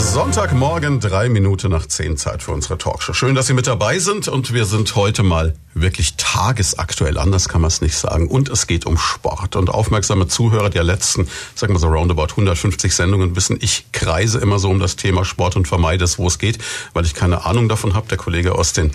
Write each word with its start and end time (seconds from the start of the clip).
Sonntagmorgen, 0.00 0.98
drei 0.98 1.28
Minuten 1.28 1.70
nach 1.70 1.86
zehn 1.86 2.16
Zeit 2.16 2.42
für 2.42 2.52
unsere 2.52 2.78
Talkshow. 2.78 3.12
Schön, 3.12 3.34
dass 3.34 3.46
Sie 3.46 3.52
mit 3.52 3.66
dabei 3.66 3.98
sind 3.98 4.28
und 4.28 4.52
wir 4.52 4.64
sind 4.64 4.96
heute 4.96 5.22
mal 5.22 5.54
wirklich 5.74 6.16
tagesaktuell, 6.16 7.18
anders 7.18 7.48
kann 7.48 7.60
man 7.60 7.68
es 7.68 7.80
nicht 7.80 7.94
sagen. 7.94 8.26
Und 8.26 8.48
es 8.48 8.66
geht 8.66 8.86
um 8.86 8.96
Sport. 8.98 9.56
Und 9.56 9.70
aufmerksame 9.70 10.26
Zuhörer 10.26 10.70
der 10.70 10.84
letzten, 10.84 11.28
sagen 11.54 11.74
wir 11.74 11.78
so 11.78 11.88
roundabout 11.88 12.30
150 12.30 12.94
Sendungen 12.94 13.36
wissen, 13.36 13.58
ich 13.60 13.92
kreise 13.92 14.38
immer 14.38 14.58
so 14.58 14.70
um 14.70 14.80
das 14.80 14.96
Thema 14.96 15.24
Sport 15.24 15.56
und 15.56 15.68
vermeide 15.68 16.04
es, 16.04 16.18
wo 16.18 16.26
es 16.26 16.38
geht, 16.38 16.58
weil 16.92 17.04
ich 17.04 17.14
keine 17.14 17.44
Ahnung 17.44 17.68
davon 17.68 17.94
habe. 17.94 18.08
Der 18.08 18.18
Kollege 18.18 18.54
aus 18.54 18.72
den 18.72 18.92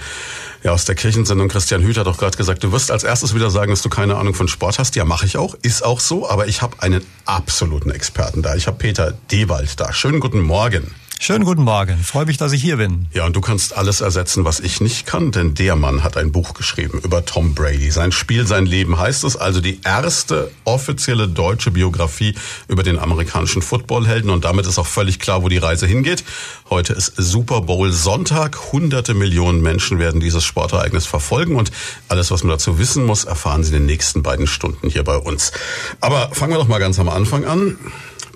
ja, 0.65 0.71
aus 0.71 0.83
der 0.83 0.95
Kirchensendung 0.95 1.47
Christian 1.47 1.83
Hüth 1.83 1.95
hat 1.95 2.07
auch 2.07 2.17
gerade 2.17 2.35
gesagt, 2.35 2.63
du 2.63 2.71
wirst 2.71 2.89
als 2.89 3.03
erstes 3.03 3.35
wieder 3.35 3.51
sagen, 3.51 3.69
dass 3.69 3.83
du 3.83 3.89
keine 3.89 4.15
Ahnung 4.15 4.33
von 4.33 4.47
Sport 4.47 4.79
hast. 4.79 4.95
Ja, 4.95 5.05
mache 5.05 5.27
ich 5.27 5.37
auch, 5.37 5.53
ist 5.61 5.85
auch 5.85 5.99
so, 5.99 6.27
aber 6.27 6.47
ich 6.47 6.63
habe 6.63 6.81
einen 6.81 7.05
absoluten 7.25 7.91
Experten 7.91 8.41
da. 8.41 8.55
Ich 8.55 8.65
habe 8.65 8.75
Peter 8.75 9.13
Dewald 9.31 9.79
da. 9.79 9.93
Schönen 9.93 10.19
guten 10.19 10.41
Morgen. 10.41 10.95
Schönen 11.17 11.45
guten 11.45 11.63
Morgen. 11.63 11.97
Freue 12.03 12.25
mich, 12.25 12.37
dass 12.37 12.51
ich 12.51 12.61
hier 12.61 12.77
bin. 12.77 13.07
Ja, 13.13 13.25
und 13.25 13.35
du 13.35 13.41
kannst 13.41 13.75
alles 13.75 14.01
ersetzen, 14.01 14.43
was 14.45 14.59
ich 14.59 14.81
nicht 14.81 15.07
kann, 15.07 15.31
denn 15.31 15.55
der 15.55 15.75
Mann 15.75 16.03
hat 16.03 16.17
ein 16.17 16.31
Buch 16.31 16.53
geschrieben 16.53 16.99
über 17.03 17.25
Tom 17.25 17.55
Brady. 17.55 17.89
Sein 17.89 18.11
Spiel, 18.11 18.45
sein 18.45 18.65
Leben 18.65 18.99
heißt 18.99 19.23
es, 19.23 19.37
also 19.37 19.61
die 19.61 19.79
erste 19.83 20.51
offizielle 20.65 21.27
deutsche 21.27 21.71
Biografie 21.71 22.35
über 22.67 22.83
den 22.83 22.99
amerikanischen 22.99 23.61
Footballhelden 23.61 24.29
und 24.29 24.43
damit 24.43 24.67
ist 24.67 24.77
auch 24.77 24.85
völlig 24.85 25.19
klar, 25.19 25.41
wo 25.41 25.49
die 25.49 25.57
Reise 25.57 25.87
hingeht. 25.87 26.25
Heute 26.69 26.93
ist 26.93 27.13
Super 27.15 27.61
Bowl 27.61 27.91
Sonntag. 27.91 28.73
Hunderte 28.73 29.13
Millionen 29.13 29.61
Menschen 29.61 29.99
werden 29.99 30.19
dieses 30.19 30.43
Sportereignis 30.43 31.05
verfolgen 31.05 31.55
und 31.55 31.71
alles, 32.09 32.29
was 32.29 32.43
man 32.43 32.51
dazu 32.51 32.77
wissen 32.77 33.05
muss, 33.05 33.23
erfahren 33.23 33.63
Sie 33.63 33.69
in 33.73 33.79
den 33.79 33.85
nächsten 33.85 34.21
beiden 34.21 34.47
Stunden 34.47 34.89
hier 34.89 35.03
bei 35.03 35.17
uns. 35.17 35.53
Aber 36.01 36.29
fangen 36.33 36.53
wir 36.53 36.59
doch 36.59 36.67
mal 36.67 36.79
ganz 36.79 36.99
am 36.99 37.09
Anfang 37.09 37.45
an. 37.45 37.77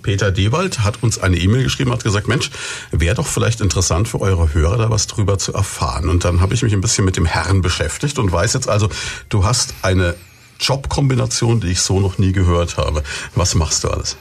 Peter 0.01 0.31
Dewald 0.31 0.79
hat 0.79 1.03
uns 1.03 1.19
eine 1.19 1.37
E-Mail 1.37 1.63
geschrieben, 1.63 1.91
hat 1.91 2.03
gesagt, 2.03 2.27
Mensch, 2.27 2.49
wäre 2.91 3.15
doch 3.15 3.27
vielleicht 3.27 3.61
interessant 3.61 4.07
für 4.07 4.21
eure 4.21 4.53
Hörer 4.53 4.77
da 4.77 4.89
was 4.89 5.07
drüber 5.07 5.37
zu 5.37 5.53
erfahren. 5.53 6.09
Und 6.09 6.25
dann 6.25 6.41
habe 6.41 6.53
ich 6.53 6.61
mich 6.61 6.73
ein 6.73 6.81
bisschen 6.81 7.05
mit 7.05 7.17
dem 7.17 7.25
Herrn 7.25 7.61
beschäftigt 7.61 8.19
und 8.19 8.31
weiß 8.31 8.53
jetzt 8.53 8.69
also, 8.69 8.89
du 9.29 9.45
hast 9.45 9.73
eine 9.81 10.15
Jobkombination, 10.59 11.61
die 11.61 11.67
ich 11.67 11.81
so 11.81 11.99
noch 11.99 12.17
nie 12.17 12.31
gehört 12.31 12.77
habe. 12.77 13.03
Was 13.35 13.55
machst 13.55 13.83
du 13.83 13.89
alles? 13.89 14.17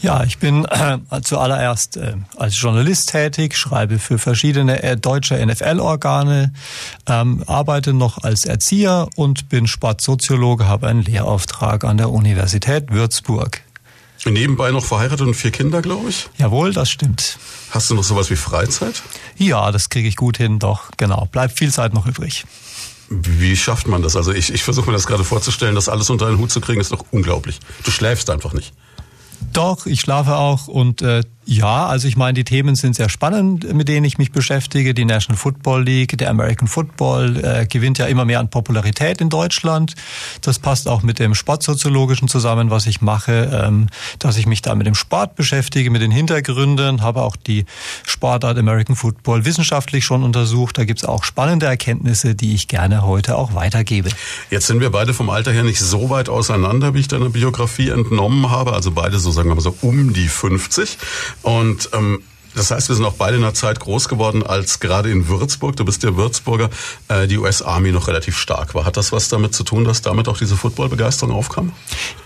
Ja, 0.00 0.22
ich 0.22 0.38
bin 0.38 0.64
äh, 0.64 0.98
zuallererst 1.22 1.96
äh, 1.96 2.14
als 2.36 2.60
Journalist 2.60 3.10
tätig, 3.10 3.56
schreibe 3.56 3.98
für 3.98 4.18
verschiedene 4.18 4.80
äh, 4.80 4.96
deutsche 4.96 5.44
NFL-Organe, 5.44 6.52
ähm, 7.06 7.42
arbeite 7.48 7.92
noch 7.92 8.22
als 8.22 8.44
Erzieher 8.44 9.08
und 9.16 9.48
bin 9.48 9.66
Sportsoziologe, 9.66 10.68
habe 10.68 10.86
einen 10.86 11.02
Lehrauftrag 11.02 11.82
an 11.82 11.96
der 11.96 12.10
Universität 12.10 12.92
Würzburg. 12.92 13.62
Nebenbei 14.24 14.70
noch 14.72 14.84
verheiratet 14.84 15.26
und 15.26 15.34
vier 15.34 15.50
Kinder, 15.50 15.80
glaube 15.80 16.10
ich? 16.10 16.28
Jawohl, 16.38 16.72
das 16.72 16.90
stimmt. 16.90 17.38
Hast 17.70 17.88
du 17.90 17.94
noch 17.94 18.04
sowas 18.04 18.30
wie 18.30 18.36
Freizeit? 18.36 19.02
Ja, 19.36 19.70
das 19.70 19.88
kriege 19.88 20.08
ich 20.08 20.16
gut 20.16 20.36
hin, 20.36 20.58
doch, 20.58 20.90
genau. 20.96 21.26
Bleibt 21.30 21.58
viel 21.58 21.72
Zeit 21.72 21.94
noch 21.94 22.06
übrig. 22.06 22.44
Wie 23.08 23.56
schafft 23.56 23.88
man 23.88 24.02
das? 24.02 24.16
Also 24.16 24.32
ich, 24.32 24.52
ich 24.52 24.62
versuche 24.62 24.86
mir 24.86 24.92
das 24.92 25.06
gerade 25.06 25.24
vorzustellen, 25.24 25.74
das 25.74 25.88
alles 25.88 26.10
unter 26.10 26.26
einen 26.26 26.38
Hut 26.38 26.50
zu 26.50 26.60
kriegen, 26.60 26.80
ist 26.80 26.92
doch 26.92 27.04
unglaublich. 27.10 27.58
Du 27.84 27.90
schläfst 27.90 28.28
einfach 28.28 28.52
nicht. 28.52 28.74
Doch, 29.52 29.86
ich 29.86 30.00
schlafe 30.00 30.36
auch 30.36 30.68
und 30.68 31.00
äh, 31.00 31.22
ja, 31.50 31.86
also 31.86 32.08
ich 32.08 32.18
meine, 32.18 32.34
die 32.34 32.44
Themen 32.44 32.74
sind 32.74 32.94
sehr 32.94 33.08
spannend, 33.08 33.72
mit 33.72 33.88
denen 33.88 34.04
ich 34.04 34.18
mich 34.18 34.32
beschäftige. 34.32 34.92
Die 34.92 35.06
National 35.06 35.38
Football 35.38 35.82
League, 35.82 36.18
der 36.18 36.28
American 36.28 36.68
Football 36.68 37.42
äh, 37.42 37.66
gewinnt 37.66 37.96
ja 37.96 38.04
immer 38.04 38.26
mehr 38.26 38.40
an 38.40 38.50
Popularität 38.50 39.22
in 39.22 39.30
Deutschland. 39.30 39.94
Das 40.42 40.58
passt 40.58 40.88
auch 40.88 41.02
mit 41.02 41.18
dem 41.18 41.34
Sportsoziologischen 41.34 42.28
zusammen, 42.28 42.68
was 42.68 42.86
ich 42.86 43.00
mache, 43.00 43.64
ähm, 43.64 43.86
dass 44.18 44.36
ich 44.36 44.46
mich 44.46 44.60
da 44.60 44.74
mit 44.74 44.86
dem 44.86 44.94
Sport 44.94 45.36
beschäftige, 45.36 45.90
mit 45.90 46.02
den 46.02 46.10
Hintergründen, 46.10 47.00
habe 47.00 47.22
auch 47.22 47.34
die 47.34 47.64
Sportart 48.04 48.58
American 48.58 48.94
Football 48.94 49.46
wissenschaftlich 49.46 50.04
schon 50.04 50.24
untersucht. 50.24 50.76
Da 50.76 50.84
gibt's 50.84 51.06
auch 51.06 51.24
spannende 51.24 51.64
Erkenntnisse, 51.64 52.34
die 52.34 52.54
ich 52.54 52.68
gerne 52.68 53.06
heute 53.06 53.38
auch 53.38 53.54
weitergebe. 53.54 54.10
Jetzt 54.50 54.66
sind 54.66 54.80
wir 54.82 54.90
beide 54.90 55.14
vom 55.14 55.30
Alter 55.30 55.52
her 55.52 55.64
nicht 55.64 55.80
so 55.80 56.10
weit 56.10 56.28
auseinander, 56.28 56.92
wie 56.92 57.00
ich 57.00 57.08
deiner 57.08 57.30
Biografie 57.30 57.88
entnommen 57.88 58.50
habe. 58.50 58.74
Also 58.74 58.90
beide 58.90 59.18
so, 59.18 59.30
sagen 59.30 59.48
wir 59.48 59.54
mal 59.54 59.62
so, 59.62 59.74
um 59.80 60.12
die 60.12 60.28
50. 60.28 60.98
Und 61.42 61.90
ähm, 61.92 62.22
das 62.58 62.70
heißt, 62.70 62.88
wir 62.88 62.96
sind 62.96 63.04
auch 63.04 63.14
beide 63.14 63.36
in 63.36 63.42
einer 63.42 63.54
Zeit 63.54 63.80
groß 63.80 64.08
geworden, 64.08 64.42
als 64.44 64.80
gerade 64.80 65.10
in 65.10 65.28
Würzburg, 65.28 65.76
du 65.76 65.84
bist 65.84 66.02
ja 66.02 66.16
Würzburger, 66.16 66.70
äh, 67.08 67.26
die 67.26 67.38
US 67.38 67.62
Army 67.62 67.92
noch 67.92 68.08
relativ 68.08 68.36
stark 68.36 68.74
war. 68.74 68.84
Hat 68.84 68.96
das 68.96 69.12
was 69.12 69.28
damit 69.28 69.54
zu 69.54 69.64
tun, 69.64 69.84
dass 69.84 70.02
damit 70.02 70.28
auch 70.28 70.36
diese 70.36 70.56
Football-Begeisterung 70.56 71.34
aufkam? 71.34 71.72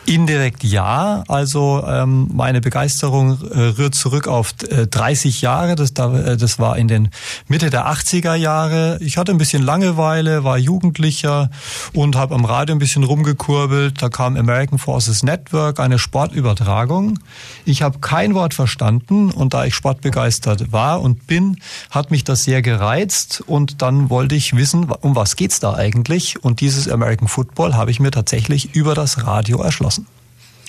Indirekt 0.05 0.65
ja. 0.65 1.23
Also 1.29 1.85
ähm, 1.87 2.29
meine 2.33 2.61
Begeisterung 2.61 3.39
äh, 3.51 3.59
rührt 3.79 3.95
zurück 3.95 4.27
auf 4.27 4.55
äh, 4.69 4.87
30 4.87 5.43
Jahre. 5.43 5.77
Das, 5.77 5.95
da, 5.95 6.13
äh, 6.17 6.37
das 6.37 6.59
war 6.59 6.77
in 6.77 6.89
den 6.89 7.11
Mitte 7.47 7.71
der 7.71 7.87
80er 7.87 8.35
Jahre. 8.35 8.99
Ich 9.01 9.17
hatte 9.17 9.31
ein 9.31 9.39
bisschen 9.39 9.63
Langeweile, 9.63 10.43
war 10.43 10.59
Jugendlicher 10.59 11.51
und 11.93 12.17
habe 12.17 12.35
am 12.35 12.45
Radio 12.45 12.75
ein 12.75 12.81
bisschen 12.81 13.05
rumgekurbelt. 13.05 14.03
Da 14.03 14.09
kam 14.09 14.37
American 14.37 14.79
Forces 14.79 15.23
Network, 15.23 15.79
eine 15.79 15.99
Sportübertragung. 15.99 17.19
Ich 17.65 17.83
habe 17.83 18.01
kein 18.01 18.35
Wort 18.35 18.55
verstanden 18.55 19.31
und 19.31 19.55
da 19.55 19.65
ich 19.65 19.75
sportbegeistert 20.23 20.73
war 20.73 21.01
und 21.01 21.27
bin, 21.27 21.59
hat 21.91 22.11
mich 22.11 22.25
das 22.25 22.45
sehr 22.45 22.63
gereizt 22.63 23.43
und 23.47 23.83
dann 23.83 24.11
wollte 24.11 24.35
ich 24.35 24.57
wissen, 24.57 24.91
um 25.01 25.17
was 25.17 25.37
geht's 25.37 25.61
da 25.61 25.75
eigentlich? 25.75 26.43
Und 26.43 26.61
dieses 26.61 26.89
American 26.89 27.29
Football 27.29 27.75
habe 27.75 27.91
ich 27.91 28.01
mir 28.01 28.11
tatsächlich 28.11 28.75
über 28.75 28.95
das 28.95 29.25
Radio 29.27 29.61
erschlossen. 29.61 30.07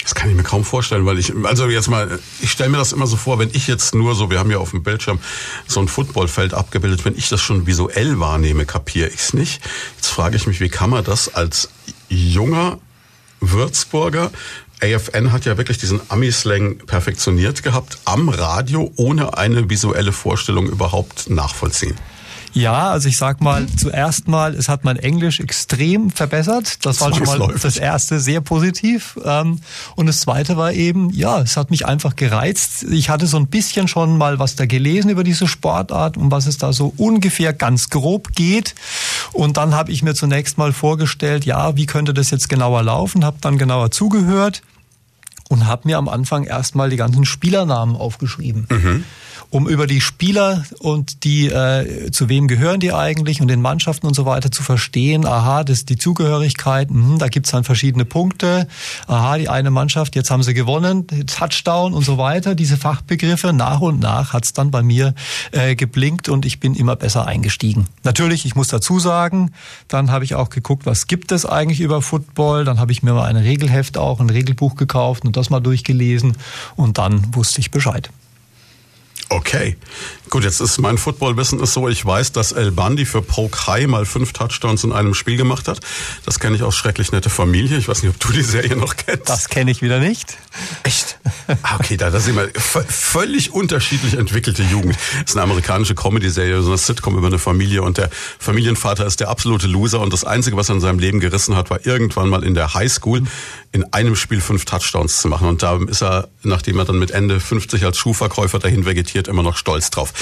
Das 0.01 0.15
kann 0.15 0.29
ich 0.29 0.35
mir 0.35 0.43
kaum 0.43 0.65
vorstellen, 0.65 1.05
weil 1.05 1.17
ich, 1.17 1.33
also 1.45 1.67
jetzt 1.69 1.89
mal, 1.89 2.19
ich 2.41 2.51
stelle 2.51 2.69
mir 2.69 2.77
das 2.77 2.91
immer 2.91 3.07
so 3.07 3.15
vor, 3.15 3.39
wenn 3.39 3.49
ich 3.53 3.67
jetzt 3.67 3.95
nur 3.95 4.15
so, 4.15 4.29
wir 4.29 4.37
haben 4.37 4.51
ja 4.51 4.57
auf 4.57 4.71
dem 4.71 4.83
Bildschirm 4.83 5.19
so 5.65 5.79
ein 5.79 5.87
Footballfeld 5.87 6.53
abgebildet, 6.53 7.05
wenn 7.05 7.17
ich 7.17 7.29
das 7.29 7.39
schon 7.39 7.67
visuell 7.67 8.19
wahrnehme, 8.19 8.65
kapiere 8.65 9.07
ich 9.07 9.21
es 9.21 9.33
nicht. 9.33 9.61
Jetzt 9.95 10.09
frage 10.09 10.35
ich 10.35 10.45
mich, 10.45 10.59
wie 10.59 10.67
kann 10.67 10.89
man 10.89 11.05
das 11.05 11.33
als 11.33 11.69
junger 12.09 12.79
Würzburger 13.39 14.29
AFN 14.83 15.31
hat 15.31 15.45
ja 15.45 15.57
wirklich 15.57 15.77
diesen 15.77 16.01
Ami-Slang 16.09 16.79
perfektioniert 16.79 17.63
gehabt, 17.63 17.99
am 18.03 18.27
Radio 18.27 18.91
ohne 18.97 19.37
eine 19.37 19.69
visuelle 19.69 20.11
Vorstellung 20.11 20.67
überhaupt 20.67 21.29
nachvollziehen. 21.29 21.95
Ja, 22.55 22.91
also 22.91 23.09
ich 23.09 23.17
sag 23.17 23.41
mal, 23.41 23.65
zuerst 23.77 24.27
mal, 24.27 24.53
es 24.53 24.69
hat 24.69 24.83
mein 24.83 24.97
Englisch 24.97 25.39
extrem 25.39 26.11
verbessert. 26.11 26.85
Das 26.85 27.01
war 27.01 27.11
schon 27.11 27.25
mal 27.25 27.55
das 27.59 27.77
erste 27.77 28.19
sehr 28.19 28.41
positiv. 28.41 29.17
Ähm, 29.25 29.59
und 29.95 30.05
das 30.05 30.19
zweite 30.19 30.55
war 30.55 30.71
eben, 30.71 31.09
ja, 31.09 31.41
es 31.41 31.57
hat 31.57 31.71
mich 31.71 31.87
einfach 31.87 32.15
gereizt. 32.15 32.83
Ich 32.91 33.09
hatte 33.09 33.25
so 33.25 33.37
ein 33.37 33.47
bisschen 33.47 33.87
schon 33.87 34.19
mal 34.19 34.37
was 34.37 34.55
da 34.55 34.67
gelesen 34.67 35.09
über 35.09 35.23
diese 35.23 35.47
Sportart, 35.47 36.15
um 36.15 36.29
was 36.29 36.45
es 36.45 36.59
da 36.59 36.73
so 36.73 36.93
ungefähr 36.97 37.53
ganz 37.53 37.89
grob 37.89 38.35
geht. 38.35 38.75
Und 39.31 39.57
dann 39.57 39.73
habe 39.73 39.91
ich 39.91 40.03
mir 40.03 40.13
zunächst 40.13 40.59
mal 40.59 40.73
vorgestellt, 40.73 41.45
ja, 41.45 41.75
wie 41.75 41.87
könnte 41.87 42.13
das 42.13 42.29
jetzt 42.29 42.49
genauer 42.49 42.83
laufen, 42.83 43.25
habe 43.25 43.37
dann 43.41 43.57
genauer 43.57 43.89
zugehört 43.89 44.61
und 45.53 45.67
habe 45.67 45.83
mir 45.87 45.99
am 45.99 46.09
Anfang 46.09 46.43
erstmal 46.43 46.89
die 46.89 46.97
ganzen 46.97 47.25
Spielernamen 47.25 47.95
aufgeschrieben. 47.95 48.67
Mhm 48.69 49.03
um 49.53 49.69
über 49.69 49.85
die 49.85 50.01
Spieler 50.01 50.63
und 50.79 51.23
die 51.23 51.47
äh, 51.47 52.09
zu 52.09 52.27
wem 52.27 52.47
gehören 52.47 52.79
die 52.79 52.91
eigentlich 52.91 53.39
und 53.39 53.49
den 53.49 53.61
Mannschaften 53.61 54.07
und 54.07 54.15
so 54.15 54.25
weiter 54.25 54.51
zu 54.51 54.63
verstehen. 54.63 55.27
Aha, 55.27 55.63
das 55.63 55.85
die 55.85 55.95
Zugehörigkeit. 55.95 56.89
Mh, 56.89 57.19
da 57.19 57.27
gibt's 57.27 57.51
dann 57.51 57.63
verschiedene 57.63 58.03
Punkte. 58.03 58.67
Aha, 59.05 59.37
die 59.37 59.49
eine 59.49 59.69
Mannschaft, 59.69 60.15
jetzt 60.15 60.31
haben 60.31 60.41
sie 60.41 60.55
gewonnen, 60.55 61.05
Touchdown 61.27 61.93
und 61.93 62.03
so 62.03 62.17
weiter. 62.17 62.55
Diese 62.55 62.77
Fachbegriffe 62.77 63.53
nach 63.53 63.79
und 63.79 63.99
nach 63.99 64.33
hat's 64.33 64.53
dann 64.53 64.71
bei 64.71 64.81
mir 64.81 65.13
äh, 65.51 65.75
geblinkt 65.75 66.29
und 66.29 66.47
ich 66.47 66.59
bin 66.59 66.73
immer 66.73 66.95
besser 66.95 67.27
eingestiegen. 67.27 67.85
Natürlich, 68.01 68.47
ich 68.47 68.55
muss 68.55 68.69
dazu 68.69 68.97
sagen, 68.97 69.51
dann 69.87 70.09
habe 70.09 70.25
ich 70.25 70.33
auch 70.33 70.49
geguckt, 70.49 70.87
was 70.87 71.05
gibt 71.05 71.31
es 71.31 71.45
eigentlich 71.45 71.79
über 71.79 72.01
Football. 72.01 72.65
Dann 72.65 72.79
habe 72.79 72.91
ich 72.91 73.03
mir 73.03 73.13
mal 73.13 73.25
ein 73.25 73.37
Regelheft 73.37 73.99
auch, 73.99 74.19
ein 74.19 74.31
Regelbuch 74.31 74.73
gekauft 74.73 75.25
und 75.25 75.37
das 75.37 75.51
mal 75.51 75.59
durchgelesen 75.59 76.37
und 76.75 76.97
dann 76.97 77.35
wusste 77.35 77.59
ich 77.59 77.69
Bescheid. 77.69 78.09
Okay. 79.29 79.77
Gut, 80.29 80.43
jetzt 80.43 80.61
ist 80.61 80.79
mein 80.79 80.97
Footballwissen 80.97 81.59
ist 81.59 81.73
so, 81.73 81.87
ich 81.87 82.03
weiß, 82.03 82.31
dass 82.31 82.53
El 82.53 82.71
Bandi 82.71 83.05
für 83.05 83.21
Polk 83.21 83.67
High 83.67 83.87
mal 83.87 84.05
fünf 84.05 84.33
Touchdowns 84.33 84.83
in 84.83 84.91
einem 84.91 85.13
Spiel 85.13 85.37
gemacht 85.37 85.67
hat. 85.67 85.79
Das 86.25 86.39
kenne 86.39 86.55
ich 86.55 86.63
aus 86.63 86.75
Schrecklich 86.75 87.11
nette 87.11 87.29
Familie. 87.29 87.77
Ich 87.77 87.87
weiß 87.87 88.01
nicht, 88.01 88.11
ob 88.11 88.19
du 88.19 88.31
die 88.31 88.41
Serie 88.41 88.75
noch 88.75 88.95
kennst. 88.95 89.29
Das 89.29 89.49
kenne 89.49 89.69
ich 89.69 89.81
wieder 89.81 89.99
nicht. 89.99 90.37
Echt? 90.83 91.19
Ah, 91.61 91.75
okay, 91.79 91.97
da, 91.97 92.09
da 92.09 92.19
sind 92.19 92.35
wir 92.35 92.49
völlig 92.55 93.53
unterschiedlich 93.53 94.15
entwickelte 94.15 94.63
Jugend. 94.63 94.95
Das 94.95 95.31
ist 95.31 95.35
eine 95.35 95.43
amerikanische 95.43 95.93
Comedy-Serie, 95.93 96.61
so 96.61 96.69
eine 96.69 96.77
Sitcom 96.77 97.17
über 97.17 97.27
eine 97.27 97.39
Familie 97.39 97.83
und 97.83 97.97
der 97.97 98.09
Familienvater 98.39 99.05
ist 99.05 99.19
der 99.19 99.29
absolute 99.29 99.67
Loser 99.67 99.99
und 99.99 100.13
das 100.13 100.23
Einzige, 100.23 100.57
was 100.57 100.69
er 100.69 100.75
in 100.75 100.81
seinem 100.81 100.99
Leben 100.99 101.19
gerissen 101.19 101.55
hat, 101.55 101.69
war 101.69 101.85
irgendwann 101.85 102.29
mal 102.29 102.43
in 102.43 102.53
der 102.53 102.73
Highschool 102.73 103.23
in 103.73 103.91
einem 103.91 104.15
Spiel 104.15 104.39
fünf 104.39 104.65
Touchdowns 104.65 105.19
zu 105.19 105.27
machen. 105.27 105.47
Und 105.47 105.63
da 105.63 105.79
ist 105.87 106.03
er, 106.03 106.29
nachdem 106.43 106.77
er 106.77 106.85
dann 106.85 106.99
mit 106.99 107.11
Ende 107.11 107.39
50 107.39 107.83
als 107.83 107.97
Schuhverkäufer 107.97 108.59
dahin 108.59 108.85
vegetiert, 108.85 109.12
immer 109.15 109.43
noch 109.43 109.57
stolz 109.57 109.89
drauf. 109.89 110.13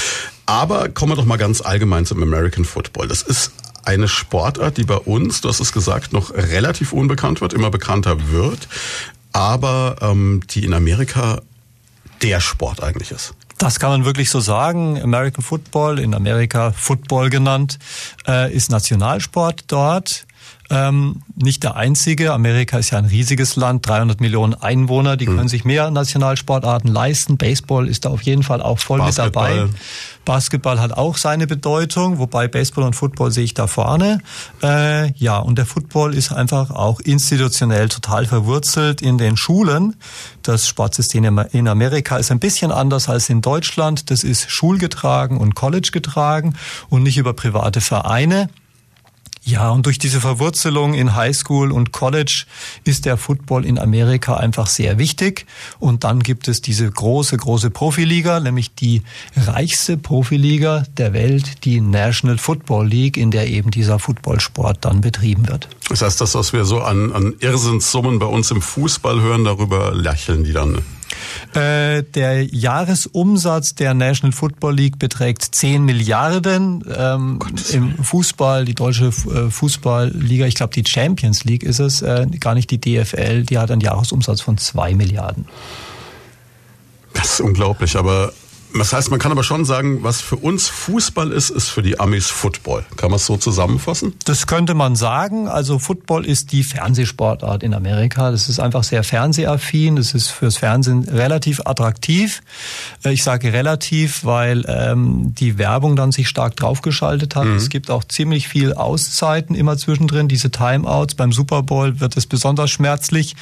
Aber 0.45 0.89
kommen 0.89 1.13
wir 1.13 1.15
doch 1.15 1.25
mal 1.25 1.38
ganz 1.38 1.61
allgemein 1.61 2.05
zum 2.05 2.21
American 2.21 2.65
Football. 2.65 3.07
Das 3.07 3.21
ist 3.21 3.51
eine 3.83 4.07
Sportart, 4.07 4.77
die 4.77 4.83
bei 4.83 4.97
uns, 4.97 5.41
du 5.41 5.49
hast 5.49 5.59
es 5.59 5.71
gesagt, 5.71 6.13
noch 6.13 6.33
relativ 6.33 6.93
unbekannt 6.93 7.41
wird, 7.41 7.53
immer 7.53 7.69
bekannter 7.71 8.31
wird, 8.31 8.67
aber 9.33 9.95
ähm, 10.01 10.41
die 10.49 10.65
in 10.65 10.73
Amerika 10.73 11.41
der 12.21 12.39
Sport 12.39 12.83
eigentlich 12.83 13.11
ist. 13.11 13.33
Das 13.57 13.79
kann 13.79 13.91
man 13.91 14.05
wirklich 14.05 14.29
so 14.29 14.39
sagen. 14.39 14.99
American 15.01 15.44
Football, 15.44 15.99
in 15.99 16.15
Amerika 16.15 16.71
Football 16.71 17.29
genannt, 17.29 17.77
äh, 18.27 18.51
ist 18.51 18.71
Nationalsport 18.71 19.65
dort. 19.67 20.25
Ähm, 20.71 21.21
nicht 21.35 21.63
der 21.63 21.75
einzige. 21.75 22.31
Amerika 22.31 22.77
ist 22.77 22.91
ja 22.91 22.97
ein 22.97 23.06
riesiges 23.06 23.57
Land, 23.57 23.85
300 23.88 24.21
Millionen 24.21 24.53
Einwohner, 24.53 25.18
die 25.18 25.27
mhm. 25.27 25.35
können 25.35 25.50
sich 25.50 25.65
mehr 25.65 25.91
Nationalsportarten 25.91 26.89
leisten. 26.89 27.35
Baseball 27.35 27.89
ist 27.89 28.06
da 28.06 28.09
auf 28.09 28.21
jeden 28.21 28.41
Fall 28.41 28.62
auch 28.62 28.79
voll 28.79 29.00
Basketball. 29.00 29.50
mit 29.50 29.59
dabei. 29.63 29.79
Basketball 30.23 30.79
hat 30.79 30.94
auch 30.94 31.18
seine 31.18 31.45
Bedeutung, 31.45 32.19
wobei 32.19 32.47
Baseball 32.47 32.85
und 32.85 32.95
Football 32.95 33.31
sehe 33.31 33.44
ich 33.44 33.53
da 33.53 33.68
vorne. 33.68 34.19
Äh, 34.63 35.12
ja, 35.13 35.39
und 35.39 35.57
der 35.57 35.65
Football 35.65 36.13
ist 36.13 36.31
einfach 36.31 36.71
auch 36.71 37.01
institutionell 37.01 37.89
total 37.89 38.25
verwurzelt 38.25 39.01
in 39.01 39.18
den 39.18 39.35
Schulen. 39.35 39.95
Das 40.41 40.68
Sportsystem 40.68 41.39
in 41.51 41.68
Amerika 41.68 42.15
ist 42.18 42.31
ein 42.31 42.39
bisschen 42.39 42.71
anders 42.71 43.09
als 43.09 43.29
in 43.29 43.41
Deutschland. 43.41 44.09
Das 44.09 44.23
ist 44.23 44.50
schulgetragen 44.50 45.38
und 45.38 45.56
College 45.56 45.89
getragen 45.91 46.53
und 46.89 47.03
nicht 47.03 47.18
über 47.18 47.33
private 47.33 47.81
Vereine. 47.81 48.50
Ja, 49.43 49.71
und 49.71 49.88
durch 49.88 49.97
diese 49.97 50.21
Verwurzelung 50.21 50.93
in 50.93 51.15
Highschool 51.15 51.71
und 51.71 51.91
College 51.91 52.45
ist 52.83 53.05
der 53.05 53.17
Football 53.17 53.65
in 53.65 53.79
Amerika 53.79 54.38
einfach 54.38 54.67
sehr 54.67 54.99
wichtig. 54.99 55.47
Und 55.79 56.03
dann 56.03 56.19
gibt 56.19 56.47
es 56.47 56.61
diese 56.61 56.89
große, 56.89 57.38
große 57.38 57.71
Profiliga, 57.71 58.39
nämlich 58.39 58.75
die 58.75 59.01
reichste 59.35 59.97
Profiliga 59.97 60.83
der 60.97 61.13
Welt, 61.13 61.65
die 61.65 61.81
National 61.81 62.38
Football 62.38 62.88
League, 62.88 63.17
in 63.17 63.31
der 63.31 63.47
eben 63.47 63.71
dieser 63.71 63.97
Footballsport 63.97 64.85
dann 64.85 65.01
betrieben 65.01 65.47
wird. 65.47 65.67
Das 65.89 66.03
heißt, 66.03 66.21
das, 66.21 66.35
was 66.35 66.53
wir 66.53 66.63
so 66.63 66.81
an, 66.81 67.11
an 67.11 67.33
Irrsinnssummen 67.39 68.19
bei 68.19 68.27
uns 68.27 68.51
im 68.51 68.61
Fußball 68.61 69.21
hören, 69.21 69.44
darüber 69.44 69.91
lächeln 69.91 70.44
die 70.44 70.53
dann. 70.53 70.83
Äh, 71.53 72.03
der 72.03 72.45
Jahresumsatz 72.45 73.75
der 73.75 73.94
National 73.94 74.31
Football 74.31 74.75
League 74.75 75.00
beträgt 75.00 75.44
10 75.44 75.83
Milliarden. 75.83 76.83
Ähm, 76.95 77.39
Im 77.71 78.03
Fußball, 78.03 78.65
die 78.65 78.75
deutsche 78.75 79.07
äh, 79.07 79.50
Fußballliga, 79.50 80.45
ich 80.45 80.56
glaube 80.56 80.73
die 80.73 80.83
Champions 80.85 81.44
League 81.44 81.63
ist 81.63 81.79
es, 81.79 82.01
äh, 82.01 82.27
gar 82.39 82.53
nicht 82.53 82.71
die 82.71 82.79
DFL, 82.79 83.44
die 83.44 83.57
hat 83.57 83.71
einen 83.71 83.81
Jahresumsatz 83.81 84.41
von 84.41 84.57
2 84.57 84.95
Milliarden. 84.95 85.45
Das 87.13 87.33
ist 87.33 87.41
unglaublich, 87.41 87.95
aber 87.95 88.31
das 88.73 88.94
heißt, 88.94 89.12
man 89.12 89.19
kann 89.19 89.31
aber 89.31 89.44
schon 89.44 89.65
sagen, 89.65 90.03
was 90.03 90.21
für 90.21 90.38
uns 90.38 90.69
Fußball 90.69 91.31
ist, 91.31 91.50
ist 91.50 91.68
für 91.68 91.81
die 91.81 92.00
Amis 92.00 92.27
Football. 92.27 92.85
Kann 92.95 93.12
man 93.12 93.18
es 93.18 93.25
so 93.25 93.35
zusammenfassen? 93.35 94.13
Das 94.25 94.47
könnte 94.47 94.73
man 94.73 94.95
sagen. 94.95 95.47
Also 95.47 95.77
Football 95.77 96.25
ist 96.25 96.51
die 96.53 96.63
Fernsehsportart 96.63 97.63
in 97.63 97.73
Amerika. 97.73 98.31
Das 98.31 98.47
ist 98.47 98.59
einfach 98.59 98.83
sehr 98.83 99.03
fernsehaffin. 99.03 99.97
Das 99.97 100.13
ist 100.13 100.29
fürs 100.29 100.57
Fernsehen 100.57 101.03
relativ 101.09 101.62
attraktiv. 101.65 102.41
Äh, 103.03 103.13
ich 103.13 103.23
sage 103.23 103.51
relativ, 103.51 104.23
weil 104.23 104.63
ähm, 104.68 105.35
die 105.35 105.57
Werbung 105.57 105.95
dann 105.95 106.12
sich 106.12 106.29
stark 106.29 106.56
draufgeschaltet 106.56 107.35
hat. 107.35 107.45
Mhm. 107.45 107.56
Es 107.57 107.69
gibt 107.69 107.91
auch 107.91 108.06
ziemlich 108.06 108.47
viel 108.47 108.73
Auszeiten 108.73 109.53
immer 109.53 109.77
zwischendrin. 109.77 110.29
Diese 110.29 110.50
Timeouts 110.50 111.15
beim 111.15 111.33
Super 111.33 111.62
Bowl 111.63 112.00
wird 112.00 112.15
es 112.15 112.25
besonders 112.25 112.71
schmerzlich 112.71 113.35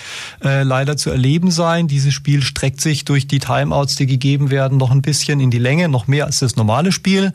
äh, 0.44 0.64
leider 0.64 0.98
zu 0.98 1.12
erleben 1.12 1.52
sein. 1.52 1.88
Dieses 1.88 2.16
Spiel 2.16 2.42
streckt 2.42 2.82
sich 2.82 3.06
durch 3.06 3.28
die 3.28 3.40
Timeouts, 3.40 3.96
die 3.96 4.08
gegeben 4.08 4.50
werden, 4.50 4.78
noch 4.80 4.90
ein 4.90 5.04
bisschen 5.04 5.19
bisschen 5.20 5.42
in 5.42 5.52
die 5.52 5.60
Länge, 5.60 5.90
noch 5.90 6.08
mehr 6.08 6.26
als 6.26 6.40
das 6.40 6.56
normale 6.56 6.92
Spiel. 6.92 7.34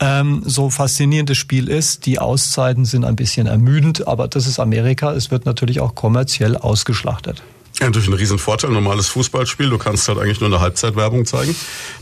Ähm, 0.00 0.42
so 0.46 0.70
faszinierend 0.70 1.28
das 1.28 1.36
Spiel 1.36 1.68
ist, 1.68 2.06
die 2.06 2.18
Auszeiten 2.18 2.86
sind 2.86 3.04
ein 3.04 3.16
bisschen 3.16 3.46
ermüdend, 3.46 4.08
aber 4.08 4.28
das 4.28 4.46
ist 4.46 4.58
Amerika. 4.58 5.12
Es 5.12 5.30
wird 5.30 5.44
natürlich 5.44 5.80
auch 5.80 5.94
kommerziell 5.94 6.56
ausgeschlachtet. 6.56 7.42
Ja, 7.80 7.86
natürlich 7.86 8.08
ein 8.08 8.14
Riesenvorteil, 8.14 8.70
normales 8.70 9.06
Fußballspiel. 9.08 9.70
Du 9.70 9.78
kannst 9.78 10.08
halt 10.08 10.18
eigentlich 10.18 10.40
nur 10.40 10.48
eine 10.48 10.60
Halbzeitwerbung 10.60 11.26
zeigen. 11.26 11.54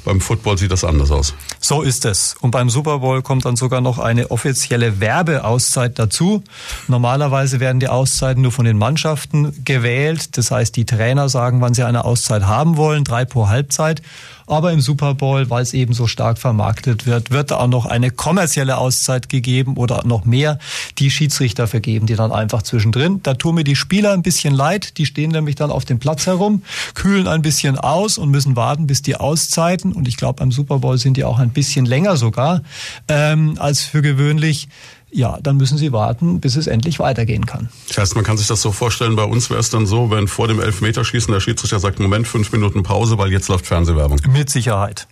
Beim 0.06 0.22
Football 0.22 0.56
sieht 0.56 0.70
das 0.70 0.84
anders 0.84 1.10
aus. 1.10 1.34
So 1.60 1.82
ist 1.82 2.06
es. 2.06 2.34
Und 2.40 2.50
beim 2.50 2.70
Super 2.70 3.00
Bowl 3.00 3.20
kommt 3.20 3.44
dann 3.44 3.56
sogar 3.56 3.82
noch 3.82 3.98
eine 3.98 4.30
offizielle 4.30 5.00
Werbeauszeit 5.00 5.98
dazu. 5.98 6.42
Normalerweise 6.88 7.60
werden 7.60 7.78
die 7.78 7.88
Auszeiten 7.88 8.42
nur 8.42 8.52
von 8.52 8.64
den 8.64 8.78
Mannschaften 8.78 9.52
gewählt. 9.66 10.38
Das 10.38 10.50
heißt, 10.50 10.74
die 10.76 10.86
Trainer 10.86 11.28
sagen, 11.28 11.60
wann 11.60 11.74
sie 11.74 11.84
eine 11.84 12.06
Auszeit 12.06 12.44
haben 12.44 12.78
wollen, 12.78 13.04
drei 13.04 13.26
pro 13.26 13.48
Halbzeit. 13.48 14.00
Aber 14.46 14.72
im 14.72 14.80
Super 14.80 15.14
Bowl, 15.14 15.50
weil 15.50 15.62
es 15.62 15.74
eben 15.74 15.92
so 15.92 16.06
stark 16.06 16.38
vermarktet 16.38 17.06
wird, 17.06 17.30
wird 17.30 17.50
da 17.50 17.56
auch 17.56 17.66
noch 17.66 17.86
eine 17.86 18.10
kommerzielle 18.10 18.78
Auszeit 18.78 19.28
gegeben 19.28 19.76
oder 19.76 20.06
noch 20.06 20.24
mehr, 20.24 20.58
die 20.98 21.10
Schiedsrichter 21.10 21.66
vergeben, 21.66 22.06
die 22.06 22.14
dann 22.14 22.32
einfach 22.32 22.62
zwischendrin. 22.62 23.20
Da 23.22 23.34
tun 23.34 23.56
mir 23.56 23.64
die 23.64 23.76
Spieler 23.76 24.12
ein 24.12 24.22
bisschen 24.22 24.54
leid. 24.54 24.98
Die 24.98 25.06
stehen 25.06 25.32
nämlich 25.32 25.56
dann 25.56 25.70
auf 25.70 25.84
dem 25.84 25.98
Platz 25.98 26.26
herum, 26.26 26.62
kühlen 26.94 27.26
ein 27.26 27.42
bisschen 27.42 27.76
aus 27.76 28.18
und 28.18 28.30
müssen 28.30 28.56
warten, 28.56 28.86
bis 28.86 29.02
die 29.02 29.16
Auszeiten, 29.16 29.92
und 29.92 30.06
ich 30.06 30.16
glaube 30.16 30.38
beim 30.38 30.52
Super 30.52 30.78
Bowl 30.78 30.98
sind 30.98 31.16
die 31.16 31.24
auch 31.24 31.38
ein 31.38 31.50
bisschen 31.50 31.86
länger 31.86 32.16
sogar, 32.16 32.62
ähm, 33.08 33.56
als 33.58 33.82
für 33.82 34.02
gewöhnlich, 34.02 34.68
ja, 35.10 35.38
dann 35.42 35.56
müssen 35.56 35.78
sie 35.78 35.92
warten, 35.92 36.40
bis 36.40 36.56
es 36.56 36.66
endlich 36.66 36.98
weitergehen 36.98 37.46
kann. 37.46 37.68
Das 37.88 37.98
heißt, 37.98 38.14
man 38.16 38.24
kann 38.24 38.36
sich 38.36 38.46
das 38.46 38.60
so 38.60 38.72
vorstellen, 38.72 39.16
bei 39.16 39.24
uns 39.24 39.50
wäre 39.50 39.60
es 39.60 39.70
dann 39.70 39.86
so, 39.86 40.10
wenn 40.10 40.28
vor 40.28 40.48
dem 40.48 40.60
Elfmeterschießen 40.60 41.32
der 41.32 41.40
Schiedsrichter 41.40 41.78
sagt, 41.78 42.00
Moment, 42.00 42.26
fünf 42.28 42.52
Minuten 42.52 42.82
Pause, 42.82 43.16
weil 43.18 43.32
jetzt 43.32 43.48
läuft 43.48 43.66
Fernsehwerbung. 43.66 44.20
Mit 44.28 44.50
Sicherheit. 44.50 45.06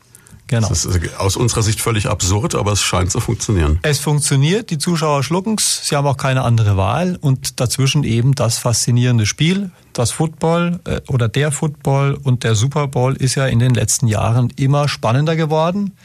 Genau. 0.46 0.68
Das 0.68 0.84
ist 0.84 1.18
aus 1.18 1.36
unserer 1.36 1.62
Sicht 1.62 1.80
völlig 1.80 2.06
absurd, 2.06 2.54
aber 2.54 2.72
es 2.72 2.82
scheint 2.82 3.10
zu 3.10 3.20
funktionieren. 3.20 3.78
Es 3.82 3.98
funktioniert, 3.98 4.70
die 4.70 4.76
Zuschauer 4.76 5.22
schlucken's, 5.22 5.88
sie 5.88 5.96
haben 5.96 6.06
auch 6.06 6.18
keine 6.18 6.42
andere 6.42 6.76
Wahl 6.76 7.16
und 7.18 7.60
dazwischen 7.60 8.04
eben 8.04 8.34
das 8.34 8.58
faszinierende 8.58 9.24
Spiel. 9.24 9.70
Das 9.94 10.10
Football 10.10 10.80
äh, 10.84 11.00
oder 11.08 11.28
der 11.28 11.50
Football 11.50 12.18
und 12.22 12.44
der 12.44 12.56
Super 12.56 12.88
Bowl 12.88 13.16
ist 13.16 13.36
ja 13.36 13.46
in 13.46 13.58
den 13.58 13.72
letzten 13.72 14.06
Jahren 14.06 14.50
immer 14.56 14.86
spannender 14.86 15.34
geworden. 15.34 15.96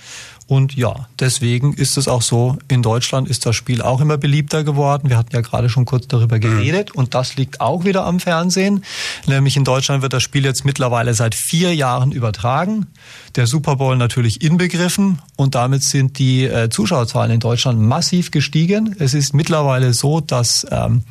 Und 0.50 0.76
ja, 0.76 1.08
deswegen 1.20 1.76
ist 1.76 1.96
es 1.96 2.08
auch 2.08 2.24
so, 2.24 2.58
in 2.70 2.82
Deutschland 2.82 3.30
ist 3.30 3.46
das 3.46 3.56
Spiel 3.56 3.84
auch 3.84 4.02
immer 4.02 4.18
beliebter 4.18 4.64
geworden. 4.64 5.08
Wir 5.08 5.16
hatten 5.16 5.36
ja 5.36 5.42
gerade 5.42 5.70
schon 5.70 5.86
kurz 5.86 6.08
darüber 6.08 6.38
mhm. 6.38 6.42
geredet 6.42 6.90
und 6.90 7.14
das 7.14 7.36
liegt 7.36 7.62
auch 7.62 7.86
wieder 7.86 8.04
am 8.04 8.20
Fernsehen. 8.20 8.84
Nämlich 9.28 9.58
in 9.58 9.64
Deutschland 9.64 10.02
wird 10.02 10.12
das 10.12 10.24
Spiel 10.24 10.46
jetzt 10.46 10.66
mittlerweile 10.66 11.14
seit 11.14 11.36
vier 11.36 11.76
Jahren 11.76 12.12
übertragen. 12.12 12.88
Der 13.36 13.46
Super 13.46 13.76
Bowl 13.76 13.96
natürlich 13.96 14.42
inbegriffen 14.42 15.22
und 15.36 15.54
damit 15.54 15.84
sind 15.84 16.18
die 16.18 16.46
äh, 16.46 16.72
Zuschauerzahlen 16.72 17.30
in 17.30 17.40
Deutschland 17.40 17.80
massiv 17.80 18.32
gestiegen. 18.32 18.96
Es 18.98 19.14
ist 19.14 19.36
mittlerweile 19.36 19.94
so, 19.94 20.20
dass 20.20 20.66
ähm, 20.72 21.04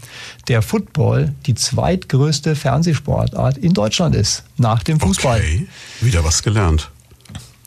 der 0.49 0.63
Football 0.63 1.33
die 1.47 1.55
zweitgrößte 1.55 2.57
Fernsehsportart 2.57 3.57
in 3.57 3.73
Deutschland 3.73 4.17
ist, 4.17 4.43
nach 4.57 4.83
dem 4.83 4.99
Fußball. 4.99 5.39
Okay, 5.39 5.69
wieder 6.01 6.25
was 6.25 6.43
gelernt. 6.43 6.91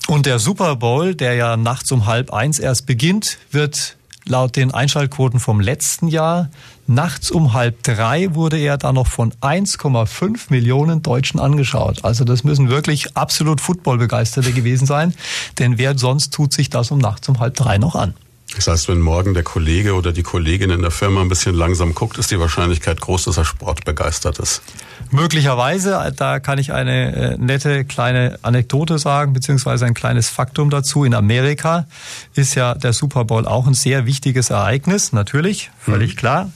Und 0.07 0.25
der 0.25 0.39
Super 0.39 0.75
Bowl, 0.75 1.15
der 1.15 1.35
ja 1.35 1.57
nachts 1.57 1.91
um 1.91 2.05
halb 2.05 2.33
eins 2.33 2.59
erst 2.59 2.85
beginnt, 2.85 3.37
wird 3.51 3.95
laut 4.25 4.55
den 4.55 4.71
Einschaltquoten 4.71 5.39
vom 5.39 5.59
letzten 5.59 6.07
Jahr 6.07 6.49
nachts 6.87 7.31
um 7.31 7.53
halb 7.53 7.83
drei 7.83 8.35
wurde 8.35 8.57
er 8.57 8.77
dann 8.77 8.95
noch 8.95 9.07
von 9.07 9.31
1,5 9.41 10.47
Millionen 10.49 11.01
Deutschen 11.01 11.39
angeschaut. 11.39 12.03
Also 12.03 12.23
das 12.23 12.43
müssen 12.43 12.69
wirklich 12.69 13.15
absolut 13.15 13.61
Footballbegeisterte 13.61 14.51
gewesen 14.51 14.85
sein, 14.85 15.13
denn 15.59 15.77
wer 15.77 15.97
sonst 15.97 16.33
tut 16.33 16.53
sich 16.53 16.69
das 16.69 16.91
um 16.91 16.99
nachts 16.99 17.29
um 17.29 17.39
halb 17.39 17.55
drei 17.55 17.77
noch 17.77 17.95
an? 17.95 18.13
Das 18.55 18.67
heißt, 18.67 18.89
wenn 18.89 18.99
morgen 18.99 19.33
der 19.33 19.43
Kollege 19.43 19.95
oder 19.95 20.11
die 20.11 20.23
Kollegin 20.23 20.69
in 20.71 20.81
der 20.81 20.91
Firma 20.91 21.21
ein 21.21 21.29
bisschen 21.29 21.55
langsam 21.55 21.95
guckt, 21.95 22.17
ist 22.17 22.31
die 22.31 22.39
Wahrscheinlichkeit 22.39 22.99
groß, 22.99 23.25
dass 23.25 23.37
er 23.37 23.45
sportbegeistert 23.45 24.39
ist. 24.39 24.61
Möglicherweise, 25.09 26.13
da 26.15 26.39
kann 26.39 26.57
ich 26.59 26.73
eine 26.73 27.15
äh, 27.15 27.37
nette 27.37 27.85
kleine 27.85 28.39
Anekdote 28.41 28.99
sagen, 28.99 29.33
beziehungsweise 29.33 29.85
ein 29.85 29.93
kleines 29.93 30.29
Faktum 30.29 30.69
dazu. 30.69 31.03
In 31.05 31.13
Amerika 31.13 31.87
ist 32.33 32.55
ja 32.55 32.75
der 32.75 32.93
Super 32.93 33.25
Bowl 33.25 33.45
auch 33.45 33.67
ein 33.67 33.73
sehr 33.73 34.05
wichtiges 34.05 34.49
Ereignis, 34.49 35.13
natürlich, 35.13 35.71
völlig 35.79 36.15
mhm. 36.15 36.17
klar. 36.17 36.51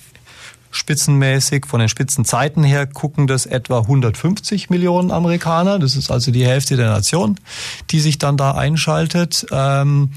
Spitzenmäßig, 0.71 1.65
von 1.65 1.79
den 1.79 1.87
Spitzenzeiten 1.87 2.63
her 2.65 2.85
gucken 2.85 3.27
das 3.27 3.45
etwa 3.45 3.79
150 3.79 4.69
Millionen 4.69 5.09
Amerikaner. 5.09 5.79
Das 5.79 5.95
ist 5.95 6.11
also 6.11 6.31
die 6.31 6.45
Hälfte 6.45 6.75
der 6.75 6.89
Nation, 6.89 7.39
die 7.91 8.01
sich 8.01 8.17
dann 8.17 8.35
da 8.35 8.51
einschaltet. 8.51 9.45
Ähm, 9.51 10.11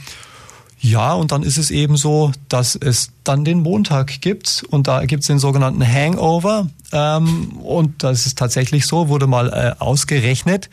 ja, 0.81 1.13
und 1.15 1.33
dann 1.33 1.43
ist 1.43 1.59
es 1.59 1.71
eben 1.71 1.97
so, 1.97 2.31
dass 2.49 2.77
es 2.77 3.11
dann 3.25 3.45
den 3.45 3.63
Montag 3.63 4.21
gibt 4.21 4.65
und 4.71 4.87
da 4.87 5.05
gibt 5.07 5.23
es 5.23 5.27
den 5.27 5.41
sogenannten 5.41 5.87
Hangover. 5.87 6.69
Ähm, 6.93 7.59
und 7.63 8.03
das 8.05 8.27
ist 8.27 8.39
tatsächlich 8.39 8.87
so, 8.87 9.09
wurde 9.09 9.27
mal 9.27 9.49
äh, 9.53 9.83
ausgerechnet, 9.83 10.71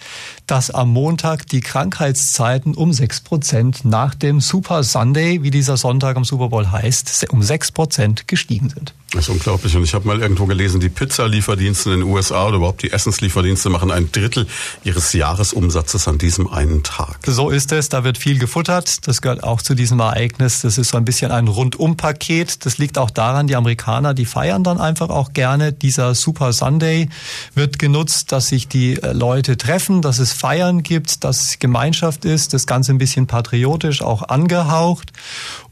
dass 0.48 0.70
am 0.70 0.92
Montag 0.92 1.48
die 1.48 1.60
Krankheitszeiten 1.60 2.76
um 2.76 2.94
sechs 2.94 3.20
Prozent 3.20 3.84
nach 3.84 4.14
dem 4.14 4.42
Super 4.42 4.84
Sunday, 4.84 5.42
wie 5.42 5.52
dieser 5.52 5.76
Sonntag 5.76 6.18
am 6.18 6.24
Super 6.24 6.50
Bowl 6.50 6.72
heißt, 6.72 7.28
um 7.32 7.42
sechs 7.42 7.72
Prozent 7.72 8.28
gestiegen 8.28 8.70
sind. 8.70 8.94
Das 9.12 9.26
ist 9.26 9.30
unglaublich. 9.30 9.76
Und 9.78 9.84
ich 9.84 9.94
habe 9.94 10.08
mal 10.08 10.20
irgendwo 10.20 10.46
gelesen, 10.46 10.80
die 10.80 10.90
Pizzalieferdienste 10.90 11.92
in 11.92 12.00
den 12.02 12.10
USA 12.10 12.48
oder 12.48 12.58
überhaupt 12.58 12.82
die 12.82 12.92
Essenslieferdienste 12.92 13.70
machen 13.70 13.92
ein 13.92 14.12
Drittel 14.12 14.48
ihres 14.84 15.14
Jahresumsatzes 15.14 16.08
an 16.08 16.18
diesem 16.18 16.52
einen 16.52 16.84
Tag. 16.84 17.20
So 17.26 17.50
ist 17.50 17.72
es. 17.72 17.88
Da 17.90 18.04
wird 18.04 18.18
viel 18.18 18.40
gefuttert. 18.40 19.08
Das 19.08 19.22
gehört 19.22 19.44
auch 19.44 19.62
zu 19.62 19.76
diesem 19.76 20.00
Ereignis. 20.00 20.62
Das 20.62 20.78
ist 20.78 20.90
so 20.90 20.98
ein 20.98 21.06
bisschen 21.06 21.32
ein 21.32 21.48
Rundumpaket. 21.48 22.66
Das 22.66 22.78
liegt 22.78 22.98
auch 22.98 23.12
daran, 23.12 23.48
die 23.48 23.56
Amerikaner, 23.56 24.14
die 24.14 24.26
feiern 24.26 24.64
dann 24.64 24.80
einfach 24.80 25.10
auch 25.10 25.34
gerne. 25.34 25.72
Dieser 25.72 26.16
Super 26.16 26.52
Sunday 26.52 27.08
wird 27.54 27.80
genutzt, 27.80 28.32
dass 28.32 28.48
sich 28.48 28.68
die 28.68 29.02
äh, 29.02 29.14
Leute 29.14 29.56
treffen, 29.56 30.02
dass 30.02 30.20
es 30.20 30.34
Feiern 30.34 30.84
gibt, 30.84 31.24
dass 31.24 31.60
Gemeinschaft 31.60 32.26
ist. 32.26 32.54
Das 32.54 32.66
Ganze 32.66 32.92
ein 32.92 32.98
bisschen 32.98 33.28
patriotisch 33.28 34.02
auch 34.02 34.24
angehaucht. 34.24 35.14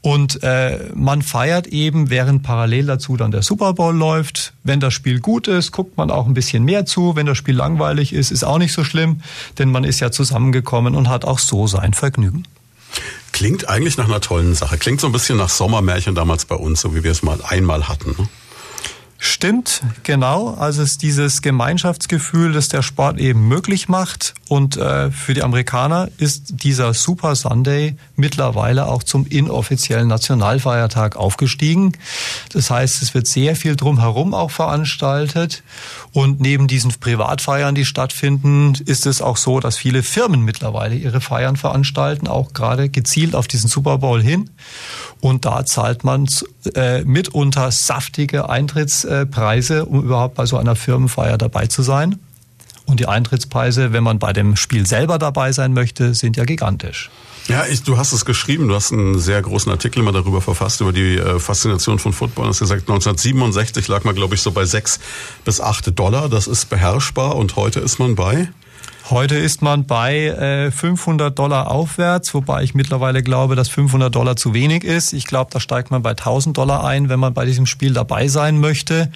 Und 0.03 0.43
äh, 0.43 0.91
man 0.95 1.21
feiert 1.21 1.67
eben, 1.67 2.09
während 2.09 2.43
parallel 2.43 2.87
dazu 2.87 3.15
dann 3.15 3.31
der 3.31 3.41
Super 3.41 3.71
Bowl 3.71 3.95
läuft. 3.95 4.53
Wenn 4.65 4.81
das 4.81 4.93
Spiel 4.93 5.21
gut 5.21 5.47
ist, 5.47 5.71
guckt 5.71 5.95
man 5.95 6.11
auch 6.11 6.27
ein 6.27 6.33
bisschen 6.33 6.65
mehr 6.65 6.85
zu. 6.85 7.15
Wenn 7.15 7.25
das 7.25 7.37
Spiel 7.37 7.55
langweilig 7.55 8.11
ist, 8.11 8.29
ist 8.29 8.43
auch 8.43 8.57
nicht 8.57 8.73
so 8.73 8.83
schlimm, 8.83 9.21
denn 9.57 9.71
man 9.71 9.85
ist 9.85 10.01
ja 10.01 10.11
zusammengekommen 10.11 10.95
und 10.95 11.07
hat 11.07 11.23
auch 11.23 11.39
so 11.39 11.67
sein 11.67 11.93
Vergnügen. 11.93 12.43
Klingt 13.31 13.69
eigentlich 13.69 13.95
nach 13.95 14.09
einer 14.09 14.19
tollen 14.19 14.55
Sache. 14.55 14.77
Klingt 14.77 14.99
so 14.99 15.07
ein 15.07 15.13
bisschen 15.13 15.37
nach 15.37 15.47
Sommermärchen 15.47 16.15
damals 16.15 16.43
bei 16.43 16.55
uns, 16.55 16.81
so 16.81 16.93
wie 16.93 17.05
wir 17.05 17.11
es 17.11 17.23
mal 17.23 17.39
einmal 17.41 17.87
hatten. 17.87 18.09
Ne? 18.17 18.27
Stimmt, 19.25 19.83
genau. 20.03 20.49
Also 20.55 20.81
es 20.81 20.91
ist 20.91 21.01
dieses 21.01 21.41
Gemeinschaftsgefühl, 21.41 22.51
das 22.51 22.67
der 22.67 22.81
Sport 22.81 23.19
eben 23.19 23.47
möglich 23.47 23.87
macht. 23.87 24.33
Und 24.49 24.75
äh, 24.75 25.11
für 25.11 25.33
die 25.33 25.43
Amerikaner 25.43 26.09
ist 26.17 26.61
dieser 26.61 26.93
Super 26.93 27.33
Sunday 27.37 27.95
mittlerweile 28.17 28.85
auch 28.85 29.01
zum 29.01 29.25
inoffiziellen 29.25 30.09
Nationalfeiertag 30.09 31.15
aufgestiegen. 31.15 31.93
Das 32.51 32.69
heißt, 32.69 33.01
es 33.01 33.13
wird 33.13 33.25
sehr 33.25 33.55
viel 33.55 33.77
drumherum 33.77 34.33
auch 34.33 34.51
veranstaltet. 34.51 35.63
Und 36.13 36.39
neben 36.39 36.67
diesen 36.67 36.91
Privatfeiern, 36.91 37.73
die 37.73 37.85
stattfinden, 37.85 38.73
ist 38.85 39.07
es 39.07 39.21
auch 39.21 39.35
so, 39.35 39.59
dass 39.59 39.77
viele 39.77 40.03
Firmen 40.03 40.41
mittlerweile 40.41 40.93
ihre 40.93 41.21
Feiern 41.21 41.57
veranstalten, 41.57 42.27
auch 42.27 42.53
gerade 42.53 42.89
gezielt 42.89 43.33
auf 43.33 43.47
diesen 43.47 43.67
Super 43.67 43.97
Bowl 43.97 44.21
hin. 44.21 44.51
Und 45.21 45.45
da 45.45 45.65
zahlt 45.65 46.03
man 46.03 46.27
äh, 46.75 47.03
mitunter 47.03 47.71
saftige 47.71 48.47
Eintrittspreise, 48.47 49.85
um 49.85 50.03
überhaupt 50.03 50.35
bei 50.35 50.45
so 50.45 50.57
einer 50.57 50.75
Firmenfeier 50.75 51.39
dabei 51.39 51.65
zu 51.65 51.81
sein. 51.81 52.19
Und 52.85 52.99
die 52.99 53.07
Eintrittspreise, 53.07 53.91
wenn 53.91 54.03
man 54.03 54.19
bei 54.19 54.33
dem 54.33 54.55
Spiel 54.55 54.85
selber 54.85 55.17
dabei 55.17 55.51
sein 55.51 55.73
möchte, 55.73 56.13
sind 56.13 56.37
ja 56.37 56.45
gigantisch. 56.45 57.09
Ja, 57.47 57.65
ich, 57.65 57.83
du 57.83 57.97
hast 57.97 58.13
es 58.13 58.23
geschrieben, 58.23 58.69
du 58.69 58.75
hast 58.75 58.93
einen 58.93 59.19
sehr 59.19 59.41
großen 59.41 59.69
Artikel 59.69 60.01
mal 60.01 60.13
darüber 60.13 60.39
verfasst, 60.39 60.79
über 60.79 60.93
die 60.93 61.17
äh, 61.17 61.39
Faszination 61.39 61.99
von 61.99 62.13
Football. 62.13 62.45
Du 62.45 62.49
hast 62.49 62.59
gesagt, 62.59 62.83
1967 62.83 63.87
lag 63.89 64.05
man, 64.05 64.15
glaube 64.15 64.35
ich, 64.35 64.41
so 64.41 64.51
bei 64.51 64.63
sechs 64.63 64.99
bis 65.43 65.59
acht 65.59 65.99
Dollar. 65.99 66.29
Das 66.29 66.47
ist 66.47 66.69
beherrschbar 66.69 67.35
und 67.35 67.57
heute 67.57 67.81
ist 67.81 67.99
man 67.99 68.15
bei? 68.15 68.47
Heute 69.09 69.35
ist 69.35 69.61
man 69.61 69.85
bei 69.85 70.27
äh, 70.27 70.71
500 70.71 71.37
Dollar 71.37 71.69
aufwärts, 71.69 72.33
wobei 72.33 72.63
ich 72.63 72.73
mittlerweile 72.75 73.21
glaube, 73.21 73.57
dass 73.57 73.67
500 73.67 74.15
Dollar 74.15 74.37
zu 74.37 74.53
wenig 74.53 74.85
ist. 74.85 75.11
Ich 75.11 75.25
glaube, 75.25 75.51
da 75.51 75.59
steigt 75.59 75.91
man 75.91 76.01
bei 76.01 76.11
1000 76.11 76.57
Dollar 76.57 76.85
ein, 76.85 77.09
wenn 77.09 77.19
man 77.19 77.33
bei 77.33 77.43
diesem 77.43 77.65
Spiel 77.65 77.93
dabei 77.93 78.29
sein 78.29 78.61
möchte. 78.61 79.11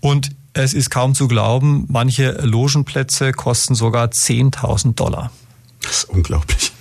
Und 0.00 0.30
es 0.54 0.72
ist 0.72 0.88
kaum 0.88 1.14
zu 1.14 1.28
glauben, 1.28 1.84
manche 1.90 2.32
Logenplätze 2.42 3.32
kosten 3.32 3.74
sogar 3.74 4.06
10.000 4.06 4.94
Dollar. 4.94 5.30
Das 5.82 5.98
ist 5.98 6.04
unglaublich 6.08 6.72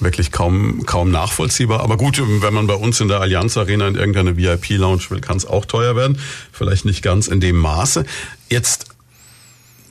wirklich 0.00 0.32
kaum, 0.32 0.84
kaum 0.86 1.10
nachvollziehbar. 1.10 1.80
Aber 1.80 1.96
gut, 1.96 2.20
wenn 2.20 2.54
man 2.54 2.66
bei 2.66 2.74
uns 2.74 3.00
in 3.00 3.08
der 3.08 3.20
Allianz 3.20 3.56
Arena 3.56 3.88
in 3.88 3.94
irgendeine 3.94 4.36
VIP-Lounge 4.36 5.04
will, 5.10 5.20
kann 5.20 5.36
es 5.36 5.46
auch 5.46 5.64
teuer 5.64 5.96
werden. 5.96 6.18
Vielleicht 6.52 6.84
nicht 6.84 7.02
ganz 7.02 7.28
in 7.28 7.40
dem 7.40 7.56
Maße. 7.56 8.04
Jetzt 8.48 8.86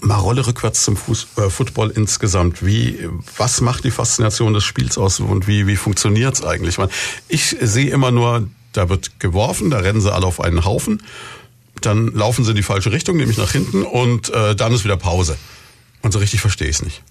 mal 0.01 0.17
Rolle 0.17 0.45
rückwärts 0.45 0.83
zum 0.83 0.98
Fuß, 0.98 1.27
äh, 1.38 1.50
Football 1.50 1.91
insgesamt. 1.91 2.65
Wie, 2.65 3.07
was 3.38 3.62
macht 3.62 3.83
die 3.83 3.91
Faszination 3.91 4.53
des 4.53 4.63
Spiels 4.63 4.98
aus 4.98 5.19
und 5.19 5.48
wie, 5.48 5.67
wie 5.67 5.75
funktioniert's 5.75 6.43
eigentlich? 6.43 6.77
Ich 7.27 7.55
sehe 7.62 7.89
immer 7.89 8.12
nur, 8.12 8.48
da 8.74 8.89
wird 8.89 9.19
geworfen, 9.19 9.69
da 9.69 9.79
rennen 9.79 10.01
sie 10.01 10.13
alle 10.13 10.25
auf 10.25 10.41
einen 10.41 10.65
Haufen, 10.65 11.01
dann 11.81 12.07
laufen 12.07 12.43
sie 12.43 12.51
in 12.51 12.57
die 12.57 12.63
falsche 12.63 12.91
Richtung, 12.91 13.17
nämlich 13.17 13.38
nach 13.38 13.51
hinten 13.51 13.83
und 13.83 14.29
äh, 14.29 14.55
dann 14.55 14.74
ist 14.74 14.83
wieder 14.83 14.98
Pause. 14.98 15.38
Und 16.01 16.12
so 16.12 16.19
richtig 16.19 16.41
verstehe 16.41 16.67
ich 16.67 16.77
es 16.77 16.83
nicht. 16.83 17.03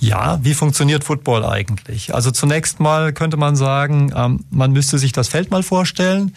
Ja, 0.00 0.40
wie 0.42 0.54
funktioniert 0.54 1.04
Football 1.04 1.44
eigentlich? 1.44 2.14
Also 2.14 2.30
zunächst 2.30 2.80
mal 2.80 3.12
könnte 3.12 3.36
man 3.36 3.54
sagen, 3.54 4.12
ähm, 4.16 4.44
man 4.50 4.72
müsste 4.72 4.98
sich 4.98 5.12
das 5.12 5.28
Feld 5.28 5.50
mal 5.50 5.62
vorstellen. 5.62 6.34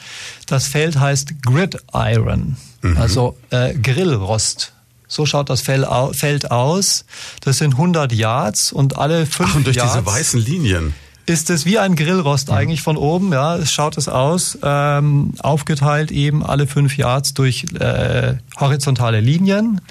Das 0.47 0.67
Feld 0.67 0.99
heißt 0.99 1.41
Gridiron, 1.41 2.57
mhm. 2.81 2.97
also 2.97 3.37
äh, 3.49 3.73
Grillrost. 3.73 4.73
So 5.07 5.25
schaut 5.25 5.49
das 5.49 5.61
Feld 5.61 5.85
aus. 5.85 7.05
Das 7.41 7.57
sind 7.57 7.73
100 7.73 8.11
Yards 8.11 8.73
und 8.73 8.97
alle 8.97 9.25
fünf 9.25 9.51
Ach, 9.51 9.55
und 9.55 9.67
durch 9.67 9.77
Yards 9.77 9.93
diese 9.93 10.05
weißen 10.05 10.41
Linien 10.41 10.93
ist 11.25 11.49
es 11.49 11.65
wie 11.65 11.79
ein 11.79 11.95
Grillrost 11.95 12.49
mhm. 12.49 12.55
eigentlich 12.55 12.81
von 12.81 12.97
oben. 12.97 13.31
Ja, 13.31 13.55
es 13.55 13.71
schaut 13.71 13.97
es 13.97 14.07
aus, 14.07 14.57
ähm, 14.61 15.33
aufgeteilt 15.39 16.11
eben 16.11 16.43
alle 16.43 16.67
fünf 16.67 16.97
Yards 16.97 17.33
durch 17.33 17.65
äh, 17.79 18.35
horizontale 18.59 19.21
Linien. 19.21 19.81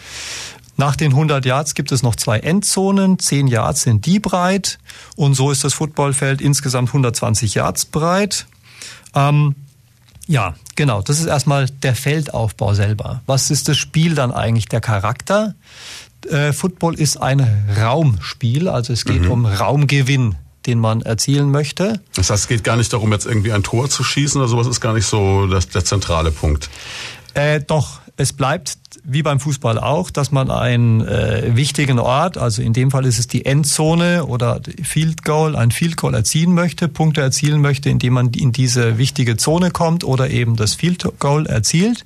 Nach 0.83 0.97
den 0.97 1.13
100 1.13 1.47
Yards 1.47 1.75
gibt 1.75 1.93
es 1.93 2.03
noch 2.03 2.17
zwei 2.17 2.41
Endzonen. 2.41 3.17
10 3.17 3.47
Yards 3.47 3.83
sind 3.83 4.05
die 4.05 4.19
breit. 4.19 4.81
Und 5.15 5.35
so 5.35 5.53
ist 5.53 5.63
das 5.63 5.75
Footballfeld 5.75 6.41
insgesamt 6.41 6.89
120 6.89 7.55
Yards 7.55 7.85
breit. 7.85 8.47
Ähm, 9.15 9.55
ja, 10.27 10.57
genau. 10.75 11.01
Das 11.01 11.21
ist 11.21 11.27
erstmal 11.27 11.67
der 11.67 11.95
Feldaufbau 11.95 12.75
selber. 12.75 13.23
Was 13.27 13.53
ist 13.53 13.69
das 13.69 13.79
Spiel 13.79 14.17
dann 14.17 14.33
eigentlich? 14.33 14.67
Der 14.67 14.81
Charakter? 14.81 15.55
Äh, 16.29 16.53
Football 16.53 16.95
ist 16.97 17.17
ein 17.17 17.47
Raumspiel, 17.81 18.69
also 18.69 18.93
es 18.93 19.05
geht 19.05 19.23
mhm. 19.23 19.31
um 19.31 19.47
Raumgewinn 19.47 20.35
den 20.67 20.79
man 20.79 21.03
erzielen 21.03 21.51
möchte. 21.51 22.01
Das 22.15 22.31
heißt, 22.31 22.45
es 22.45 22.49
geht 22.49 22.63
gar 22.63 22.77
nicht 22.77 22.93
darum, 22.93 23.11
jetzt 23.11 23.27
irgendwie 23.27 23.53
ein 23.53 23.65
Tor 23.65 23.91
zu 23.91 24.05
schießen 24.05 24.41
oder 24.41 24.49
sowas, 24.49 24.69
ist 24.69 24.81
gar 24.81 24.95
nicht 24.95 25.07
so 25.07 25.49
das, 25.49 25.69
der 25.69 25.85
zentrale 25.85 26.31
Punkt. 26.31 26.71
Äh, 27.35 27.61
doch, 27.61 28.01
es 28.17 28.33
bleibt 28.33 28.79
wie 29.05 29.23
beim 29.23 29.41
Fußball 29.41 29.79
auch, 29.79 30.11
dass 30.11 30.31
man 30.31 30.51
einen 30.51 31.01
äh, 31.01 31.57
wichtigen 31.57 31.99
Ort, 31.99 32.39
also 32.39 32.63
in 32.63 32.73
dem 32.73 32.93
Fall 32.93 33.05
ist 33.05 33.19
es 33.19 33.27
die 33.27 33.45
Endzone 33.45 34.27
oder 34.27 34.61
Field 34.83 35.25
Goal, 35.25 35.57
ein 35.57 35.73
Field 35.73 35.97
Goal 35.97 36.15
erzielen 36.15 36.55
möchte, 36.55 36.87
Punkte 36.87 37.21
erzielen 37.21 37.61
möchte, 37.61 37.91
indem 37.91 38.13
man 38.15 38.31
in 38.31 38.53
diese 38.53 38.99
wichtige 38.99 39.37
Zone 39.37 39.73
kommt 39.73 40.05
oder 40.05 40.31
eben 40.31 40.55
das 40.55 40.75
Field 40.75 41.05
Goal 41.19 41.47
erzielt. 41.47 42.05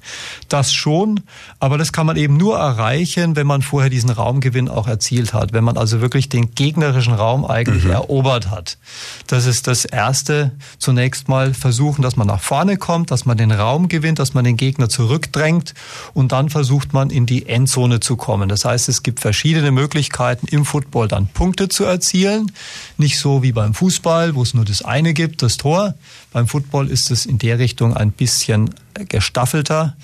Das 0.48 0.72
schon, 0.72 1.20
aber 1.60 1.76
das 1.76 1.92
kann 1.92 2.06
man 2.06 2.16
eben 2.16 2.38
nur 2.38 2.56
erreichen, 2.56 3.36
wenn 3.36 3.46
man 3.46 3.60
vorher 3.60 3.90
diesen 3.90 4.10
Raumgewinn 4.10 4.68
auch 4.68 4.88
erzielt 4.88 5.34
hat, 5.34 5.52
wenn 5.52 5.64
man 5.64 5.76
also 5.76 6.00
wirklich 6.00 6.30
den 6.30 6.54
gegnerischen 6.54 7.12
Raum 7.12 7.44
eigentlich 7.44 7.84
mhm. 7.84 7.90
erobert 7.90 8.50
hat. 8.50 8.78
Das 9.26 9.44
ist 9.44 9.66
das 9.66 9.84
Erste. 9.84 10.52
Zunächst 10.78 11.28
mal 11.28 11.52
versuchen, 11.52 12.00
dass 12.00 12.16
man 12.16 12.26
nach 12.26 12.40
vorne 12.40 12.78
kommt, 12.78 13.10
dass 13.10 13.26
man 13.26 13.36
den 13.36 13.52
Raum 13.52 13.88
gewinnt, 13.88 14.18
dass 14.18 14.32
man 14.32 14.44
den 14.44 14.56
Gegner 14.56 14.88
zurückdrängt 14.88 15.74
und 16.14 16.32
dann 16.32 16.48
versucht, 16.48 16.85
versucht 16.86 16.92
man 16.92 17.10
in 17.10 17.26
die 17.26 17.46
Endzone 17.46 17.98
zu 18.00 18.16
kommen. 18.16 18.48
Das 18.48 18.64
heißt, 18.64 18.88
es 18.88 19.02
gibt 19.02 19.20
verschiedene 19.20 19.72
Möglichkeiten 19.72 20.46
im 20.46 20.64
Football 20.64 21.08
dann 21.08 21.26
Punkte 21.26 21.68
zu 21.68 21.84
erzielen. 21.84 22.52
Nicht 22.96 23.18
so 23.18 23.42
wie 23.42 23.52
beim 23.52 23.74
Fußball, 23.74 24.34
wo 24.34 24.42
es 24.42 24.54
nur 24.54 24.64
das 24.64 24.82
eine 24.82 25.12
gibt, 25.12 25.42
das 25.42 25.56
Tor. 25.56 25.94
Beim 26.32 26.46
Football 26.46 26.88
ist 26.88 27.10
es 27.10 27.26
in 27.26 27.38
der 27.38 27.58
Richtung 27.58 27.96
ein 27.96 28.12
bisschen 28.12 28.70
gestaffelter. 29.08 29.96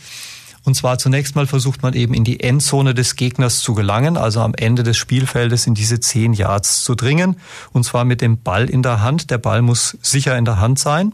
Und 0.64 0.74
zwar 0.74 0.98
zunächst 0.98 1.36
mal 1.36 1.46
versucht 1.46 1.82
man 1.82 1.94
eben 1.94 2.14
in 2.14 2.24
die 2.24 2.40
Endzone 2.40 2.94
des 2.94 3.14
Gegners 3.14 3.60
zu 3.60 3.74
gelangen, 3.74 4.16
also 4.16 4.40
am 4.40 4.54
Ende 4.54 4.82
des 4.82 4.96
Spielfeldes 4.96 5.66
in 5.66 5.74
diese 5.74 6.00
zehn 6.00 6.32
Yards 6.32 6.82
zu 6.82 6.94
dringen. 6.94 7.36
Und 7.72 7.84
zwar 7.84 8.04
mit 8.04 8.20
dem 8.20 8.38
Ball 8.38 8.68
in 8.68 8.82
der 8.82 9.00
Hand. 9.02 9.30
Der 9.30 9.38
Ball 9.38 9.62
muss 9.62 9.96
sicher 10.02 10.36
in 10.36 10.44
der 10.44 10.58
Hand 10.58 10.78
sein. 10.80 11.12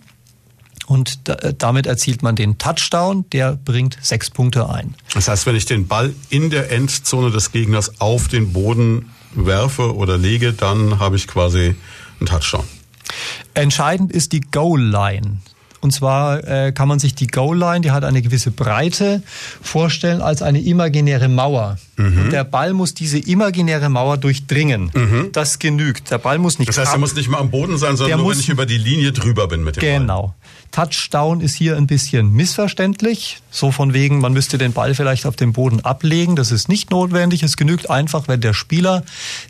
Und 0.89 1.29
äh, 1.29 1.53
damit 1.57 1.87
erzielt 1.87 2.23
man 2.23 2.35
den 2.35 2.57
Touchdown, 2.57 3.27
der 3.31 3.57
bringt 3.57 3.99
sechs 4.01 4.31
Punkte 4.31 4.71
ein. 4.71 4.95
Das 5.13 5.29
heißt, 5.29 5.45
wenn 5.45 5.55
ich 5.55 5.67
den 5.67 5.87
Ball 5.87 6.15
in 6.31 6.49
der 6.49 6.73
Endzone 6.73 7.31
des 7.31 7.53
Gegners 7.53 8.01
auf 8.01 8.29
den 8.29 8.55
Boden 8.55 9.11
werfe 9.35 9.95
oder 9.95 10.17
lege, 10.17 10.55
dann 10.55 10.99
habe 10.99 11.17
ich 11.17 11.29
quasi 11.29 11.75
einen 12.19 12.27
Touchdown. 12.27 12.65
Entscheidend 13.53 14.13
ist 14.13 14.33
die 14.33 14.41
Goal 14.41 14.81
Line. 14.81 15.39
Und 15.81 15.93
zwar 15.93 16.45
äh, 16.45 16.73
kann 16.73 16.89
man 16.89 16.99
sich 16.99 17.15
die 17.15 17.29
Goal-Line, 17.29 17.83
die 17.83 17.91
hat 17.91 18.05
eine 18.05 18.21
gewisse 18.21 18.51
Breite, 18.51 19.23
vorstellen 19.63 20.21
als 20.21 20.43
eine 20.43 20.61
imaginäre 20.61 21.29
Mauer. 21.29 21.79
Mhm. 21.97 22.31
Der 22.31 22.45
Ball 22.45 22.73
muss 22.73 22.95
diese 22.95 23.19
imaginäre 23.19 23.89
Mauer 23.89 24.17
durchdringen. 24.17 24.91
Mhm. 24.93 25.31
Das 25.33 25.59
genügt. 25.59 26.11
Der 26.11 26.19
Ball 26.19 26.39
muss 26.39 26.59
nicht. 26.59 26.69
Das 26.69 26.79
heißt, 26.79 26.93
er 26.93 26.99
muss 26.99 27.15
nicht 27.15 27.29
mal 27.29 27.39
am 27.39 27.51
Boden 27.51 27.79
sein, 27.79 27.97
sondern 27.97 28.21
nur, 28.21 28.33
wenn 28.33 28.41
ich 28.41 28.49
über 28.49 28.67
die 28.67 28.79
Linie 28.79 29.13
drüber 29.13 29.47
bin 29.49 29.63
mit 29.63 29.77
dem 29.77 29.81
genau. 29.81 29.99
Ball. 29.99 30.01
Genau. 30.01 30.35
Touchdown 30.71 31.41
ist 31.41 31.55
hier 31.55 31.77
ein 31.77 31.87
bisschen 31.87 32.33
missverständlich. 32.33 33.39
So 33.51 33.73
von 33.73 33.95
wegen, 33.95 34.21
man 34.21 34.33
müsste 34.33 34.59
den 34.59 34.73
Ball 34.73 34.95
vielleicht 34.95 35.27
auf 35.27 35.35
dem 35.35 35.53
Boden 35.53 35.81
ablegen. 35.81 36.37
Das 36.37 36.53
ist 36.53 36.69
nicht 36.69 36.91
notwendig. 36.91 37.43
Es 37.43 37.57
genügt 37.57 37.89
einfach, 37.91 38.29
wenn 38.29 38.41
der 38.41 38.53
Spieler, 38.53 39.03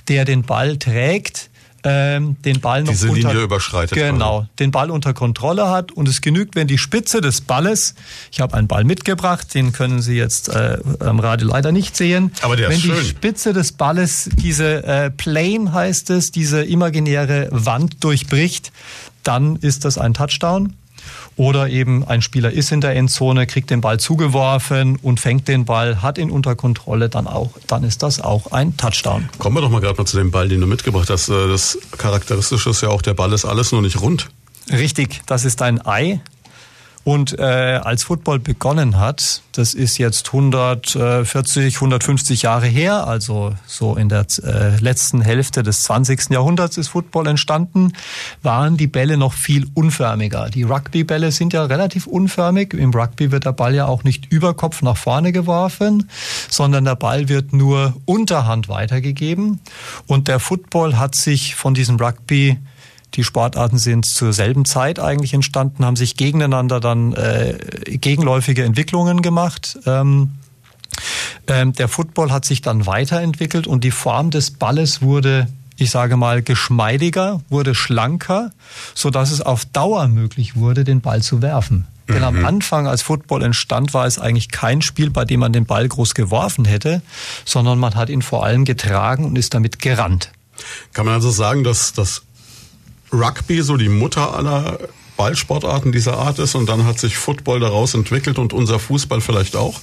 der 0.09 0.25
den 0.25 0.43
Ball 0.43 0.79
trägt, 0.79 1.48
ähm, 1.85 2.37
den 2.45 2.61
Ball 2.61 2.83
noch 2.83 2.91
Diese 2.91 3.09
unter, 3.09 3.29
Linie 3.29 3.45
überschreitet. 3.45 3.97
Genau, 3.97 4.39
quasi. 4.39 4.49
den 4.59 4.71
Ball 4.71 4.91
unter 4.91 5.15
Kontrolle 5.15 5.69
hat 5.69 5.93
und 5.93 6.09
es 6.09 6.21
genügt, 6.21 6.57
wenn 6.57 6.67
die 6.67 6.79
Spitze 6.79 7.21
des 7.21 7.41
Balles, 7.41 7.95
ich 8.33 8.41
habe 8.41 8.55
einen 8.55 8.69
Ball 8.69 8.85
mitgebracht, 8.85 9.55
den 9.55 9.73
können 9.73 10.03
Sie 10.03 10.17
jetzt 10.17 10.49
äh, 10.49 10.79
am 11.01 11.21
Radio 11.21 11.49
leider 11.49 11.73
nicht 11.73 11.97
sehen. 11.97 12.33
Aber 12.43 12.57
der 12.57 12.69
wenn 12.69 12.77
ist 12.77 12.83
schön. 12.83 12.97
die 13.01 13.09
Spitze 13.09 13.53
des 13.53 13.73
Balles 13.73 14.29
diese 14.35 14.85
äh, 14.85 15.11
Plane 15.11 15.73
heißt 15.73 16.11
es, 16.11 16.33
diese 16.33 16.65
imaginäre 16.65 17.49
Wand 17.51 18.03
durchbricht, 18.03 18.73
dann 19.23 19.57
ist 19.57 19.85
das 19.85 19.99
ein 19.99 20.15
Touchdown. 20.15 20.75
Oder 21.39 21.69
eben 21.69 22.05
ein 22.05 22.21
Spieler 22.21 22.51
ist 22.51 22.73
in 22.73 22.81
der 22.81 22.97
Endzone, 22.97 23.47
kriegt 23.47 23.71
den 23.71 23.81
Ball 23.81 24.01
zugeworfen 24.01 24.99
und 25.01 25.21
fängt 25.21 25.47
den 25.47 25.65
Ball, 25.65 26.03
hat 26.03 26.19
ihn 26.19 26.31
unter 26.31 26.57
Kontrolle, 26.57 27.09
dann 27.09 27.29
auch, 27.29 27.53
dann 27.69 27.85
ist 27.85 28.03
das 28.03 28.21
auch 28.21 28.51
ein 28.51 28.77
Touchdown. 28.77 29.29
Kommen 29.39 29.57
wir 29.57 29.61
doch 29.61 29.71
mal 29.71 29.81
gerade 29.81 29.97
mal 29.97 30.05
zu 30.05 30.17
dem 30.17 30.33
Ball, 30.33 30.49
den 30.49 30.61
du 30.61 30.67
mitgebracht 30.67 31.09
hast. 31.09 31.29
Äh, 31.29 31.49
das 31.49 31.79
Charakteristische 31.97 32.71
ist 32.71 32.81
ja 32.81 32.89
auch, 32.89 33.03
der 33.03 33.15
Ball 33.15 33.33
ist 33.33 33.45
alles 33.45 33.71
nur 33.71 33.83
nicht 33.83 34.01
rund. 34.01 34.29
Richtig, 34.73 35.23
das 35.27 35.45
ist 35.45 35.63
ein 35.63 35.81
Ei. 35.87 36.21
Und 37.09 37.39
äh, 37.39 37.43
als 37.43 38.03
Football 38.03 38.39
begonnen 38.39 38.99
hat, 38.99 39.41
das 39.53 39.73
ist 39.73 39.97
jetzt 39.97 40.27
140, 40.27 41.77
150 41.77 42.43
Jahre 42.43 42.67
her, 42.67 43.07
also 43.07 43.55
so 43.67 43.97
in 43.97 44.11
der 44.11 44.27
äh, 44.45 44.77
letzten 44.79 45.23
Hälfte 45.23 45.63
des 45.63 45.85
20. 45.85 46.29
Jahrhunderts 46.29 46.77
ist 46.77 46.89
Football 46.89 47.29
entstanden, 47.29 47.95
waren 48.43 48.77
die 48.77 48.89
Bälle 48.89 49.17
noch 49.17 49.33
viel 49.33 49.69
unförmiger. 49.73 50.51
Die 50.51 50.65
Rugby-Bälle 50.65 51.33
sind 51.33 51.55
ja 51.55 51.65
relativ 51.65 52.07
unförmig. 52.07 52.75
Im 52.75 52.91
Rugby 52.91 53.33
wird 53.33 53.47
der 53.47 53.53
Ball 53.53 53.75
ja 53.75 53.87
auch 53.87 54.05
nicht 54.05 54.31
über 54.31 54.53
Kopf 54.53 54.83
nach 54.83 54.99
vorne 54.99 55.33
geworfen, 55.33 56.11
sondern 56.51 56.85
der 56.85 56.97
Ball 56.97 57.31
wird 57.31 57.55
nur 57.55 57.97
unterhand 58.05 58.69
weitergegeben. 58.69 59.61
Und 60.07 60.29
der 60.29 60.41
Football 60.41 60.99
hat 60.99 61.15
sich 61.15 61.55
von 61.55 61.73
diesem 61.73 61.97
Rugby 61.97 62.59
die 63.15 63.25
Sportarten 63.25 63.79
sind 63.79 64.07
zur 64.07 64.33
selben 64.33 64.65
Zeit 64.65 64.99
eigentlich 64.99 65.35
entstanden, 65.35 65.85
haben 65.85 65.97
sich 65.97 66.17
gegeneinander 66.17 66.81
dann 66.81 67.13
äh, 67.15 67.59
gegenläufige 67.87 68.65
Entwicklungen 68.65 69.23
gemacht. 69.23 69.79
Ähm, 69.87 70.33
ähm, 71.47 71.73
der 71.73 71.89
Football 71.89 72.31
hat 72.31 72.45
sich 72.45 72.61
dann 72.61 72.87
weiterentwickelt 72.87 73.67
und 73.67 73.85
die 73.85 73.91
Form 73.91 74.31
des 74.31 74.53
Balles 74.53 75.03
wurde 75.03 75.49
ich 75.81 75.93
sage 75.93 76.17
mal, 76.17 76.43
geschmeidiger, 76.43 77.41
wurde 77.49 77.75
schlanker, 77.75 78.51
so 78.95 79.11
dass 79.11 79.31
es 79.31 79.41
auf 79.41 79.65
Dauer 79.65 80.09
möglich 80.09 80.57
wurde, 80.57 80.83
den 80.83 81.01
Ball 81.01 81.23
zu 81.23 81.41
werfen. 81.41 81.87
Mhm. 82.09 82.13
Denn 82.13 82.25
am 82.25 82.37
mhm. 82.41 82.47
Anfang, 82.47 82.87
als 82.89 83.03
Football 83.03 83.45
entstand, 83.45 83.95
war 83.95 84.05
es 84.05 84.19
eigentlich 84.19 84.51
kein 84.51 84.83
Spiel, 84.83 85.11
bei 85.11 85.25
dem 85.25 85.41
man 85.41 85.53
den 85.53 85.67
Ball 85.67 85.87
groß 85.87 86.15
geworfen 86.15 86.65
hätte, 86.65 87.01
sondern 87.45 87.79
man 87.79 87.95
hat 87.95 88.11
ihn 88.11 88.23
vor 88.23 88.45
allem 88.45 88.65
getragen 88.65 89.25
und 89.25 89.39
ist 89.39 89.55
damit 89.55 89.79
gerannt. 89.79 90.33
Kann 90.93 91.07
man 91.07 91.15
also 91.15 91.31
sagen, 91.31 91.63
dass 91.63 91.93
das 91.93 92.23
Rugby 93.13 93.63
so 93.63 93.77
die 93.77 93.89
Mutter 93.89 94.35
aller 94.35 94.79
Ballsportarten 95.17 95.93
dieser 95.93 96.17
Art 96.17 96.39
ist 96.39 96.55
und 96.55 96.69
dann 96.69 96.85
hat 96.85 96.99
sich 96.99 97.17
Football 97.17 97.61
daraus 97.61 97.95
entwickelt 97.95 98.39
und 98.39 98.53
unser 98.53 98.79
Fußball 98.79 99.21
vielleicht 99.21 99.57
auch? 99.57 99.81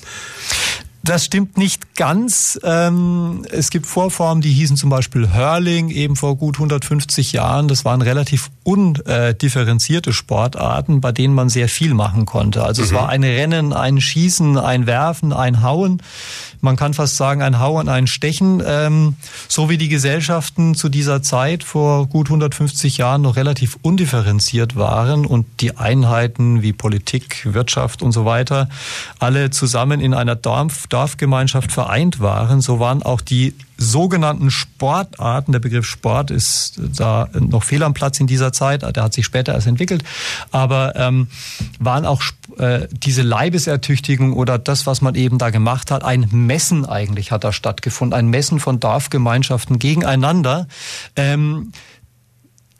Das 1.05 1.23
stimmt 1.25 1.55
nicht 1.55 1.95
ganz. 1.95 2.59
Ähm, 2.63 3.45
es 3.51 3.69
gibt 3.69 3.85
Vorformen, 3.85 4.41
die 4.41 4.51
hießen 4.51 4.75
zum 4.75 4.89
Beispiel 4.89 5.35
Hurling, 5.35 5.89
eben 5.89 6.15
vor 6.15 6.35
gut 6.35 6.55
150 6.55 7.31
Jahren. 7.31 7.67
Das 7.67 7.85
waren 7.85 8.01
relativ 8.01 8.49
undifferenzierte 8.63 10.13
Sportarten, 10.13 11.01
bei 11.01 11.11
denen 11.11 11.35
man 11.35 11.49
sehr 11.49 11.69
viel 11.69 11.93
machen 11.93 12.25
konnte. 12.25 12.63
Also 12.63 12.81
mhm. 12.81 12.87
es 12.87 12.93
war 12.93 13.09
ein 13.09 13.23
Rennen, 13.23 13.71
ein 13.71 14.01
Schießen, 14.01 14.57
ein 14.57 14.87
Werfen, 14.87 15.31
ein 15.31 15.61
Hauen 15.61 16.01
man 16.65 16.75
kann 16.75 16.93
fast 16.93 17.15
sagen, 17.15 17.41
ein 17.41 17.59
Hauen, 17.59 17.87
ein 17.87 18.07
Stechen, 18.07 18.61
ähm, 18.65 19.15
so 19.47 19.69
wie 19.69 19.77
die 19.77 19.87
Gesellschaften 19.87 20.75
zu 20.75 20.89
dieser 20.89 21.21
Zeit 21.21 21.63
vor 21.63 22.07
gut 22.07 22.27
150 22.27 22.97
Jahren 22.97 23.21
noch 23.21 23.37
relativ 23.37 23.77
undifferenziert 23.81 24.75
waren 24.75 25.25
und 25.25 25.45
die 25.61 25.77
Einheiten 25.77 26.61
wie 26.61 26.73
Politik, 26.73 27.47
Wirtschaft 27.53 28.01
und 28.01 28.11
so 28.11 28.25
weiter 28.25 28.67
alle 29.19 29.51
zusammen 29.51 30.01
in 30.01 30.13
einer 30.13 30.35
Dorf, 30.35 30.87
Dorfgemeinschaft 30.95 31.73
vereint 31.73 32.21
waren, 32.21 32.61
so 32.61 32.79
waren 32.79 33.03
auch 33.03 33.19
die 33.19 33.53
sogenannten 33.77 34.49
Sportarten, 34.49 35.51
der 35.51 35.59
Begriff 35.59 35.85
Sport 35.85 36.31
ist 36.31 36.79
da 36.97 37.27
noch 37.37 37.63
fehl 37.63 37.83
am 37.83 37.93
Platz 37.93 38.21
in 38.21 38.27
dieser 38.27 38.53
Zeit, 38.53 38.83
der 38.95 39.03
hat 39.03 39.13
sich 39.13 39.25
später 39.25 39.53
erst 39.53 39.67
entwickelt, 39.67 40.05
aber 40.51 40.95
ähm, 40.95 41.27
waren 41.79 42.05
auch 42.05 42.23
äh, 42.59 42.87
diese 42.93 43.23
Leibesertüchtigung 43.23 44.31
oder 44.31 44.57
das, 44.57 44.87
was 44.87 45.01
man 45.01 45.15
eben 45.15 45.37
da 45.37 45.49
gemacht 45.49 45.91
hat, 45.91 46.05
ein 46.05 46.29
Messen 46.31 46.85
eigentlich 46.85 47.33
hat 47.33 47.43
da 47.43 47.51
stattgefunden, 47.51 48.17
ein 48.17 48.29
Messen 48.29 48.61
von 48.61 48.79
Dorfgemeinschaften 48.79 49.77
gegeneinander. 49.77 50.65
Ähm, 51.17 51.73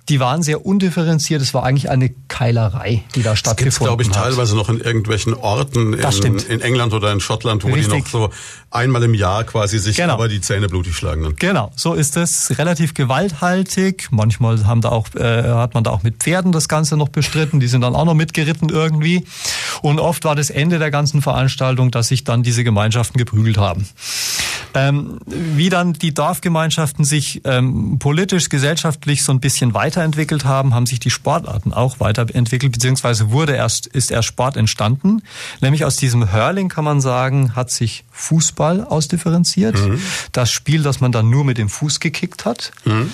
die 0.10 0.20
waren 0.20 0.44
sehr 0.44 0.66
undifferenziert. 0.66 1.42
Es 1.42 1.54
war 1.54 1.64
eigentlich 1.64 1.90
eine 1.90 2.10
Keilerei, 2.28 3.04
die 3.16 3.24
da 3.24 3.36
stattgefunden 3.36 3.72
das 3.72 3.80
glaube 3.80 4.04
ich, 4.04 4.10
teilweise 4.10 4.56
noch 4.56 4.70
in 4.70 4.80
irgendwelchen 4.80 5.34
Orten 5.34 5.94
in, 5.94 6.38
in, 6.38 6.62
England 6.62 6.94
oder 6.94 7.12
in 7.12 7.20
Schottland, 7.20 7.64
wo 7.64 7.70
Richtig. 7.70 7.92
die 7.92 8.00
noch 8.00 8.08
so 8.08 8.30
einmal 8.70 9.02
im 9.04 9.14
Jahr 9.14 9.44
quasi 9.44 9.80
sich 9.80 9.98
genau. 9.98 10.14
aber 10.14 10.28
die 10.28 10.42
Zähne 10.42 10.68
blutig 10.68 10.96
schlagen. 10.96 11.24
Dann. 11.24 11.36
Genau, 11.38 11.72
so 11.76 11.94
ist 11.94 12.18
es. 12.18 12.58
Relativ 12.58 12.94
gewalthaltig. 12.94 14.10
Manchmal 14.12 14.66
haben 14.66 14.82
da 14.82 14.90
auch, 14.90 15.08
äh, 15.16 15.44
hat 15.44 15.74
man 15.74 15.84
da 15.84 15.92
auch 15.92 16.04
mit 16.04 16.18
Pferden 16.18 16.52
das 16.52 16.68
Ganze 16.68 16.98
noch 16.98 17.10
bestritten. 17.10 17.60
Die 17.60 17.68
sind 17.68 17.82
dann 17.82 17.96
auch 17.96 18.06
noch 18.06 18.14
mitgeritten 18.14 18.70
irgendwie. 18.70 19.26
Und 19.82 20.00
oft 20.00 20.24
war 20.26 20.36
das 20.36 20.50
Ende 20.50 20.78
der 20.78 20.92
ganzen 20.92 21.22
Veranstaltung, 21.22 21.90
dass 21.90 22.10
sich 22.10 22.24
dann 22.24 22.44
diese 22.44 22.64
Gemeinschaften 22.64 23.18
geprügelt 23.18 23.58
haben. 23.58 23.88
Ähm, 24.76 25.20
wie 25.26 25.70
dann 25.70 25.94
die 25.94 26.14
Dorfgemeinschaften 26.14 27.06
sich 27.06 27.42
ähm, 27.46 27.98
politisch, 27.98 28.50
gesellschaftlich 28.50 29.24
so 29.24 29.32
ein 29.32 29.40
bisschen 29.40 29.74
weiterentwickelt 29.96 30.46
haben, 30.46 30.74
haben 30.74 30.86
sich 30.86 31.00
die 31.00 31.10
Sportarten 31.10 31.74
auch 31.74 32.00
weiterentwickelt, 32.00 32.72
beziehungsweise 32.72 33.32
wurde 33.32 33.54
erst, 33.56 33.88
ist 33.88 34.12
erst 34.12 34.28
Sport 34.28 34.58
entstanden. 34.58 35.22
Nämlich 35.62 35.86
aus 35.86 35.96
diesem 35.96 36.34
Hurling 36.34 36.70
kann 36.70 36.84
man 36.84 37.02
sagen, 37.02 37.56
hat 37.56 37.72
sich 37.72 38.04
Fußball 38.12 38.84
ausdifferenziert. 38.84 39.76
Mhm. 39.76 40.02
Das 40.32 40.52
Spiel, 40.52 40.84
das 40.84 41.00
man 41.00 41.12
dann 41.12 41.30
nur 41.30 41.46
mit 41.46 41.58
dem 41.58 41.70
Fuß 41.70 42.00
gekickt 42.00 42.46
hat. 42.46 42.72
Mhm. 42.84 43.12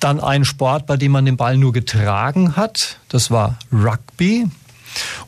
Dann 0.00 0.20
ein 0.20 0.44
Sport, 0.44 0.86
bei 0.86 0.96
dem 0.96 1.12
man 1.12 1.24
den 1.24 1.36
Ball 1.36 1.56
nur 1.56 1.72
getragen 1.72 2.56
hat. 2.56 2.98
Das 3.08 3.30
war 3.30 3.58
Rugby. 3.72 4.46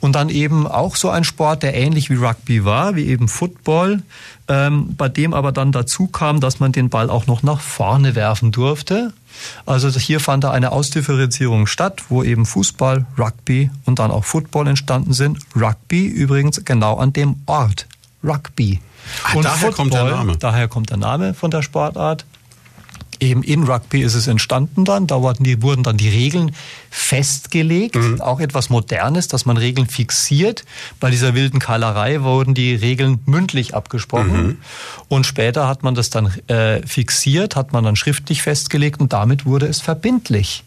Und 0.01 0.13
dann 0.13 0.29
eben 0.29 0.67
auch 0.67 0.95
so 0.95 1.11
ein 1.11 1.25
Sport, 1.25 1.65
der 1.65 1.75
ähnlich 1.75 2.09
wie 2.09 2.15
Rugby 2.15 2.65
war, 2.65 2.95
wie 2.95 3.07
eben 3.07 3.27
Football, 3.27 4.03
ähm, 4.49 4.95
bei 4.97 5.09
dem 5.09 5.35
aber 5.35 5.51
dann 5.51 5.73
dazu 5.73 6.07
kam, 6.07 6.41
dass 6.41 6.61
man 6.61 6.71
den 6.71 6.89
Ball 6.89 7.11
auch 7.11 7.27
noch 7.27 7.43
nach 7.43 7.61
vorne 7.61 8.15
werfen 8.15 8.53
durfte. 8.53 9.13
Also 9.65 9.89
hier 9.91 10.21
fand 10.21 10.45
da 10.45 10.51
eine 10.51 10.73
Ausdifferenzierung 10.73 11.67
statt, 11.67 12.05
wo 12.09 12.23
eben 12.23 12.47
Fußball, 12.47 13.07
Rugby 13.19 13.71
und 13.85 13.99
dann 13.99 14.11
auch 14.11 14.25
Football 14.25 14.69
entstanden 14.69 15.13
sind. 15.13 15.39
Rugby 15.55 16.07
übrigens 16.07 16.65
genau 16.65 16.97
an 16.97 17.13
dem 17.13 17.37
Ort. 17.47 17.87
Rugby. 18.23 18.81
Ach, 19.25 19.35
und 19.35 19.45
daher 19.45 19.57
Football, 19.57 19.77
kommt 19.77 19.95
der 19.95 20.05
Name. 20.05 20.37
Daher 20.37 20.69
kommt 20.69 20.91
der 20.91 20.97
Name 20.97 21.35
von 21.35 21.51
der 21.51 21.63
Sportart 21.63 22.25
eben 23.21 23.43
in 23.43 23.65
Rugby 23.65 24.03
ist 24.03 24.15
es 24.15 24.27
entstanden 24.27 24.85
dann. 24.85 25.07
Da 25.07 25.23
wurden, 25.23 25.45
die, 25.45 25.63
wurden 25.63 25.83
dann 25.83 25.97
die 25.97 26.09
Regeln 26.09 26.53
festgelegt. 26.91 27.97
Mhm. 27.97 28.21
Auch 28.21 28.41
etwas 28.41 28.71
Modernes, 28.71 29.29
dass 29.29 29.47
man 29.47 29.57
Regeln 29.57 29.87
fixiert. 29.87 30.65
Bei 31.01 31.11
dieser 31.11 31.35
wilden 31.35 31.59
Kahlerei 31.59 32.23
wurden 32.23 32.55
die 32.55 32.75
Regeln 32.75 33.21
mündlich 33.27 33.75
abgesprochen. 33.75 34.47
Mhm. 34.47 34.59
Und 35.09 35.27
später 35.27 35.69
hat 35.69 35.83
man 35.83 35.95
das 35.95 36.11
dann 36.11 36.33
äh, 36.49 36.87
fixiert, 36.87 37.57
hat 37.57 37.73
man 37.73 37.85
dann 37.85 37.97
schriftlich 37.97 38.43
festgelegt 38.43 39.01
und 39.01 39.13
damit 39.13 39.47
wurde 39.47 39.67
es 39.67 39.81
verbindlich. 39.81 40.65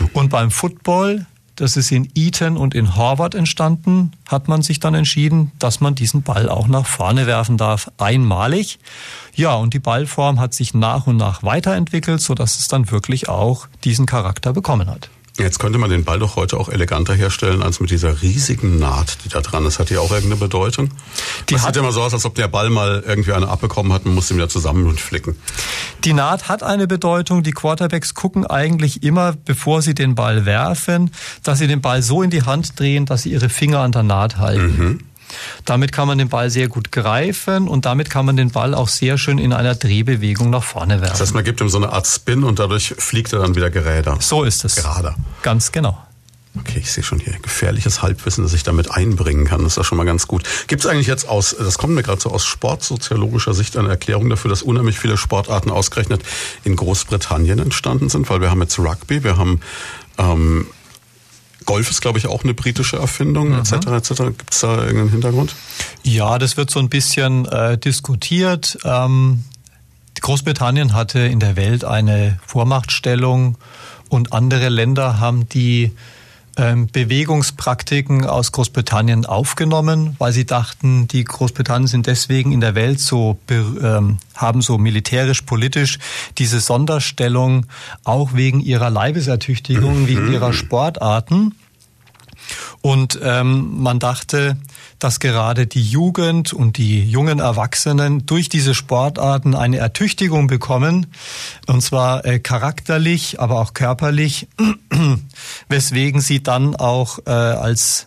Mhm. 0.00 0.10
Und 0.12 0.28
beim 0.30 0.50
Football 0.50 1.26
das 1.62 1.76
ist 1.76 1.92
in 1.92 2.08
Eton 2.16 2.56
und 2.56 2.74
in 2.74 2.96
Harvard 2.96 3.36
entstanden, 3.36 4.10
hat 4.26 4.48
man 4.48 4.62
sich 4.62 4.80
dann 4.80 4.96
entschieden, 4.96 5.52
dass 5.60 5.80
man 5.80 5.94
diesen 5.94 6.22
Ball 6.22 6.48
auch 6.48 6.66
nach 6.66 6.86
vorne 6.86 7.28
werfen 7.28 7.56
darf, 7.56 7.88
einmalig. 7.98 8.80
Ja, 9.36 9.54
und 9.54 9.72
die 9.72 9.78
Ballform 9.78 10.40
hat 10.40 10.54
sich 10.54 10.74
nach 10.74 11.06
und 11.06 11.18
nach 11.18 11.44
weiterentwickelt, 11.44 12.20
sodass 12.20 12.58
es 12.58 12.66
dann 12.66 12.90
wirklich 12.90 13.28
auch 13.28 13.68
diesen 13.84 14.06
Charakter 14.06 14.52
bekommen 14.52 14.90
hat. 14.90 15.08
Jetzt 15.42 15.58
könnte 15.58 15.78
man 15.78 15.90
den 15.90 16.04
Ball 16.04 16.18
doch 16.18 16.36
heute 16.36 16.58
auch 16.58 16.68
eleganter 16.68 17.14
herstellen 17.14 17.62
als 17.62 17.80
mit 17.80 17.90
dieser 17.90 18.22
riesigen 18.22 18.78
Naht, 18.78 19.18
die 19.24 19.28
da 19.28 19.40
dran 19.40 19.66
ist. 19.66 19.78
Hat 19.78 19.90
die 19.90 19.98
auch 19.98 20.10
irgendeine 20.10 20.36
Bedeutung? 20.36 20.90
Die 21.48 21.54
das 21.54 21.64
sieht 21.64 21.76
immer 21.76 21.92
so 21.92 22.02
aus, 22.02 22.14
als 22.14 22.24
ob 22.24 22.34
der 22.34 22.48
Ball 22.48 22.70
mal 22.70 23.02
irgendwie 23.06 23.32
eine 23.32 23.48
abbekommen 23.48 23.92
hat 23.92 24.06
und 24.06 24.14
muss 24.14 24.30
ihn 24.30 24.36
wieder 24.36 24.48
zusammen 24.48 24.86
und 24.86 25.00
flicken. 25.00 25.36
Die 26.04 26.12
Naht 26.12 26.48
hat 26.48 26.62
eine 26.62 26.86
Bedeutung. 26.86 27.42
Die 27.42 27.52
Quarterbacks 27.52 28.14
gucken 28.14 28.46
eigentlich 28.46 29.02
immer, 29.02 29.32
bevor 29.32 29.82
sie 29.82 29.94
den 29.94 30.14
Ball 30.14 30.46
werfen, 30.46 31.10
dass 31.42 31.58
sie 31.58 31.66
den 31.66 31.80
Ball 31.80 32.02
so 32.02 32.22
in 32.22 32.30
die 32.30 32.42
Hand 32.42 32.78
drehen, 32.78 33.06
dass 33.06 33.22
sie 33.22 33.32
ihre 33.32 33.48
Finger 33.48 33.80
an 33.80 33.92
der 33.92 34.04
Naht 34.04 34.38
halten. 34.38 34.76
Mhm. 34.76 34.98
Damit 35.64 35.92
kann 35.92 36.08
man 36.08 36.18
den 36.18 36.28
Ball 36.28 36.50
sehr 36.50 36.68
gut 36.68 36.92
greifen 36.92 37.68
und 37.68 37.84
damit 37.84 38.10
kann 38.10 38.26
man 38.26 38.36
den 38.36 38.50
Ball 38.50 38.74
auch 38.74 38.88
sehr 38.88 39.18
schön 39.18 39.38
in 39.38 39.52
einer 39.52 39.74
Drehbewegung 39.74 40.50
nach 40.50 40.64
vorne 40.64 41.00
werfen. 41.00 41.12
Das 41.12 41.20
heißt, 41.20 41.34
man 41.34 41.44
gibt 41.44 41.60
ihm 41.60 41.68
so 41.68 41.78
eine 41.78 41.92
Art 41.92 42.06
Spin 42.06 42.44
und 42.44 42.58
dadurch 42.58 42.94
fliegt 42.98 43.32
er 43.32 43.40
dann 43.40 43.54
wieder 43.54 43.70
geräder. 43.70 44.16
So 44.20 44.44
ist 44.44 44.64
es. 44.64 44.76
Gerade. 44.76 45.14
Ganz 45.42 45.72
genau. 45.72 45.98
Okay, 46.58 46.80
ich 46.80 46.92
sehe 46.92 47.02
schon 47.02 47.18
hier 47.18 47.32
gefährliches 47.40 48.02
Halbwissen, 48.02 48.44
das 48.44 48.52
ich 48.52 48.62
damit 48.62 48.90
einbringen 48.90 49.46
kann. 49.46 49.62
Das 49.62 49.72
ist 49.72 49.76
ja 49.78 49.84
schon 49.84 49.96
mal 49.96 50.04
ganz 50.04 50.26
gut. 50.26 50.42
Gibt 50.66 50.84
es 50.84 50.86
eigentlich 50.86 51.06
jetzt 51.06 51.26
aus, 51.26 51.56
das 51.58 51.78
kommt 51.78 51.94
mir 51.94 52.02
gerade 52.02 52.20
so 52.20 52.30
aus 52.30 52.44
sportsoziologischer 52.44 53.54
Sicht 53.54 53.76
eine 53.78 53.88
Erklärung 53.88 54.28
dafür, 54.28 54.50
dass 54.50 54.62
unheimlich 54.62 54.98
viele 54.98 55.16
Sportarten 55.16 55.70
ausgerechnet 55.70 56.22
in 56.62 56.76
Großbritannien 56.76 57.58
entstanden 57.58 58.10
sind? 58.10 58.28
Weil 58.28 58.42
wir 58.42 58.50
haben 58.50 58.60
jetzt 58.60 58.78
Rugby, 58.78 59.24
wir 59.24 59.38
haben 59.38 59.60
ähm, 60.18 60.66
Golf 61.64 61.90
ist, 61.90 62.00
glaube 62.00 62.18
ich, 62.18 62.26
auch 62.26 62.44
eine 62.44 62.54
britische 62.54 62.96
Erfindung, 62.96 63.52
etc. 63.58 63.86
etc. 63.86 64.08
Gibt 64.38 64.52
es 64.52 64.60
da 64.60 64.76
irgendeinen 64.78 65.10
Hintergrund? 65.10 65.54
Ja, 66.02 66.38
das 66.38 66.56
wird 66.56 66.70
so 66.70 66.80
ein 66.80 66.88
bisschen 66.88 67.46
äh, 67.46 67.78
diskutiert. 67.78 68.78
Ähm, 68.84 69.44
Großbritannien 70.20 70.94
hatte 70.94 71.20
in 71.20 71.40
der 71.40 71.56
Welt 71.56 71.84
eine 71.84 72.38
Vormachtstellung 72.46 73.56
und 74.08 74.32
andere 74.32 74.68
Länder 74.68 75.18
haben 75.18 75.48
die 75.48 75.92
Bewegungspraktiken 76.54 78.26
aus 78.26 78.52
Großbritannien 78.52 79.24
aufgenommen, 79.24 80.16
weil 80.18 80.32
sie 80.32 80.44
dachten, 80.44 81.08
die 81.08 81.24
Großbritannien 81.24 81.86
sind 81.86 82.06
deswegen 82.06 82.52
in 82.52 82.60
der 82.60 82.74
Welt 82.74 83.00
so, 83.00 83.38
ähm, 83.50 84.18
haben 84.34 84.60
so 84.60 84.76
militärisch, 84.76 85.42
politisch 85.42 85.98
diese 86.36 86.60
Sonderstellung 86.60 87.66
auch 88.04 88.34
wegen 88.34 88.60
ihrer 88.60 88.90
Leibesertüchtigung, 88.90 90.08
wegen 90.08 90.30
ihrer 90.32 90.48
mhm. 90.48 90.54
Sportarten. 90.54 91.54
Und 92.80 93.18
ähm, 93.22 93.82
man 93.82 93.98
dachte, 93.98 94.56
dass 94.98 95.20
gerade 95.20 95.66
die 95.66 95.82
Jugend 95.82 96.52
und 96.52 96.76
die 96.76 97.04
jungen 97.04 97.38
Erwachsenen 97.38 98.26
durch 98.26 98.48
diese 98.48 98.74
Sportarten 98.74 99.54
eine 99.54 99.78
Ertüchtigung 99.78 100.46
bekommen, 100.46 101.08
und 101.66 101.82
zwar 101.82 102.24
äh, 102.24 102.38
charakterlich, 102.38 103.40
aber 103.40 103.60
auch 103.60 103.74
körperlich, 103.74 104.48
weswegen 105.68 106.20
sie 106.20 106.42
dann 106.42 106.76
auch 106.76 107.18
äh, 107.26 107.30
als 107.30 108.06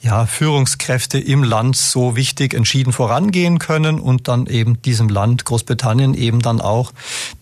ja, 0.00 0.26
Führungskräfte 0.26 1.18
im 1.18 1.42
Land 1.42 1.76
so 1.76 2.14
wichtig 2.14 2.54
entschieden 2.54 2.92
vorangehen 2.92 3.58
können 3.58 3.98
und 3.98 4.28
dann 4.28 4.46
eben 4.46 4.80
diesem 4.82 5.08
Land 5.08 5.44
Großbritannien 5.44 6.14
eben 6.14 6.40
dann 6.40 6.60
auch 6.60 6.92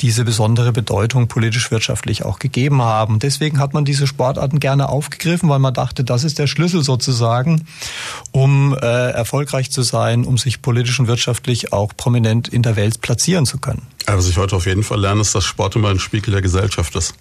diese 0.00 0.24
besondere 0.24 0.72
Bedeutung 0.72 1.28
politisch-wirtschaftlich 1.28 2.24
auch 2.24 2.38
gegeben 2.38 2.80
haben. 2.80 3.18
Deswegen 3.18 3.58
hat 3.58 3.74
man 3.74 3.84
diese 3.84 4.06
Sportarten 4.06 4.58
gerne 4.58 4.88
aufgegriffen, 4.88 5.48
weil 5.48 5.58
man 5.58 5.74
dachte, 5.74 6.02
das 6.02 6.24
ist 6.24 6.38
der 6.38 6.46
Schlüssel 6.46 6.82
sozusagen, 6.82 7.66
um 8.32 8.74
äh, 8.74 9.10
erfolgreich 9.10 9.70
zu 9.70 9.82
sein, 9.82 10.24
um 10.24 10.38
sich 10.38 10.62
politisch 10.62 10.98
und 10.98 11.08
wirtschaftlich 11.08 11.72
auch 11.74 11.92
prominent 11.96 12.48
in 12.48 12.62
der 12.62 12.76
Welt 12.76 13.02
platzieren 13.02 13.44
zu 13.44 13.58
können. 13.58 13.82
was 14.06 14.28
ich 14.28 14.38
heute 14.38 14.56
auf 14.56 14.66
jeden 14.66 14.82
Fall 14.82 15.00
lerne, 15.00 15.20
ist, 15.20 15.34
dass 15.34 15.44
Sport 15.44 15.76
immer 15.76 15.90
ein 15.90 15.98
Spiegel 15.98 16.32
der 16.32 16.42
Gesellschaft 16.42 16.94
ist. 16.96 17.14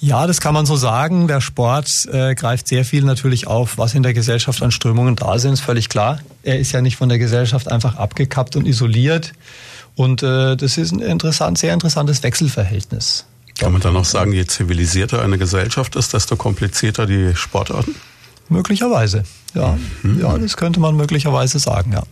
Ja, 0.00 0.26
das 0.26 0.40
kann 0.40 0.54
man 0.54 0.66
so 0.66 0.76
sagen. 0.76 1.28
Der 1.28 1.40
Sport 1.40 1.88
äh, 2.12 2.34
greift 2.34 2.68
sehr 2.68 2.84
viel 2.84 3.04
natürlich 3.04 3.46
auf, 3.46 3.78
was 3.78 3.94
in 3.94 4.02
der 4.02 4.12
Gesellschaft 4.12 4.62
an 4.62 4.70
Strömungen 4.70 5.16
da 5.16 5.38
sind, 5.38 5.54
ist 5.54 5.60
völlig 5.60 5.88
klar. 5.88 6.20
Er 6.42 6.58
ist 6.58 6.72
ja 6.72 6.82
nicht 6.82 6.96
von 6.96 7.08
der 7.08 7.18
Gesellschaft 7.18 7.70
einfach 7.70 7.96
abgekappt 7.96 8.56
und 8.56 8.66
isoliert. 8.66 9.32
Und 9.96 10.22
äh, 10.22 10.56
das 10.56 10.76
ist 10.76 10.92
ein 10.92 11.00
interessant, 11.00 11.58
sehr 11.58 11.72
interessantes 11.72 12.22
Wechselverhältnis. 12.22 13.24
Kann 13.58 13.72
man 13.72 13.80
dann 13.80 13.94
noch 13.94 14.04
sagen, 14.04 14.32
je 14.32 14.44
zivilisierter 14.46 15.22
eine 15.22 15.38
Gesellschaft 15.38 15.94
ist, 15.94 16.12
desto 16.12 16.36
komplizierter 16.36 17.06
die 17.06 17.36
Sportarten? 17.36 17.94
Möglicherweise, 18.48 19.22
ja. 19.54 19.78
Mhm. 20.02 20.20
Ja, 20.20 20.36
das 20.36 20.56
könnte 20.56 20.80
man 20.80 20.96
möglicherweise 20.96 21.58
sagen, 21.58 21.92
ja. 21.92 22.02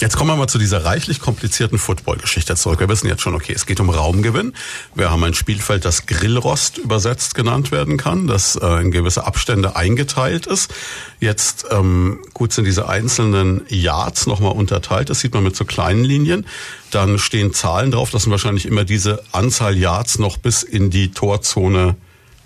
Jetzt 0.00 0.16
kommen 0.16 0.30
wir 0.30 0.36
mal 0.36 0.46
zu 0.46 0.58
dieser 0.58 0.84
reichlich 0.84 1.18
komplizierten 1.18 1.76
Football-Geschichte 1.76 2.54
zurück. 2.54 2.78
Wir 2.78 2.88
wissen 2.88 3.08
jetzt 3.08 3.20
schon, 3.20 3.34
okay, 3.34 3.52
es 3.52 3.66
geht 3.66 3.80
um 3.80 3.90
Raumgewinn. 3.90 4.52
Wir 4.94 5.10
haben 5.10 5.24
ein 5.24 5.34
Spielfeld, 5.34 5.84
das 5.84 6.06
Grillrost 6.06 6.78
übersetzt 6.78 7.34
genannt 7.34 7.72
werden 7.72 7.96
kann, 7.96 8.28
das 8.28 8.54
äh, 8.54 8.80
in 8.80 8.92
gewisse 8.92 9.26
Abstände 9.26 9.74
eingeteilt 9.74 10.46
ist. 10.46 10.72
Jetzt 11.18 11.66
ähm, 11.72 12.20
gut 12.32 12.52
sind 12.52 12.64
diese 12.64 12.88
einzelnen 12.88 13.62
Yards 13.68 14.28
nochmal 14.28 14.52
unterteilt. 14.52 15.10
Das 15.10 15.18
sieht 15.18 15.34
man 15.34 15.42
mit 15.42 15.56
so 15.56 15.64
kleinen 15.64 16.04
Linien. 16.04 16.46
Dann 16.92 17.18
stehen 17.18 17.52
Zahlen 17.52 17.90
drauf. 17.90 18.10
Das 18.10 18.22
sind 18.22 18.30
wahrscheinlich 18.30 18.66
immer 18.66 18.84
diese 18.84 19.24
Anzahl 19.32 19.76
Yards 19.76 20.20
noch 20.20 20.36
bis 20.36 20.62
in 20.62 20.90
die 20.90 21.10
Torzone 21.10 21.96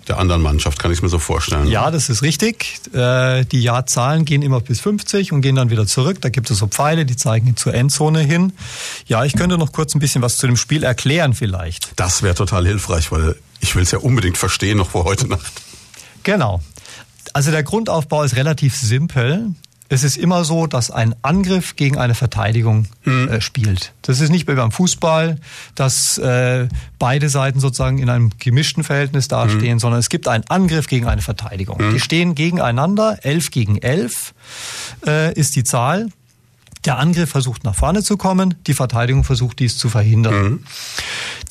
der 0.07 0.17
anderen 0.17 0.41
Mannschaft, 0.41 0.79
kann 0.79 0.91
ich 0.91 1.01
mir 1.01 1.09
so 1.09 1.19
vorstellen. 1.19 1.67
Ja, 1.67 1.91
das 1.91 2.09
ist 2.09 2.21
richtig. 2.21 2.79
Äh, 2.93 3.45
die 3.45 3.61
Jahrzahlen 3.61 4.25
gehen 4.25 4.41
immer 4.41 4.59
bis 4.59 4.81
50 4.81 5.31
und 5.31 5.41
gehen 5.41 5.55
dann 5.55 5.69
wieder 5.69 5.87
zurück. 5.87 6.21
Da 6.21 6.29
gibt 6.29 6.49
es 6.51 6.57
so 6.57 6.67
Pfeile, 6.67 7.05
die 7.05 7.15
zeigen 7.15 7.55
zur 7.55 7.73
Endzone 7.73 8.19
hin. 8.19 8.53
Ja, 9.07 9.23
ich 9.23 9.33
könnte 9.33 9.57
noch 9.57 9.71
kurz 9.71 9.95
ein 9.95 9.99
bisschen 9.99 10.21
was 10.21 10.37
zu 10.37 10.47
dem 10.47 10.57
Spiel 10.57 10.83
erklären 10.83 11.33
vielleicht. 11.33 11.91
Das 11.95 12.23
wäre 12.23 12.35
total 12.35 12.65
hilfreich, 12.65 13.11
weil 13.11 13.35
ich 13.59 13.75
will 13.75 13.83
es 13.83 13.91
ja 13.91 13.99
unbedingt 13.99 14.37
verstehen, 14.37 14.77
noch 14.77 14.89
vor 14.91 15.05
heute 15.05 15.27
Nacht. 15.27 15.61
Genau. 16.23 16.61
Also 17.33 17.51
der 17.51 17.63
Grundaufbau 17.63 18.23
ist 18.23 18.35
relativ 18.35 18.75
simpel 18.75 19.53
es 19.89 20.03
ist 20.03 20.17
immer 20.17 20.43
so, 20.43 20.65
dass 20.67 20.91
ein 20.91 21.15
Angriff 21.21 21.75
gegen 21.75 21.97
eine 21.97 22.15
Verteidigung 22.15 22.87
mhm. 23.03 23.27
äh, 23.27 23.41
spielt. 23.41 23.93
Das 24.01 24.19
ist 24.19 24.29
nicht 24.29 24.47
wie 24.47 24.55
beim 24.55 24.71
Fußball, 24.71 25.39
dass 25.75 26.17
äh, 26.17 26.67
beide 26.99 27.29
Seiten 27.29 27.59
sozusagen 27.59 27.99
in 27.99 28.09
einem 28.09 28.31
gemischten 28.39 28.83
Verhältnis 28.83 29.27
dastehen, 29.27 29.75
mhm. 29.75 29.79
sondern 29.79 29.99
es 29.99 30.09
gibt 30.09 30.27
einen 30.27 30.45
Angriff 30.47 30.87
gegen 30.87 31.07
eine 31.07 31.21
Verteidigung. 31.21 31.77
Mhm. 31.79 31.93
Die 31.93 31.99
stehen 31.99 32.35
gegeneinander, 32.35 33.19
elf 33.23 33.51
gegen 33.51 33.77
elf 33.77 34.33
äh, 35.05 35.33
ist 35.33 35.55
die 35.55 35.63
Zahl. 35.63 36.07
Der 36.85 36.97
Angriff 36.97 37.29
versucht 37.29 37.63
nach 37.63 37.75
vorne 37.75 38.03
zu 38.03 38.17
kommen, 38.17 38.55
die 38.67 38.73
Verteidigung 38.73 39.23
versucht 39.23 39.59
dies 39.59 39.77
zu 39.77 39.89
verhindern. 39.89 40.43
Mhm. 40.43 40.63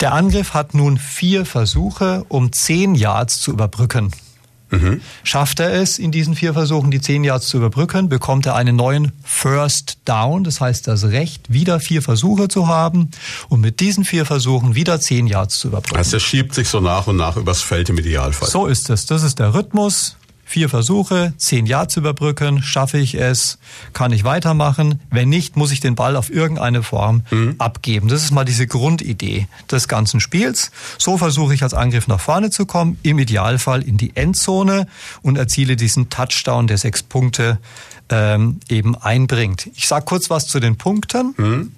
Der 0.01 0.13
Angriff 0.13 0.53
hat 0.53 0.75
nun 0.75 0.99
vier 0.99 1.47
Versuche, 1.47 2.25
um 2.29 2.53
zehn 2.53 2.95
Yards 2.95 3.41
zu 3.41 3.53
überbrücken. 3.53 4.11
Mhm. 4.73 5.01
Schafft 5.23 5.61
er 5.61 5.73
es, 5.73 5.99
in 5.99 6.11
diesen 6.11 6.35
vier 6.35 6.55
Versuchen 6.55 6.91
die 6.91 7.01
zehn 7.01 7.25
Yards 7.25 7.47
zu 7.47 7.59
überbrücken, 7.59 8.09
bekommt 8.09 8.47
er 8.47 8.55
einen 8.57 8.75
neuen 8.75 9.13
First 9.23 9.99
Down, 10.07 10.45
das 10.45 10.61
heißt 10.61 10.89
das 10.89 11.05
Recht, 11.05 11.53
wieder 11.53 11.79
vier 11.79 12.03
Versuche 12.03 12.49
zu 12.49 12.67
haben 12.67 13.11
und 13.49 13.61
mit 13.61 13.81
diesen 13.81 14.05
vier 14.05 14.25
Versuchen 14.27 14.75
wieder 14.75 14.99
zehn 14.99 15.27
Yards 15.27 15.59
zu 15.59 15.69
überbrücken. 15.69 15.99
Also 15.99 16.17
er 16.17 16.21
schiebt 16.21 16.55
sich 16.55 16.69
so 16.69 16.81
nach 16.81 17.07
und 17.07 17.17
nach 17.17 17.37
übers 17.37 17.61
Feld 17.61 17.91
im 17.91 17.99
Idealfall. 17.99 18.49
So 18.49 18.67
ist 18.67 18.91
es. 18.91 19.07
Das 19.07 19.23
ist 19.23 19.39
der 19.39 19.55
Rhythmus. 19.55 20.17
Vier 20.53 20.69
Versuche, 20.69 21.33
zehn 21.39 21.65
Jahre 21.65 21.89
zu 21.89 22.01
überbrücken. 22.01 22.63
Schaffe 22.63 22.99
ich 22.99 23.15
es? 23.15 23.57
Kann 23.95 24.13
ich 24.13 24.23
weitermachen? 24.23 25.01
Wenn 25.11 25.31
nicht, 25.31 25.57
muss 25.57 25.73
ich 25.73 25.81
den 25.81 25.95
Ball 25.95 26.15
auf 26.15 26.29
irgendeine 26.29 26.83
Form 26.83 27.23
mhm. 27.31 27.55
abgeben. 27.57 28.09
Das 28.09 28.23
ist 28.23 28.33
mal 28.33 28.45
diese 28.45 28.67
Grundidee 28.67 29.47
des 29.71 29.89
ganzen 29.89 30.21
Spiels. 30.21 30.71
So 30.99 31.17
versuche 31.17 31.55
ich 31.55 31.63
als 31.63 31.73
Angriff 31.73 32.07
nach 32.07 32.21
vorne 32.21 32.51
zu 32.51 32.67
kommen, 32.67 32.99
im 33.03 33.19
Idealfall 33.19 33.81
in 33.81 33.97
die 33.97 34.15
Endzone 34.15 34.89
und 35.23 35.39
erziele 35.39 35.75
diesen 35.75 36.11
Touchdown, 36.11 36.67
der 36.67 36.77
sechs 36.77 37.03
Punkte 37.03 37.59
ähm, 38.11 38.61
eben 38.69 38.95
einbringt. 38.95 39.71
Ich 39.75 39.89
sage 39.89 40.05
kurz 40.05 40.29
was 40.29 40.49
zu 40.49 40.61
den 40.61 40.77
Punkten. 40.77 41.33
Mhm. 41.39 41.73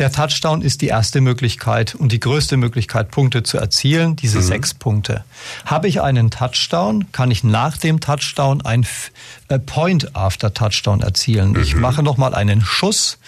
Der 0.00 0.10
Touchdown 0.10 0.62
ist 0.62 0.80
die 0.80 0.86
erste 0.86 1.20
Möglichkeit 1.20 1.94
und 1.94 2.10
die 2.10 2.20
größte 2.20 2.56
Möglichkeit, 2.56 3.10
Punkte 3.10 3.42
zu 3.42 3.58
erzielen, 3.58 4.16
diese 4.16 4.38
mhm. 4.38 4.44
sechs 4.44 4.72
Punkte. 4.72 5.24
Habe 5.66 5.88
ich 5.88 6.00
einen 6.00 6.30
Touchdown, 6.30 7.12
kann 7.12 7.30
ich 7.30 7.44
nach 7.44 7.76
dem 7.76 8.00
Touchdown 8.00 8.62
ein 8.62 8.86
äh, 9.48 9.58
Point 9.58 10.16
after 10.16 10.54
Touchdown 10.54 11.02
erzielen. 11.02 11.50
Mhm. 11.50 11.60
Ich 11.60 11.76
mache 11.76 12.02
nochmal 12.02 12.34
einen 12.34 12.62
Schuss 12.62 13.18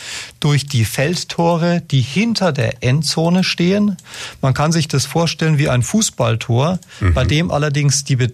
durch 0.41 0.67
die 0.67 0.87
Feldtore, 0.87 1.83
die 1.83 2.01
hinter 2.01 2.53
der 2.53 2.83
Endzone 2.83 3.45
stehen. 3.45 3.99
Man 4.41 4.55
kann 4.55 4.73
sich 4.73 4.89
das 4.89 5.05
vorstellen 5.05 5.59
wie 5.59 5.69
ein 5.69 5.83
Fußballtor, 5.83 6.79
mhm. 7.01 7.13
bei 7.13 7.25
dem 7.25 7.51
allerdings 7.51 8.05
die 8.05 8.15
äh, 8.15 8.29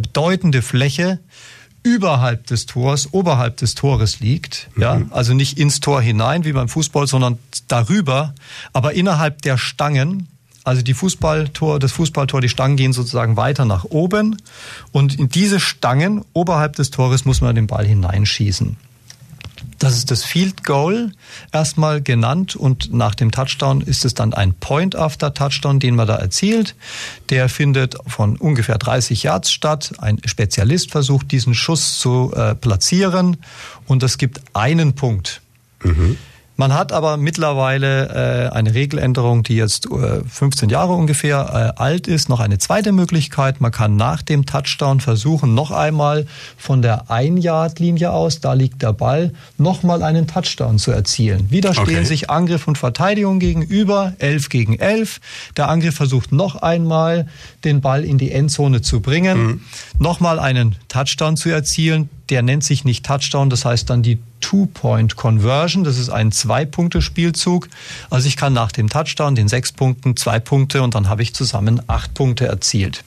bedeutende 0.00 0.62
Fläche 0.62 1.20
überhalb 1.84 2.48
des 2.48 2.66
Tors, 2.66 3.10
oberhalb 3.12 3.58
des 3.58 3.76
Tores 3.76 4.18
liegt. 4.18 4.68
Mhm. 4.74 4.82
Ja, 4.82 5.02
also 5.10 5.34
nicht 5.34 5.58
ins 5.58 5.78
Tor 5.78 6.02
hinein 6.02 6.44
wie 6.44 6.52
beim 6.52 6.68
Fußball, 6.68 7.06
sondern 7.06 7.38
darüber, 7.68 8.34
aber 8.72 8.94
innerhalb 8.94 9.42
der 9.42 9.56
Stangen. 9.56 10.26
Also 10.64 10.80
die 10.80 10.94
Fußballtor, 10.94 11.78
das 11.78 11.92
Fußballtor, 11.92 12.40
die 12.40 12.48
Stangen 12.48 12.76
gehen 12.76 12.94
sozusagen 12.94 13.36
weiter 13.36 13.66
nach 13.66 13.84
oben 13.84 14.40
und 14.92 15.18
in 15.18 15.28
diese 15.28 15.60
Stangen 15.60 16.24
oberhalb 16.32 16.76
des 16.76 16.90
Tores 16.90 17.26
muss 17.26 17.42
man 17.42 17.54
den 17.54 17.66
Ball 17.66 17.84
hineinschießen. 17.86 18.78
Das 19.78 19.96
ist 19.96 20.10
das 20.10 20.24
Field 20.24 20.64
Goal 20.64 21.12
erstmal 21.52 22.00
genannt 22.00 22.56
und 22.56 22.92
nach 22.92 23.14
dem 23.14 23.30
Touchdown 23.30 23.80
ist 23.80 24.04
es 24.04 24.14
dann 24.14 24.34
ein 24.34 24.54
Point 24.54 24.96
after 24.96 25.34
Touchdown, 25.34 25.80
den 25.80 25.96
man 25.96 26.06
da 26.06 26.16
erzielt. 26.16 26.74
Der 27.30 27.48
findet 27.48 27.96
von 28.06 28.36
ungefähr 28.36 28.78
30 28.78 29.22
Yards 29.22 29.50
statt. 29.50 29.92
Ein 29.98 30.20
Spezialist 30.24 30.90
versucht 30.90 31.32
diesen 31.32 31.54
Schuss 31.54 31.98
zu 31.98 32.32
äh, 32.34 32.54
platzieren 32.54 33.36
und 33.86 34.02
es 34.02 34.18
gibt 34.18 34.40
einen 34.54 34.94
Punkt. 34.94 35.40
Mhm. 35.82 36.16
Man 36.56 36.72
hat 36.72 36.92
aber 36.92 37.16
mittlerweile 37.16 38.50
äh, 38.50 38.54
eine 38.54 38.74
Regeländerung, 38.74 39.42
die 39.42 39.56
jetzt 39.56 39.86
äh, 39.86 40.20
15 40.24 40.68
Jahre 40.68 40.92
ungefähr 40.92 41.74
äh, 41.76 41.80
alt 41.80 42.06
ist, 42.06 42.28
noch 42.28 42.38
eine 42.38 42.58
zweite 42.58 42.92
Möglichkeit. 42.92 43.60
Man 43.60 43.72
kann 43.72 43.96
nach 43.96 44.22
dem 44.22 44.46
Touchdown 44.46 45.00
versuchen, 45.00 45.54
noch 45.54 45.72
einmal 45.72 46.26
von 46.56 46.80
der 46.80 47.10
Ein-Yard-Linie 47.10 48.12
aus, 48.12 48.40
da 48.40 48.52
liegt 48.52 48.82
der 48.82 48.92
Ball, 48.92 49.32
nochmal 49.58 50.04
einen 50.04 50.28
Touchdown 50.28 50.78
zu 50.78 50.92
erzielen. 50.92 51.50
Wieder 51.50 51.74
stehen 51.74 51.96
okay. 51.96 52.04
sich 52.04 52.30
Angriff 52.30 52.68
und 52.68 52.78
Verteidigung 52.78 53.40
gegenüber, 53.40 54.12
11 54.18 54.48
gegen 54.48 54.78
11. 54.78 55.20
Der 55.56 55.68
Angriff 55.68 55.96
versucht 55.96 56.30
noch 56.30 56.56
einmal, 56.56 57.26
den 57.64 57.80
Ball 57.80 58.04
in 58.04 58.16
die 58.16 58.30
Endzone 58.30 58.80
zu 58.80 59.00
bringen, 59.00 59.42
mhm. 59.42 59.60
nochmal 59.98 60.38
einen 60.38 60.76
Touchdown 60.88 61.36
zu 61.36 61.48
erzielen. 61.48 62.08
Der 62.30 62.42
nennt 62.42 62.64
sich 62.64 62.84
nicht 62.84 63.04
Touchdown, 63.04 63.50
das 63.50 63.64
heißt 63.64 63.90
dann 63.90 64.02
die 64.02 64.18
Two-Point-Conversion. 64.40 65.84
Das 65.84 65.98
ist 65.98 66.08
ein 66.08 66.32
Zwei-Punkte-Spielzug. 66.32 67.68
Also 68.10 68.28
ich 68.28 68.36
kann 68.36 68.52
nach 68.52 68.72
dem 68.72 68.88
Touchdown, 68.88 69.34
den 69.34 69.48
sechs 69.48 69.72
Punkten, 69.72 70.16
zwei 70.16 70.38
Punkte 70.38 70.82
und 70.82 70.94
dann 70.94 71.08
habe 71.08 71.22
ich 71.22 71.34
zusammen 71.34 71.82
acht 71.86 72.14
Punkte 72.14 72.46
erzielt. 72.46 73.04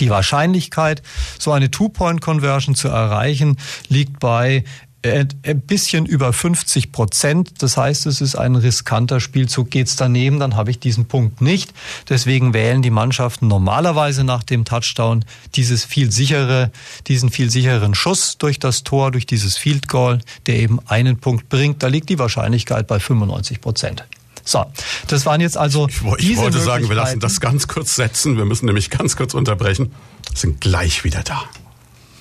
Die 0.00 0.10
Wahrscheinlichkeit, 0.10 1.02
so 1.38 1.52
eine 1.52 1.70
Two-Point-Conversion 1.70 2.74
zu 2.74 2.88
erreichen, 2.88 3.56
liegt 3.88 4.18
bei 4.18 4.64
ein 5.08 5.60
bisschen 5.60 6.06
über 6.06 6.32
50 6.32 6.92
Prozent. 6.92 7.62
Das 7.62 7.76
heißt, 7.76 8.06
es 8.06 8.20
ist 8.20 8.36
ein 8.36 8.54
riskanter 8.54 9.20
Spielzug. 9.20 9.70
Geht's 9.70 9.96
daneben, 9.96 10.38
dann 10.38 10.56
habe 10.56 10.70
ich 10.70 10.78
diesen 10.78 11.06
Punkt 11.06 11.40
nicht. 11.40 11.72
Deswegen 12.08 12.54
wählen 12.54 12.82
die 12.82 12.90
Mannschaften 12.90 13.48
normalerweise 13.48 14.24
nach 14.24 14.42
dem 14.42 14.64
Touchdown 14.64 15.24
dieses 15.54 15.84
viel 15.84 16.10
sichere, 16.10 16.70
diesen 17.06 17.30
viel 17.30 17.50
sicheren 17.50 17.94
Schuss 17.94 18.38
durch 18.38 18.58
das 18.58 18.84
Tor, 18.84 19.10
durch 19.10 19.26
dieses 19.26 19.56
Field 19.56 19.88
Goal, 19.88 20.20
der 20.46 20.56
eben 20.56 20.80
einen 20.86 21.18
Punkt 21.18 21.48
bringt. 21.48 21.82
Da 21.82 21.88
liegt 21.88 22.08
die 22.08 22.18
Wahrscheinlichkeit 22.18 22.86
bei 22.86 23.00
95 23.00 23.60
Prozent. 23.60 24.04
So, 24.44 24.64
das 25.08 25.26
waren 25.26 25.42
jetzt 25.42 25.58
also. 25.58 25.88
Ich, 25.88 26.30
ich 26.30 26.36
wollte 26.38 26.58
sagen, 26.58 26.88
wir 26.88 26.96
lassen 26.96 27.20
das 27.20 27.38
ganz 27.38 27.68
kurz 27.68 27.96
setzen. 27.96 28.38
Wir 28.38 28.46
müssen 28.46 28.64
nämlich 28.64 28.88
ganz 28.88 29.14
kurz 29.14 29.34
unterbrechen. 29.34 29.92
Sind 30.34 30.62
gleich 30.62 31.04
wieder 31.04 31.22
da. 31.22 31.44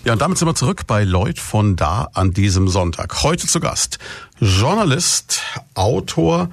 Ja, 0.07 0.13
und 0.13 0.21
damit 0.21 0.37
sind 0.37 0.47
wir 0.47 0.55
zurück 0.55 0.87
bei 0.87 1.03
Lloyd 1.03 1.37
von 1.37 1.75
da 1.75 2.07
an 2.13 2.31
diesem 2.31 2.69
Sonntag. 2.69 3.23
Heute 3.23 3.45
zu 3.45 3.59
Gast 3.59 3.99
Journalist, 4.39 5.41
Autor, 5.73 6.49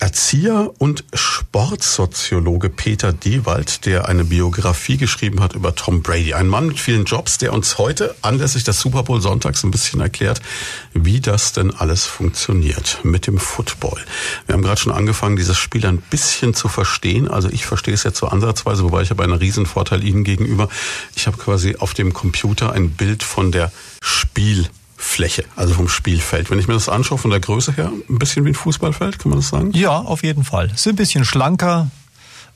Erzieher 0.00 0.70
und 0.78 1.04
Sportsoziologe 1.12 2.68
Peter 2.68 3.12
Dewald, 3.12 3.84
der 3.84 4.08
eine 4.08 4.24
Biografie 4.24 4.96
geschrieben 4.96 5.40
hat 5.40 5.54
über 5.54 5.74
Tom 5.74 6.02
Brady. 6.02 6.34
Ein 6.34 6.46
Mann 6.46 6.68
mit 6.68 6.78
vielen 6.78 7.04
Jobs, 7.04 7.38
der 7.38 7.52
uns 7.52 7.78
heute 7.78 8.14
anlässlich 8.22 8.62
des 8.62 8.80
Super 8.80 9.02
Bowl 9.02 9.20
Sonntags 9.20 9.64
ein 9.64 9.72
bisschen 9.72 10.00
erklärt, 10.00 10.40
wie 10.94 11.20
das 11.20 11.52
denn 11.52 11.74
alles 11.74 12.06
funktioniert 12.06 13.00
mit 13.02 13.26
dem 13.26 13.38
Football. 13.38 14.00
Wir 14.46 14.54
haben 14.54 14.62
gerade 14.62 14.80
schon 14.80 14.92
angefangen, 14.92 15.36
dieses 15.36 15.58
Spiel 15.58 15.84
ein 15.84 15.98
bisschen 15.98 16.54
zu 16.54 16.68
verstehen. 16.68 17.26
Also 17.26 17.48
ich 17.48 17.66
verstehe 17.66 17.94
es 17.94 18.04
jetzt 18.04 18.18
so 18.18 18.28
ansatzweise, 18.28 18.84
wobei 18.84 19.02
ich 19.02 19.10
habe 19.10 19.24
einen 19.24 19.34
Riesenvorteil 19.34 20.04
Ihnen 20.04 20.22
gegenüber. 20.22 20.68
Ich 21.16 21.26
habe 21.26 21.38
quasi 21.38 21.76
auf 21.76 21.94
dem 21.94 22.12
Computer 22.12 22.72
ein 22.72 22.90
Bild 22.90 23.24
von 23.24 23.50
der 23.50 23.72
Spiel 24.00 24.68
Fläche, 25.00 25.44
also 25.54 25.74
vom 25.74 25.88
Spielfeld. 25.88 26.50
Wenn 26.50 26.58
ich 26.58 26.66
mir 26.66 26.74
das 26.74 26.88
anschaue 26.88 27.18
von 27.18 27.30
der 27.30 27.38
Größe 27.38 27.72
her, 27.72 27.92
ein 28.08 28.18
bisschen 28.18 28.44
wie 28.44 28.50
ein 28.50 28.54
Fußballfeld, 28.54 29.20
kann 29.20 29.30
man 29.30 29.38
das 29.38 29.48
sagen? 29.48 29.70
Ja, 29.72 29.96
auf 29.96 30.24
jeden 30.24 30.42
Fall. 30.42 30.66
Es 30.74 30.80
ist 30.80 30.88
ein 30.88 30.96
bisschen 30.96 31.24
schlanker, 31.24 31.88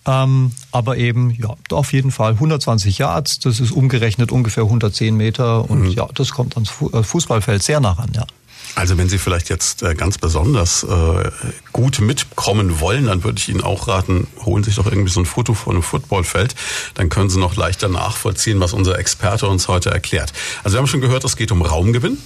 ähm, 0.06 0.50
aber 0.72 0.96
eben, 0.96 1.30
ja, 1.30 1.54
auf 1.70 1.92
jeden 1.92 2.10
Fall 2.10 2.32
120 2.32 2.98
Yards, 2.98 3.38
das 3.38 3.60
ist 3.60 3.70
umgerechnet 3.70 4.32
ungefähr 4.32 4.64
110 4.64 5.16
Meter 5.16 5.70
und 5.70 5.82
mhm. 5.82 5.90
ja, 5.90 6.08
das 6.14 6.32
kommt 6.32 6.56
ans 6.56 6.72
äh, 6.92 7.04
Fußballfeld 7.04 7.62
sehr 7.62 7.78
nah 7.78 7.92
ran, 7.92 8.10
ja. 8.12 8.26
Also 8.74 8.96
wenn 8.96 9.08
Sie 9.08 9.18
vielleicht 9.18 9.50
jetzt 9.50 9.82
äh, 9.82 9.94
ganz 9.94 10.16
besonders 10.16 10.82
äh, 10.82 11.30
gut 11.72 12.00
mitkommen 12.00 12.80
wollen, 12.80 13.06
dann 13.06 13.22
würde 13.22 13.38
ich 13.38 13.48
Ihnen 13.48 13.60
auch 13.60 13.86
raten, 13.86 14.26
holen 14.44 14.64
Sie 14.64 14.70
sich 14.70 14.76
doch 14.76 14.86
irgendwie 14.86 15.10
so 15.12 15.20
ein 15.20 15.26
Foto 15.26 15.52
von 15.52 15.74
einem 15.74 15.82
Footballfeld. 15.82 16.54
Dann 16.94 17.10
können 17.10 17.28
Sie 17.28 17.38
noch 17.38 17.54
leichter 17.56 17.88
nachvollziehen, 17.88 18.60
was 18.60 18.72
unser 18.72 18.98
Experte 18.98 19.46
uns 19.46 19.68
heute 19.68 19.90
erklärt. 19.90 20.32
Also 20.64 20.74
wir 20.74 20.78
haben 20.78 20.86
schon 20.86 21.02
gehört, 21.02 21.24
es 21.24 21.36
geht 21.36 21.52
um 21.52 21.60
Raumgewinn. 21.60 22.16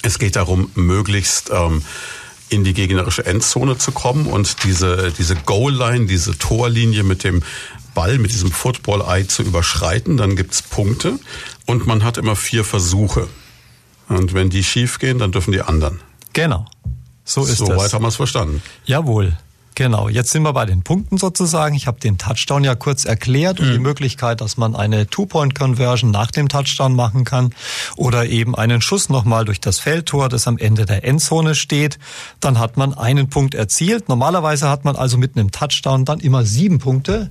Es 0.00 0.18
geht 0.18 0.36
darum, 0.36 0.70
möglichst 0.74 1.50
ähm, 1.50 1.82
in 2.48 2.64
die 2.64 2.74
gegnerische 2.74 3.26
Endzone 3.26 3.76
zu 3.76 3.92
kommen 3.92 4.26
und 4.26 4.64
diese, 4.64 5.12
diese 5.16 5.36
Goal-Line, 5.36 6.06
diese 6.06 6.36
Torlinie 6.38 7.02
mit 7.02 7.24
dem 7.24 7.42
Ball, 7.94 8.18
mit 8.18 8.32
diesem 8.32 8.50
Football-Eye 8.50 9.26
zu 9.26 9.42
überschreiten. 9.42 10.16
Dann 10.16 10.34
gibt's 10.34 10.62
Punkte 10.62 11.18
und 11.66 11.86
man 11.86 12.04
hat 12.04 12.16
immer 12.16 12.36
vier 12.36 12.64
Versuche. 12.64 13.28
Und 14.12 14.34
wenn 14.34 14.50
die 14.50 14.64
schief 14.64 14.98
gehen, 14.98 15.18
dann 15.18 15.32
dürfen 15.32 15.52
die 15.52 15.62
anderen. 15.62 16.00
Genau. 16.32 16.66
So 17.24 17.44
ist 17.44 17.58
so 17.58 17.66
das. 17.66 17.76
Soweit 17.76 17.92
haben 17.92 18.02
wir 18.02 18.08
es 18.08 18.16
verstanden. 18.16 18.62
Jawohl. 18.84 19.36
Genau, 19.74 20.10
jetzt 20.10 20.30
sind 20.30 20.42
wir 20.42 20.52
bei 20.52 20.66
den 20.66 20.82
Punkten 20.82 21.16
sozusagen. 21.16 21.74
Ich 21.74 21.86
habe 21.86 21.98
den 21.98 22.18
Touchdown 22.18 22.62
ja 22.62 22.74
kurz 22.74 23.06
erklärt 23.06 23.58
und 23.58 23.68
mhm. 23.68 23.72
die 23.72 23.78
Möglichkeit, 23.78 24.42
dass 24.42 24.58
man 24.58 24.76
eine 24.76 25.06
Two-Point-Conversion 25.06 26.10
nach 26.10 26.30
dem 26.30 26.48
Touchdown 26.48 26.94
machen 26.94 27.24
kann 27.24 27.54
oder 27.96 28.26
eben 28.26 28.54
einen 28.54 28.82
Schuss 28.82 29.08
nochmal 29.08 29.46
durch 29.46 29.60
das 29.60 29.78
Feldtor, 29.78 30.28
das 30.28 30.46
am 30.46 30.58
Ende 30.58 30.84
der 30.84 31.04
Endzone 31.04 31.54
steht. 31.54 31.98
Dann 32.40 32.58
hat 32.58 32.76
man 32.76 32.92
einen 32.92 33.30
Punkt 33.30 33.54
erzielt. 33.54 34.10
Normalerweise 34.10 34.68
hat 34.68 34.84
man 34.84 34.94
also 34.94 35.16
mit 35.16 35.36
einem 35.36 35.50
Touchdown 35.52 36.04
dann 36.04 36.20
immer 36.20 36.44
sieben 36.44 36.78
Punkte. 36.78 37.30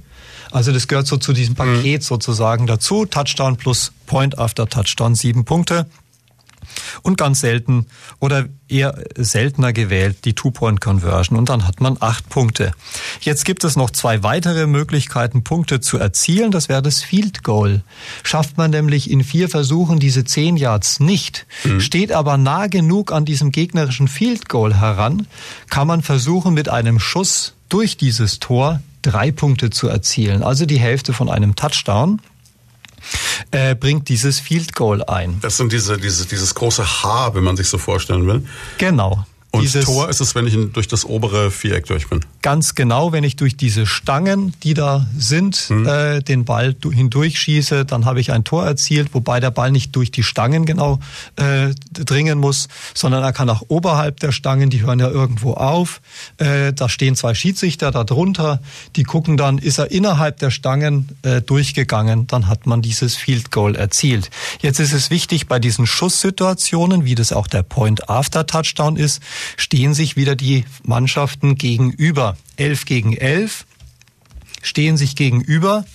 Also 0.51 0.71
das 0.71 0.87
gehört 0.87 1.05
so 1.05 1.17
zu 1.17 1.33
diesem 1.33 1.53
mhm. 1.53 1.57
Paket 1.57 2.01
mhm. 2.01 2.05
sozusagen 2.05 2.65
dazu. 2.65 3.05
Touchdown 3.05 3.55
plus 3.57 3.91
Point 4.07 4.39
after 4.39 4.67
Touchdown, 4.67 5.13
sieben 5.13 5.45
Punkte 5.45 5.85
und 7.01 7.17
ganz 7.17 7.41
selten 7.41 7.87
oder 8.19 8.45
eher 8.67 8.97
seltener 9.15 9.73
gewählt 9.73 10.25
die 10.25 10.33
Two-Point-Conversion 10.33 11.37
und 11.37 11.49
dann 11.49 11.67
hat 11.67 11.81
man 11.81 11.97
acht 11.99 12.29
Punkte. 12.29 12.71
Jetzt 13.21 13.45
gibt 13.45 13.63
es 13.63 13.75
noch 13.75 13.89
zwei 13.89 14.23
weitere 14.23 14.67
Möglichkeiten, 14.67 15.43
Punkte 15.43 15.81
zu 15.81 15.97
erzielen. 15.97 16.51
Das 16.51 16.69
wäre 16.69 16.81
das 16.81 17.03
Field 17.03 17.43
Goal. 17.43 17.81
Schafft 18.23 18.57
man 18.57 18.71
nämlich 18.71 19.11
in 19.11 19.23
vier 19.23 19.49
Versuchen 19.49 19.99
diese 19.99 20.23
zehn 20.23 20.57
Yards 20.57 20.99
nicht, 20.99 21.45
mhm. 21.63 21.81
steht 21.81 22.11
aber 22.11 22.37
nah 22.37 22.67
genug 22.67 23.11
an 23.11 23.25
diesem 23.25 23.51
gegnerischen 23.51 24.07
Field 24.07 24.49
Goal 24.49 24.75
heran, 24.75 25.27
kann 25.69 25.87
man 25.87 26.01
versuchen 26.01 26.53
mit 26.53 26.69
einem 26.69 26.99
Schuss 26.99 27.53
durch 27.69 27.97
dieses 27.97 28.39
Tor 28.39 28.81
drei 29.01 29.31
Punkte 29.31 29.69
zu 29.69 29.87
erzielen, 29.87 30.43
also 30.43 30.65
die 30.65 30.79
Hälfte 30.79 31.13
von 31.13 31.29
einem 31.29 31.55
Touchdown 31.55 32.21
äh, 33.51 33.75
bringt 33.75 34.09
dieses 34.09 34.39
Field 34.39 34.75
Goal 34.75 35.03
ein. 35.03 35.39
Das 35.41 35.57
sind 35.57 35.71
diese, 35.71 35.97
diese, 35.97 36.25
dieses 36.25 36.55
große 36.55 37.03
H, 37.03 37.33
wenn 37.35 37.43
man 37.43 37.57
sich 37.57 37.67
so 37.67 37.77
vorstellen 37.77 38.27
will. 38.27 38.43
Genau. 38.77 39.25
Und 39.51 39.63
dieses, 39.63 39.85
Tor 39.85 40.09
ist 40.09 40.21
es, 40.21 40.33
wenn 40.33 40.47
ich 40.47 40.55
durch 40.71 40.87
das 40.87 41.03
obere 41.03 41.51
Viereck 41.51 41.85
durch 41.85 42.07
bin. 42.07 42.21
Ganz 42.41 42.73
genau, 42.73 43.11
wenn 43.11 43.23
ich 43.23 43.35
durch 43.35 43.55
diese 43.55 43.85
Stangen, 43.85 44.53
die 44.63 44.73
da 44.73 45.05
sind, 45.15 45.55
hm. 45.55 45.85
äh, 45.85 46.21
den 46.21 46.43
Ball 46.43 46.75
hindurchschieße, 46.81 47.85
dann 47.85 48.05
habe 48.05 48.19
ich 48.19 48.31
ein 48.31 48.43
Tor 48.43 48.65
erzielt, 48.65 49.13
wobei 49.13 49.39
der 49.39 49.51
Ball 49.51 49.71
nicht 49.71 49.95
durch 49.95 50.09
die 50.09 50.23
Stangen 50.23 50.65
genau 50.65 50.99
äh, 51.35 51.75
dringen 51.93 52.39
muss, 52.39 52.67
sondern 52.95 53.21
er 53.23 53.31
kann 53.31 53.47
auch 53.49 53.63
oberhalb 53.67 54.19
der 54.21 54.31
Stangen, 54.31 54.71
die 54.71 54.81
hören 54.81 54.99
ja 54.99 55.09
irgendwo 55.09 55.53
auf. 55.53 56.01
Äh, 56.37 56.73
da 56.73 56.89
stehen 56.89 57.15
zwei 57.15 57.35
Schiedsrichter 57.35 57.91
da 57.91 58.03
drunter, 58.03 58.59
die 58.95 59.03
gucken 59.03 59.37
dann, 59.37 59.59
ist 59.59 59.77
er 59.77 59.91
innerhalb 59.91 60.39
der 60.39 60.49
Stangen 60.49 61.09
äh, 61.21 61.41
durchgegangen, 61.41 62.25
dann 62.25 62.47
hat 62.47 62.65
man 62.65 62.81
dieses 62.81 63.15
Field 63.15 63.51
Goal 63.51 63.75
erzielt. 63.75 64.31
Jetzt 64.61 64.79
ist 64.79 64.93
es 64.93 65.11
wichtig 65.11 65.47
bei 65.47 65.59
diesen 65.59 65.85
Schusssituationen, 65.85 67.05
wie 67.05 67.13
das 67.13 67.33
auch 67.33 67.45
der 67.45 67.61
Point 67.61 68.09
After 68.09 68.47
Touchdown 68.47 68.95
ist, 68.95 69.21
stehen 69.57 69.93
sich 69.93 70.15
wieder 70.15 70.35
die 70.35 70.65
Mannschaften 70.83 71.53
gegenüber. 71.55 72.30
Elf 72.57 72.85
gegen 72.85 73.15
elf 73.15 73.65
stehen 74.61 74.97
sich 74.97 75.15
gegenüber, 75.15 75.85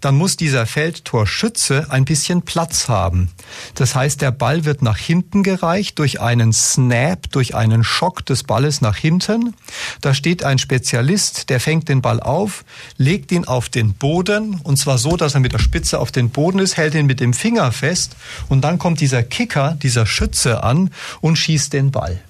dann 0.00 0.16
muss 0.16 0.36
dieser 0.36 0.66
Feldtorschütze 0.66 1.86
ein 1.90 2.04
bisschen 2.04 2.42
Platz 2.42 2.88
haben. 2.88 3.30
Das 3.74 3.94
heißt, 3.94 4.20
der 4.20 4.30
Ball 4.30 4.64
wird 4.64 4.82
nach 4.82 4.98
hinten 4.98 5.42
gereicht 5.42 5.98
durch 5.98 6.20
einen 6.20 6.52
Snap, 6.52 7.30
durch 7.32 7.54
einen 7.54 7.84
Schock 7.84 8.24
des 8.24 8.44
Balles 8.44 8.80
nach 8.80 8.96
hinten. 8.96 9.54
Da 10.00 10.14
steht 10.14 10.44
ein 10.44 10.58
Spezialist, 10.58 11.50
der 11.50 11.60
fängt 11.60 11.88
den 11.88 12.02
Ball 12.02 12.20
auf, 12.20 12.64
legt 12.96 13.32
ihn 13.32 13.44
auf 13.44 13.68
den 13.68 13.94
Boden 13.94 14.60
und 14.62 14.76
zwar 14.76 14.98
so, 14.98 15.16
dass 15.16 15.34
er 15.34 15.40
mit 15.40 15.52
der 15.52 15.58
Spitze 15.58 15.98
auf 15.98 16.12
den 16.12 16.30
Boden 16.30 16.58
ist, 16.58 16.76
hält 16.76 16.94
ihn 16.94 17.06
mit 17.06 17.20
dem 17.20 17.34
Finger 17.34 17.72
fest 17.72 18.16
und 18.48 18.62
dann 18.62 18.78
kommt 18.78 19.00
dieser 19.00 19.22
Kicker, 19.22 19.76
dieser 19.82 20.06
Schütze 20.06 20.62
an 20.62 20.90
und 21.20 21.36
schießt 21.36 21.72
den 21.72 21.90
Ball. 21.90 22.20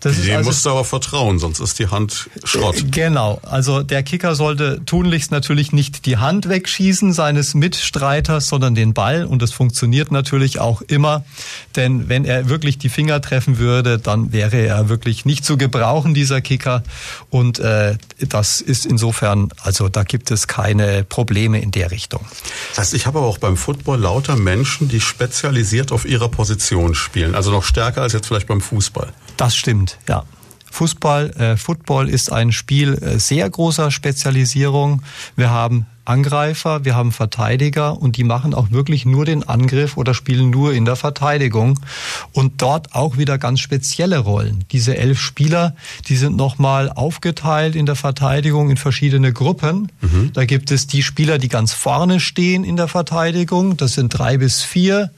Das 0.00 0.20
Dem 0.22 0.36
also, 0.36 0.50
musst 0.50 0.64
du 0.64 0.70
aber 0.70 0.84
vertrauen, 0.84 1.40
sonst 1.40 1.58
ist 1.58 1.80
die 1.80 1.88
Hand 1.88 2.30
Schrott. 2.44 2.80
Äh, 2.80 2.84
genau. 2.84 3.40
Also 3.42 3.82
der 3.82 4.04
Kicker 4.04 4.36
sollte 4.36 4.80
tunlichst 4.86 5.32
natürlich 5.32 5.72
nicht 5.72 6.06
die 6.06 6.18
Hand 6.18 6.48
wegschießen 6.48 7.12
seines 7.12 7.54
Mitstreiters, 7.54 8.46
sondern 8.46 8.76
den 8.76 8.94
Ball. 8.94 9.24
Und 9.24 9.42
das 9.42 9.50
funktioniert 9.50 10.12
natürlich 10.12 10.60
auch 10.60 10.82
immer. 10.82 11.24
Denn 11.74 12.08
wenn 12.08 12.24
er 12.24 12.48
wirklich 12.48 12.78
die 12.78 12.90
Finger 12.90 13.20
treffen 13.20 13.58
würde, 13.58 13.98
dann 13.98 14.32
wäre 14.32 14.58
er 14.58 14.88
wirklich 14.88 15.24
nicht 15.24 15.44
zu 15.44 15.56
gebrauchen, 15.56 16.14
dieser 16.14 16.40
Kicker. 16.40 16.84
Und 17.28 17.58
äh, 17.58 17.96
das 18.20 18.60
ist 18.60 18.86
insofern, 18.86 19.48
also 19.62 19.88
da 19.88 20.04
gibt 20.04 20.30
es 20.30 20.46
keine 20.46 21.02
Probleme 21.02 21.60
in 21.60 21.72
der 21.72 21.90
Richtung. 21.90 22.24
Das 22.70 22.78
heißt, 22.78 22.94
ich 22.94 23.06
habe 23.06 23.18
aber 23.18 23.26
auch 23.26 23.38
beim 23.38 23.56
Football 23.56 23.98
lauter 23.98 24.36
Menschen, 24.36 24.88
die 24.88 25.00
spezialisiert 25.00 25.90
auf 25.90 26.04
ihrer 26.04 26.28
Position 26.28 26.94
spielen. 26.94 27.34
Also 27.34 27.50
noch 27.50 27.64
stärker 27.64 28.02
als 28.02 28.12
jetzt 28.12 28.28
vielleicht 28.28 28.46
beim 28.46 28.60
Fußball. 28.60 29.12
Das 29.38 29.56
stimmt, 29.56 29.87
ja. 30.08 30.24
Fußball, 30.70 31.30
äh, 31.30 31.56
Football 31.56 32.08
ist 32.08 32.30
ein 32.30 32.52
Spiel 32.52 32.94
äh, 32.94 33.18
sehr 33.18 33.48
großer 33.48 33.90
Spezialisierung. 33.90 35.02
Wir 35.34 35.50
haben 35.50 35.86
Angreifer, 36.08 36.84
wir 36.84 36.96
haben 36.96 37.12
Verteidiger 37.12 38.00
und 38.00 38.16
die 38.16 38.24
machen 38.24 38.54
auch 38.54 38.70
wirklich 38.70 39.04
nur 39.04 39.26
den 39.26 39.46
Angriff 39.46 39.96
oder 39.96 40.14
spielen 40.14 40.50
nur 40.50 40.72
in 40.72 40.86
der 40.86 40.96
Verteidigung 40.96 41.78
und 42.32 42.62
dort 42.62 42.94
auch 42.94 43.18
wieder 43.18 43.36
ganz 43.36 43.60
spezielle 43.60 44.18
Rollen. 44.18 44.64
Diese 44.72 44.96
elf 44.96 45.20
Spieler, 45.20 45.76
die 46.08 46.16
sind 46.16 46.36
nochmal 46.36 46.90
aufgeteilt 46.90 47.76
in 47.76 47.84
der 47.84 47.94
Verteidigung 47.96 48.70
in 48.70 48.78
verschiedene 48.78 49.32
Gruppen. 49.34 49.92
Mhm. 50.00 50.30
Da 50.32 50.46
gibt 50.46 50.70
es 50.70 50.86
die 50.86 51.02
Spieler, 51.02 51.38
die 51.38 51.48
ganz 51.48 51.74
vorne 51.74 52.20
stehen 52.20 52.64
in 52.64 52.76
der 52.76 52.88
Verteidigung. 52.88 53.76
Das 53.76 53.92
sind 53.92 54.08
drei 54.08 54.38
bis 54.38 54.62
vier. 54.62 55.10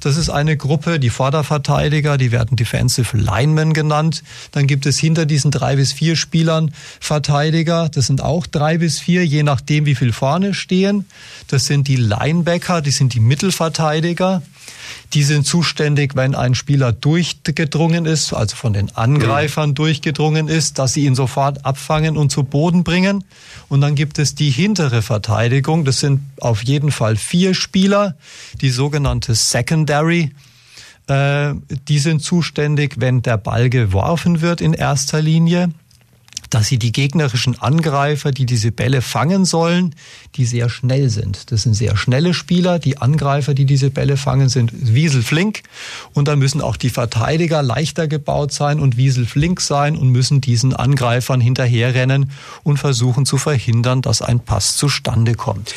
Das 0.00 0.16
ist 0.16 0.30
eine 0.30 0.56
Gruppe, 0.56 0.98
die 0.98 1.10
Vorderverteidiger, 1.10 2.16
die 2.16 2.32
werden 2.32 2.56
Defensive 2.56 3.16
Linemen 3.16 3.74
genannt. 3.74 4.22
Dann 4.50 4.66
gibt 4.66 4.86
es 4.86 4.98
hinter 4.98 5.26
diesen 5.26 5.50
drei 5.50 5.76
bis 5.76 5.92
vier 5.92 6.16
Spielern 6.16 6.72
Verteidiger. 7.00 7.90
Das 7.90 8.06
sind 8.06 8.22
auch 8.22 8.46
drei 8.46 8.78
bis 8.78 8.98
vier, 8.98 9.26
je 9.26 9.42
nachdem, 9.42 9.84
wie 9.84 9.94
viel 9.94 10.12
vorne 10.12 10.54
stehen. 10.54 11.04
Das 11.48 11.66
sind 11.66 11.86
die 11.86 11.96
Linebacker, 11.96 12.80
die 12.80 12.90
sind 12.90 13.12
die 13.12 13.20
Mittelverteidiger. 13.20 14.42
Die 15.12 15.22
sind 15.22 15.46
zuständig, 15.46 16.16
wenn 16.16 16.34
ein 16.34 16.54
Spieler 16.54 16.92
durchgedrungen 16.92 18.06
ist, 18.06 18.32
also 18.32 18.56
von 18.56 18.72
den 18.72 18.94
Angreifern 18.96 19.74
durchgedrungen 19.74 20.48
ist, 20.48 20.78
dass 20.78 20.92
sie 20.92 21.04
ihn 21.06 21.14
sofort 21.14 21.64
abfangen 21.64 22.16
und 22.16 22.30
zu 22.30 22.44
Boden 22.44 22.84
bringen. 22.84 23.24
Und 23.68 23.80
dann 23.80 23.94
gibt 23.94 24.18
es 24.18 24.34
die 24.34 24.50
hintere 24.50 25.02
Verteidigung. 25.02 25.84
Das 25.84 26.00
sind 26.00 26.20
auf 26.40 26.62
jeden 26.62 26.92
Fall 26.92 27.16
vier 27.16 27.54
Spieler, 27.54 28.16
die 28.60 28.70
sogenannte 28.70 29.34
Secondary. 29.34 30.32
Äh, 31.08 31.54
die 31.88 31.98
sind 31.98 32.22
zuständig, 32.22 32.94
wenn 32.98 33.22
der 33.22 33.36
Ball 33.36 33.68
geworfen 33.68 34.40
wird 34.40 34.60
in 34.60 34.74
erster 34.74 35.20
Linie 35.20 35.70
dass 36.50 36.66
sie 36.66 36.78
die 36.78 36.92
gegnerischen 36.92 37.60
Angreifer, 37.60 38.32
die 38.32 38.44
diese 38.44 38.72
Bälle 38.72 39.02
fangen 39.02 39.44
sollen, 39.44 39.94
die 40.34 40.44
sehr 40.44 40.68
schnell 40.68 41.08
sind. 41.08 41.52
Das 41.52 41.62
sind 41.62 41.74
sehr 41.74 41.96
schnelle 41.96 42.34
Spieler. 42.34 42.78
Die 42.78 42.98
Angreifer, 42.98 43.54
die 43.54 43.64
diese 43.64 43.90
Bälle 43.90 44.16
fangen, 44.16 44.48
sind 44.48 44.72
wieselflink. 44.74 45.62
Und 46.12 46.28
dann 46.28 46.38
müssen 46.38 46.60
auch 46.60 46.76
die 46.76 46.90
Verteidiger 46.90 47.62
leichter 47.62 48.08
gebaut 48.08 48.52
sein 48.52 48.80
und 48.80 48.96
wieselflink 48.96 49.60
sein 49.60 49.96
und 49.96 50.08
müssen 50.08 50.40
diesen 50.40 50.74
Angreifern 50.74 51.40
hinterherrennen 51.40 52.32
und 52.64 52.78
versuchen 52.78 53.24
zu 53.26 53.38
verhindern, 53.38 54.02
dass 54.02 54.20
ein 54.20 54.40
Pass 54.40 54.76
zustande 54.76 55.34
kommt. 55.34 55.74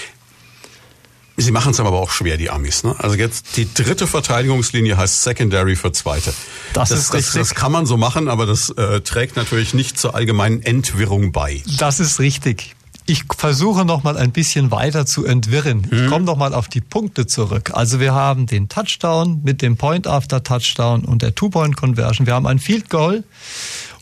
Sie 1.36 1.52
machen 1.52 1.72
es 1.72 1.80
aber 1.80 1.92
auch 1.94 2.12
schwer, 2.12 2.38
die 2.38 2.52
Amis. 2.52 2.84
Ne? 2.84 2.96
Also 3.00 3.16
jetzt 3.16 3.58
die 3.58 3.72
dritte 3.74 4.06
Verteidigungslinie 4.06 4.98
heißt 4.98 5.22
Secondary 5.22 5.76
für 5.76 5.92
zweite. 5.92 6.34
Das, 6.74 6.90
das 6.90 7.00
ist 7.00 7.14
richtig. 7.14 7.34
Das, 7.34 7.50
das 7.50 7.56
kann 7.56 7.72
man 7.72 7.86
so 7.86 7.98
machen, 7.98 8.28
aber 8.28 8.46
das 8.46 8.70
äh, 8.70 9.02
trägt 9.02 9.36
natürlich 9.36 9.74
nicht 9.74 9.98
zur 9.98 10.14
allgemeinen 10.14 10.62
Entwirrung 10.62 11.32
bei. 11.32 11.64
Das 11.80 12.00
ist 12.00 12.20
richtig. 12.20 12.76
Ich 13.06 13.24
versuche 13.36 13.84
noch 13.84 14.04
mal 14.04 14.16
ein 14.16 14.32
bisschen 14.32 14.72
weiter 14.72 15.06
zu 15.06 15.26
entwirren. 15.26 15.88
Ich 15.92 16.02
mhm. 16.02 16.10
komme 16.10 16.26
noch 16.26 16.38
mal 16.38 16.54
auf 16.54 16.70
die 16.70 16.80
Punkte 16.82 17.28
zurück. 17.28 17.72
Also 17.74 18.00
wir 18.00 18.14
haben 18.14 18.46
den 18.46 18.70
Touchdown 18.70 19.42
mit 19.44 19.62
dem 19.62 19.76
Point 19.76 20.08
After 20.08 20.44
Touchdown 20.44 21.04
und 21.04 21.22
der 21.22 21.36
Two 21.36 21.50
Point 21.50 21.76
Conversion. 21.76 22.28
Wir 22.28 22.36
haben 22.36 22.48
ein 22.48 22.60
Field 22.60 22.90
Goal 22.90 23.24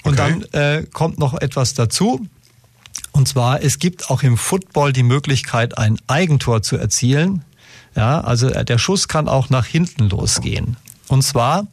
und 0.03 0.19
okay. 0.19 0.35
dann 0.51 0.61
äh, 0.61 0.83
kommt 0.91 1.17
noch 1.17 1.33
etwas 1.33 1.73
dazu. 1.73 2.27
Und 3.11 3.27
zwar, 3.27 3.61
es 3.61 3.79
gibt 3.79 4.09
auch 4.09 4.23
im 4.23 4.37
Football 4.37 4.93
die 4.93 5.03
Möglichkeit, 5.03 5.77
ein 5.77 5.97
Eigentor 6.07 6.61
zu 6.61 6.77
erzielen. 6.77 7.43
Ja, 7.95 8.21
also 8.21 8.47
äh, 8.47 8.63
der 8.63 8.77
Schuss 8.77 9.07
kann 9.07 9.27
auch 9.27 9.49
nach 9.49 9.65
hinten 9.65 10.09
losgehen. 10.09 10.77
Und 11.07 11.23
zwar, 11.23 11.67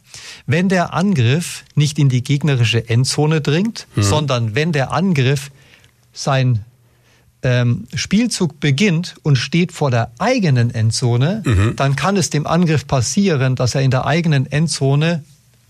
wenn 0.47 0.67
der 0.67 0.93
Angriff 0.93 1.63
nicht 1.75 1.97
in 1.97 2.09
die 2.09 2.23
gegnerische 2.23 2.89
Endzone 2.89 3.39
dringt, 3.39 3.87
mhm. 3.95 4.03
sondern 4.03 4.55
wenn 4.55 4.73
der 4.73 4.91
Angriff 4.91 5.49
sein 6.11 6.65
ähm, 7.41 7.87
Spielzug 7.93 8.59
beginnt 8.59 9.15
und 9.23 9.37
steht 9.37 9.71
vor 9.71 9.91
der 9.91 10.11
eigenen 10.19 10.71
Endzone, 10.71 11.41
mhm. 11.45 11.75
dann 11.77 11.95
kann 11.95 12.17
es 12.17 12.29
dem 12.29 12.45
Angriff 12.45 12.85
passieren, 12.85 13.55
dass 13.55 13.75
er 13.75 13.81
in 13.81 13.91
der 13.91 14.05
eigenen 14.05 14.45
Endzone 14.45 15.23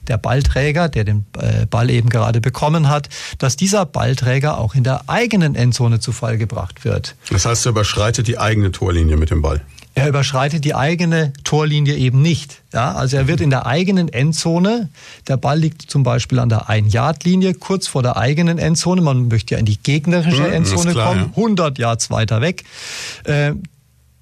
der 0.09 0.17
Ballträger, 0.17 0.89
der 0.89 1.05
den 1.05 1.25
äh, 1.37 1.65
Ball 1.65 1.89
eben 1.89 2.09
gerade 2.09 2.41
bekommen 2.41 2.89
hat, 2.89 3.09
dass 3.37 3.55
dieser 3.55 3.85
Ballträger 3.85 4.57
auch 4.57 4.75
in 4.75 4.83
der 4.83 5.03
eigenen 5.07 5.55
Endzone 5.55 5.99
zu 5.99 6.11
Fall 6.11 6.37
gebracht 6.37 6.83
wird. 6.83 7.15
Das 7.29 7.45
heißt, 7.45 7.65
er 7.65 7.69
überschreitet 7.71 8.27
die 8.27 8.37
eigene 8.37 8.71
Torlinie 8.71 9.15
mit 9.15 9.29
dem 9.29 9.41
Ball. 9.41 9.61
Er 9.95 10.07
überschreitet 10.07 10.63
die 10.63 10.75
eigene 10.75 11.33
Torlinie 11.43 11.95
eben 11.95 12.21
nicht. 12.21 12.61
Ja, 12.73 12.93
also 12.93 13.17
er 13.17 13.27
wird 13.27 13.41
in 13.41 13.49
der 13.49 13.65
eigenen 13.65 14.07
Endzone, 14.07 14.89
der 15.27 15.35
Ball 15.35 15.59
liegt 15.59 15.89
zum 15.89 16.03
Beispiel 16.03 16.39
an 16.39 16.47
der 16.47 16.69
Ein-Yard-Linie, 16.69 17.55
kurz 17.55 17.87
vor 17.87 18.03
der 18.03 18.15
eigenen 18.15 18.59
Endzone, 18.59 19.01
man 19.01 19.27
möchte 19.27 19.55
ja 19.55 19.59
in 19.59 19.65
die 19.65 19.77
gegnerische 19.77 20.47
Endzone 20.47 20.91
klar, 20.91 21.07
kommen, 21.07 21.31
ja. 21.35 21.37
100 21.37 21.79
Yards 21.79 22.09
weiter 22.11 22.39
weg. 22.39 22.63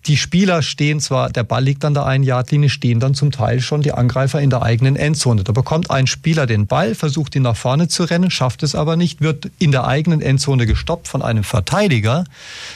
Die 0.08 0.16
Spieler 0.16 0.62
stehen 0.62 1.02
zwar, 1.02 1.30
der 1.30 1.44
Ball 1.44 1.64
liegt 1.64 1.84
an 1.84 1.94
der 1.94 2.06
einen 2.06 2.24
Yardlinie, 2.24 2.70
stehen 2.70 3.02
dann 3.02 3.14
zum 3.14 3.32
Teil 3.32 3.60
schon 3.60 3.82
die 3.82 3.92
Angreifer 3.92 4.40
in 4.40 4.50
der 4.50 4.62
eigenen 4.62 4.96
Endzone. 4.96 5.44
Da 5.44 5.52
bekommt 5.52 5.92
ein 5.92 6.08
Spieler 6.08 6.46
den 6.46 6.66
Ball, 6.66 6.96
versucht 6.96 7.36
ihn 7.36 7.42
nach 7.42 7.58
vorne 7.58 7.90
zu 7.90 8.04
rennen, 8.06 8.32
schafft 8.32 8.64
es 8.64 8.74
aber 8.74 8.96
nicht, 8.96 9.20
wird 9.20 9.52
in 9.60 9.74
der 9.74 9.86
eigenen 9.86 10.22
Endzone 10.22 10.66
gestoppt 10.66 11.10
von 11.10 11.22
einem 11.22 11.44
Verteidiger. 11.44 12.24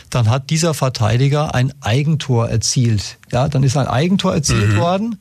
Dann 0.10 0.30
hat 0.30 0.50
dieser 0.50 0.74
Verteidiger 0.74 1.56
ein 1.56 1.72
Eigentor 1.80 2.50
erzielt. 2.50 3.18
Ja, 3.32 3.48
dann 3.48 3.64
ist 3.64 3.78
ein 3.78 3.88
Eigentor 3.88 4.34
erzielt 4.34 4.74
mhm. 4.74 4.78
worden. 4.78 5.16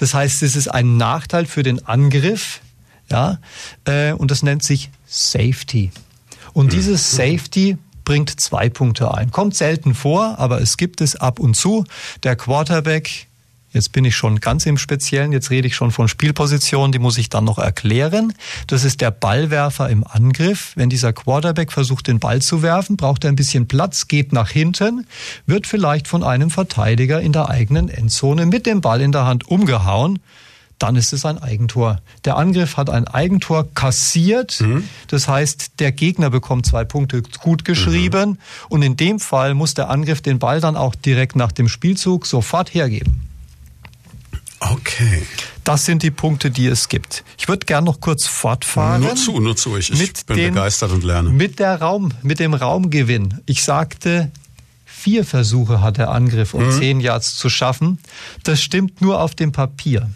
Das 0.00 0.14
heißt, 0.14 0.42
es 0.42 0.56
ist 0.56 0.66
ein 0.66 0.96
Nachteil 0.96 1.46
für 1.46 1.62
den 1.62 1.86
Angriff. 1.86 2.60
Ja, 3.08 3.38
äh, 3.84 4.12
und 4.12 4.32
das 4.32 4.42
nennt 4.42 4.64
sich 4.64 4.90
Safety. 5.06 5.92
Und 6.54 6.66
mhm. 6.66 6.70
dieses 6.70 7.12
Safety 7.12 7.76
bringt 8.04 8.40
zwei 8.40 8.68
Punkte 8.68 9.14
ein. 9.14 9.30
Kommt 9.30 9.54
selten 9.54 9.94
vor, 9.94 10.38
aber 10.38 10.60
es 10.60 10.76
gibt 10.76 11.00
es 11.00 11.16
ab 11.16 11.38
und 11.38 11.54
zu. 11.54 11.84
Der 12.22 12.36
Quarterback 12.36 13.26
Jetzt 13.72 13.92
bin 13.92 14.04
ich 14.04 14.14
schon 14.14 14.40
ganz 14.40 14.66
im 14.66 14.76
Speziellen, 14.76 15.32
jetzt 15.32 15.50
rede 15.50 15.66
ich 15.66 15.74
schon 15.74 15.92
von 15.92 16.06
Spielpositionen, 16.06 16.92
die 16.92 16.98
muss 16.98 17.16
ich 17.16 17.30
dann 17.30 17.44
noch 17.44 17.58
erklären. 17.58 18.34
Das 18.66 18.84
ist 18.84 19.00
der 19.00 19.10
Ballwerfer 19.10 19.88
im 19.88 20.06
Angriff. 20.06 20.72
Wenn 20.76 20.90
dieser 20.90 21.14
Quarterback 21.14 21.72
versucht, 21.72 22.06
den 22.06 22.18
Ball 22.18 22.42
zu 22.42 22.62
werfen, 22.62 22.98
braucht 22.98 23.24
er 23.24 23.30
ein 23.30 23.36
bisschen 23.36 23.68
Platz, 23.68 24.08
geht 24.08 24.32
nach 24.32 24.50
hinten, 24.50 25.06
wird 25.46 25.66
vielleicht 25.66 26.06
von 26.06 26.22
einem 26.22 26.50
Verteidiger 26.50 27.22
in 27.22 27.32
der 27.32 27.48
eigenen 27.48 27.88
Endzone 27.88 28.44
mit 28.44 28.66
dem 28.66 28.82
Ball 28.82 29.00
in 29.00 29.12
der 29.12 29.24
Hand 29.24 29.48
umgehauen 29.48 30.18
dann 30.82 30.96
ist 30.96 31.12
es 31.12 31.24
ein 31.24 31.38
Eigentor. 31.38 32.00
Der 32.24 32.36
Angriff 32.36 32.76
hat 32.76 32.90
ein 32.90 33.06
Eigentor 33.06 33.72
kassiert. 33.72 34.60
Mhm. 34.60 34.88
Das 35.06 35.28
heißt, 35.28 35.78
der 35.78 35.92
Gegner 35.92 36.28
bekommt 36.28 36.66
zwei 36.66 36.84
Punkte 36.84 37.22
gut 37.40 37.64
geschrieben. 37.64 38.30
Mhm. 38.30 38.38
Und 38.68 38.82
in 38.82 38.96
dem 38.96 39.20
Fall 39.20 39.54
muss 39.54 39.74
der 39.74 39.90
Angriff 39.90 40.22
den 40.22 40.40
Ball 40.40 40.60
dann 40.60 40.76
auch 40.76 40.96
direkt 40.96 41.36
nach 41.36 41.52
dem 41.52 41.68
Spielzug 41.68 42.26
sofort 42.26 42.74
hergeben. 42.74 43.20
Okay. 44.58 45.22
Das 45.62 45.84
sind 45.84 46.02
die 46.02 46.10
Punkte, 46.10 46.50
die 46.50 46.66
es 46.66 46.88
gibt. 46.88 47.22
Ich 47.38 47.46
würde 47.46 47.64
gern 47.64 47.84
noch 47.84 48.00
kurz 48.00 48.26
fortfahren. 48.26 49.02
Nur 49.02 49.14
zu, 49.14 49.38
nur 49.38 49.56
zu. 49.56 49.76
Ich, 49.76 49.90
ich 49.90 50.26
bin 50.26 50.36
den, 50.36 50.54
begeistert 50.54 50.90
und 50.90 51.04
lerne. 51.04 51.30
Mit 51.30 51.60
der 51.60 51.80
Raum, 51.80 52.12
mit 52.22 52.40
dem 52.40 52.54
Raumgewinn. 52.54 53.40
Ich 53.46 53.62
sagte, 53.62 54.32
vier 54.84 55.24
Versuche 55.24 55.80
hat 55.80 55.98
der 55.98 56.10
Angriff, 56.10 56.54
um 56.54 56.66
mhm. 56.66 56.72
zehn 56.72 57.00
Yards 57.00 57.36
zu 57.36 57.48
schaffen. 57.48 57.98
Das 58.42 58.60
stimmt 58.60 59.00
nur 59.00 59.20
auf 59.20 59.36
dem 59.36 59.52
Papier. 59.52 60.10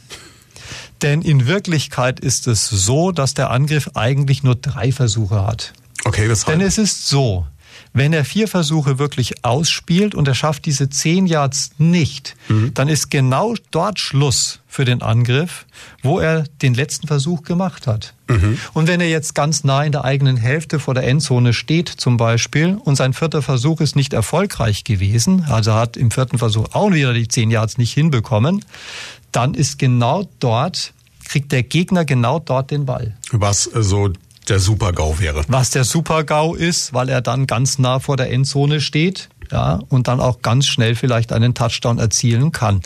Denn 1.03 1.23
in 1.23 1.47
Wirklichkeit 1.47 2.21
ist 2.21 2.47
es 2.47 2.69
so, 2.69 3.13
dass 3.13 3.35
der 3.35 3.51
Angriff 3.51 3.91
eigentlich 3.95 4.43
nur 4.43 4.55
drei 4.55 4.93
Versuche 4.93 5.47
hat. 5.47 5.73
Okay, 6.05 6.29
weshalb? 6.29 6.59
Denn 6.59 6.67
es 6.67 6.79
ist 6.79 7.09
so, 7.09 7.47
wenn 7.93 8.13
er 8.13 8.25
vier 8.25 8.49
Versuche 8.49 8.99
wirklich 8.99 9.45
ausspielt 9.45 10.15
und 10.15 10.29
er 10.29 10.35
schafft 10.35 10.67
diese 10.67 10.89
zehn 10.89 11.27
Yards 11.27 11.71
nicht, 11.79 12.37
mhm. 12.49 12.75
dann 12.75 12.89
ist 12.89 13.11
genau 13.11 13.55
dort 13.71 13.99
Schluss 13.99 14.61
für 14.69 14.85
den 14.85 15.01
Angriff, 15.01 15.65
wo 16.03 16.21
er 16.21 16.45
den 16.61 16.75
letzten 16.75 17.07
Versuch 17.07 17.43
gemacht 17.43 17.87
hat. 17.87 18.13
Mhm. 18.29 18.59
Und 18.75 18.89
wenn 18.89 19.01
er 19.01 19.09
jetzt 19.09 19.35
ganz 19.35 19.65
nah 19.65 19.83
in 19.83 19.93
der 19.93 20.05
eigenen 20.05 20.37
Hälfte 20.37 20.79
vor 20.79 20.93
der 20.93 21.05
Endzone 21.05 21.55
steht 21.55 21.89
zum 21.89 22.19
Beispiel 22.19 22.79
und 22.85 22.97
sein 22.97 23.15
vierter 23.15 23.41
Versuch 23.41 23.81
ist 23.81 23.97
nicht 23.97 24.13
erfolgreich 24.13 24.85
gewesen, 24.85 25.47
also 25.49 25.73
hat 25.73 25.97
im 25.97 26.11
vierten 26.11 26.37
Versuch 26.37 26.67
auch 26.73 26.93
wieder 26.93 27.15
die 27.15 27.29
zehn 27.29 27.51
Yards 27.51 27.79
nicht 27.79 27.95
hinbekommen, 27.95 28.65
dann 29.37 29.55
ist 29.55 29.79
genau 29.79 30.27
dort 30.41 30.95
kriegt 31.27 31.53
der 31.53 31.63
Gegner 31.63 32.05
genau 32.05 32.39
dort 32.39 32.71
den 32.71 32.87
Ball. 32.87 33.17
Was 33.33 33.65
so 33.65 34.11
der 34.49 34.61
Super-GAU 34.61 35.19
wäre. 35.19 35.45
Was 35.49 35.71
der 35.71 35.85
Super-GAU 35.85 36.55
ist, 36.55 36.95
weil 36.95 37.09
er 37.09 37.21
dann 37.21 37.47
ganz 37.47 37.79
nah 37.79 37.99
vor 37.99 38.17
der 38.17 38.31
Endzone 38.31 38.81
steht 38.81 39.29
ja, 39.51 39.81
und 39.89 40.09
dann 40.09 40.21
auch 40.21 40.41
ganz 40.41 40.67
schnell 40.67 40.95
vielleicht 40.95 41.33
einen 41.33 41.53
Touchdown 41.53 41.99
erzielen 41.99 42.53
kann. 42.53 42.81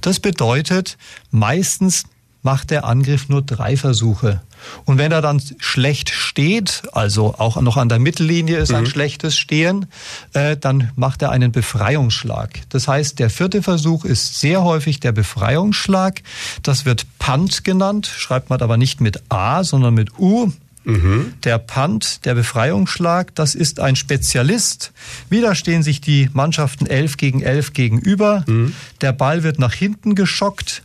Das 0.00 0.20
bedeutet, 0.20 0.96
meistens 1.30 2.04
macht 2.42 2.70
der 2.70 2.84
Angriff 2.84 3.28
nur 3.28 3.42
drei 3.42 3.76
Versuche. 3.76 4.40
Und 4.84 4.98
wenn 4.98 5.12
er 5.12 5.22
dann 5.22 5.42
schlecht 5.58 6.10
steht, 6.10 6.82
also 6.92 7.34
auch 7.38 7.60
noch 7.60 7.76
an 7.76 7.88
der 7.88 7.98
Mittellinie 7.98 8.58
ist 8.58 8.72
ein 8.72 8.84
mhm. 8.84 8.88
schlechtes 8.88 9.36
Stehen, 9.38 9.86
äh, 10.32 10.56
dann 10.56 10.90
macht 10.96 11.22
er 11.22 11.30
einen 11.30 11.52
Befreiungsschlag. 11.52 12.60
Das 12.68 12.88
heißt, 12.88 13.18
der 13.18 13.30
vierte 13.30 13.62
Versuch 13.62 14.04
ist 14.04 14.40
sehr 14.40 14.62
häufig 14.62 15.00
der 15.00 15.12
Befreiungsschlag. 15.12 16.22
Das 16.62 16.84
wird 16.84 17.06
Punt 17.18 17.64
genannt, 17.64 18.06
schreibt 18.06 18.50
man 18.50 18.60
aber 18.60 18.76
nicht 18.76 19.00
mit 19.00 19.22
A, 19.30 19.64
sondern 19.64 19.94
mit 19.94 20.18
U. 20.18 20.52
Mhm. 20.84 21.34
Der 21.44 21.58
Punt, 21.58 22.24
der 22.24 22.34
Befreiungsschlag, 22.34 23.34
das 23.34 23.54
ist 23.54 23.80
ein 23.80 23.96
Spezialist. 23.96 24.92
Wieder 25.28 25.54
stehen 25.54 25.82
sich 25.82 26.00
die 26.00 26.30
Mannschaften 26.32 26.86
elf 26.86 27.16
gegen 27.16 27.42
elf 27.42 27.74
gegenüber. 27.74 28.44
Mhm. 28.46 28.74
Der 29.00 29.12
Ball 29.12 29.42
wird 29.42 29.58
nach 29.58 29.74
hinten 29.74 30.14
geschockt. 30.14 30.82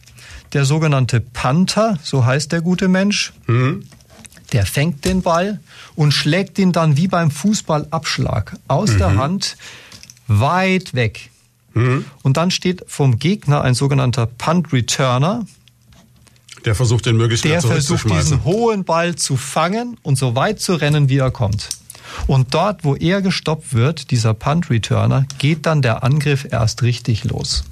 Der 0.56 0.64
sogenannte 0.64 1.20
Panther, 1.20 2.00
so 2.02 2.26
heißt 2.26 2.54
der 2.54 2.62
gute 2.62 2.88
Mensch, 2.88 3.34
mhm. 3.46 3.84
der 4.54 4.66
fängt 4.66 5.04
den 5.04 5.22
Ball 5.22 5.60
und 5.98 6.14
schlägt 6.14 6.58
ihn 6.60 6.72
dann 6.72 6.96
wie 6.96 7.10
beim 7.10 7.30
Fußballabschlag 7.30 8.56
aus 8.70 8.92
mhm. 8.92 8.98
der 8.98 9.18
Hand 9.18 9.58
weit 10.28 10.94
weg. 10.94 11.30
Mhm. 11.74 12.06
Und 12.24 12.38
dann 12.38 12.52
steht 12.52 12.86
vom 12.88 13.20
Gegner 13.20 13.64
ein 13.64 13.74
sogenannter 13.74 14.28
Punt 14.28 14.72
Returner. 14.72 15.46
Der 16.64 16.74
versucht 16.74 17.06
den 17.06 17.18
möglichst 17.18 17.44
Der 17.44 17.62
versucht 17.62 18.10
diesen 18.10 18.46
hohen 18.46 18.86
Ball 18.86 19.16
zu 19.16 19.36
fangen 19.36 19.98
und 20.04 20.18
so 20.18 20.36
weit 20.36 20.62
zu 20.62 20.76
rennen, 20.76 21.10
wie 21.10 21.18
er 21.18 21.32
kommt. 21.32 21.68
Und 22.28 22.54
dort, 22.54 22.86
wo 22.86 22.96
er 22.96 23.22
gestoppt 23.22 23.74
wird, 23.74 24.10
dieser 24.10 24.34
Punt 24.34 24.70
Returner, 24.70 25.26
geht 25.38 25.66
dann 25.66 25.82
der 25.82 26.04
Angriff 26.04 26.48
erst 26.50 26.82
richtig 26.82 27.26
los. 27.26 27.66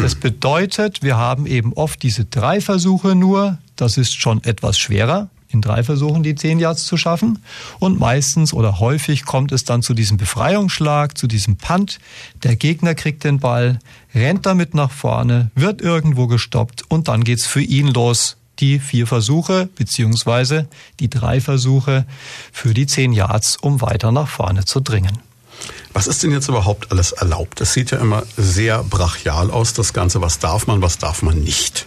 Das 0.00 0.14
bedeutet, 0.14 1.02
wir 1.02 1.16
haben 1.16 1.46
eben 1.46 1.72
oft 1.72 2.02
diese 2.02 2.24
drei 2.24 2.60
Versuche 2.60 3.14
nur. 3.14 3.58
Das 3.76 3.96
ist 3.96 4.14
schon 4.14 4.42
etwas 4.44 4.78
schwerer 4.78 5.28
in 5.52 5.60
drei 5.60 5.82
Versuchen 5.82 6.22
die 6.22 6.34
zehn 6.34 6.58
Yards 6.58 6.86
zu 6.86 6.96
schaffen. 6.96 7.38
Und 7.78 7.98
meistens 7.98 8.52
oder 8.52 8.80
häufig 8.80 9.24
kommt 9.24 9.52
es 9.52 9.64
dann 9.64 9.82
zu 9.82 9.94
diesem 9.94 10.16
Befreiungsschlag, 10.16 11.16
zu 11.16 11.26
diesem 11.26 11.56
Punt. 11.56 11.98
Der 12.42 12.56
Gegner 12.56 12.94
kriegt 12.94 13.24
den 13.24 13.38
Ball, 13.38 13.78
rennt 14.14 14.46
damit 14.46 14.74
nach 14.74 14.90
vorne, 14.90 15.50
wird 15.54 15.80
irgendwo 15.80 16.26
gestoppt 16.26 16.84
und 16.88 17.08
dann 17.08 17.24
geht's 17.24 17.46
für 17.46 17.62
ihn 17.62 17.88
los. 17.88 18.36
Die 18.58 18.78
vier 18.78 19.06
Versuche 19.06 19.68
beziehungsweise 19.76 20.68
die 21.00 21.08
drei 21.10 21.40
Versuche 21.40 22.06
für 22.52 22.74
die 22.74 22.86
zehn 22.86 23.12
Yards, 23.12 23.56
um 23.56 23.80
weiter 23.80 24.12
nach 24.12 24.28
vorne 24.28 24.64
zu 24.64 24.80
dringen. 24.80 25.18
Was 25.92 26.06
ist 26.06 26.22
denn 26.22 26.30
jetzt 26.30 26.48
überhaupt 26.48 26.90
alles 26.90 27.12
erlaubt? 27.12 27.60
Das 27.60 27.72
sieht 27.72 27.90
ja 27.90 27.98
immer 27.98 28.22
sehr 28.36 28.82
brachial 28.82 29.50
aus, 29.50 29.74
das 29.74 29.92
Ganze. 29.92 30.20
Was 30.20 30.38
darf 30.38 30.66
man, 30.66 30.82
was 30.82 30.98
darf 30.98 31.22
man 31.22 31.40
nicht? 31.40 31.86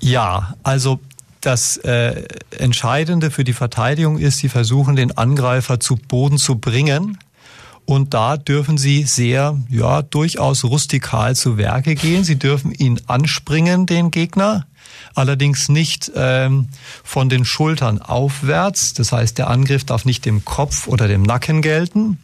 Ja, 0.00 0.54
also 0.62 1.00
das 1.40 1.78
äh, 1.78 2.24
Entscheidende 2.50 3.30
für 3.30 3.44
die 3.44 3.52
Verteidigung 3.52 4.18
ist, 4.18 4.38
sie 4.38 4.48
versuchen 4.48 4.96
den 4.96 5.16
Angreifer 5.16 5.80
zu 5.80 5.96
Boden 5.96 6.38
zu 6.38 6.56
bringen. 6.56 7.18
Und 7.86 8.14
da 8.14 8.36
dürfen 8.36 8.78
sie 8.78 9.02
sehr, 9.02 9.58
ja, 9.68 10.02
durchaus 10.02 10.64
rustikal 10.64 11.34
zu 11.34 11.56
Werke 11.56 11.96
gehen. 11.96 12.22
Sie 12.22 12.38
dürfen 12.38 12.72
ihn 12.72 13.00
anspringen, 13.06 13.86
den 13.86 14.10
Gegner. 14.10 14.66
Allerdings 15.14 15.68
nicht 15.68 16.12
ähm, 16.14 16.68
von 17.02 17.28
den 17.28 17.44
Schultern 17.44 18.00
aufwärts. 18.00 18.94
Das 18.94 19.10
heißt, 19.10 19.38
der 19.38 19.48
Angriff 19.48 19.84
darf 19.84 20.04
nicht 20.04 20.24
dem 20.24 20.44
Kopf 20.44 20.86
oder 20.86 21.08
dem 21.08 21.22
Nacken 21.22 21.62
gelten. 21.62 22.18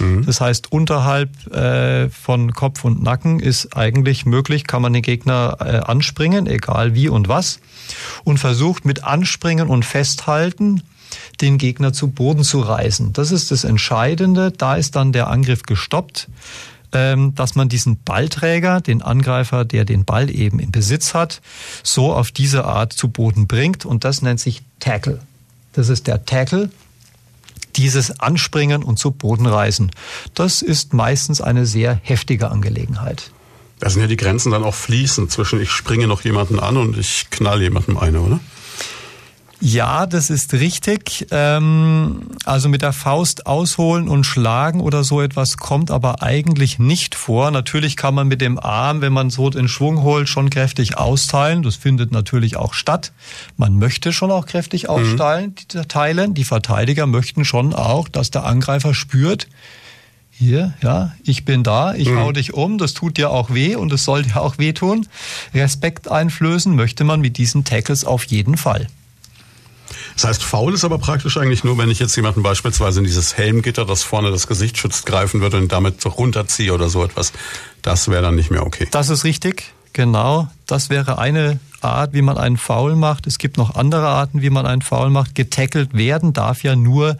Mhm. 0.00 0.26
Das 0.26 0.40
heißt, 0.40 0.72
unterhalb 0.72 1.54
äh, 1.54 2.08
von 2.10 2.52
Kopf 2.52 2.84
und 2.84 3.02
Nacken 3.02 3.40
ist 3.40 3.76
eigentlich 3.76 4.26
möglich, 4.26 4.66
kann 4.66 4.82
man 4.82 4.92
den 4.92 5.02
Gegner 5.02 5.56
äh, 5.60 5.76
anspringen, 5.78 6.46
egal 6.46 6.94
wie 6.94 7.08
und 7.08 7.28
was, 7.28 7.60
und 8.24 8.38
versucht 8.38 8.84
mit 8.84 9.04
Anspringen 9.04 9.68
und 9.68 9.84
Festhalten 9.84 10.82
den 11.40 11.58
Gegner 11.58 11.92
zu 11.92 12.08
Boden 12.08 12.44
zu 12.44 12.60
reißen. 12.60 13.12
Das 13.12 13.32
ist 13.32 13.50
das 13.50 13.64
Entscheidende. 13.64 14.52
Da 14.52 14.76
ist 14.76 14.96
dann 14.96 15.12
der 15.12 15.28
Angriff 15.28 15.62
gestoppt 15.62 16.28
ähm, 16.92 17.34
dass 17.34 17.54
man 17.54 17.68
diesen 17.68 18.02
Ballträger, 18.02 18.80
den 18.80 19.02
Angreifer, 19.02 19.64
der 19.64 19.84
den 19.84 20.04
Ball 20.04 20.30
eben 20.30 20.58
in 20.58 20.72
Besitz 20.72 21.14
hat, 21.14 21.40
so 21.82 22.12
auf 22.12 22.30
diese 22.30 22.64
Art 22.64 22.92
zu 22.92 23.08
Boden 23.08 23.46
bringt. 23.46 23.84
Und 23.84 24.04
das 24.04 24.22
nennt 24.22 24.40
sich 24.40 24.62
Tackle. 24.80 25.20
Das 25.72 25.88
ist 25.88 26.06
der 26.06 26.24
Tackle 26.24 26.70
dieses 27.76 28.20
Anspringen 28.20 28.82
und 28.82 28.98
zu 28.98 29.10
Boden 29.10 29.46
reißen. 29.46 29.90
Das 30.34 30.62
ist 30.62 30.94
meistens 30.94 31.40
eine 31.40 31.66
sehr 31.66 31.98
heftige 32.02 32.50
Angelegenheit. 32.50 33.30
Da 33.78 33.88
sind 33.88 34.02
ja 34.02 34.08
die 34.08 34.16
Grenzen 34.16 34.52
dann 34.52 34.62
auch 34.62 34.74
fließend 34.74 35.30
zwischen 35.30 35.60
ich 35.60 35.70
springe 35.70 36.06
noch 36.06 36.22
jemanden 36.22 36.60
an 36.60 36.76
und 36.76 36.98
ich 36.98 37.28
knall 37.30 37.62
jemandem 37.62 37.96
eine, 37.96 38.20
oder? 38.20 38.40
Ja, 39.62 40.06
das 40.06 40.30
ist 40.30 40.54
richtig. 40.54 41.26
Ähm, 41.30 42.22
also 42.46 42.70
mit 42.70 42.80
der 42.80 42.94
Faust 42.94 43.46
ausholen 43.46 44.08
und 44.08 44.24
schlagen 44.24 44.80
oder 44.80 45.04
so 45.04 45.20
etwas 45.20 45.58
kommt 45.58 45.90
aber 45.90 46.22
eigentlich 46.22 46.78
nicht 46.78 47.14
vor. 47.14 47.50
Natürlich 47.50 47.96
kann 47.96 48.14
man 48.14 48.26
mit 48.26 48.40
dem 48.40 48.58
Arm, 48.58 49.02
wenn 49.02 49.12
man 49.12 49.28
so 49.28 49.50
in 49.50 49.68
Schwung 49.68 50.02
holt, 50.02 50.30
schon 50.30 50.48
kräftig 50.48 50.96
austeilen. 50.96 51.62
Das 51.62 51.76
findet 51.76 52.10
natürlich 52.10 52.56
auch 52.56 52.72
statt. 52.72 53.12
Man 53.58 53.78
möchte 53.78 54.14
schon 54.14 54.30
auch 54.30 54.46
kräftig 54.46 54.84
mhm. 54.84 54.90
austeilen, 54.90 55.54
mhm. 55.74 55.88
teilen. 55.88 56.32
Die 56.32 56.44
Verteidiger 56.44 57.06
möchten 57.06 57.44
schon 57.44 57.74
auch, 57.74 58.08
dass 58.08 58.30
der 58.30 58.46
Angreifer 58.46 58.94
spürt, 58.94 59.46
hier, 60.32 60.72
ja, 60.80 61.12
ich 61.22 61.44
bin 61.44 61.62
da, 61.62 61.92
ich 61.92 62.08
mhm. 62.08 62.18
hau 62.18 62.32
dich 62.32 62.54
um, 62.54 62.78
das 62.78 62.94
tut 62.94 63.18
dir 63.18 63.30
auch 63.30 63.52
weh 63.52 63.76
und 63.76 63.92
es 63.92 64.04
soll 64.04 64.22
dir 64.22 64.40
auch 64.40 64.56
wehtun. 64.56 65.06
Respekt 65.52 66.10
einflößen 66.10 66.74
möchte 66.74 67.04
man 67.04 67.20
mit 67.20 67.36
diesen 67.36 67.64
Tackles 67.64 68.06
auf 68.06 68.24
jeden 68.24 68.56
Fall. 68.56 68.86
Das 70.14 70.24
heißt, 70.24 70.42
faul 70.42 70.74
ist 70.74 70.84
aber 70.84 70.98
praktisch 70.98 71.36
eigentlich 71.36 71.64
nur, 71.64 71.78
wenn 71.78 71.90
ich 71.90 71.98
jetzt 71.98 72.16
jemanden 72.16 72.42
beispielsweise 72.42 73.00
in 73.00 73.04
dieses 73.04 73.36
Helmgitter, 73.36 73.84
das 73.84 74.02
vorne 74.02 74.30
das 74.30 74.46
Gesicht 74.46 74.78
schützt, 74.78 75.06
greifen 75.06 75.40
würde 75.40 75.58
und 75.58 75.72
damit 75.72 76.04
runterziehe 76.04 76.72
oder 76.72 76.88
so 76.88 77.04
etwas. 77.04 77.32
Das 77.82 78.08
wäre 78.08 78.22
dann 78.22 78.34
nicht 78.34 78.50
mehr 78.50 78.66
okay. 78.66 78.88
Das 78.90 79.08
ist 79.08 79.24
richtig. 79.24 79.72
Genau, 79.92 80.48
das 80.66 80.90
wäre 80.90 81.18
eine 81.18 81.58
Art, 81.82 82.12
wie 82.12 82.22
man 82.22 82.38
einen 82.38 82.56
Foul 82.56 82.94
macht. 82.96 83.26
Es 83.26 83.38
gibt 83.38 83.56
noch 83.56 83.74
andere 83.74 84.06
Arten, 84.06 84.42
wie 84.42 84.50
man 84.50 84.66
einen 84.66 84.82
Foul 84.82 85.10
macht. 85.10 85.34
Getackelt 85.34 85.94
werden 85.94 86.32
darf 86.32 86.62
ja 86.62 86.76
nur 86.76 87.16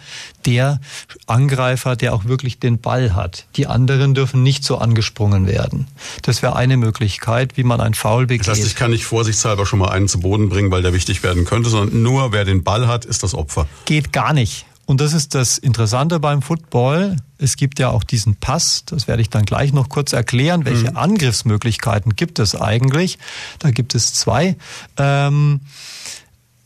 der 0.47 0.81
Angreifer, 1.27 1.97
der 1.97 2.14
auch 2.14 2.25
wirklich 2.25 2.59
den 2.59 2.81
Ball 2.81 3.14
hat. 3.14 3.47
Die 3.57 3.66
anderen 3.66 4.14
dürfen 4.14 4.43
nicht 4.43 4.64
so 4.64 4.79
angesprungen 4.79 5.47
werden. 5.47 5.87
Das 6.23 6.43
wäre 6.43 6.57
eine 6.57 6.77
Möglichkeit, 6.77 7.57
wie 7.57 7.64
man 7.64 7.81
einen 7.81 7.95
Foul 7.95 8.27
begeht. 8.27 8.47
Das 8.47 8.59
heißt, 8.59 8.66
ich 8.66 8.77
kann 8.77 8.91
nicht 8.91 9.05
vorsichtshalber 9.05 9.66
schon 9.66 9.79
mal 9.79 9.91
einen 9.91 10.09
zu 10.09 10.21
Boden 10.21 10.49
bringen, 10.49 10.71
weil 10.71 10.83
der 10.83 10.93
wichtig 10.93 11.23
werden 11.23 11.45
könnte, 11.45 11.71
sondern 11.71 12.03
nur 12.03 12.33
wer 12.33 12.45
den 12.45 12.62
Ball 12.62 12.87
hat, 12.87 13.05
ist 13.05 13.23
das 13.23 13.35
Opfer. 13.35 13.66
Geht 13.87 14.12
gar 14.12 14.33
nicht. 14.33 14.66
Und 14.91 15.01
das 15.01 15.12
ist 15.12 15.36
das 15.36 15.57
Interessante 15.57 16.18
beim 16.18 16.43
Football. 16.43 17.14
Es 17.38 17.55
gibt 17.55 17.78
ja 17.78 17.91
auch 17.91 18.03
diesen 18.03 18.34
Pass, 18.34 18.82
das 18.86 19.07
werde 19.07 19.22
ich 19.22 19.30
dann 19.30 19.45
gleich 19.45 19.72
noch 19.72 19.88
kurz 19.88 20.12
erklären. 20.12 20.64
Welche 20.64 20.91
mhm. 20.91 20.97
Angriffsmöglichkeiten 20.97 22.16
gibt 22.16 22.41
es 22.41 22.57
eigentlich? 22.57 23.16
Da 23.61 23.70
gibt 23.70 23.95
es 23.95 24.12
zwei. 24.14 24.57
Ähm, 24.97 25.61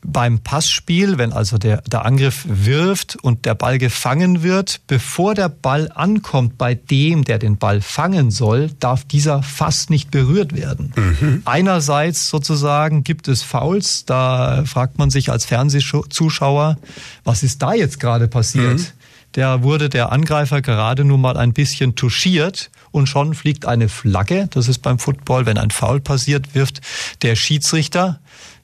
beim 0.05 0.39
Passspiel, 0.39 1.19
wenn 1.19 1.33
also 1.33 1.59
der, 1.59 1.83
der 1.83 2.05
Angriff 2.05 2.45
wirft 2.47 3.17
und 3.17 3.45
der 3.45 3.55
Ball 3.55 3.79
gefangen 3.79 4.43
wird, 4.43 4.81
bevor 4.87 5.35
der 5.35 5.49
Ball 5.49 5.91
ankommt 5.95 6.59
bei 6.59 6.75
dem, 6.75 7.25
der 7.25 7.39
den 7.39 7.57
Ball 7.57 7.81
fangen 7.81 8.31
soll, 8.31 8.71
darf 8.79 9.05
dieser 9.05 9.43
fast 9.43 9.91
nicht 9.91 10.11
berührt 10.11 10.55
werden. 10.55 10.93
Mhm. 10.97 11.43
Einerseits 11.45 12.29
sozusagen 12.29 13.03
gibt 13.03 13.29
es 13.29 13.43
Fouls, 13.43 14.05
da 14.05 14.65
fragt 14.67 14.99
man 14.99 15.11
sich 15.11 15.31
als 15.31 15.47
Fernsehzuschauer, 15.47 16.79
was 17.25 17.43
ist 17.43 17.63
da 17.63 17.75
jetzt 17.75 17.99
gerade 17.99 18.29
passiert? 18.29 18.79
Mhm. 18.79 18.87
Der 19.35 19.65
wurde 19.65 19.89
der 19.89 20.13
Angreifer 20.13 20.63
gerade 20.63 21.05
nur 21.05 21.19
mal 21.19 21.37
ein 21.37 21.53
bisschen 21.53 21.97
touchiert 21.97 22.71
und 22.93 23.09
schon 23.09 23.35
fliegt 23.35 23.67
eine 23.67 23.89
Flagge. 23.89 24.49
Das 24.51 24.69
ist 24.69 24.79
beim 24.79 25.01
Football, 25.01 25.45
wenn 25.47 25.59
ein 25.59 25.73
Foul 25.73 26.01
passiert, 26.01 26.55
wirft 26.55 26.81
der 27.23 27.35
Schiedsrichter 27.35 28.21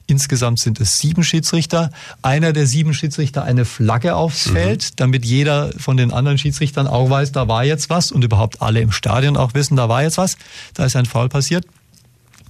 Insgesamt 0.07 0.59
sind 0.59 0.79
es 0.79 0.99
sieben 0.99 1.23
Schiedsrichter. 1.23 1.89
Einer 2.21 2.53
der 2.53 2.67
sieben 2.67 2.93
Schiedsrichter 2.93 3.43
eine 3.43 3.65
Flagge 3.65 4.15
aufs 4.15 4.47
mhm. 4.47 4.53
Feld, 4.53 4.99
damit 4.99 5.25
jeder 5.25 5.71
von 5.77 5.97
den 5.97 6.11
anderen 6.11 6.37
Schiedsrichtern 6.37 6.87
auch 6.87 7.09
weiß, 7.09 7.31
da 7.31 7.47
war 7.47 7.63
jetzt 7.63 7.89
was 7.89 8.11
und 8.11 8.23
überhaupt 8.23 8.61
alle 8.61 8.81
im 8.81 8.91
Stadion 8.91 9.37
auch 9.37 9.53
wissen, 9.53 9.77
da 9.77 9.89
war 9.89 10.03
jetzt 10.03 10.17
was. 10.17 10.37
Da 10.73 10.85
ist 10.85 10.95
ein 10.95 11.05
Foul 11.05 11.29
passiert. 11.29 11.65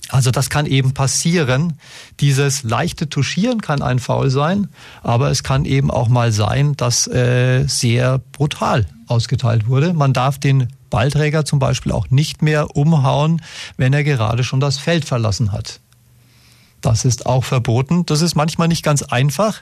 Also 0.09 0.29
das 0.29 0.49
kann 0.49 0.65
eben 0.65 0.93
passieren. 0.93 1.77
Dieses 2.19 2.63
leichte 2.63 3.07
Touchieren 3.07 3.61
kann 3.61 3.81
ein 3.81 3.99
Foul 3.99 4.29
sein, 4.29 4.67
aber 5.03 5.31
es 5.31 5.41
kann 5.41 5.63
eben 5.63 5.89
auch 5.89 6.09
mal 6.09 6.33
sein, 6.33 6.75
dass 6.75 7.07
äh, 7.07 7.65
sehr 7.67 8.19
brutal 8.33 8.85
ausgeteilt 9.07 9.67
wurde. 9.67 9.93
Man 9.93 10.11
darf 10.11 10.37
den 10.37 10.67
Ballträger 10.89 11.45
zum 11.45 11.59
Beispiel 11.59 11.93
auch 11.93 12.09
nicht 12.09 12.41
mehr 12.41 12.75
umhauen, 12.75 13.41
wenn 13.77 13.93
er 13.93 14.03
gerade 14.03 14.43
schon 14.43 14.59
das 14.59 14.77
Feld 14.77 15.05
verlassen 15.05 15.53
hat. 15.53 15.79
Das 16.81 17.05
ist 17.05 17.25
auch 17.25 17.43
verboten. 17.43 18.05
Das 18.05 18.21
ist 18.21 18.35
manchmal 18.35 18.67
nicht 18.67 18.83
ganz 18.83 19.03
einfach, 19.03 19.61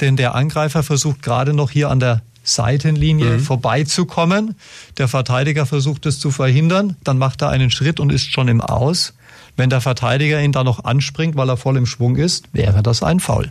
denn 0.00 0.16
der 0.16 0.34
Angreifer 0.34 0.82
versucht 0.82 1.22
gerade 1.22 1.54
noch 1.54 1.70
hier 1.70 1.90
an 1.90 2.00
der 2.00 2.22
Seitenlinie 2.44 3.38
mhm. 3.38 3.40
vorbeizukommen. 3.40 4.54
Der 4.96 5.08
Verteidiger 5.08 5.66
versucht 5.66 6.06
es 6.06 6.18
zu 6.18 6.30
verhindern, 6.30 6.96
dann 7.04 7.18
macht 7.18 7.42
er 7.42 7.50
einen 7.50 7.70
Schritt 7.70 8.00
und 8.00 8.12
ist 8.12 8.32
schon 8.32 8.48
im 8.48 8.60
Aus. 8.60 9.14
Wenn 9.56 9.70
der 9.70 9.80
Verteidiger 9.80 10.40
ihn 10.40 10.52
da 10.52 10.62
noch 10.64 10.84
anspringt, 10.84 11.36
weil 11.36 11.48
er 11.48 11.56
voll 11.56 11.76
im 11.76 11.86
Schwung 11.86 12.16
ist, 12.16 12.48
wäre 12.52 12.82
das 12.82 13.02
ein 13.02 13.20
Foul. 13.20 13.48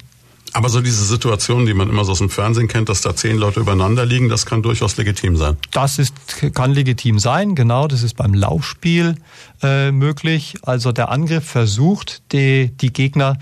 Aber 0.53 0.69
so 0.69 0.81
diese 0.81 1.03
Situation, 1.03 1.65
die 1.65 1.73
man 1.73 1.89
immer 1.89 2.05
so 2.05 2.13
aus 2.13 2.19
dem 2.19 2.29
Fernsehen 2.29 2.67
kennt, 2.67 2.89
dass 2.89 3.01
da 3.01 3.15
zehn 3.15 3.37
Leute 3.37 3.59
übereinander 3.59 4.05
liegen, 4.05 4.29
das 4.29 4.45
kann 4.45 4.63
durchaus 4.63 4.97
legitim 4.97 5.37
sein. 5.37 5.57
Das 5.71 5.99
ist, 5.99 6.13
kann 6.53 6.73
legitim 6.73 7.19
sein, 7.19 7.55
genau. 7.55 7.87
Das 7.87 8.03
ist 8.03 8.15
beim 8.15 8.33
Laufspiel 8.33 9.15
äh, 9.61 9.91
möglich. 9.91 10.55
Also 10.63 10.91
der 10.91 11.09
Angriff 11.09 11.45
versucht, 11.45 12.21
die, 12.31 12.71
die 12.75 12.91
Gegner 12.91 13.37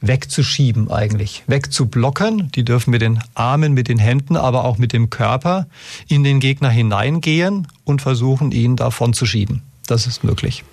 wegzuschieben 0.00 0.90
eigentlich, 0.90 1.42
wegzublocken. 1.46 2.50
Die 2.52 2.64
dürfen 2.64 2.90
mit 2.90 3.02
den 3.02 3.20
Armen, 3.34 3.74
mit 3.74 3.88
den 3.88 3.98
Händen, 3.98 4.36
aber 4.36 4.64
auch 4.64 4.78
mit 4.78 4.92
dem 4.92 5.10
Körper 5.10 5.66
in 6.08 6.24
den 6.24 6.40
Gegner 6.40 6.70
hineingehen 6.70 7.68
und 7.84 8.02
versuchen, 8.02 8.52
ihn 8.52 8.76
davon 8.76 9.12
zu 9.12 9.26
schieben. 9.26 9.62
Das 9.86 10.06
ist 10.06 10.24
möglich. 10.24 10.64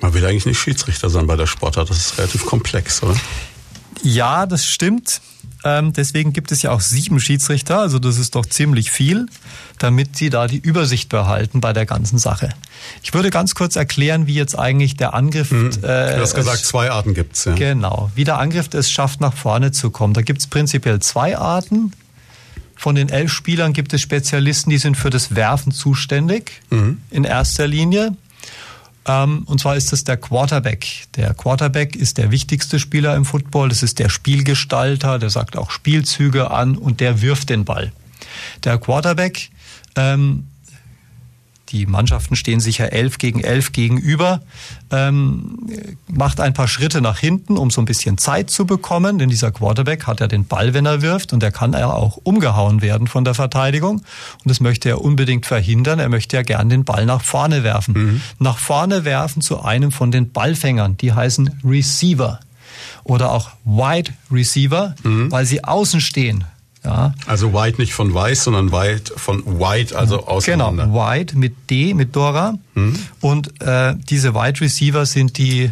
Man 0.00 0.14
will 0.14 0.24
eigentlich 0.26 0.46
nicht 0.46 0.58
Schiedsrichter 0.58 1.10
sein 1.10 1.26
bei 1.26 1.36
der 1.36 1.46
Sportart. 1.46 1.90
Das 1.90 1.98
ist 1.98 2.18
relativ 2.18 2.44
komplex, 2.44 3.02
oder? 3.02 3.14
Ja, 4.02 4.46
das 4.46 4.66
stimmt. 4.66 5.20
Ähm, 5.64 5.92
deswegen 5.92 6.32
gibt 6.32 6.50
es 6.50 6.62
ja 6.62 6.72
auch 6.72 6.80
sieben 6.80 7.20
Schiedsrichter, 7.20 7.78
also 7.78 7.98
das 7.98 8.18
ist 8.18 8.34
doch 8.34 8.44
ziemlich 8.44 8.90
viel, 8.90 9.26
damit 9.78 10.16
sie 10.16 10.28
da 10.28 10.48
die 10.48 10.58
Übersicht 10.58 11.08
behalten 11.08 11.60
bei 11.60 11.72
der 11.72 11.86
ganzen 11.86 12.18
Sache. 12.18 12.48
Ich 13.02 13.14
würde 13.14 13.30
ganz 13.30 13.54
kurz 13.54 13.76
erklären, 13.76 14.26
wie 14.26 14.34
jetzt 14.34 14.58
eigentlich 14.58 14.96
der 14.96 15.14
Angriff. 15.14 15.52
Mhm. 15.52 15.70
Äh, 15.82 16.16
du 16.16 16.20
hast 16.20 16.34
gesagt, 16.34 16.64
zwei 16.64 16.90
Arten 16.90 17.14
gibt's. 17.14 17.44
Ja. 17.44 17.54
Genau, 17.54 18.10
wie 18.16 18.24
der 18.24 18.38
Angriff 18.38 18.74
es 18.74 18.90
schafft, 18.90 19.20
nach 19.20 19.34
vorne 19.34 19.70
zu 19.70 19.90
kommen. 19.90 20.14
Da 20.14 20.22
gibt's 20.22 20.48
prinzipiell 20.48 20.98
zwei 21.00 21.38
Arten. 21.38 21.92
Von 22.74 22.96
den 22.96 23.10
elf 23.10 23.32
Spielern 23.32 23.72
gibt 23.72 23.92
es 23.92 24.00
Spezialisten, 24.00 24.70
die 24.70 24.78
sind 24.78 24.96
für 24.96 25.10
das 25.10 25.36
Werfen 25.36 25.70
zuständig 25.70 26.60
mhm. 26.70 26.98
in 27.10 27.22
erster 27.22 27.68
Linie. 27.68 28.16
Ähm, 29.06 29.42
und 29.46 29.60
zwar 29.60 29.76
ist 29.76 29.92
das 29.92 30.04
der 30.04 30.16
Quarterback. 30.16 30.86
Der 31.16 31.34
Quarterback 31.34 31.96
ist 31.96 32.18
der 32.18 32.30
wichtigste 32.30 32.78
Spieler 32.78 33.16
im 33.16 33.24
Football. 33.24 33.68
Das 33.68 33.82
ist 33.82 33.98
der 33.98 34.08
Spielgestalter, 34.08 35.18
der 35.18 35.30
sagt 35.30 35.56
auch 35.56 35.70
Spielzüge 35.70 36.50
an 36.50 36.76
und 36.76 37.00
der 37.00 37.20
wirft 37.20 37.50
den 37.50 37.64
Ball. 37.64 37.92
Der 38.64 38.78
Quarterback 38.78 39.50
ähm, 39.96 40.46
die 41.72 41.86
Mannschaften 41.86 42.36
stehen 42.36 42.60
sich 42.60 42.78
ja 42.78 42.86
elf 42.86 43.18
gegen 43.18 43.40
elf 43.40 43.72
gegenüber, 43.72 44.42
ähm, 44.90 45.58
macht 46.06 46.38
ein 46.38 46.52
paar 46.52 46.68
Schritte 46.68 47.00
nach 47.00 47.18
hinten, 47.18 47.56
um 47.56 47.70
so 47.70 47.80
ein 47.80 47.86
bisschen 47.86 48.18
Zeit 48.18 48.50
zu 48.50 48.66
bekommen, 48.66 49.18
denn 49.18 49.30
dieser 49.30 49.50
Quarterback 49.50 50.06
hat 50.06 50.20
ja 50.20 50.28
den 50.28 50.46
Ball, 50.46 50.74
wenn 50.74 50.86
er 50.86 51.02
wirft, 51.02 51.32
und 51.32 51.42
er 51.42 51.50
kann 51.50 51.72
ja 51.72 51.90
auch 51.90 52.18
umgehauen 52.22 52.82
werden 52.82 53.06
von 53.06 53.24
der 53.24 53.34
Verteidigung. 53.34 53.96
Und 53.96 54.04
das 54.44 54.60
möchte 54.60 54.90
er 54.90 55.00
unbedingt 55.00 55.46
verhindern. 55.46 55.98
Er 55.98 56.10
möchte 56.10 56.36
ja 56.36 56.42
gern 56.42 56.68
den 56.68 56.84
Ball 56.84 57.06
nach 57.06 57.22
vorne 57.22 57.64
werfen. 57.64 57.94
Mhm. 57.94 58.20
Nach 58.38 58.58
vorne 58.58 59.04
werfen 59.04 59.40
zu 59.40 59.62
einem 59.62 59.90
von 59.90 60.10
den 60.10 60.30
Ballfängern, 60.30 60.96
die 60.98 61.12
heißen 61.12 61.62
Receiver 61.64 62.40
oder 63.04 63.32
auch 63.32 63.50
Wide 63.64 64.12
Receiver, 64.30 64.94
mhm. 65.02 65.30
weil 65.30 65.46
sie 65.46 65.64
außen 65.64 66.00
stehen. 66.00 66.44
Ja. 66.84 67.14
Also 67.26 67.52
White 67.54 67.80
nicht 67.80 67.94
von 67.94 68.12
weiß, 68.12 68.44
sondern 68.44 68.72
White 68.72 69.12
von 69.16 69.60
White, 69.60 69.96
also 69.96 70.26
auseinander. 70.26 70.86
Genau, 70.86 71.06
White 71.06 71.38
mit 71.38 71.70
D, 71.70 71.94
mit 71.94 72.16
Dora. 72.16 72.58
Mhm. 72.74 72.98
Und 73.20 73.60
äh, 73.62 73.94
diese 74.08 74.34
Wide 74.34 74.60
Receiver 74.60 75.06
sind 75.06 75.38
die 75.38 75.70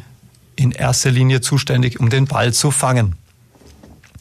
in 0.55 0.71
erster 0.73 1.11
Linie 1.11 1.41
zuständig, 1.41 1.99
um 1.99 2.11
den 2.11 2.27
Ball 2.27 2.53
zu 2.53 2.71
fangen. 2.71 3.17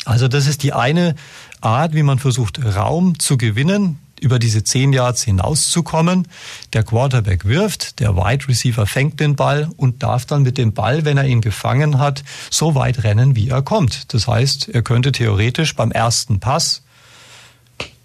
Also 0.05 0.27
das 0.27 0.47
ist 0.47 0.63
die 0.63 0.73
eine 0.73 1.15
Art, 1.61 1.93
wie 1.93 2.03
man 2.03 2.17
versucht, 2.17 2.63
Raum 2.63 3.19
zu 3.19 3.37
gewinnen, 3.37 3.99
über 4.19 4.39
diese 4.39 4.63
10 4.63 4.93
Yards 4.93 5.23
hinauszukommen. 5.23 6.27
Der 6.73 6.83
Quarterback 6.83 7.45
wirft, 7.45 7.99
der 7.99 8.15
Wide 8.15 8.47
Receiver 8.47 8.85
fängt 8.85 9.19
den 9.19 9.35
Ball 9.35 9.69
und 9.77 10.03
darf 10.03 10.25
dann 10.25 10.43
mit 10.43 10.57
dem 10.57 10.73
Ball, 10.73 11.05
wenn 11.05 11.17
er 11.17 11.25
ihn 11.25 11.41
gefangen 11.41 11.99
hat, 11.99 12.23
so 12.49 12.75
weit 12.75 13.03
rennen, 13.03 13.35
wie 13.35 13.49
er 13.49 13.61
kommt. 13.61 14.13
Das 14.13 14.27
heißt, 14.27 14.69
er 14.69 14.81
könnte 14.81 15.11
theoretisch 15.11 15.75
beim 15.75 15.91
ersten 15.91 16.39
Pass 16.39 16.81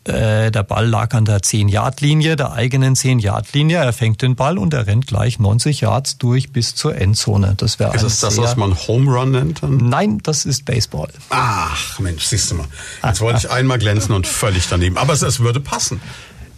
äh, 0.08 0.50
der 0.50 0.62
Ball 0.62 0.86
lag 0.86 1.14
an 1.14 1.24
der 1.24 1.40
10-Yard-Linie, 1.40 2.36
der 2.36 2.52
eigenen 2.52 2.94
10-Yard-Linie. 2.94 3.78
Er 3.78 3.92
fängt 3.92 4.22
den 4.22 4.36
Ball 4.36 4.58
und 4.58 4.74
er 4.74 4.86
rennt 4.86 5.06
gleich 5.06 5.38
90 5.38 5.80
Yards 5.80 6.18
durch 6.18 6.52
bis 6.52 6.74
zur 6.74 6.96
Endzone. 6.96 7.54
Das 7.56 7.78
wäre 7.78 7.94
Ist 7.94 8.02
es 8.02 8.20
das, 8.20 8.36
was 8.38 8.56
man 8.56 8.76
Home 8.86 9.10
Run 9.10 9.30
nennt? 9.30 9.62
Dann? 9.62 9.76
Nein, 9.76 10.20
das 10.22 10.44
ist 10.44 10.64
Baseball. 10.64 11.08
Ach, 11.30 11.98
Mensch, 11.98 12.24
siehst 12.24 12.50
du 12.50 12.56
mal. 12.56 12.66
Jetzt 13.02 13.20
wollte 13.20 13.38
ich 13.38 13.50
einmal 13.50 13.78
glänzen 13.78 14.14
und 14.14 14.26
völlig 14.26 14.68
daneben. 14.68 14.98
Aber 14.98 15.12
es, 15.12 15.22
es 15.22 15.40
würde 15.40 15.60
passen. 15.60 16.00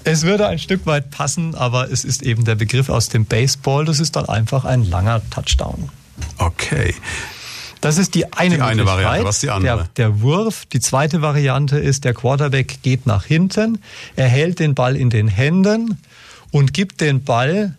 Es 0.03 0.22
würde 0.22 0.47
ein 0.47 0.59
Stück 0.59 0.86
weit 0.86 1.11
passen, 1.11 1.55
aber 1.57 1.90
es 1.90 2.05
ist 2.05 2.22
eben 2.22 2.44
der 2.44 2.55
Begriff 2.55 2.88
aus 2.88 3.09
dem 3.09 3.24
Baseball. 3.24 3.84
Das 3.84 3.99
ist 3.99 4.14
dann 4.14 4.28
einfach 4.28 4.64
ein 4.64 4.88
langer 4.88 5.20
Touchdown. 5.30 5.88
Okay. 6.38 6.94
Das 7.81 7.99
ist 7.99 8.14
die 8.14 8.33
eine, 8.33 8.57
die 8.57 8.62
eine 8.62 8.87
Variante. 8.87 9.24
Was 9.24 9.41
die 9.41 9.51
andere? 9.51 9.89
Der, 9.97 10.09
der 10.09 10.20
Wurf. 10.20 10.66
Die 10.66 10.81
zweite 10.81 11.22
Variante 11.22 11.79
ist, 11.79 12.05
der 12.05 12.14
Quarterback 12.14 12.83
geht 12.83 13.07
nach 13.07 13.24
hinten, 13.24 13.79
er 14.16 14.29
hält 14.29 14.59
den 14.59 14.74
Ball 14.74 14.97
in 14.97 15.11
den 15.11 15.29
Händen 15.29 15.99
und 16.51 16.72
gibt 16.72 17.01
den 17.01 17.22
Ball 17.24 17.77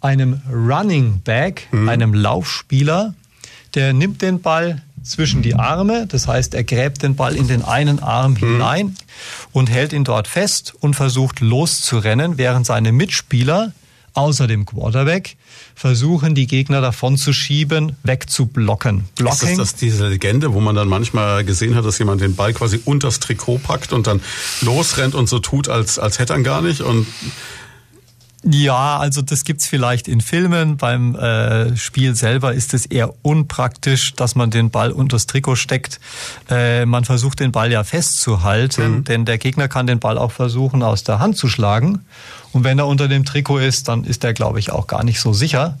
einem 0.00 0.40
Running 0.50 1.20
Back, 1.24 1.68
mhm. 1.72 1.88
einem 1.88 2.14
Laufspieler, 2.14 3.14
der 3.74 3.92
nimmt 3.92 4.22
den 4.22 4.40
Ball 4.40 4.82
zwischen 5.02 5.42
die 5.42 5.54
Arme, 5.54 6.06
das 6.06 6.26
heißt, 6.26 6.54
er 6.54 6.64
gräbt 6.64 7.02
den 7.02 7.14
Ball 7.14 7.36
in 7.36 7.46
den 7.46 7.62
einen 7.62 8.02
Arm 8.02 8.32
mhm. 8.32 8.36
hinein 8.36 8.96
und 9.52 9.70
hält 9.70 9.92
ihn 9.92 10.04
dort 10.04 10.28
fest 10.28 10.74
und 10.80 10.94
versucht 10.94 11.40
loszurennen, 11.40 12.38
während 12.38 12.66
seine 12.66 12.92
Mitspieler 12.92 13.72
außer 14.14 14.46
dem 14.46 14.64
Quarterback 14.64 15.36
versuchen, 15.74 16.34
die 16.34 16.46
Gegner 16.46 16.80
davon 16.80 17.16
zu 17.16 17.32
schieben, 17.32 17.96
wegzublocken. 18.02 19.04
Blocking. 19.16 19.50
Ist 19.50 19.58
das, 19.58 19.72
das 19.72 19.74
diese 19.76 20.08
Legende, 20.08 20.54
wo 20.54 20.60
man 20.60 20.74
dann 20.74 20.88
manchmal 20.88 21.44
gesehen 21.44 21.74
hat, 21.74 21.84
dass 21.84 21.98
jemand 21.98 22.20
den 22.20 22.36
Ball 22.36 22.52
quasi 22.52 22.80
unters 22.84 23.20
Trikot 23.20 23.58
packt 23.58 23.92
und 23.92 24.06
dann 24.06 24.20
losrennt 24.60 25.14
und 25.14 25.28
so 25.28 25.40
tut, 25.40 25.68
als, 25.68 25.98
als 25.98 26.18
hätte 26.18 26.34
er 26.34 26.40
gar 26.40 26.62
nicht 26.62 26.80
und 26.80 27.06
ja, 28.44 28.98
also 28.98 29.22
das 29.22 29.44
gibt's 29.44 29.66
vielleicht 29.66 30.06
in 30.06 30.20
Filmen. 30.20 30.76
Beim 30.76 31.14
äh, 31.14 31.76
Spiel 31.76 32.14
selber 32.14 32.52
ist 32.52 32.74
es 32.74 32.86
eher 32.86 33.14
unpraktisch, 33.22 34.14
dass 34.14 34.34
man 34.34 34.50
den 34.50 34.70
Ball 34.70 34.92
unters 34.92 35.26
Trikot 35.26 35.56
steckt. 35.56 35.98
Äh, 36.50 36.84
man 36.84 37.04
versucht 37.04 37.40
den 37.40 37.52
Ball 37.52 37.72
ja 37.72 37.84
festzuhalten, 37.84 38.96
mhm. 38.96 39.04
denn 39.04 39.24
der 39.24 39.38
Gegner 39.38 39.68
kann 39.68 39.86
den 39.86 39.98
Ball 39.98 40.18
auch 40.18 40.32
versuchen 40.32 40.82
aus 40.82 41.04
der 41.04 41.18
Hand 41.18 41.36
zu 41.36 41.48
schlagen. 41.48 42.04
Und 42.52 42.64
wenn 42.64 42.78
er 42.78 42.86
unter 42.86 43.08
dem 43.08 43.24
Trikot 43.24 43.58
ist, 43.58 43.88
dann 43.88 44.04
ist 44.04 44.22
er, 44.24 44.34
glaube 44.34 44.58
ich, 44.58 44.70
auch 44.70 44.86
gar 44.86 45.04
nicht 45.04 45.20
so 45.20 45.32
sicher. 45.32 45.78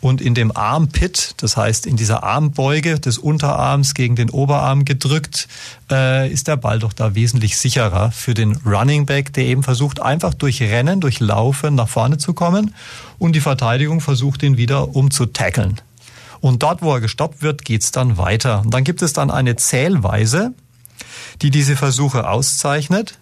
Und 0.00 0.20
in 0.20 0.34
dem 0.34 0.54
Armpit, 0.54 1.34
das 1.38 1.56
heißt 1.56 1.86
in 1.86 1.96
dieser 1.96 2.22
Armbeuge 2.22 3.00
des 3.00 3.18
Unterarms 3.18 3.94
gegen 3.94 4.14
den 4.14 4.30
Oberarm 4.30 4.84
gedrückt, 4.84 5.48
äh, 5.90 6.30
ist 6.30 6.48
der 6.48 6.56
Ball 6.56 6.78
doch 6.78 6.92
da 6.92 7.14
wesentlich 7.14 7.56
sicherer 7.56 8.12
für 8.12 8.34
den 8.34 8.56
Running 8.56 9.06
Back, 9.06 9.32
der 9.32 9.44
eben 9.46 9.62
versucht, 9.62 10.00
einfach 10.00 10.34
durch 10.34 10.60
Rennen, 10.60 11.00
durch 11.00 11.20
Laufen 11.20 11.74
nach 11.74 11.88
vorne 11.88 12.18
zu 12.18 12.34
kommen 12.34 12.74
und 13.18 13.34
die 13.34 13.40
Verteidigung 13.40 14.00
versucht, 14.00 14.42
ihn 14.42 14.56
wieder 14.56 14.94
umzutackeln. 14.94 15.80
Und 16.40 16.62
dort, 16.62 16.82
wo 16.82 16.94
er 16.94 17.00
gestoppt 17.00 17.42
wird, 17.42 17.64
geht's 17.64 17.90
dann 17.90 18.18
weiter. 18.18 18.60
Und 18.60 18.72
dann 18.72 18.84
gibt 18.84 19.02
es 19.02 19.12
dann 19.12 19.30
eine 19.30 19.56
Zählweise, 19.56 20.52
die 21.42 21.50
diese 21.50 21.74
Versuche 21.74 22.28
auszeichnet. 22.28 23.18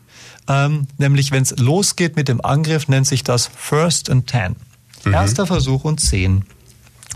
Ähm, 0.48 0.88
nämlich, 0.98 1.30
wenn 1.30 1.42
es 1.42 1.56
losgeht 1.56 2.16
mit 2.16 2.28
dem 2.28 2.44
Angriff, 2.44 2.88
nennt 2.88 3.06
sich 3.06 3.24
das 3.24 3.48
First 3.56 4.10
and 4.10 4.26
Ten. 4.26 4.56
Mhm. 5.04 5.14
Erster 5.14 5.46
Versuch 5.46 5.84
und 5.84 6.00
zehn. 6.00 6.44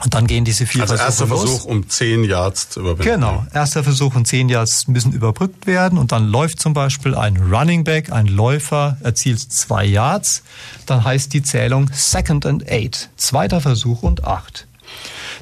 Und 0.05 0.15
dann 0.15 0.27
gehen 0.27 0.45
diese 0.45 0.67
vier 0.67 0.83
also 0.83 0.97
Versuche 0.97 1.09
erster 1.09 1.27
los. 1.27 1.51
Versuch, 1.51 1.65
um 1.65 1.89
zehn 1.89 2.25
Yards 2.25 2.71
zu 2.71 2.81
überwinden. 2.81 3.03
Genau, 3.03 3.47
erster 3.53 3.83
Versuch 3.83 4.15
und 4.15 4.27
zehn 4.27 4.49
Yards 4.49 4.87
müssen 4.87 5.13
überbrückt 5.13 5.67
werden. 5.67 5.99
Und 5.99 6.13
dann 6.13 6.29
läuft 6.29 6.61
zum 6.61 6.73
Beispiel 6.73 7.15
ein 7.17 7.37
Running 7.37 7.85
Back, 7.85 8.13
ein 8.13 8.27
Läufer, 8.27 8.97
erzielt 9.03 9.41
zwei 9.41 9.85
Yards. 9.85 10.43
Dann 10.87 11.03
heißt 11.03 11.33
die 11.33 11.43
Zählung 11.43 11.91
Second 11.93 12.47
and 12.47 12.69
Eight. 12.71 13.11
Zweiter 13.17 13.61
Versuch 13.61 14.03
und 14.03 14.25
acht. 14.25 14.67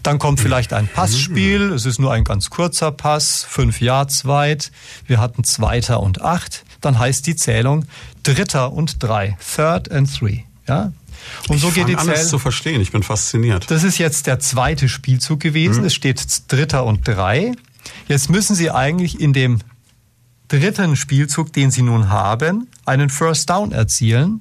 Dann 0.02 0.18
kommt 0.18 0.40
vielleicht 0.40 0.72
ein 0.72 0.88
Passspiel. 0.88 1.72
Es 1.72 1.84
ist 1.84 1.98
nur 1.98 2.12
ein 2.12 2.24
ganz 2.24 2.48
kurzer 2.50 2.92
Pass, 2.92 3.44
fünf 3.48 3.80
Yards 3.80 4.24
weit. 4.24 4.70
Wir 5.07 5.20
hatten 5.20 5.44
Zweiter 5.44 6.00
und 6.00 6.22
acht. 6.22 6.64
Dann 6.80 6.98
heißt 6.98 7.26
die 7.26 7.36
Zählung 7.36 7.86
Dritter 8.22 8.72
und 8.72 9.02
drei. 9.02 9.36
Third 9.54 9.90
and 9.90 10.12
three. 10.12 10.40
Ja, 10.68 10.92
und 11.49 11.57
ich 11.57 11.62
so 11.62 11.70
geht 11.70 11.89
die 11.89 11.97
Zählung. 11.97 12.16
zu 12.16 12.39
verstehen. 12.39 12.81
Ich 12.81 12.93
bin 12.93 13.03
fasziniert. 13.03 13.70
Das 13.70 13.85
ist 13.85 13.99
jetzt 13.99 14.27
der 14.27 14.39
zweite 14.39 14.89
Spielzug 14.89 15.41
gewesen. 15.41 15.81
Mhm. 15.81 15.87
Es 15.87 15.95
steht 15.95 16.24
Dritter 16.49 16.85
und 16.85 17.07
drei. 17.07 17.53
Jetzt 18.09 18.31
müssen 18.31 18.55
Sie 18.55 18.70
eigentlich 18.70 19.20
in 19.20 19.33
dem 19.33 19.61
dritten 20.49 20.97
Spielzug, 20.97 21.53
den 21.53 21.70
Sie 21.70 21.83
nun 21.83 22.09
haben, 22.09 22.68
einen 22.85 23.11
First 23.11 23.51
Down 23.51 23.72
erzielen. 23.72 24.41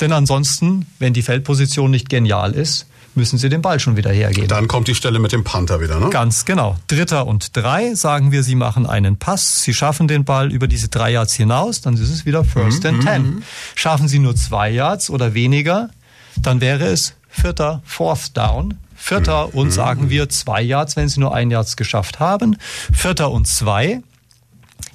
Denn 0.00 0.12
ansonsten, 0.12 0.86
wenn 0.98 1.12
die 1.12 1.22
Feldposition 1.22 1.90
nicht 1.90 2.08
genial 2.08 2.52
ist, 2.52 2.86
müssen 3.14 3.38
Sie 3.38 3.48
den 3.48 3.62
Ball 3.62 3.80
schon 3.80 3.96
wieder 3.96 4.10
hergeben. 4.10 4.48
Dann 4.48 4.68
kommt 4.68 4.88
die 4.88 4.94
Stelle 4.94 5.18
mit 5.18 5.32
dem 5.32 5.44
Panther 5.44 5.80
wieder, 5.80 5.98
ne? 5.98 6.10
Ganz 6.10 6.44
genau. 6.44 6.76
Dritter 6.86 7.26
und 7.26 7.56
drei, 7.56 7.94
sagen 7.94 8.32
wir, 8.32 8.42
Sie 8.42 8.54
machen 8.54 8.86
einen 8.86 9.18
Pass, 9.18 9.62
Sie 9.62 9.74
schaffen 9.74 10.08
den 10.08 10.24
Ball 10.24 10.52
über 10.52 10.68
diese 10.68 10.88
drei 10.88 11.12
Yards 11.12 11.34
hinaus, 11.34 11.80
dann 11.80 11.94
ist 11.94 12.10
es 12.10 12.26
wieder 12.26 12.44
First 12.44 12.84
mhm, 12.84 12.90
and 12.90 13.02
Ten. 13.02 13.22
Mhm. 13.22 13.42
Schaffen 13.74 14.08
Sie 14.08 14.18
nur 14.18 14.36
zwei 14.36 14.70
Yards 14.70 15.10
oder 15.10 15.34
weniger, 15.34 15.90
dann 16.36 16.60
wäre 16.60 16.86
es 16.86 17.14
vierter, 17.28 17.82
Fourth 17.84 18.36
Down. 18.36 18.78
Vierter 18.96 19.48
mhm. 19.48 19.54
und 19.54 19.70
sagen 19.70 20.10
wir 20.10 20.28
zwei 20.28 20.60
Yards, 20.60 20.96
wenn 20.96 21.08
Sie 21.08 21.20
nur 21.20 21.34
ein 21.34 21.50
Yards 21.50 21.76
geschafft 21.76 22.20
haben. 22.20 22.56
Vierter 22.92 23.30
und 23.30 23.46
zwei. 23.46 24.02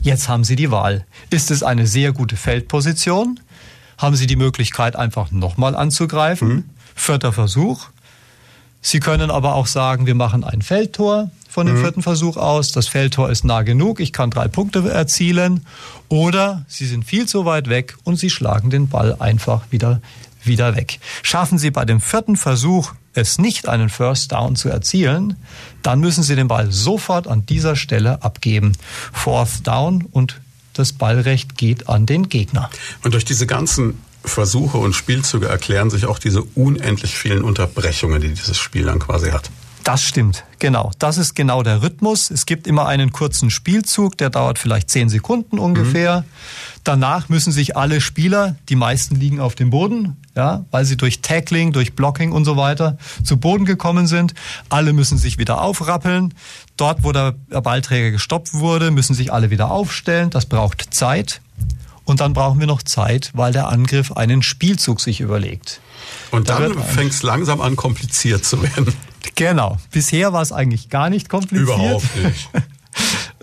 Jetzt 0.02 0.28
haben 0.28 0.44
Sie 0.44 0.58
die 0.58 0.72
Wahl. 0.72 1.06
Ist 1.30 1.52
es 1.52 1.64
eine 1.64 1.88
sehr 1.88 2.12
gute 2.12 2.36
Feldposition? 2.36 3.40
Haben 3.98 4.16
Sie 4.16 4.28
die 4.28 4.36
Möglichkeit, 4.36 4.98
einfach 4.98 5.32
nochmal 5.32 5.76
anzugreifen? 5.76 6.48
Mhm. 6.50 6.64
Vierter 6.96 7.32
Versuch. 7.32 7.88
Sie 8.84 9.00
können 9.00 9.32
aber 9.32 9.56
auch 9.56 9.66
sagen, 9.66 10.06
wir 10.06 10.14
machen 10.14 10.44
ein 10.44 10.62
Feldtor 10.62 11.32
von 11.50 11.66
dem 11.66 11.78
mhm. 11.78 11.82
vierten 11.82 12.02
Versuch 12.04 12.36
aus. 12.36 12.74
Das 12.74 12.88
Feldtor 12.88 13.30
ist 13.32 13.46
nah 13.46 13.62
genug, 13.62 14.00
ich 14.00 14.12
kann 14.12 14.30
drei 14.30 14.48
Punkte 14.50 14.88
erzielen. 14.90 15.66
Oder 16.10 16.66
Sie 16.68 16.86
sind 16.86 17.06
viel 17.06 17.26
zu 17.26 17.46
weit 17.46 17.70
weg 17.70 17.96
und 18.04 18.18
Sie 18.18 18.30
schlagen 18.30 18.70
den 18.70 18.90
Ball 18.90 19.16
einfach 19.20 19.62
wieder, 19.72 20.02
wieder 20.44 20.76
weg. 20.76 21.00
Schaffen 21.24 21.58
Sie 21.58 21.72
bei 21.72 21.86
dem 21.86 22.02
vierten 22.02 22.36
Versuch 22.36 22.94
es 23.14 23.38
nicht, 23.38 23.70
einen 23.70 23.90
First 23.90 24.32
Down 24.32 24.56
zu 24.56 24.70
erzielen, 24.70 25.38
dann 25.82 26.00
müssen 26.00 26.24
Sie 26.24 26.36
den 26.36 26.48
Ball 26.50 26.72
sofort 26.72 27.28
an 27.28 27.46
dieser 27.46 27.76
Stelle 27.76 28.22
abgeben. 28.24 28.74
Fourth 29.14 29.66
Down 29.66 30.06
und 30.12 30.42
das 30.74 30.92
Ballrecht 30.92 31.58
geht 31.58 31.88
an 31.88 32.06
den 32.06 32.28
Gegner. 32.30 32.70
Und 33.04 33.14
durch 33.14 33.26
diese 33.26 33.48
ganzen 33.48 34.00
Versuche 34.24 34.78
und 34.78 34.94
Spielzüge 34.94 35.48
erklären 35.48 35.90
sich 35.90 36.06
auch 36.06 36.20
diese 36.20 36.42
unendlich 36.42 37.18
vielen 37.18 37.44
Unterbrechungen, 37.44 38.22
die 38.22 38.30
dieses 38.30 38.58
Spiel 38.58 38.86
dann 38.86 39.00
quasi 39.00 39.32
hat. 39.32 39.50
Das 39.84 40.02
stimmt, 40.02 40.46
genau. 40.60 40.92
Das 40.98 41.18
ist 41.18 41.36
genau 41.36 41.62
der 41.62 41.82
Rhythmus. 41.82 42.32
Es 42.32 42.46
gibt 42.46 42.68
immer 42.68 42.88
einen 42.88 43.12
kurzen 43.12 43.50
Spielzug, 43.50 44.18
der 44.18 44.30
dauert 44.30 44.58
vielleicht 44.58 44.90
zehn 44.90 45.10
Sekunden 45.10 45.60
ungefähr. 45.60 46.22
Mhm. 46.22 46.26
Danach 46.86 47.28
müssen 47.28 47.52
sich 47.52 47.76
alle 47.76 48.00
Spieler, 48.00 48.56
die 48.70 48.78
meisten 48.78 49.16
liegen 49.16 49.42
auf 49.42 49.56
dem 49.56 49.72
Boden, 49.72 50.16
ja, 50.36 50.64
weil 50.72 50.86
sie 50.86 50.96
durch 50.96 51.22
Tackling, 51.22 51.74
durch 51.74 51.96
Blocking 51.96 52.32
und 52.32 52.46
so 52.46 52.56
weiter 52.56 52.98
zu 53.26 53.38
Boden 53.38 53.66
gekommen 53.66 54.08
sind. 54.08 54.34
Alle 54.70 54.94
müssen 54.94 55.18
sich 55.18 55.38
wieder 55.38 55.62
aufrappeln. 55.62 56.34
Dort, 56.78 57.04
wo 57.04 57.12
der 57.12 57.34
Ballträger 57.50 58.12
gestoppt 58.12 58.54
wurde, 58.54 58.90
müssen 58.90 59.16
sich 59.16 59.34
alle 59.34 59.50
wieder 59.50 59.70
aufstellen. 59.70 60.30
Das 60.30 60.46
braucht 60.46 60.94
Zeit. 60.94 61.42
Und 62.06 62.20
dann 62.20 62.34
brauchen 62.34 62.60
wir 62.60 62.68
noch 62.68 62.84
Zeit, 62.84 63.32
weil 63.34 63.54
der 63.54 63.70
Angriff 63.70 64.12
einen 64.12 64.44
Spielzug 64.44 65.00
sich 65.00 65.22
überlegt. 65.22 65.80
Und 66.32 66.50
dann 66.50 66.74
da 66.74 66.82
fängt 66.82 67.12
es 67.12 67.24
langsam 67.24 67.62
an, 67.62 67.76
kompliziert 67.76 68.44
zu 68.44 68.62
werden. 68.62 68.94
Genau. 69.36 69.78
Bisher 69.92 70.34
war 70.34 70.42
es 70.42 70.52
eigentlich 70.52 70.90
gar 70.90 71.10
nicht 71.10 71.30
kompliziert. 71.30 71.68
Überhaupt 71.68 72.16
nicht. 72.24 72.50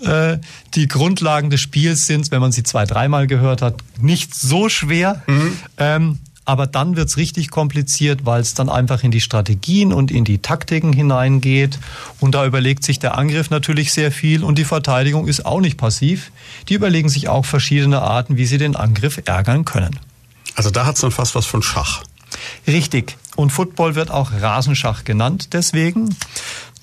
Äh, 0.03 0.39
die 0.75 0.89
Grundlagen 0.89 1.51
des 1.51 1.61
Spiels 1.61 2.07
sind, 2.07 2.31
wenn 2.31 2.41
man 2.41 2.53
sie 2.53 2.63
zwei, 2.63 2.87
dreimal 2.87 3.27
gehört 3.27 3.61
hat, 3.61 3.83
nicht 4.01 4.35
so 4.35 4.71
schwer. 4.71 5.23
Mhm. 5.27 5.59
Ähm, 5.77 6.19
aber 6.45 6.67
dann 6.67 6.97
wird's 6.97 7.17
richtig 7.17 7.51
kompliziert, 7.51 8.27
weil 8.27 8.41
es 8.41 8.55
dann 8.55 8.69
einfach 8.69 9.03
in 9.03 9.11
die 9.11 9.21
Strategien 9.21 9.93
und 9.93 10.11
in 10.11 10.25
die 10.25 10.39
Taktiken 10.39 10.93
hineingeht. 10.93 11.79
Und 12.19 12.35
da 12.35 12.45
überlegt 12.47 12.83
sich 12.85 12.99
der 12.99 13.17
Angriff 13.17 13.51
natürlich 13.51 13.93
sehr 13.93 14.11
viel 14.11 14.43
und 14.43 14.59
die 14.59 14.65
Verteidigung 14.65 15.29
ist 15.29 15.47
auch 15.47 15.61
nicht 15.61 15.77
passiv. 15.77 16.33
Die 16.69 16.75
überlegen 16.75 17.09
sich 17.09 17.29
auch 17.29 17.45
verschiedene 17.45 18.03
Arten, 18.03 18.37
wie 18.37 18.47
sie 18.47 18.59
den 18.59 18.77
Angriff 18.77 19.21
ärgern 19.25 19.65
können. 19.65 19.99
Also 20.55 20.71
da 20.71 20.87
hat's 20.87 21.01
dann 21.01 21.13
fast 21.13 21.35
was 21.35 21.47
von 21.47 21.63
Schach. 21.63 22.03
Richtig. 22.67 23.17
Und 23.37 23.51
Football 23.51 23.95
wird 23.95 24.11
auch 24.11 24.33
Rasenschach 24.41 25.05
genannt 25.05 25.51
deswegen. 25.53 26.15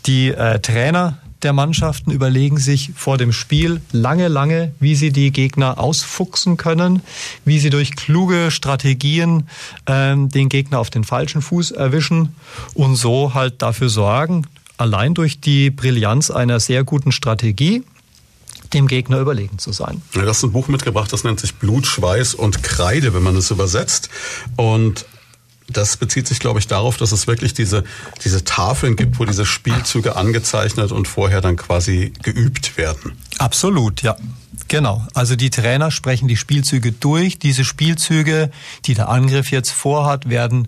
Die 0.05 0.29
äh, 0.29 0.59
Trainer 0.59 1.17
der 1.43 1.53
Mannschaften 1.53 2.11
überlegen 2.11 2.57
sich 2.57 2.91
vor 2.95 3.17
dem 3.17 3.31
Spiel 3.31 3.81
lange, 3.91 4.27
lange, 4.27 4.73
wie 4.79 4.95
sie 4.95 5.11
die 5.11 5.31
Gegner 5.31 5.79
ausfuchsen 5.79 6.57
können, 6.57 7.01
wie 7.45 7.59
sie 7.59 7.69
durch 7.69 7.95
kluge 7.95 8.51
Strategien 8.51 9.47
ähm, 9.85 10.29
den 10.29 10.49
Gegner 10.49 10.79
auf 10.79 10.89
den 10.89 11.03
falschen 11.03 11.41
Fuß 11.41 11.71
erwischen 11.71 12.35
und 12.73 12.95
so 12.95 13.33
halt 13.33 13.61
dafür 13.61 13.89
sorgen, 13.89 14.45
allein 14.77 15.13
durch 15.13 15.39
die 15.39 15.69
Brillanz 15.69 16.31
einer 16.31 16.59
sehr 16.59 16.83
guten 16.83 17.11
Strategie, 17.11 17.83
dem 18.73 18.87
Gegner 18.87 19.19
überlegen 19.19 19.59
zu 19.59 19.71
sein. 19.71 20.01
Ja, 20.13 20.23
du 20.23 20.27
hast 20.27 20.43
ein 20.43 20.51
Buch 20.51 20.67
mitgebracht, 20.67 21.11
das 21.13 21.23
nennt 21.23 21.39
sich 21.39 21.55
Blut, 21.55 21.87
Schweiß 21.87 22.33
und 22.33 22.63
Kreide, 22.63 23.13
wenn 23.13 23.23
man 23.23 23.35
es 23.35 23.51
übersetzt. 23.51 24.09
Und 24.55 25.05
das 25.67 25.97
bezieht 25.97 26.27
sich, 26.27 26.39
glaube 26.39 26.59
ich, 26.59 26.67
darauf, 26.67 26.97
dass 26.97 27.11
es 27.11 27.27
wirklich 27.27 27.53
diese, 27.53 27.83
diese 28.23 28.43
Tafeln 28.43 28.95
gibt, 28.95 29.19
wo 29.19 29.25
diese 29.25 29.45
Spielzüge 29.45 30.15
angezeichnet 30.15 30.91
und 30.91 31.07
vorher 31.07 31.41
dann 31.41 31.57
quasi 31.57 32.13
geübt 32.21 32.77
werden. 32.77 33.17
Absolut, 33.37 34.01
ja. 34.01 34.15
Genau. 34.69 35.05
Also 35.13 35.35
die 35.35 35.49
Trainer 35.49 35.91
sprechen 35.91 36.27
die 36.27 36.37
Spielzüge 36.37 36.91
durch. 36.91 37.39
Diese 37.39 37.63
Spielzüge, 37.63 38.51
die 38.85 38.93
der 38.93 39.09
Angriff 39.09 39.51
jetzt 39.51 39.71
vorhat, 39.71 40.29
werden 40.29 40.67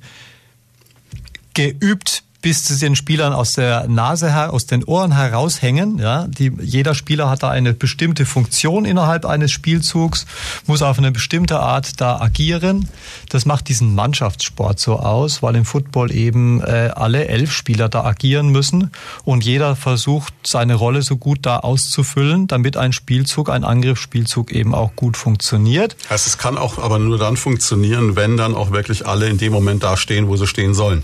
geübt 1.53 2.23
bis 2.41 2.63
zu 2.63 2.77
den 2.77 2.95
Spielern 2.95 3.33
aus 3.33 3.53
der 3.53 3.87
Nase, 3.87 4.31
her, 4.31 4.53
aus 4.53 4.65
den 4.65 4.83
Ohren 4.85 5.11
heraushängen. 5.11 5.97
Ja, 5.99 6.25
die, 6.27 6.51
jeder 6.61 6.95
Spieler 6.95 7.29
hat 7.29 7.43
da 7.43 7.49
eine 7.49 7.73
bestimmte 7.73 8.25
Funktion 8.25 8.85
innerhalb 8.85 9.25
eines 9.25 9.51
Spielzugs, 9.51 10.25
muss 10.65 10.81
auf 10.81 10.97
eine 10.97 11.11
bestimmte 11.11 11.59
Art 11.59 11.99
da 11.99 12.19
agieren. 12.19 12.87
Das 13.29 13.45
macht 13.45 13.67
diesen 13.67 13.93
Mannschaftssport 13.93 14.79
so 14.79 14.99
aus, 14.99 15.43
weil 15.43 15.55
im 15.55 15.65
Football 15.65 16.11
eben 16.11 16.61
äh, 16.61 16.91
alle 16.95 17.27
elf 17.27 17.51
Spieler 17.51 17.89
da 17.89 18.05
agieren 18.05 18.49
müssen 18.49 18.91
und 19.25 19.43
jeder 19.43 19.75
versucht, 19.75 20.33
seine 20.45 20.75
Rolle 20.75 21.01
so 21.01 21.17
gut 21.17 21.39
da 21.41 21.57
auszufüllen, 21.57 22.47
damit 22.47 22.77
ein 22.77 22.93
Spielzug, 22.93 23.49
ein 23.49 23.63
Angriffsspielzug 23.63 24.51
eben 24.51 24.73
auch 24.73 24.95
gut 24.95 25.17
funktioniert. 25.17 25.97
Heißt, 26.09 26.25
es 26.25 26.37
kann 26.37 26.57
auch 26.57 26.77
aber 26.77 26.99
nur 26.99 27.17
dann 27.17 27.35
funktionieren, 27.35 28.15
wenn 28.15 28.37
dann 28.37 28.55
auch 28.55 28.71
wirklich 28.71 29.05
alle 29.05 29.27
in 29.27 29.37
dem 29.37 29.51
Moment 29.51 29.83
da 29.83 29.97
stehen, 29.97 30.27
wo 30.27 30.37
sie 30.37 30.47
stehen 30.47 30.73
sollen. 30.73 31.03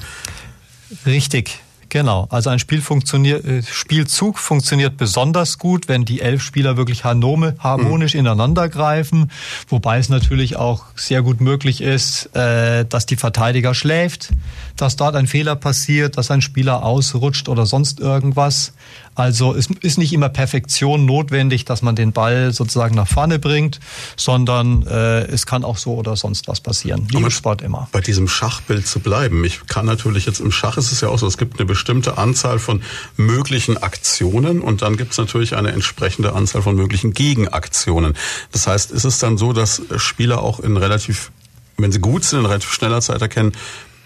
Richtig. 1.06 1.60
Genau, 1.96 2.28
also 2.30 2.50
ein 2.50 2.60
Spiel 2.60 2.82
funktioniert, 2.82 3.46
äh, 3.46 3.64
Spielzug 3.64 4.38
funktioniert 4.40 4.98
besonders 4.98 5.60
gut, 5.60 5.88
wenn 5.88 6.04
die 6.04 6.20
elf 6.20 6.42
Spieler 6.42 6.76
wirklich 6.76 7.06
harmonisch 7.06 8.16
mhm. 8.16 8.20
ineinander 8.20 8.68
greifen, 8.68 9.32
wobei 9.70 10.00
es 10.00 10.10
natürlich 10.10 10.58
auch 10.58 10.84
sehr 10.98 11.22
gut 11.22 11.40
möglich 11.40 11.80
ist, 11.80 12.36
äh, 12.36 12.84
dass 12.84 13.06
die 13.06 13.16
Verteidiger 13.16 13.74
schläft, 13.74 14.32
dass 14.76 14.98
dort 14.98 15.16
ein 15.16 15.28
Fehler 15.28 15.56
passiert, 15.56 16.18
dass 16.18 16.32
ein 16.32 16.42
Spieler 16.42 16.84
ausrutscht 16.84 17.48
oder 17.48 17.66
sonst 17.66 18.02
irgendwas. 18.02 18.74
Also 19.16 19.56
es 19.56 19.70
ist 19.82 19.98
nicht 19.98 20.12
immer 20.12 20.28
Perfektion 20.28 21.06
notwendig, 21.06 21.64
dass 21.64 21.82
man 21.82 21.96
den 21.96 22.12
Ball 22.12 22.52
sozusagen 22.52 22.96
nach 22.96 23.08
vorne 23.08 23.40
bringt, 23.40 23.80
sondern 24.18 24.86
äh, 24.86 25.22
es 25.22 25.46
kann 25.46 25.64
auch 25.64 25.78
so 25.78 25.96
oder 25.96 26.18
sonst 26.18 26.50
was 26.50 26.60
passieren. 26.60 27.08
Wie 27.10 27.18
im 27.18 27.32
Sport 27.32 27.62
immer. 27.62 27.88
Bei 27.94 28.02
diesem 28.02 28.28
Schachbild 28.28 28.86
zu 28.86 29.00
bleiben. 29.00 29.44
Ich 29.46 29.66
kann 29.68 29.86
natürlich 29.86 30.26
jetzt 30.26 30.42
im 30.42 30.52
Schach 30.52 30.78
ist 30.78 30.92
es 30.92 31.00
ja 31.00 31.08
auch 31.08 31.18
so, 31.18 31.28
es 31.28 31.38
gibt 31.38 31.60
eine 31.60 31.66
bestimmte 31.66 32.18
Anzahl 32.18 32.60
von 32.60 32.82
möglichen 33.16 33.78
Aktionen 33.78 34.62
und 34.62 34.82
dann 34.82 34.98
gibt 34.98 35.14
es 35.14 35.18
natürlich 35.18 35.56
eine 35.56 35.72
entsprechende 35.72 36.34
Anzahl 36.34 36.62
von 36.62 36.76
möglichen 36.76 37.14
Gegenaktionen. 37.14 38.16
Das 38.52 38.68
heißt, 38.68 38.92
ist 38.92 39.06
es 39.06 39.20
dann 39.20 39.38
so, 39.38 39.54
dass 39.54 39.82
Spieler 39.96 40.42
auch 40.42 40.60
in 40.60 40.76
relativ, 40.76 41.32
wenn 41.78 41.94
sie 41.94 42.00
gut 42.00 42.26
sind, 42.26 42.40
in 42.40 42.46
relativ 42.46 42.74
schneller 42.74 43.00
Zeit 43.00 43.22
erkennen, 43.22 43.54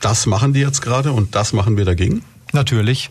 das 0.02 0.28
machen 0.28 0.54
die 0.54 0.60
jetzt 0.60 0.82
gerade 0.82 1.12
und 1.12 1.34
das 1.34 1.52
machen 1.52 1.78
wir 1.78 1.86
dagegen? 1.86 2.24
Natürlich. 2.54 3.10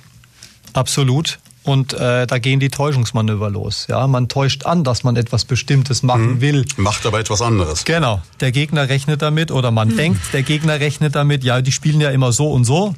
Absolut. 0.72 1.38
Und 1.68 1.92
äh, 1.92 2.26
da 2.26 2.38
gehen 2.38 2.60
die 2.60 2.70
Täuschungsmanöver 2.70 3.50
los. 3.50 3.88
Ja, 3.90 4.06
man 4.06 4.28
täuscht 4.28 4.64
an, 4.64 4.84
dass 4.84 5.04
man 5.04 5.16
etwas 5.16 5.44
Bestimmtes 5.44 6.02
machen 6.02 6.36
mhm. 6.36 6.40
will. 6.40 6.64
Macht 6.78 7.04
aber 7.04 7.20
etwas 7.20 7.42
anderes. 7.42 7.84
Genau. 7.84 8.22
Der 8.40 8.52
Gegner 8.52 8.88
rechnet 8.88 9.20
damit 9.20 9.50
oder 9.50 9.70
man 9.70 9.88
mhm. 9.88 9.96
denkt, 9.98 10.20
der 10.32 10.42
Gegner 10.42 10.80
rechnet 10.80 11.14
damit. 11.14 11.44
Ja, 11.44 11.60
die 11.60 11.70
spielen 11.70 12.00
ja 12.00 12.08
immer 12.08 12.32
so 12.32 12.50
und 12.50 12.64
so. 12.64 12.94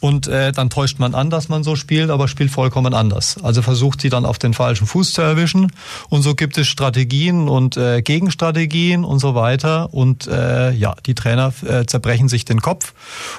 Und 0.00 0.26
äh, 0.28 0.52
dann 0.52 0.70
täuscht 0.70 0.98
man 0.98 1.14
an, 1.14 1.30
dass 1.30 1.48
man 1.48 1.62
so 1.62 1.76
spielt, 1.76 2.10
aber 2.10 2.26
spielt 2.26 2.50
vollkommen 2.50 2.94
anders. 2.94 3.36
Also 3.42 3.62
versucht 3.62 4.00
sie 4.00 4.08
dann 4.08 4.24
auf 4.24 4.38
den 4.38 4.54
falschen 4.54 4.86
Fuß 4.86 5.12
zu 5.12 5.22
erwischen. 5.22 5.72
Und 6.08 6.22
so 6.22 6.34
gibt 6.34 6.56
es 6.58 6.68
Strategien 6.68 7.48
und 7.48 7.76
äh, 7.76 8.02
Gegenstrategien 8.02 9.04
und 9.04 9.18
so 9.18 9.34
weiter. 9.34 9.92
Und 9.92 10.26
äh, 10.26 10.72
ja, 10.72 10.94
die 11.06 11.14
Trainer 11.14 11.52
äh, 11.66 11.84
zerbrechen 11.84 12.28
sich 12.28 12.44
den 12.44 12.60
Kopf 12.60 12.94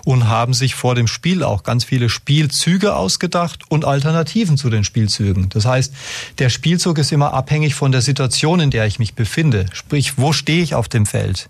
und 0.06 0.28
haben 0.28 0.54
sich 0.54 0.76
vor 0.76 0.96
dem 0.96 1.08
Spiel 1.08 1.44
auch 1.44 1.64
ganz 1.64 1.84
viele 1.84 2.10
Spielzüge 2.10 2.96
ausgedacht 2.96 3.64
und 3.70 3.86
Alternativen 3.86 4.58
zu 4.58 4.70
den 4.70 4.84
Spielzügen. 4.84 5.50
Das 5.50 5.66
heißt, 5.66 5.94
der 6.38 6.50
Spielzug 6.50 6.98
ist 7.00 7.12
immer 7.12 7.34
abhängig 7.34 7.76
von 7.76 7.92
der 7.92 8.02
Situation, 8.02 8.60
in 8.60 8.72
der 8.72 8.86
ich 8.86 9.00
mich 9.00 9.16
befinde. 9.16 9.66
Sprich, 9.74 10.18
wo 10.18 10.34
stehe 10.34 10.62
ich 10.62 10.76
auf 10.76 10.88
dem 10.88 11.06
Feld? 11.06 11.50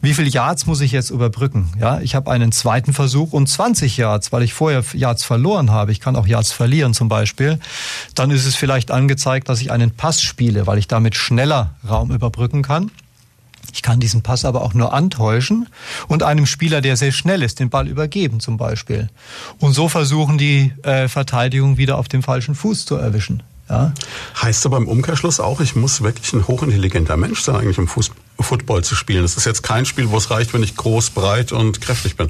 Wie 0.00 0.14
viel 0.14 0.28
Yards 0.28 0.66
muss 0.66 0.80
ich 0.80 0.92
jetzt 0.92 1.10
überbrücken? 1.10 1.72
Ja, 1.80 2.00
ich 2.00 2.14
habe 2.14 2.30
einen 2.30 2.52
zweiten 2.52 2.92
Versuch 2.92 3.32
und 3.32 3.48
20 3.48 3.96
Yards, 3.96 4.32
weil 4.32 4.42
ich 4.42 4.51
ich 4.52 4.56
vorher 4.56 4.84
Yards 4.92 5.24
verloren 5.24 5.70
habe, 5.70 5.92
ich 5.92 6.00
kann 6.00 6.14
auch 6.14 6.26
Yards 6.26 6.52
verlieren 6.52 6.94
zum 6.94 7.08
Beispiel, 7.08 7.58
dann 8.14 8.30
ist 8.30 8.44
es 8.44 8.54
vielleicht 8.54 8.90
angezeigt, 8.90 9.48
dass 9.48 9.60
ich 9.60 9.70
einen 9.70 9.90
Pass 9.90 10.20
spiele, 10.20 10.66
weil 10.66 10.78
ich 10.78 10.88
damit 10.88 11.16
schneller 11.16 11.74
Raum 11.88 12.12
überbrücken 12.12 12.62
kann. 12.62 12.90
Ich 13.72 13.80
kann 13.80 14.00
diesen 14.00 14.22
Pass 14.22 14.44
aber 14.44 14.60
auch 14.60 14.74
nur 14.74 14.92
antäuschen 14.92 15.68
und 16.06 16.22
einem 16.22 16.44
Spieler, 16.44 16.82
der 16.82 16.96
sehr 16.98 17.12
schnell 17.12 17.42
ist, 17.42 17.58
den 17.58 17.70
Ball 17.70 17.88
übergeben 17.88 18.38
zum 18.38 18.58
Beispiel. 18.58 19.08
Und 19.58 19.72
so 19.72 19.88
versuchen 19.88 20.36
die 20.36 20.72
äh, 20.82 21.08
Verteidigung 21.08 21.78
wieder 21.78 21.96
auf 21.96 22.08
dem 22.08 22.22
falschen 22.22 22.54
Fuß 22.54 22.84
zu 22.84 22.96
erwischen. 22.96 23.42
Ja? 23.70 23.94
Heißt 24.42 24.66
aber 24.66 24.76
im 24.76 24.88
Umkehrschluss 24.88 25.40
auch, 25.40 25.60
ich 25.60 25.74
muss 25.74 26.02
wirklich 26.02 26.34
ein 26.34 26.46
hochintelligenter 26.46 27.16
Mensch 27.16 27.40
sein, 27.40 27.56
eigentlich 27.56 27.78
um 27.78 27.88
Fuß 27.88 28.10
Football 28.38 28.84
zu 28.84 28.94
spielen. 28.94 29.22
Das 29.22 29.36
ist 29.36 29.46
jetzt 29.46 29.62
kein 29.62 29.86
Spiel, 29.86 30.10
wo 30.10 30.18
es 30.18 30.30
reicht, 30.30 30.52
wenn 30.52 30.62
ich 30.62 30.76
groß, 30.76 31.10
breit 31.10 31.52
und 31.52 31.80
kräftig 31.80 32.16
bin. 32.16 32.28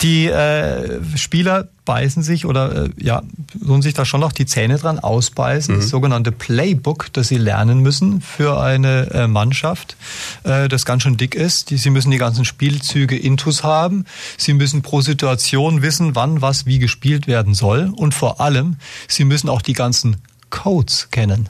Die 0.00 0.26
äh, 0.26 1.00
Spieler 1.16 1.68
beißen 1.84 2.22
sich 2.22 2.46
oder 2.46 2.84
äh, 2.84 2.90
ja, 2.98 3.22
tun 3.64 3.82
sich 3.82 3.94
da 3.94 4.04
schon 4.04 4.20
noch 4.20 4.32
die 4.32 4.46
Zähne 4.46 4.76
dran 4.76 4.98
ausbeißen. 4.98 5.74
Mhm. 5.74 5.80
Das 5.80 5.88
sogenannte 5.88 6.30
Playbook, 6.30 7.12
das 7.12 7.28
sie 7.28 7.38
lernen 7.38 7.80
müssen 7.80 8.20
für 8.20 8.60
eine 8.60 9.10
äh, 9.10 9.26
Mannschaft, 9.26 9.96
äh, 10.44 10.68
das 10.68 10.84
ganz 10.84 11.02
schön 11.02 11.16
dick 11.16 11.34
ist. 11.34 11.70
Die, 11.70 11.78
sie 11.78 11.90
müssen 11.90 12.10
die 12.10 12.18
ganzen 12.18 12.44
Spielzüge 12.44 13.16
intus 13.16 13.64
haben. 13.64 14.04
Sie 14.36 14.52
müssen 14.52 14.82
pro 14.82 15.00
Situation 15.00 15.82
wissen, 15.82 16.14
wann 16.14 16.42
was 16.42 16.66
wie 16.66 16.78
gespielt 16.78 17.26
werden 17.26 17.54
soll. 17.54 17.90
Und 17.96 18.14
vor 18.14 18.40
allem, 18.40 18.76
sie 19.08 19.24
müssen 19.24 19.48
auch 19.48 19.62
die 19.62 19.72
ganzen 19.72 20.18
Codes 20.50 21.08
kennen. 21.10 21.48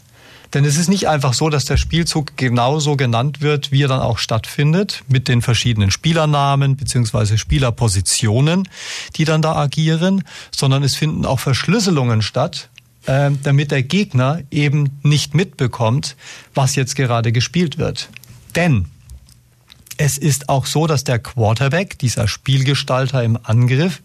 Denn 0.54 0.64
es 0.64 0.78
ist 0.78 0.88
nicht 0.88 1.08
einfach 1.08 1.34
so, 1.34 1.50
dass 1.50 1.66
der 1.66 1.76
Spielzug 1.76 2.36
genauso 2.36 2.96
genannt 2.96 3.42
wird, 3.42 3.70
wie 3.70 3.82
er 3.82 3.88
dann 3.88 4.00
auch 4.00 4.18
stattfindet, 4.18 5.02
mit 5.08 5.28
den 5.28 5.42
verschiedenen 5.42 5.90
Spielernamen 5.90 6.76
beziehungsweise 6.76 7.36
Spielerpositionen, 7.36 8.68
die 9.16 9.24
dann 9.24 9.42
da 9.42 9.56
agieren, 9.56 10.24
sondern 10.50 10.82
es 10.82 10.94
finden 10.94 11.26
auch 11.26 11.40
Verschlüsselungen 11.40 12.22
statt, 12.22 12.70
äh, 13.06 13.30
damit 13.42 13.70
der 13.70 13.82
Gegner 13.82 14.40
eben 14.50 14.98
nicht 15.02 15.34
mitbekommt, 15.34 16.16
was 16.54 16.76
jetzt 16.76 16.96
gerade 16.96 17.32
gespielt 17.32 17.76
wird. 17.78 18.08
Denn 18.56 18.86
es 19.98 20.16
ist 20.16 20.48
auch 20.48 20.64
so, 20.64 20.86
dass 20.86 21.04
der 21.04 21.18
Quarterback, 21.18 21.98
dieser 21.98 22.28
Spielgestalter 22.28 23.22
im 23.22 23.38
Angriff, 23.42 24.00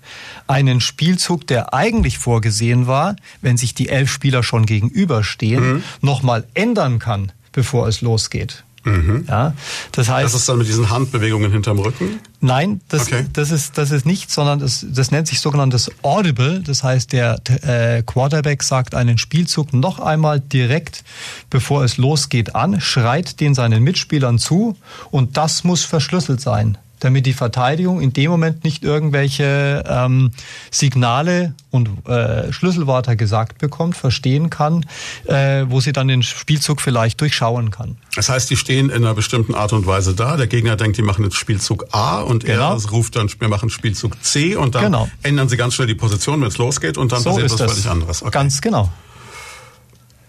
einen 0.48 0.82
Spielzug, 0.82 1.48
der 1.48 1.74
eigentlich 1.74 2.18
vorgesehen 2.18 2.88
war, 2.88 3.16
wenn 3.42 3.58
sich 3.58 3.74
die 3.74 3.90
elf 3.90 4.12
Spieler 4.12 4.44
schon 4.44 4.66
gegenüberstehen, 4.66 5.76
mhm. 5.76 5.84
nochmal 6.02 6.46
ändern 6.56 7.00
kann, 7.00 7.32
bevor 7.52 7.88
es 7.88 8.02
losgeht. 8.02 8.64
Mhm. 8.84 9.26
Ja, 9.28 9.54
das 9.94 10.10
heißt. 10.10 10.26
Das 10.26 10.42
ist 10.42 10.50
dann 10.50 10.58
mit 10.58 10.68
diesen 10.68 10.90
Handbewegungen 10.90 11.52
hinterm 11.52 11.80
Rücken? 11.80 12.20
Nein, 12.42 12.82
das, 12.90 13.04
okay. 13.04 13.26
das, 13.32 13.52
ist, 13.52 13.78
das 13.78 13.92
ist 13.92 14.06
nicht, 14.06 14.30
sondern 14.30 14.60
das, 14.60 14.86
das 14.90 15.12
nennt 15.12 15.28
sich 15.28 15.40
sogenanntes 15.40 15.90
Audible. 16.02 16.62
Das 16.62 16.84
heißt, 16.84 17.14
der 17.14 17.40
äh, 17.64 18.04
Quarterback 18.04 18.62
sagt 18.64 18.96
einen 18.96 19.18
Spielzug 19.18 19.74
noch 19.74 20.00
einmal 20.00 20.42
direkt, 20.42 21.04
bevor 21.50 21.84
es 21.86 21.98
losgeht, 21.98 22.56
an, 22.56 22.82
schreit 22.82 23.40
den 23.40 23.54
seinen 23.56 23.84
Mitspielern 23.84 24.38
zu 24.40 24.76
und 25.12 25.38
das 25.38 25.64
muss 25.64 25.86
verschlüsselt 25.86 26.42
sein 26.42 26.78
damit 27.04 27.26
die 27.26 27.34
Verteidigung 27.34 28.02
in 28.02 28.14
dem 28.14 28.32
Moment 28.32 28.64
nicht 28.64 28.84
irgendwelche 28.84 29.84
ähm, 29.88 30.32
Signale 30.72 31.54
und 31.70 31.90
äh, 32.08 32.52
Schlüsselwörter 32.54 33.16
gesagt 33.16 33.58
bekommt, 33.58 33.98
verstehen 33.98 34.50
kann, 34.50 34.86
äh, 35.26 35.66
wo 35.68 35.82
sie 35.82 35.92
dann 35.92 36.08
den 36.08 36.24
Spielzug 36.24 36.82
vielleicht 36.82 37.20
durchschauen 37.22 37.72
kann. 37.72 37.98
Das 38.16 38.30
heißt, 38.30 38.50
die 38.50 38.58
stehen 38.58 38.90
in 38.90 39.04
einer 39.04 39.14
bestimmten 39.14 39.56
Art 39.56 39.74
und 39.74 39.86
Weise 39.86 40.14
da. 40.14 40.38
Der 40.38 40.48
Gegner 40.48 40.76
denkt, 40.76 40.98
die 40.98 41.02
machen 41.02 41.24
jetzt 41.24 41.36
Spielzug 41.36 41.88
A 41.92 42.22
und 42.22 42.46
genau. 42.46 42.76
er 42.76 42.90
ruft 42.90 43.16
dann, 43.16 43.30
wir 43.40 43.50
machen 43.50 43.70
Spielzug 43.70 44.24
C 44.24 44.56
und 44.56 44.76
dann 44.76 44.86
genau. 44.86 45.10
ändern 45.24 45.50
sie 45.50 45.58
ganz 45.58 45.74
schnell 45.74 45.88
die 45.88 45.96
Position, 45.96 46.42
wenn 46.42 46.48
es 46.48 46.58
losgeht 46.58 46.98
und 46.98 47.12
dann 47.12 47.22
so 47.22 47.32
passiert 47.32 47.52
was 47.52 47.62
völlig 47.62 47.90
anderes. 47.90 48.22
Okay. 48.22 48.32
Ganz 48.32 48.62
genau. 48.62 48.90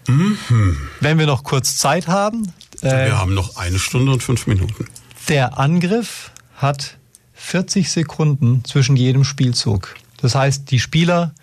Mhm. 0.07 0.77
Wenn 0.99 1.17
wir 1.17 1.25
noch 1.25 1.43
kurz 1.43 1.77
Zeit 1.77 2.07
haben. 2.07 2.51
Äh, 2.81 3.07
wir 3.07 3.17
haben 3.17 3.33
noch 3.33 3.57
eine 3.57 3.79
Stunde 3.79 4.11
und 4.11 4.21
fünf 4.21 4.47
Minuten. 4.47 4.87
Der 5.29 5.57
Angriff 5.57 6.31
hat 6.55 6.97
40 7.33 7.91
Sekunden 7.91 8.63
zwischen 8.65 8.95
jedem 8.95 9.23
Spielzug. 9.23 9.95
Das 10.21 10.35
heißt, 10.35 10.71
die 10.71 10.79
Spieler 10.79 11.33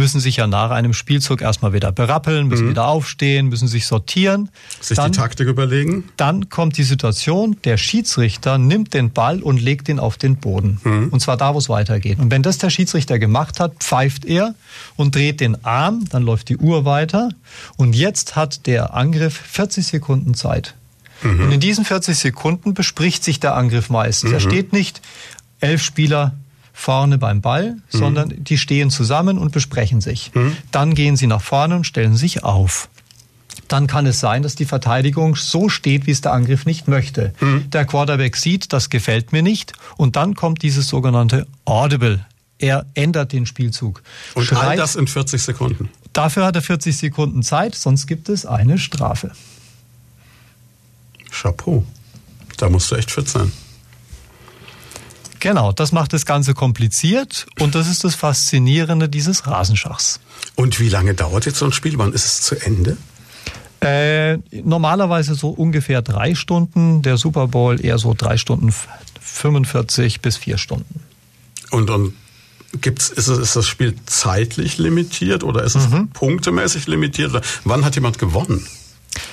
müssen 0.00 0.18
sich 0.18 0.36
ja 0.36 0.46
nach 0.46 0.70
einem 0.70 0.94
Spielzug 0.94 1.42
erstmal 1.42 1.74
wieder 1.74 1.92
berappeln, 1.92 2.48
müssen 2.48 2.66
mhm. 2.66 2.70
wieder 2.70 2.88
aufstehen, 2.88 3.48
müssen 3.48 3.68
sich 3.68 3.86
sortieren. 3.86 4.48
Sich 4.80 4.96
dann, 4.96 5.12
die 5.12 5.18
Taktik 5.18 5.46
überlegen. 5.46 6.04
Dann 6.16 6.48
kommt 6.48 6.78
die 6.78 6.84
Situation, 6.84 7.56
der 7.64 7.76
Schiedsrichter 7.76 8.56
nimmt 8.56 8.94
den 8.94 9.12
Ball 9.12 9.42
und 9.42 9.60
legt 9.60 9.90
ihn 9.90 9.98
auf 9.98 10.16
den 10.16 10.36
Boden. 10.36 10.80
Mhm. 10.84 11.08
Und 11.10 11.20
zwar 11.20 11.36
da, 11.36 11.54
wo 11.54 11.58
es 11.58 11.68
weitergeht. 11.68 12.18
Und 12.18 12.30
wenn 12.30 12.42
das 12.42 12.56
der 12.56 12.70
Schiedsrichter 12.70 13.18
gemacht 13.18 13.60
hat, 13.60 13.74
pfeift 13.80 14.24
er 14.24 14.54
und 14.96 15.14
dreht 15.14 15.40
den 15.40 15.64
Arm, 15.64 16.06
dann 16.08 16.22
läuft 16.22 16.48
die 16.48 16.56
Uhr 16.56 16.86
weiter. 16.86 17.28
Und 17.76 17.94
jetzt 17.94 18.36
hat 18.36 18.66
der 18.66 18.94
Angriff 18.94 19.36
40 19.36 19.86
Sekunden 19.86 20.32
Zeit. 20.32 20.74
Mhm. 21.22 21.44
Und 21.44 21.52
in 21.52 21.60
diesen 21.60 21.84
40 21.84 22.16
Sekunden 22.16 22.74
bespricht 22.74 23.24
sich 23.24 23.40
der 23.40 23.54
Angriff 23.54 23.90
meistens. 23.90 24.30
Mhm. 24.30 24.34
Er 24.34 24.40
steht 24.40 24.72
nicht 24.72 25.00
elf 25.60 25.82
Spieler 25.82 26.34
vorne 26.72 27.18
beim 27.18 27.40
Ball, 27.40 27.72
mhm. 27.72 27.80
sondern 27.90 28.34
die 28.36 28.58
stehen 28.58 28.90
zusammen 28.90 29.38
und 29.38 29.52
besprechen 29.52 30.00
sich. 30.00 30.32
Mhm. 30.34 30.56
Dann 30.70 30.94
gehen 30.94 31.16
sie 31.16 31.26
nach 31.26 31.42
vorne 31.42 31.76
und 31.76 31.84
stellen 31.84 32.16
sich 32.16 32.42
auf. 32.42 32.88
Dann 33.68 33.86
kann 33.86 34.06
es 34.06 34.18
sein, 34.18 34.42
dass 34.42 34.54
die 34.54 34.64
Verteidigung 34.64 35.36
so 35.36 35.68
steht, 35.68 36.06
wie 36.06 36.10
es 36.10 36.22
der 36.22 36.32
Angriff 36.32 36.66
nicht 36.66 36.88
möchte. 36.88 37.34
Mhm. 37.40 37.70
Der 37.70 37.84
Quarterback 37.84 38.36
sieht, 38.36 38.72
das 38.72 38.90
gefällt 38.90 39.32
mir 39.32 39.42
nicht. 39.42 39.74
Und 39.96 40.16
dann 40.16 40.34
kommt 40.34 40.62
dieses 40.62 40.88
sogenannte 40.88 41.46
Audible. 41.64 42.24
Er 42.58 42.86
ändert 42.94 43.32
den 43.32 43.46
Spielzug. 43.46 44.02
Und 44.34 44.44
Schreit, 44.44 44.68
all 44.70 44.76
das 44.76 44.96
in 44.96 45.06
40 45.06 45.42
Sekunden. 45.42 45.88
Dafür 46.12 46.44
hat 46.44 46.56
er 46.56 46.62
40 46.62 46.96
Sekunden 46.96 47.42
Zeit, 47.42 47.74
sonst 47.74 48.06
gibt 48.06 48.28
es 48.28 48.44
eine 48.44 48.78
Strafe. 48.78 49.30
Chapeau. 51.30 51.84
Da 52.56 52.68
musst 52.68 52.90
du 52.90 52.96
echt 52.96 53.10
fit 53.10 53.28
sein. 53.28 53.52
Genau, 55.40 55.72
das 55.72 55.90
macht 55.92 56.12
das 56.12 56.26
Ganze 56.26 56.52
kompliziert 56.52 57.46
und 57.58 57.74
das 57.74 57.88
ist 57.88 58.04
das 58.04 58.14
Faszinierende 58.14 59.08
dieses 59.08 59.46
Rasenschachs. 59.46 60.20
Und 60.54 60.78
wie 60.78 60.90
lange 60.90 61.14
dauert 61.14 61.46
jetzt 61.46 61.58
so 61.58 61.64
ein 61.64 61.72
Spiel? 61.72 61.96
Wann 61.96 62.12
ist 62.12 62.26
es 62.26 62.42
zu 62.42 62.56
Ende? 62.56 62.98
Äh, 63.80 64.36
normalerweise 64.62 65.34
so 65.34 65.48
ungefähr 65.48 66.02
drei 66.02 66.34
Stunden, 66.34 67.00
der 67.00 67.16
Super 67.16 67.48
Bowl 67.48 67.82
eher 67.82 67.96
so 67.96 68.14
drei 68.14 68.36
Stunden 68.36 68.74
45 69.20 70.20
bis 70.20 70.36
vier 70.36 70.58
Stunden. 70.58 71.00
Und, 71.70 71.88
und 71.88 72.14
gibt's, 72.82 73.08
ist, 73.08 73.28
es, 73.28 73.38
ist 73.38 73.56
das 73.56 73.66
Spiel 73.66 73.94
zeitlich 74.04 74.76
limitiert 74.76 75.42
oder 75.42 75.64
ist 75.64 75.76
es 75.76 75.88
mhm. 75.88 76.10
punktemäßig 76.10 76.86
limitiert? 76.86 77.32
Wann 77.64 77.84
hat 77.86 77.94
jemand 77.94 78.18
gewonnen? 78.18 78.66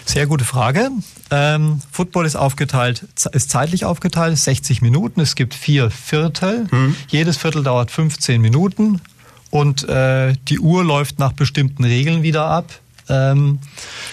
Sehr 0.05 0.25
gute 0.25 0.45
Frage. 0.45 0.89
Ähm, 1.29 1.81
Football 1.91 2.25
ist 2.25 2.35
aufgeteilt, 2.35 3.05
ist 3.33 3.51
zeitlich 3.51 3.85
aufgeteilt, 3.85 4.37
60 4.37 4.81
Minuten. 4.81 5.21
Es 5.21 5.35
gibt 5.35 5.53
vier 5.53 5.91
Viertel. 5.91 6.67
Mhm. 6.71 6.95
Jedes 7.09 7.37
Viertel 7.37 7.63
dauert 7.63 7.91
15 7.91 8.41
Minuten 8.41 9.01
und 9.49 9.87
äh, 9.87 10.33
die 10.47 10.59
Uhr 10.59 10.83
läuft 10.83 11.19
nach 11.19 11.33
bestimmten 11.33 11.83
Regeln 11.83 12.23
wieder 12.23 12.45
ab. 12.45 12.71
Ähm, 13.09 13.59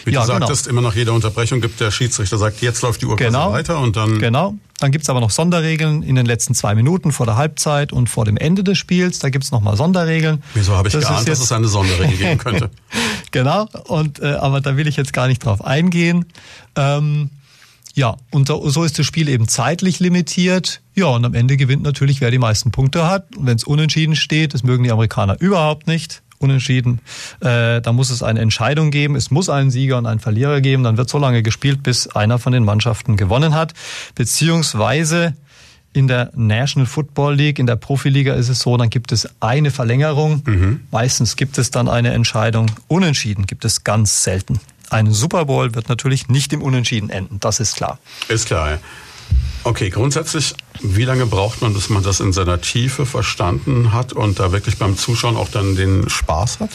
Wie 0.05 0.13
ja, 0.13 0.21
du 0.21 0.27
sagtest, 0.27 0.65
genau. 0.65 0.79
immer 0.79 0.89
nach 0.89 0.95
jeder 0.95 1.13
Unterbrechung 1.13 1.61
gibt 1.61 1.81
der 1.81 1.91
Schiedsrichter 1.91 2.39
sagt, 2.39 2.61
jetzt 2.61 2.83
läuft 2.83 3.03
die 3.03 3.07
Uhr 3.07 3.17
genau. 3.17 3.53
weiter 3.53 3.79
und 3.79 3.97
dann. 3.97 4.19
Genau. 4.19 4.55
Dann 4.85 4.93
gibt's 4.93 5.09
aber 5.09 5.21
noch 5.21 5.31
Sonderregeln 5.31 6.03
in 6.03 6.15
den 6.15 6.27
letzten 6.27 6.55
zwei 6.55 6.75
Minuten 6.75 7.11
vor 7.11 7.25
der 7.25 7.37
Halbzeit 7.37 7.91
und 7.91 8.11
vor 8.11 8.27
dem 8.27 8.37
Ende 8.37 8.63
des 8.63 8.77
Spiels. 8.77 9.19
Da 9.19 9.31
gibt's 9.31 9.51
nochmal 9.51 9.79
Sonderregeln. 9.79 10.43
Wieso 10.53 10.77
habe 10.77 10.89
ich 10.89 10.93
das 10.93 11.07
geahnt, 11.07 11.27
dass 11.27 11.41
es 11.41 11.51
eine 11.53 11.69
Sonderregel 11.69 12.19
geben 12.19 12.37
könnte? 12.37 12.69
genau. 13.31 13.67
Und 13.89 14.21
äh, 14.21 14.35
aber 14.35 14.61
da 14.61 14.77
will 14.77 14.87
ich 14.87 14.97
jetzt 14.97 15.15
gar 15.15 15.27
nicht 15.27 15.43
drauf 15.43 15.65
eingehen. 15.65 16.27
Ähm, 16.77 17.31
ja, 17.95 18.19
und 18.31 18.49
so 18.49 18.85
ist 18.85 18.99
das 18.99 19.07
Spiel 19.07 19.31
eben 19.31 19.49
zeitlich 19.49 20.01
limitiert. 20.01 20.83
Ja, 20.95 21.07
und 21.07 21.25
am 21.25 21.33
Ende 21.33 21.57
gewinnt 21.57 21.83
natürlich, 21.83 22.21
wer 22.21 22.31
die 22.31 22.37
meisten 22.37 22.71
Punkte 22.71 23.09
hat. 23.09 23.35
Und 23.37 23.47
wenn 23.47 23.57
es 23.57 23.65
unentschieden 23.65 24.17
steht, 24.17 24.53
das 24.53 24.65
mögen 24.65 24.85
die 24.85 24.93
Amerikaner 24.93 25.41
überhaupt 25.41 25.87
nicht 25.87 26.21
unentschieden. 26.39 27.01
Äh, 27.41 27.81
da 27.81 27.93
muss 27.93 28.11
es 28.11 28.23
eine 28.23 28.41
Entscheidung 28.41 28.91
geben. 28.91 29.17
Es 29.17 29.31
muss 29.31 29.49
einen 29.49 29.71
Sieger 29.71 29.99
und 29.99 30.07
einen 30.07 30.21
Verlierer 30.21 30.61
geben. 30.61 30.85
Dann 30.85 30.97
wird 30.97 31.09
so 31.09 31.19
lange 31.19 31.43
gespielt, 31.43 31.83
bis 31.83 32.09
einer 32.09 32.39
von 32.39 32.53
den 32.53 32.65
Mannschaften 32.65 33.17
gewonnen 33.17 33.55
hat. 33.55 33.75
Beziehungsweise 34.15 35.35
in 35.95 36.09
der 36.09 36.31
National 36.35 36.87
Football 36.87 37.37
League, 37.37 37.59
in 37.59 37.67
der 37.67 37.77
Profiliga 37.77 38.35
ist 38.35 38.49
es 38.49 38.61
so, 38.61 38.77
dann 38.77 38.91
gibt 38.91 39.13
es 39.13 39.29
eine 39.41 39.71
Verlängerung. 39.71 40.43
Mhm. 40.45 40.81
Meistens 40.91 41.37
gibt 41.37 41.57
es 41.57 41.71
dann 41.71 41.89
eine 41.89 42.13
Entscheidung. 42.13 42.67
Unentschieden 42.89 43.47
gibt 43.47 43.65
es 43.65 43.85
ganz 43.85 44.25
selten. 44.25 44.61
Ein 44.91 45.13
Super 45.13 45.47
Bowl 45.47 45.75
wird 45.75 45.89
natürlich 45.89 46.29
nicht 46.29 46.53
im 46.53 46.63
Unentschieden 46.63 47.11
enden, 47.11 47.41
das 47.41 47.61
ist 47.61 47.77
klar. 47.77 47.99
Ist 48.29 48.47
klar. 48.47 48.79
Okay, 49.65 49.89
grundsätzlich, 49.89 50.55
wie 50.81 51.05
lange 51.05 51.25
braucht 51.25 51.63
man, 51.63 51.73
bis 51.73 51.89
man 51.89 52.03
das 52.03 52.21
in 52.21 52.35
seiner 52.35 52.61
Tiefe 52.61 53.07
verstanden 53.07 53.93
hat 53.93 54.13
und 54.13 54.39
da 54.39 54.53
wirklich 54.53 54.77
beim 54.77 54.99
Zuschauen 54.99 55.37
auch 55.37 55.49
dann 55.49 55.75
den 55.75 56.11
Spaß 56.11 56.61
hat? 56.61 56.71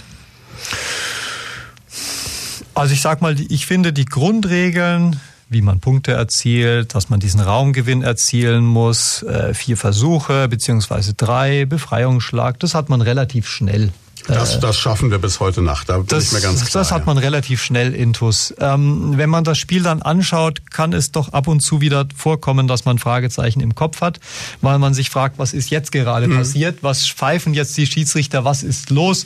Also 2.73 2.93
ich 2.93 3.01
sag 3.01 3.21
mal, 3.21 3.39
ich 3.39 3.67
finde 3.67 3.93
die 3.93 4.05
Grundregeln, 4.05 5.19
wie 5.49 5.61
man 5.61 5.79
Punkte 5.79 6.13
erzielt, 6.13 6.95
dass 6.95 7.09
man 7.09 7.19
diesen 7.19 7.41
Raumgewinn 7.41 8.01
erzielen 8.01 8.65
muss, 8.65 9.21
äh, 9.23 9.53
vier 9.53 9.77
Versuche 9.77 10.47
beziehungsweise 10.47 11.13
drei, 11.13 11.65
Befreiungsschlag, 11.65 12.59
das 12.59 12.73
hat 12.73 12.89
man 12.89 13.01
relativ 13.01 13.47
schnell 13.47 13.91
Das, 14.27 14.55
äh, 14.55 14.59
das 14.59 14.77
schaffen 14.77 15.11
wir 15.11 15.17
bis 15.17 15.39
heute 15.39 15.61
Nacht. 15.61 15.89
Da 15.89 15.97
bin 15.97 16.07
das, 16.07 16.25
ich 16.25 16.31
mir 16.33 16.41
ganz 16.41 16.65
klar. 16.65 16.83
Das 16.83 16.91
hat 16.91 17.05
man 17.05 17.17
ja. 17.17 17.23
relativ 17.23 17.61
schnell 17.63 17.93
intus. 17.93 18.53
Ähm, 18.59 19.13
wenn 19.17 19.29
man 19.29 19.43
das 19.43 19.57
Spiel 19.57 19.83
dann 19.83 20.01
anschaut, 20.01 20.71
kann 20.71 20.93
es 20.93 21.11
doch 21.11 21.33
ab 21.33 21.47
und 21.47 21.61
zu 21.61 21.81
wieder 21.81 22.05
vorkommen, 22.15 22.67
dass 22.67 22.85
man 22.85 22.99
Fragezeichen 22.99 23.61
im 23.61 23.75
Kopf 23.75 24.01
hat, 24.01 24.19
weil 24.61 24.79
man 24.79 24.93
sich 24.93 25.09
fragt, 25.09 25.39
was 25.39 25.53
ist 25.53 25.69
jetzt 25.69 25.91
gerade 25.91 26.27
mhm. 26.27 26.37
passiert? 26.37 26.79
Was 26.81 27.07
pfeifen 27.07 27.53
jetzt 27.53 27.77
die 27.77 27.85
Schiedsrichter? 27.85 28.45
Was 28.45 28.63
ist 28.63 28.89
los? 28.89 29.25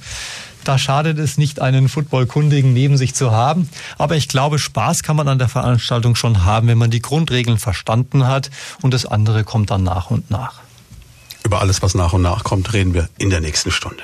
Da 0.63 0.77
schadet 0.77 1.19
es 1.19 1.37
nicht, 1.37 1.61
einen 1.61 1.89
Footballkundigen 1.89 2.73
neben 2.73 2.97
sich 2.97 3.13
zu 3.13 3.31
haben. 3.31 3.69
Aber 3.97 4.15
ich 4.15 4.29
glaube, 4.29 4.59
Spaß 4.59 5.03
kann 5.03 5.15
man 5.15 5.27
an 5.27 5.37
der 5.37 5.49
Veranstaltung 5.49 6.15
schon 6.15 6.45
haben, 6.45 6.67
wenn 6.67 6.77
man 6.77 6.89
die 6.89 7.01
Grundregeln 7.01 7.57
verstanden 7.57 8.27
hat 8.27 8.49
und 8.81 8.93
das 8.93 9.05
andere 9.05 9.43
kommt 9.43 9.71
dann 9.71 9.83
nach 9.83 10.09
und 10.09 10.31
nach. 10.31 10.61
Über 11.43 11.59
alles, 11.59 11.81
was 11.81 11.93
nach 11.93 12.13
und 12.13 12.21
nach 12.21 12.43
kommt, 12.43 12.71
reden 12.71 12.93
wir 12.93 13.09
in 13.17 13.29
der 13.29 13.41
nächsten 13.41 13.71
Stunde. 13.71 14.03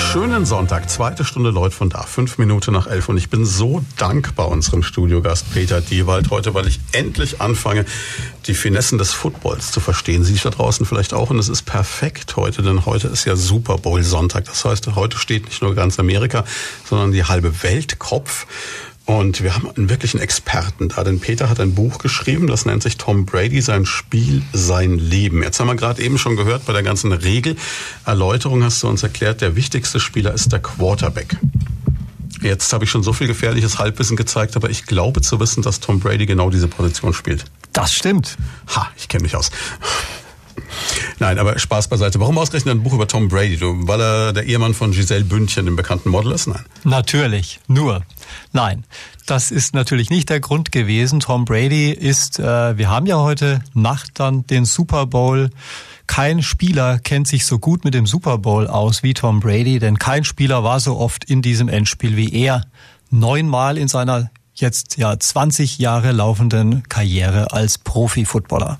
Schönen 0.00 0.44
Sonntag, 0.44 0.90
zweite 0.90 1.24
Stunde 1.24 1.50
Leute 1.50 1.76
von 1.76 1.88
da, 1.88 2.02
fünf 2.02 2.38
Minuten 2.38 2.72
nach 2.72 2.88
elf. 2.88 3.08
Und 3.08 3.16
ich 3.16 3.30
bin 3.30 3.44
so 3.44 3.84
dankbar 3.96 4.48
unserem 4.48 4.82
Studiogast 4.82 5.52
Peter 5.52 5.80
Diewald 5.80 6.30
heute, 6.30 6.52
weil 6.54 6.66
ich 6.66 6.80
endlich 6.92 7.40
anfange, 7.40 7.84
die 8.46 8.54
Finessen 8.54 8.98
des 8.98 9.12
Footballs 9.12 9.70
zu 9.70 9.78
verstehen. 9.78 10.24
Sie 10.24 10.34
da 10.34 10.50
draußen 10.50 10.84
vielleicht 10.84 11.14
auch. 11.14 11.30
Und 11.30 11.38
es 11.38 11.48
ist 11.48 11.62
perfekt 11.62 12.34
heute, 12.36 12.62
denn 12.62 12.86
heute 12.86 13.06
ist 13.06 13.24
ja 13.24 13.36
Super 13.36 13.78
Bowl 13.78 14.02
Sonntag. 14.02 14.46
Das 14.46 14.64
heißt, 14.64 14.94
heute 14.96 15.18
steht 15.18 15.44
nicht 15.46 15.62
nur 15.62 15.76
ganz 15.76 16.00
Amerika, 16.00 16.44
sondern 16.88 17.12
die 17.12 17.24
halbe 17.24 17.62
Welt 17.62 17.98
Kopf. 17.98 18.46
Und 19.10 19.42
wir 19.42 19.56
haben 19.56 19.68
einen 19.68 19.90
wirklichen 19.90 20.20
Experten 20.20 20.90
da, 20.90 21.02
denn 21.02 21.18
Peter 21.18 21.50
hat 21.50 21.58
ein 21.58 21.74
Buch 21.74 21.98
geschrieben, 21.98 22.46
das 22.46 22.64
nennt 22.64 22.84
sich 22.84 22.96
Tom 22.96 23.26
Brady, 23.26 23.60
sein 23.60 23.84
Spiel, 23.84 24.40
sein 24.52 24.98
Leben. 24.98 25.42
Jetzt 25.42 25.58
haben 25.58 25.66
wir 25.66 25.74
gerade 25.74 26.00
eben 26.00 26.16
schon 26.16 26.36
gehört, 26.36 26.64
bei 26.64 26.72
der 26.72 26.84
ganzen 26.84 27.10
Regelerläuterung 27.10 28.62
hast 28.62 28.84
du 28.84 28.88
uns 28.88 29.02
erklärt, 29.02 29.40
der 29.40 29.56
wichtigste 29.56 29.98
Spieler 29.98 30.32
ist 30.32 30.52
der 30.52 30.60
Quarterback. 30.60 31.36
Jetzt 32.40 32.72
habe 32.72 32.84
ich 32.84 32.90
schon 32.92 33.02
so 33.02 33.12
viel 33.12 33.26
gefährliches 33.26 33.80
Halbwissen 33.80 34.16
gezeigt, 34.16 34.54
aber 34.54 34.70
ich 34.70 34.86
glaube 34.86 35.22
zu 35.22 35.40
wissen, 35.40 35.64
dass 35.64 35.80
Tom 35.80 35.98
Brady 35.98 36.26
genau 36.26 36.48
diese 36.48 36.68
Position 36.68 37.12
spielt. 37.12 37.46
Das 37.72 37.92
stimmt. 37.92 38.36
Ha, 38.76 38.90
ich 38.96 39.08
kenne 39.08 39.24
mich 39.24 39.34
aus. 39.34 39.50
Nein, 41.18 41.38
aber 41.38 41.58
Spaß 41.58 41.88
beiseite. 41.88 42.20
Warum 42.20 42.38
ausgerechnet 42.38 42.74
ein 42.74 42.82
Buch 42.82 42.92
über 42.92 43.06
Tom 43.06 43.28
Brady? 43.28 43.58
Weil 43.60 44.00
er 44.00 44.32
der 44.32 44.44
Ehemann 44.44 44.74
von 44.74 44.92
Giselle 44.92 45.24
Bündchen, 45.24 45.66
dem 45.66 45.76
bekannten 45.76 46.10
Model 46.10 46.32
ist? 46.32 46.46
Nein. 46.46 46.64
Natürlich, 46.84 47.60
nur. 47.66 48.02
Nein, 48.52 48.84
das 49.26 49.50
ist 49.50 49.74
natürlich 49.74 50.10
nicht 50.10 50.30
der 50.30 50.40
Grund 50.40 50.72
gewesen. 50.72 51.20
Tom 51.20 51.44
Brady 51.44 51.90
ist, 51.90 52.38
äh, 52.38 52.76
wir 52.78 52.88
haben 52.88 53.06
ja 53.06 53.18
heute 53.18 53.60
Nacht 53.74 54.18
dann 54.18 54.46
den 54.46 54.64
Super 54.64 55.06
Bowl. 55.06 55.50
Kein 56.06 56.42
Spieler 56.42 56.98
kennt 56.98 57.28
sich 57.28 57.46
so 57.46 57.58
gut 57.58 57.84
mit 57.84 57.94
dem 57.94 58.06
Super 58.06 58.38
Bowl 58.38 58.66
aus 58.66 59.02
wie 59.02 59.14
Tom 59.14 59.38
Brady, 59.40 59.78
denn 59.78 59.98
kein 59.98 60.24
Spieler 60.24 60.64
war 60.64 60.80
so 60.80 60.96
oft 60.98 61.24
in 61.24 61.42
diesem 61.42 61.68
Endspiel 61.68 62.16
wie 62.16 62.32
er. 62.32 62.64
Neunmal 63.10 63.78
in 63.78 63.86
seiner 63.88 64.30
jetzt 64.54 64.96
ja 64.96 65.18
20 65.18 65.78
Jahre 65.78 66.12
laufenden 66.12 66.82
Karriere 66.88 67.52
als 67.52 67.78
Profi-Footballer. 67.78 68.78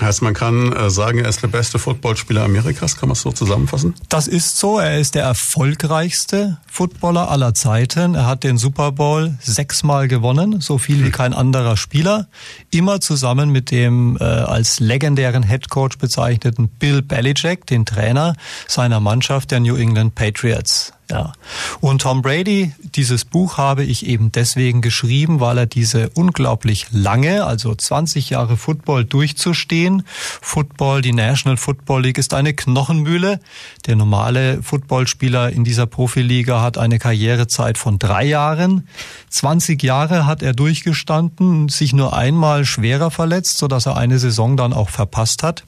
Heißt, 0.00 0.22
man 0.22 0.34
kann 0.34 0.72
äh, 0.72 0.90
sagen, 0.90 1.18
er 1.18 1.28
ist 1.28 1.42
der 1.42 1.48
beste 1.48 1.78
Footballspieler 1.78 2.44
Amerikas, 2.44 2.96
kann 2.96 3.08
man 3.08 3.14
es 3.14 3.22
so 3.22 3.32
zusammenfassen? 3.32 3.94
Das 4.08 4.28
ist 4.28 4.58
so. 4.58 4.78
Er 4.78 4.98
ist 4.98 5.14
der 5.14 5.24
erfolgreichste 5.24 6.58
Footballer 6.66 7.30
aller 7.30 7.54
Zeiten. 7.54 8.14
Er 8.14 8.26
hat 8.26 8.44
den 8.44 8.56
Super 8.56 8.92
Bowl 8.92 9.34
sechsmal 9.40 10.08
gewonnen, 10.08 10.60
so 10.60 10.78
viel 10.78 11.00
wie 11.00 11.06
hm. 11.06 11.12
kein 11.12 11.34
anderer 11.34 11.76
Spieler. 11.76 12.28
Immer 12.70 13.00
zusammen 13.00 13.50
mit 13.50 13.70
dem 13.70 14.16
äh, 14.18 14.24
als 14.24 14.80
legendären 14.80 15.42
Headcoach 15.42 15.98
bezeichneten 15.98 16.68
Bill 16.68 17.02
Belichick, 17.02 17.66
den 17.66 17.84
Trainer 17.84 18.34
seiner 18.66 19.00
Mannschaft 19.00 19.50
der 19.50 19.60
New 19.60 19.76
England 19.76 20.14
Patriots. 20.14 20.92
Ja. 21.10 21.32
Und 21.80 22.02
Tom 22.02 22.22
Brady, 22.22 22.72
dieses 22.94 23.24
Buch 23.24 23.58
habe 23.58 23.84
ich 23.84 24.06
eben 24.06 24.32
deswegen 24.32 24.80
geschrieben, 24.80 25.40
weil 25.40 25.58
er 25.58 25.66
diese 25.66 26.10
unglaublich 26.10 26.86
lange, 26.92 27.44
also 27.44 27.74
20 27.74 28.30
Jahre 28.30 28.56
Football 28.56 29.04
durchzustehen. 29.04 30.04
Football, 30.40 31.02
die 31.02 31.12
National 31.12 31.56
Football 31.56 32.02
League 32.02 32.18
ist 32.18 32.34
eine 32.34 32.54
Knochenmühle. 32.54 33.40
Der 33.86 33.96
normale 33.96 34.62
Footballspieler 34.62 35.50
in 35.50 35.64
dieser 35.64 35.86
Profiliga 35.86 36.62
hat 36.62 36.78
eine 36.78 36.98
Karrierezeit 36.98 37.78
von 37.78 37.98
drei 37.98 38.24
Jahren. 38.24 38.88
20 39.30 39.82
Jahre 39.82 40.26
hat 40.26 40.42
er 40.42 40.52
durchgestanden, 40.52 41.68
sich 41.68 41.92
nur 41.92 42.16
einmal 42.16 42.64
schwerer 42.64 43.10
verletzt, 43.10 43.58
sodass 43.58 43.86
er 43.86 43.96
eine 43.96 44.18
Saison 44.18 44.56
dann 44.56 44.72
auch 44.72 44.90
verpasst 44.90 45.42
hat. 45.42 45.64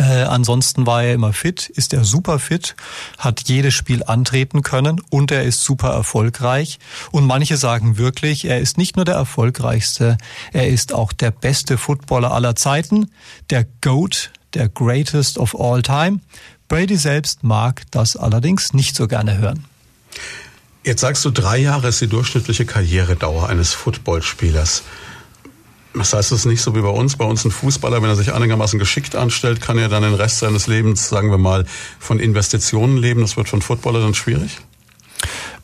Äh, 0.00 0.22
ansonsten 0.22 0.86
war 0.86 1.02
er 1.02 1.12
immer 1.12 1.34
fit, 1.34 1.68
ist 1.68 1.92
er 1.92 2.04
super 2.04 2.38
fit, 2.38 2.74
hat 3.18 3.42
jedes 3.48 3.74
Spiel 3.74 4.02
antreten 4.02 4.62
können 4.62 5.02
und 5.10 5.30
er 5.30 5.42
ist 5.42 5.62
super 5.62 5.90
erfolgreich. 5.90 6.78
Und 7.10 7.26
manche 7.26 7.58
sagen 7.58 7.98
wirklich, 7.98 8.46
er 8.46 8.60
ist 8.60 8.78
nicht 8.78 8.96
nur 8.96 9.04
der 9.04 9.16
erfolgreichste, 9.16 10.16
er 10.54 10.68
ist 10.68 10.94
auch 10.94 11.12
der 11.12 11.30
beste 11.30 11.76
Footballer 11.76 12.32
aller 12.32 12.56
Zeiten, 12.56 13.10
der 13.50 13.66
GOAT, 13.82 14.30
der 14.54 14.70
Greatest 14.70 15.36
of 15.36 15.54
All 15.60 15.82
Time. 15.82 16.20
Brady 16.68 16.96
selbst 16.96 17.44
mag 17.44 17.82
das 17.90 18.16
allerdings 18.16 18.72
nicht 18.72 18.96
so 18.96 19.06
gerne 19.06 19.36
hören. 19.36 19.66
Jetzt 20.82 21.02
sagst 21.02 21.26
du, 21.26 21.30
drei 21.30 21.58
Jahre 21.58 21.88
ist 21.88 22.00
die 22.00 22.06
durchschnittliche 22.06 22.64
Karrieredauer 22.64 23.50
eines 23.50 23.74
Footballspielers. 23.74 24.82
Das 25.94 26.12
heißt, 26.12 26.30
es 26.30 26.40
ist 26.40 26.44
nicht 26.46 26.62
so 26.62 26.74
wie 26.76 26.82
bei 26.82 26.88
uns. 26.88 27.16
Bei 27.16 27.24
uns 27.24 27.44
ein 27.44 27.50
Fußballer, 27.50 28.00
wenn 28.02 28.10
er 28.10 28.16
sich 28.16 28.32
einigermaßen 28.32 28.78
geschickt 28.78 29.16
anstellt, 29.16 29.60
kann 29.60 29.76
er 29.76 29.88
dann 29.88 30.02
den 30.02 30.14
Rest 30.14 30.38
seines 30.38 30.66
Lebens, 30.66 31.08
sagen 31.08 31.30
wir 31.30 31.38
mal, 31.38 31.66
von 31.98 32.20
Investitionen 32.20 32.96
leben. 32.96 33.20
Das 33.22 33.36
wird 33.36 33.48
von 33.48 33.60
Footballer 33.60 34.00
dann 34.00 34.14
schwierig? 34.14 34.58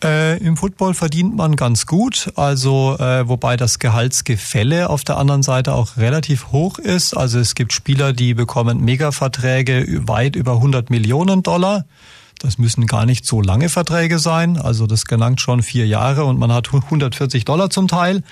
Äh, 0.04 0.38
Im 0.38 0.56
Football 0.56 0.94
verdient 0.94 1.34
man 1.36 1.56
ganz 1.56 1.86
gut, 1.86 2.30
also 2.36 2.96
äh, 2.98 3.26
wobei 3.28 3.56
das 3.56 3.78
Gehaltsgefälle 3.78 4.90
auf 4.90 5.04
der 5.04 5.16
anderen 5.16 5.42
Seite 5.42 5.72
auch 5.72 5.96
relativ 5.96 6.48
hoch 6.52 6.78
ist. 6.78 7.16
Also 7.16 7.38
es 7.38 7.54
gibt 7.54 7.72
Spieler, 7.72 8.12
die 8.12 8.34
bekommen 8.34 8.84
Megaverträge 8.84 10.02
weit 10.06 10.36
über 10.36 10.52
100 10.52 10.90
Millionen 10.90 11.42
Dollar. 11.42 11.86
Das 12.38 12.58
müssen 12.58 12.86
gar 12.86 13.06
nicht 13.06 13.24
so 13.24 13.40
lange 13.40 13.70
Verträge 13.70 14.18
sein. 14.18 14.58
Also 14.58 14.86
das 14.86 15.06
gelangt 15.06 15.40
schon 15.40 15.62
vier 15.62 15.86
Jahre 15.86 16.26
und 16.26 16.38
man 16.38 16.52
hat 16.52 16.72
140 16.72 17.46
Dollar 17.46 17.70
zum 17.70 17.88
Teil. 17.88 18.22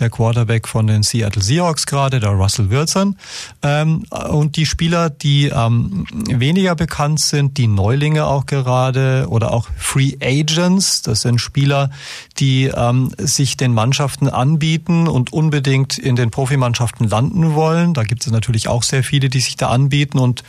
Der 0.00 0.10
Quarterback 0.10 0.66
von 0.66 0.88
den 0.88 1.04
Seattle 1.04 1.42
Seahawks 1.42 1.86
gerade, 1.86 2.18
der 2.18 2.30
Russell 2.30 2.70
Wilson. 2.70 3.16
Ähm, 3.62 4.04
und 4.30 4.56
die 4.56 4.66
Spieler, 4.66 5.10
die 5.10 5.46
ähm, 5.46 6.06
weniger 6.28 6.74
bekannt 6.74 7.20
sind, 7.20 7.56
die 7.56 7.68
Neulinge 7.68 8.26
auch 8.26 8.46
gerade 8.46 9.26
oder 9.28 9.52
auch 9.52 9.68
Free 9.76 10.16
Agents. 10.20 11.02
Das 11.02 11.20
sind 11.20 11.40
Spieler, 11.40 11.90
die 12.38 12.64
ähm, 12.64 13.12
sich 13.18 13.56
den 13.56 13.74
Mannschaften 13.74 14.28
anbieten 14.28 15.06
und 15.06 15.32
unbedingt 15.32 15.98
in 15.98 16.16
den 16.16 16.32
Profimannschaften 16.32 17.08
landen 17.08 17.54
wollen. 17.54 17.94
Da 17.94 18.02
gibt 18.02 18.26
es 18.26 18.32
natürlich 18.32 18.66
auch 18.66 18.82
sehr 18.82 19.04
viele, 19.04 19.28
die 19.28 19.40
sich 19.40 19.56
da 19.56 19.68
anbieten 19.68 20.18
und 20.18 20.42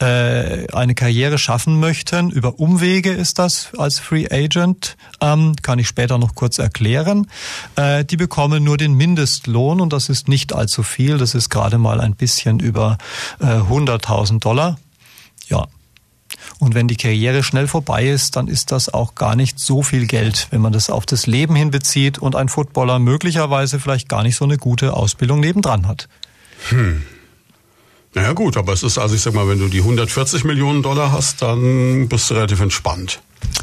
äh, 0.00 0.70
eine 0.72 0.94
Karriere 0.94 1.38
schaffen 1.38 1.80
möchten 1.80 2.30
über 2.30 2.57
Umwege 2.58 3.12
ist 3.12 3.38
das 3.38 3.70
als 3.78 3.98
Free 3.98 4.26
Agent, 4.30 4.96
ähm, 5.20 5.54
kann 5.62 5.78
ich 5.78 5.86
später 5.88 6.18
noch 6.18 6.34
kurz 6.34 6.58
erklären. 6.58 7.28
Äh, 7.76 8.04
die 8.04 8.16
bekommen 8.16 8.64
nur 8.64 8.76
den 8.76 8.94
Mindestlohn 8.94 9.80
und 9.80 9.92
das 9.92 10.08
ist 10.08 10.28
nicht 10.28 10.52
allzu 10.52 10.82
viel. 10.82 11.18
Das 11.18 11.34
ist 11.34 11.50
gerade 11.50 11.78
mal 11.78 12.00
ein 12.00 12.16
bisschen 12.16 12.58
über 12.58 12.98
äh, 13.40 13.44
100.000 13.44 14.40
Dollar. 14.40 14.78
Ja. 15.48 15.66
Und 16.58 16.74
wenn 16.74 16.88
die 16.88 16.96
Karriere 16.96 17.42
schnell 17.42 17.68
vorbei 17.68 18.08
ist, 18.08 18.36
dann 18.36 18.48
ist 18.48 18.72
das 18.72 18.92
auch 18.92 19.14
gar 19.14 19.36
nicht 19.36 19.58
so 19.58 19.82
viel 19.82 20.06
Geld, 20.06 20.48
wenn 20.50 20.60
man 20.60 20.72
das 20.72 20.90
auf 20.90 21.06
das 21.06 21.26
Leben 21.26 21.54
hin 21.54 21.70
bezieht 21.70 22.18
und 22.18 22.34
ein 22.34 22.48
Footballer 22.48 22.98
möglicherweise 22.98 23.78
vielleicht 23.78 24.08
gar 24.08 24.22
nicht 24.22 24.36
so 24.36 24.44
eine 24.44 24.56
gute 24.56 24.94
Ausbildung 24.94 25.40
nebendran 25.40 25.86
hat. 25.86 26.08
Hm. 26.70 27.04
Naja 28.14 28.32
gut, 28.32 28.56
aber 28.56 28.72
es 28.72 28.82
ist, 28.82 28.98
also 28.98 29.14
ich 29.14 29.20
sag 29.20 29.34
mal, 29.34 29.48
wenn 29.48 29.58
du 29.58 29.68
die 29.68 29.80
140 29.80 30.44
Millionen 30.44 30.82
Dollar 30.82 31.12
hast, 31.12 31.42
dann 31.42 32.08
bist 32.08 32.30
du 32.30 32.34
relativ 32.34 32.60
entspannt. 32.60 33.20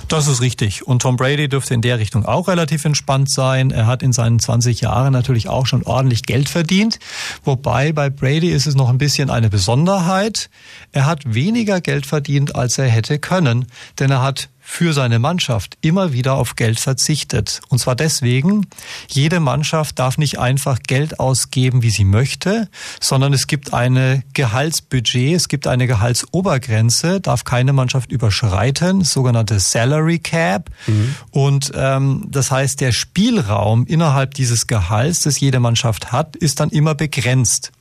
Das 0.07 0.27
ist 0.27 0.41
richtig. 0.41 0.85
Und 0.85 1.01
Tom 1.01 1.15
Brady 1.15 1.49
dürfte 1.49 1.73
in 1.73 1.81
der 1.81 1.99
Richtung 1.99 2.25
auch 2.25 2.47
relativ 2.47 2.85
entspannt 2.85 3.29
sein. 3.29 3.71
Er 3.71 3.87
hat 3.87 4.03
in 4.03 4.13
seinen 4.13 4.39
20 4.39 4.81
Jahren 4.81 5.11
natürlich 5.11 5.49
auch 5.49 5.65
schon 5.65 5.83
ordentlich 5.83 6.23
Geld 6.23 6.47
verdient. 6.47 6.99
Wobei 7.43 7.91
bei 7.91 8.09
Brady 8.09 8.49
ist 8.49 8.67
es 8.67 8.75
noch 8.75 8.89
ein 8.89 8.97
bisschen 8.99 9.29
eine 9.29 9.49
Besonderheit. 9.49 10.49
Er 10.91 11.05
hat 11.05 11.33
weniger 11.33 11.81
Geld 11.81 12.05
verdient, 12.05 12.55
als 12.55 12.77
er 12.77 12.87
hätte 12.87 13.17
können. 13.19 13.65
Denn 13.99 14.11
er 14.11 14.21
hat 14.21 14.49
für 14.68 14.93
seine 14.93 15.20
Mannschaft 15.20 15.78
immer 15.82 16.11
wieder 16.11 16.34
auf 16.34 16.55
Geld 16.55 16.80
verzichtet. 16.80 17.61
Und 17.70 17.78
zwar 17.78 17.95
deswegen, 17.95 18.66
jede 19.07 19.39
Mannschaft 19.39 19.99
darf 19.99 20.18
nicht 20.18 20.39
einfach 20.39 20.80
Geld 20.86 21.20
ausgeben, 21.20 21.84
wie 21.84 21.91
sie 21.91 22.03
möchte, 22.03 22.68
sondern 22.99 23.32
es 23.32 23.45
gibt 23.45 23.74
eine 23.76 24.24
Gehaltsbudget, 24.34 25.36
es 25.36 25.47
gibt 25.49 25.68
eine 25.68 25.86
Gehaltsobergrenze, 25.86 27.22
darf 27.22 27.43
keine 27.43 27.74
Mannschaft 27.74 28.11
überschreiten, 28.11 29.03
sogenannte 29.03 29.59
Salary 29.59 30.18
Cap. 30.18 30.72
Mhm. 30.88 31.16
Und 31.30 31.72
ähm, 31.76 32.26
das 32.28 32.49
heißt, 32.49 32.82
der 32.82 32.91
Spielraum 32.91 33.86
innerhalb 33.86 34.34
dieses 34.34 34.66
Gehalts, 34.66 35.22
das 35.22 35.39
jede 35.39 35.59
Mannschaft 35.59 36.11
hat, 36.11 36.36
ist 36.36 36.59
dann 36.59 36.72
immer 36.72 36.95
begrenzt. 36.95 37.72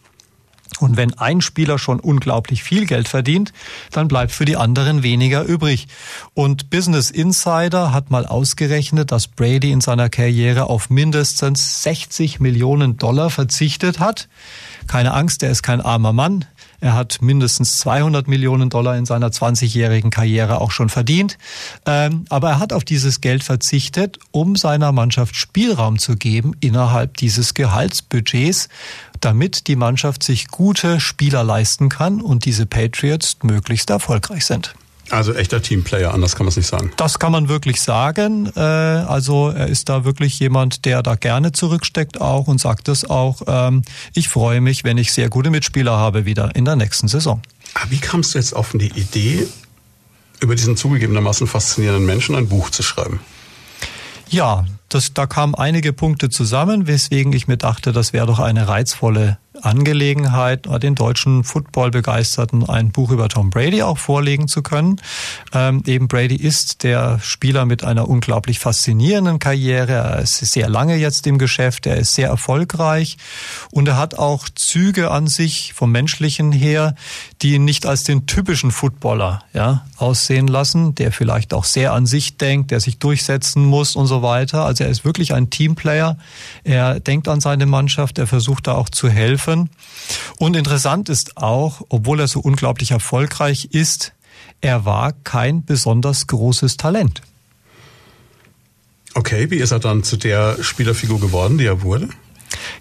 Und 0.81 0.97
wenn 0.97 1.15
ein 1.15 1.41
Spieler 1.41 1.79
schon 1.79 2.01
unglaublich 2.01 2.65
viel 2.65 2.87
Geld 2.87 3.07
verdient, 3.07 3.53
dann 3.93 4.09
bleibt 4.09 4.33
für 4.33 4.45
die 4.45 4.57
anderen 4.57 5.03
weniger 5.03 5.45
übrig. 5.45 5.87
Und 6.35 6.71
Business 6.71 7.11
Insider 7.11 7.93
hat 7.93 8.11
mal 8.11 8.27
ausgerechnet, 8.27 9.13
dass 9.13 9.29
Brady 9.29 9.71
in 9.71 9.81
seiner 9.81 10.09
Karriere 10.09 10.69
auf 10.69 10.91
mindestens 10.91 11.83
60 11.85 12.41
Millionen 12.41 12.97
Dollar 12.97 13.31
verzichtet 13.31 14.01
hat. 14.01 14.29
Keine 14.89 15.15
Angst, 15.15 15.43
er 15.43 15.51
ist 15.51 15.63
kein 15.63 15.81
armer 15.81 16.13
Mann. 16.13 16.45
Er 16.81 16.93
hat 16.93 17.23
mindestens 17.23 17.79
200 17.79 18.29
Millionen 18.29 18.69
Dollar 18.69 18.97
in 18.99 19.07
seiner 19.07 19.29
20-jährigen 19.29 20.11
Karriere 20.11 20.61
auch 20.61 20.71
schon 20.71 20.91
verdient. 20.91 21.39
Ähm, 21.87 22.27
aber 22.29 22.51
er 22.51 22.59
hat 22.59 22.75
auf 22.75 22.85
dieses 22.85 23.23
Geld 23.23 23.43
verzichtet, 23.43 24.19
um 24.33 24.55
seiner 24.55 24.93
Mannschaft 24.93 25.35
Spielraum 25.35 25.99
zu 25.99 26.17
geben 26.17 26.53
innerhalb 26.61 27.17
dieses 27.17 27.55
Gehaltsbudgets, 27.55 28.69
damit 29.25 29.67
die 29.69 29.77
Mannschaft 29.77 30.23
sich 30.23 30.49
gute 30.49 31.01
Spieler 31.01 31.45
leisten 31.45 31.89
kann 31.89 32.21
und 32.21 32.45
diese 32.45 32.67
Patriots 32.67 33.39
möglichst 33.43 33.91
erfolgreich 33.91 34.45
sind. 34.45 34.75
Also 35.11 35.35
echter 35.35 35.61
Teamplayer, 35.61 36.15
anders 36.15 36.35
kann 36.35 36.47
man 36.47 36.49
es 36.49 36.57
nicht 36.57 36.67
sagen. 36.67 36.91
Das 36.97 37.19
kann 37.19 37.31
man 37.31 37.49
wirklich 37.49 37.83
sagen. 37.83 38.51
Äh, 38.57 38.61
also 38.61 39.51
er 39.51 39.67
ist 39.67 39.89
da 39.91 40.05
wirklich 40.05 40.39
jemand, 40.41 40.87
der 40.87 41.03
da 41.03 41.15
gerne 41.15 41.53
zurücksteckt 41.53 42.21
auch 42.21 42.47
und 42.47 42.59
sagt 42.59 42.89
es 42.89 43.09
auch. 43.09 43.43
Ähm, 43.47 43.83
ich 44.15 44.29
freue 44.29 44.63
mich, 44.63 44.83
wenn 44.83 44.97
ich 44.97 45.13
sehr 45.13 45.29
gute 45.29 45.51
Mitspieler 45.51 45.93
habe 45.93 46.25
wieder 46.25 46.57
in 46.57 46.65
der 46.65 46.77
nächsten 46.77 47.09
Saison. 47.09 47.43
Aber 47.75 47.91
wie 47.91 47.99
kamst 47.99 48.35
du 48.35 48.39
jetzt 48.39 48.57
auf 48.57 48.73
die 48.73 48.93
Idee, 48.99 49.47
über 50.41 50.55
diesen 50.55 50.77
zugegebenermaßen 50.77 51.47
faszinierenden 51.47 52.07
Menschen 52.07 52.35
ein 52.35 52.49
Buch 52.49 52.71
zu 52.71 52.83
schreiben? 52.83 53.21
Ja, 54.31 54.65
das, 54.95 55.13
da 55.13 55.27
kamen 55.27 55.55
einige 55.55 55.93
Punkte 55.93 56.31
zusammen, 56.31 56.87
weswegen 56.87 57.33
ich 57.33 57.49
mir 57.49 57.57
dachte, 57.57 57.93
das 57.93 58.13
wäre 58.13 58.27
doch 58.27 58.39
eine 58.39 58.69
reizvolle 58.69 59.39
Angelegenheit, 59.63 60.67
den 60.83 60.97
deutschen 60.97 61.45
Football-Begeisterten 61.45 62.69
ein 62.69 62.91
Buch 62.91 63.11
über 63.11 63.29
Tom 63.29 63.51
Brady 63.51 63.83
auch 63.83 63.99
vorlegen 63.99 64.49
zu 64.49 64.63
können. 64.63 65.01
Ähm, 65.53 65.83
eben 65.87 66.09
Brady 66.09 66.35
ist 66.35 66.83
der 66.83 67.21
Spieler 67.21 67.65
mit 67.65 67.85
einer 67.85 68.09
unglaublich 68.09 68.59
faszinierenden 68.59 69.39
Karriere. 69.39 69.93
Er 69.93 70.19
ist 70.21 70.39
sehr 70.39 70.69
lange 70.69 70.97
jetzt 70.97 71.27
im 71.29 71.39
Geschäft, 71.39 71.87
er 71.87 71.97
ist 71.97 72.15
sehr 72.15 72.29
erfolgreich 72.29 73.17
und 73.71 73.87
er 73.87 73.97
hat 73.97 74.19
auch 74.19 74.49
Züge 74.49 75.11
an 75.13 75.29
sich 75.29 75.73
vom 75.73 75.93
menschlichen 75.93 76.51
her, 76.51 76.97
die 77.41 77.55
ihn 77.55 77.65
nicht 77.65 77.87
als 77.87 78.03
den 78.03 78.27
typischen 78.27 78.73
Footballer 78.73 79.41
ja, 79.53 79.85
aussehen 79.97 80.49
lassen, 80.49 80.97
der 80.97 81.13
vielleicht 81.13 81.55
auch 81.55 81.65
sehr 81.65 81.93
an 81.93 82.07
sich 82.07 82.39
denkt, 82.39 82.73
der 82.73 82.81
sich 82.81 82.99
durchsetzen 82.99 83.65
muss 83.65 83.95
und 83.95 84.07
so 84.07 84.23
weiter. 84.23 84.65
Also 84.65 84.83
er 84.83 84.91
ist 84.91 85.05
wirklich 85.05 85.33
ein 85.33 85.51
Teamplayer. 85.51 86.19
Er 86.65 86.99
denkt 86.99 87.29
an 87.29 87.41
seine 87.41 87.67
Mannschaft, 87.67 88.19
er 88.19 88.27
versucht 88.27 88.67
da 88.67 88.75
auch 88.75 88.89
zu 88.89 89.09
helfen 89.09 89.44
helfen. 89.47 89.71
Und 90.39 90.57
interessant 90.57 91.09
ist 91.09 91.37
auch, 91.37 91.83
obwohl 91.89 92.21
er 92.21 92.29
so 92.29 92.41
unglaublich 92.41 92.91
erfolgreich 92.91 93.69
ist, 93.73 94.13
er 94.61 94.85
war 94.85 95.13
kein 95.25 95.65
besonders 95.65 96.27
großes 96.27 96.77
Talent. 96.77 97.23
Okay, 99.15 99.51
wie 99.51 99.57
ist 99.57 99.71
er 99.71 99.79
dann 99.79 100.03
zu 100.03 100.17
der 100.17 100.63
Spielerfigur 100.63 101.21
geworden, 101.21 101.59
die 101.59 101.67
er 101.67 101.83
wurde? 101.83 102.09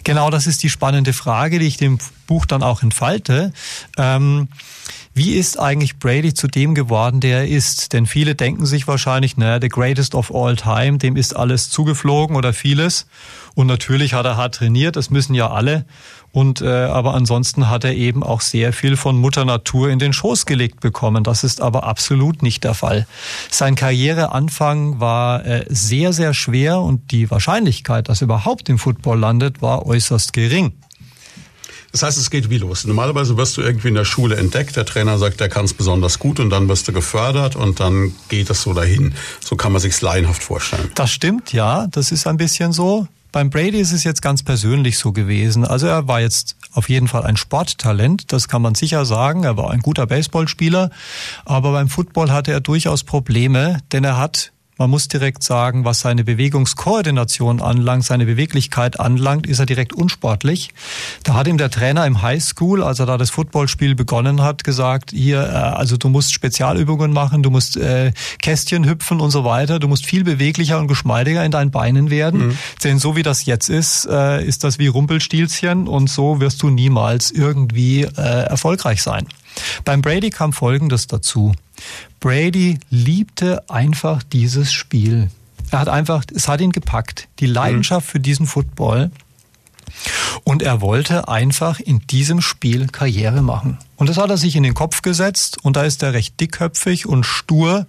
Genau, 0.02 0.30
das 0.30 0.46
ist 0.46 0.62
die 0.62 0.70
spannende 0.70 1.12
Frage, 1.12 1.58
die 1.58 1.66
ich 1.66 1.76
dem 1.76 1.98
Buch 2.26 2.46
dann 2.46 2.62
auch 2.62 2.82
entfalte. 2.82 3.52
Ähm, 3.96 4.48
wie 5.16 5.34
ist 5.34 5.60
eigentlich 5.60 5.98
Brady 6.00 6.34
zu 6.34 6.48
dem 6.48 6.74
geworden, 6.74 7.20
der 7.20 7.38
er 7.38 7.48
ist? 7.48 7.92
Denn 7.92 8.06
viele 8.06 8.34
denken 8.34 8.66
sich 8.66 8.88
wahrscheinlich, 8.88 9.36
naja, 9.36 9.60
the 9.60 9.68
greatest 9.68 10.16
of 10.16 10.34
all 10.34 10.56
time, 10.56 10.98
dem 10.98 11.16
ist 11.16 11.36
alles 11.36 11.70
zugeflogen 11.70 12.34
oder 12.34 12.52
vieles. 12.52 13.06
Und 13.54 13.68
natürlich 13.68 14.12
hat 14.12 14.26
er 14.26 14.36
hart 14.36 14.56
trainiert, 14.56 14.96
das 14.96 15.10
müssen 15.10 15.34
ja 15.34 15.50
alle. 15.50 15.86
Und 16.34 16.62
äh, 16.62 16.66
aber 16.66 17.14
ansonsten 17.14 17.70
hat 17.70 17.84
er 17.84 17.94
eben 17.94 18.24
auch 18.24 18.40
sehr 18.40 18.72
viel 18.72 18.96
von 18.96 19.16
Mutter 19.16 19.44
Natur 19.44 19.90
in 19.90 20.00
den 20.00 20.12
Schoß 20.12 20.46
gelegt 20.46 20.80
bekommen. 20.80 21.22
Das 21.22 21.44
ist 21.44 21.60
aber 21.60 21.84
absolut 21.84 22.42
nicht 22.42 22.64
der 22.64 22.74
Fall. 22.74 23.06
Sein 23.52 23.76
Karriereanfang 23.76 24.98
war 24.98 25.46
äh, 25.46 25.64
sehr, 25.68 26.12
sehr 26.12 26.34
schwer 26.34 26.80
und 26.80 27.12
die 27.12 27.30
Wahrscheinlichkeit, 27.30 28.08
dass 28.08 28.20
er 28.20 28.24
überhaupt 28.24 28.68
im 28.68 28.78
Football 28.78 29.20
landet, 29.20 29.62
war 29.62 29.86
äußerst 29.86 30.32
gering. 30.32 30.72
Das 31.94 32.02
heißt, 32.02 32.18
es 32.18 32.28
geht 32.28 32.50
wie 32.50 32.58
los. 32.58 32.84
Normalerweise 32.86 33.36
wirst 33.36 33.56
du 33.56 33.62
irgendwie 33.62 33.86
in 33.86 33.94
der 33.94 34.04
Schule 34.04 34.34
entdeckt, 34.34 34.74
der 34.74 34.84
Trainer 34.84 35.16
sagt, 35.16 35.38
der 35.38 35.48
kann 35.48 35.64
es 35.64 35.74
besonders 35.74 36.18
gut 36.18 36.40
und 36.40 36.50
dann 36.50 36.68
wirst 36.68 36.88
du 36.88 36.92
gefördert 36.92 37.54
und 37.54 37.78
dann 37.78 38.12
geht 38.28 38.50
es 38.50 38.62
so 38.62 38.74
dahin. 38.74 39.14
So 39.38 39.54
kann 39.54 39.70
man 39.70 39.80
sich's 39.80 40.00
laienhaft 40.00 40.42
vorstellen. 40.42 40.90
Das 40.96 41.12
stimmt, 41.12 41.52
ja, 41.52 41.86
das 41.86 42.10
ist 42.10 42.26
ein 42.26 42.36
bisschen 42.36 42.72
so. 42.72 43.06
Beim 43.30 43.48
Brady 43.48 43.78
ist 43.78 43.92
es 43.92 44.02
jetzt 44.02 44.22
ganz 44.22 44.42
persönlich 44.42 44.98
so 44.98 45.12
gewesen. 45.12 45.64
Also 45.64 45.86
er 45.86 46.08
war 46.08 46.20
jetzt 46.20 46.56
auf 46.72 46.88
jeden 46.88 47.06
Fall 47.06 47.22
ein 47.22 47.36
Sporttalent, 47.36 48.32
das 48.32 48.48
kann 48.48 48.60
man 48.60 48.74
sicher 48.74 49.04
sagen. 49.04 49.44
Er 49.44 49.56
war 49.56 49.70
ein 49.70 49.78
guter 49.78 50.08
Baseballspieler, 50.08 50.90
aber 51.44 51.70
beim 51.70 51.88
Football 51.88 52.32
hatte 52.32 52.50
er 52.50 52.60
durchaus 52.60 53.04
Probleme, 53.04 53.78
denn 53.92 54.02
er 54.02 54.16
hat 54.16 54.50
man 54.76 54.90
muss 54.90 55.08
direkt 55.08 55.42
sagen, 55.44 55.84
was 55.84 56.00
seine 56.00 56.24
Bewegungskoordination 56.24 57.60
anlangt, 57.60 58.04
seine 58.04 58.26
Beweglichkeit 58.26 58.98
anlangt, 58.98 59.46
ist 59.46 59.60
er 59.60 59.66
direkt 59.66 59.92
unsportlich. 59.92 60.70
Da 61.22 61.34
hat 61.34 61.46
ihm 61.46 61.58
der 61.58 61.70
Trainer 61.70 62.06
im 62.06 62.22
Highschool, 62.22 62.82
als 62.82 62.98
er 62.98 63.06
da 63.06 63.16
das 63.16 63.30
Footballspiel 63.30 63.94
begonnen 63.94 64.42
hat, 64.42 64.64
gesagt, 64.64 65.12
hier, 65.12 65.42
äh, 65.42 65.52
also 65.52 65.96
du 65.96 66.08
musst 66.08 66.32
Spezialübungen 66.32 67.12
machen, 67.12 67.42
du 67.42 67.50
musst 67.50 67.76
äh, 67.76 68.12
Kästchen 68.42 68.84
hüpfen 68.84 69.20
und 69.20 69.30
so 69.30 69.44
weiter, 69.44 69.78
du 69.78 69.86
musst 69.86 70.06
viel 70.06 70.24
beweglicher 70.24 70.78
und 70.78 70.88
geschmeidiger 70.88 71.44
in 71.44 71.52
deinen 71.52 71.70
Beinen 71.70 72.10
werden. 72.10 72.48
Mhm. 72.48 72.58
Denn 72.82 72.98
so 72.98 73.14
wie 73.16 73.22
das 73.22 73.46
jetzt 73.46 73.68
ist, 73.68 74.06
äh, 74.10 74.44
ist 74.44 74.64
das 74.64 74.78
wie 74.78 74.88
Rumpelstilzchen 74.88 75.86
und 75.86 76.10
so 76.10 76.40
wirst 76.40 76.62
du 76.62 76.70
niemals 76.70 77.30
irgendwie 77.30 78.02
äh, 78.02 78.46
erfolgreich 78.46 79.02
sein. 79.02 79.28
Beim 79.84 80.02
Brady 80.02 80.30
kam 80.30 80.52
Folgendes 80.52 81.06
dazu. 81.06 81.52
Brady 82.24 82.78
liebte 82.88 83.68
einfach 83.68 84.22
dieses 84.22 84.72
Spiel. 84.72 85.28
Er 85.70 85.80
hat 85.80 85.90
einfach, 85.90 86.24
es 86.34 86.48
hat 86.48 86.62
ihn 86.62 86.72
gepackt. 86.72 87.28
Die 87.38 87.44
Leidenschaft 87.44 88.08
für 88.08 88.18
diesen 88.18 88.46
Football. 88.46 89.10
Und 90.44 90.62
er 90.62 90.80
wollte 90.80 91.28
einfach 91.28 91.80
in 91.80 92.00
diesem 92.00 92.40
Spiel 92.40 92.88
Karriere 92.88 93.42
machen. 93.42 93.78
Und 93.96 94.08
das 94.08 94.16
hat 94.16 94.28
er 94.30 94.36
sich 94.36 94.56
in 94.56 94.64
den 94.64 94.74
Kopf 94.74 95.02
gesetzt 95.02 95.58
und 95.62 95.76
da 95.76 95.84
ist 95.84 96.02
er 96.02 96.12
recht 96.12 96.38
dickköpfig 96.40 97.06
und 97.06 97.24
stur. 97.24 97.86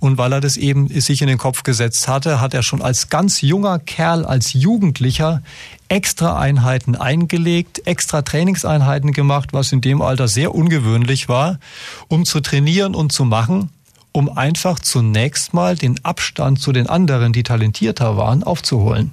Und 0.00 0.18
weil 0.18 0.32
er 0.32 0.40
das 0.40 0.56
eben 0.56 0.88
sich 1.00 1.22
in 1.22 1.28
den 1.28 1.38
Kopf 1.38 1.62
gesetzt 1.62 2.08
hatte, 2.08 2.40
hat 2.40 2.54
er 2.54 2.62
schon 2.62 2.82
als 2.82 3.08
ganz 3.08 3.40
junger 3.40 3.78
Kerl, 3.78 4.24
als 4.24 4.52
Jugendlicher 4.52 5.42
extra 5.88 6.38
Einheiten 6.38 6.96
eingelegt, 6.96 7.86
extra 7.86 8.22
Trainingseinheiten 8.22 9.12
gemacht, 9.12 9.52
was 9.52 9.70
in 9.70 9.80
dem 9.80 10.02
Alter 10.02 10.28
sehr 10.28 10.54
ungewöhnlich 10.54 11.28
war, 11.28 11.60
um 12.08 12.24
zu 12.24 12.40
trainieren 12.40 12.94
und 12.94 13.12
zu 13.12 13.24
machen, 13.24 13.70
um 14.10 14.36
einfach 14.36 14.80
zunächst 14.80 15.54
mal 15.54 15.76
den 15.76 16.04
Abstand 16.04 16.60
zu 16.60 16.72
den 16.72 16.88
anderen, 16.88 17.32
die 17.32 17.42
talentierter 17.42 18.16
waren, 18.16 18.42
aufzuholen. 18.42 19.12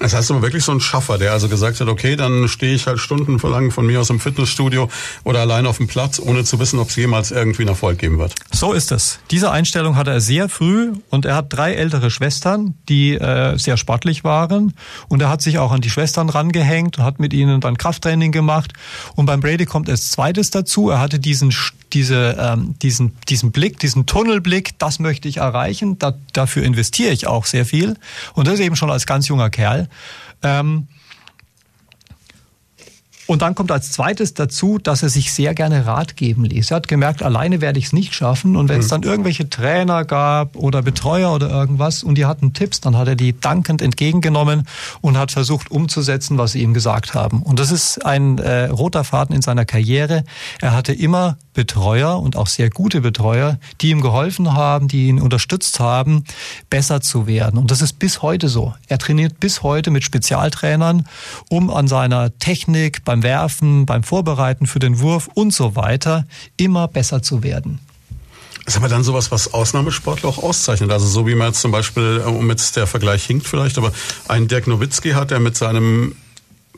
Das 0.00 0.14
heißt 0.14 0.30
aber 0.30 0.40
wirklich 0.40 0.64
so 0.64 0.72
ein 0.72 0.80
Schaffer, 0.80 1.18
der 1.18 1.32
also 1.32 1.48
gesagt 1.48 1.78
hat, 1.78 1.86
okay, 1.86 2.16
dann 2.16 2.48
stehe 2.48 2.74
ich 2.74 2.86
halt 2.86 2.98
stundenlang 2.98 3.70
von 3.70 3.86
mir 3.86 4.00
aus 4.00 4.08
im 4.08 4.18
Fitnessstudio 4.18 4.88
oder 5.24 5.40
allein 5.40 5.66
auf 5.66 5.76
dem 5.76 5.88
Platz, 5.88 6.18
ohne 6.18 6.42
zu 6.42 6.58
wissen, 6.58 6.78
ob 6.78 6.88
es 6.88 6.96
jemals 6.96 7.30
irgendwie 7.30 7.62
einen 7.62 7.68
Erfolg 7.68 7.98
geben 7.98 8.18
wird. 8.18 8.34
So 8.50 8.72
ist 8.72 8.92
es. 8.92 9.18
Diese 9.30 9.50
Einstellung 9.50 9.96
hatte 9.96 10.10
er 10.10 10.22
sehr 10.22 10.48
früh 10.48 10.92
und 11.10 11.26
er 11.26 11.36
hat 11.36 11.52
drei 11.52 11.74
ältere 11.74 12.10
Schwestern, 12.10 12.74
die 12.88 13.14
äh, 13.14 13.58
sehr 13.58 13.76
sportlich 13.76 14.24
waren 14.24 14.72
und 15.08 15.20
er 15.20 15.28
hat 15.28 15.42
sich 15.42 15.58
auch 15.58 15.70
an 15.70 15.82
die 15.82 15.90
Schwestern 15.90 16.30
rangehängt 16.30 16.98
und 16.98 17.04
hat 17.04 17.20
mit 17.20 17.34
ihnen 17.34 17.60
dann 17.60 17.76
Krafttraining 17.76 18.32
gemacht 18.32 18.72
und 19.16 19.26
beim 19.26 19.40
Brady 19.40 19.66
kommt 19.66 19.90
als 19.90 20.10
zweites 20.10 20.50
dazu, 20.50 20.88
er 20.88 21.00
hatte 21.00 21.18
diesen 21.18 21.52
diese, 21.92 22.36
ähm, 22.38 22.74
diesen, 22.80 23.16
diesen 23.28 23.52
Blick, 23.52 23.78
diesen 23.78 24.06
Tunnelblick, 24.06 24.78
das 24.78 24.98
möchte 24.98 25.28
ich 25.28 25.38
erreichen, 25.38 25.98
da, 25.98 26.14
dafür 26.32 26.62
investiere 26.62 27.12
ich 27.12 27.26
auch 27.26 27.46
sehr 27.46 27.66
viel. 27.66 27.96
Und 28.34 28.46
das 28.46 28.60
eben 28.60 28.76
schon 28.76 28.90
als 28.90 29.06
ganz 29.06 29.28
junger 29.28 29.50
Kerl. 29.50 29.88
Ähm, 30.42 30.88
Und 33.30 33.42
dann 33.42 33.54
kommt 33.54 33.70
als 33.70 33.92
zweites 33.92 34.34
dazu, 34.34 34.78
dass 34.78 35.04
er 35.04 35.08
sich 35.08 35.32
sehr 35.32 35.54
gerne 35.54 35.86
Rat 35.86 36.16
geben 36.16 36.44
ließ. 36.44 36.72
Er 36.72 36.78
hat 36.78 36.88
gemerkt, 36.88 37.22
alleine 37.22 37.60
werde 37.60 37.78
ich 37.78 37.84
es 37.84 37.92
nicht 37.92 38.12
schaffen. 38.12 38.56
Und 38.56 38.68
wenn 38.68 38.78
mhm. 38.78 38.82
es 38.82 38.88
dann 38.88 39.04
irgendwelche 39.04 39.48
Trainer 39.48 40.04
gab 40.04 40.56
oder 40.56 40.82
Betreuer 40.82 41.32
oder 41.32 41.48
irgendwas 41.48 42.02
und 42.02 42.16
die 42.16 42.26
hatten 42.26 42.54
Tipps, 42.54 42.80
dann 42.80 42.96
hat 42.96 43.06
er 43.06 43.14
die 43.14 43.38
dankend 43.38 43.82
entgegengenommen 43.82 44.66
und 45.00 45.16
hat 45.16 45.30
versucht 45.30 45.70
umzusetzen, 45.70 46.38
was 46.38 46.50
sie 46.50 46.62
ihm 46.62 46.74
gesagt 46.74 47.14
haben. 47.14 47.44
Und 47.44 47.60
das 47.60 47.70
ist 47.70 48.04
ein 48.04 48.38
äh, 48.38 48.64
roter 48.64 49.04
Faden 49.04 49.36
in 49.36 49.42
seiner 49.42 49.64
Karriere. 49.64 50.24
Er 50.60 50.72
hatte 50.72 50.92
immer 50.92 51.36
Betreuer 51.52 52.20
und 52.20 52.36
auch 52.36 52.46
sehr 52.46 52.70
gute 52.70 53.00
Betreuer, 53.00 53.58
die 53.80 53.90
ihm 53.90 54.00
geholfen 54.00 54.54
haben, 54.54 54.88
die 54.88 55.08
ihn 55.08 55.20
unterstützt 55.20 55.78
haben, 55.78 56.24
besser 56.68 57.00
zu 57.00 57.26
werden. 57.26 57.58
Und 57.58 57.70
das 57.70 57.82
ist 57.82 57.98
bis 57.98 58.22
heute 58.22 58.48
so. 58.48 58.74
Er 58.88 58.98
trainiert 58.98 59.38
bis 59.40 59.62
heute 59.62 59.90
mit 59.90 60.02
Spezialtrainern, 60.02 61.06
um 61.48 61.70
an 61.70 61.86
seiner 61.86 62.36
Technik 62.38 63.04
beim 63.04 63.19
Werfen, 63.22 63.86
beim 63.86 64.02
Vorbereiten 64.02 64.66
für 64.66 64.78
den 64.78 65.00
Wurf 65.00 65.28
und 65.34 65.52
so 65.52 65.76
weiter 65.76 66.26
immer 66.56 66.88
besser 66.88 67.22
zu 67.22 67.42
werden. 67.42 67.80
Ist 68.66 68.76
aber 68.76 68.88
dann 68.88 69.02
sowas, 69.02 69.30
was 69.30 69.52
Ausnahmesportler 69.52 70.28
auch 70.28 70.38
auszeichnet. 70.38 70.90
Also 70.90 71.06
so 71.06 71.26
wie 71.26 71.34
man 71.34 71.48
jetzt 71.48 71.60
zum 71.60 71.72
Beispiel, 71.72 72.22
um 72.26 72.48
jetzt 72.50 72.76
der 72.76 72.86
Vergleich 72.86 73.24
hinkt 73.24 73.46
vielleicht, 73.46 73.78
aber 73.78 73.92
einen 74.28 74.48
Dirk 74.48 74.66
Nowitzki 74.66 75.10
hat, 75.10 75.30
der 75.30 75.40
mit 75.40 75.56
seinem 75.56 76.14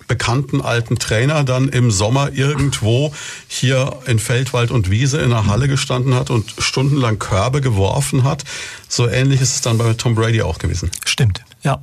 bekannten 0.08 0.60
alten 0.60 0.98
Trainer 0.98 1.44
dann 1.44 1.68
im 1.68 1.90
Sommer 1.90 2.32
irgendwo 2.32 3.12
hier 3.48 3.98
in 4.06 4.18
Feldwald 4.18 4.70
und 4.70 4.90
Wiese 4.90 5.20
in 5.20 5.30
der 5.30 5.46
Halle 5.46 5.68
gestanden 5.68 6.14
hat 6.14 6.30
und 6.30 6.54
stundenlang 6.58 7.18
Körbe 7.18 7.60
geworfen 7.60 8.24
hat. 8.24 8.44
So 8.88 9.08
ähnlich 9.08 9.40
ist 9.40 9.54
es 9.54 9.60
dann 9.60 9.78
bei 9.78 9.94
Tom 9.94 10.14
Brady 10.14 10.42
auch 10.42 10.58
gewesen. 10.58 10.90
Stimmt, 11.04 11.42
ja. 11.62 11.82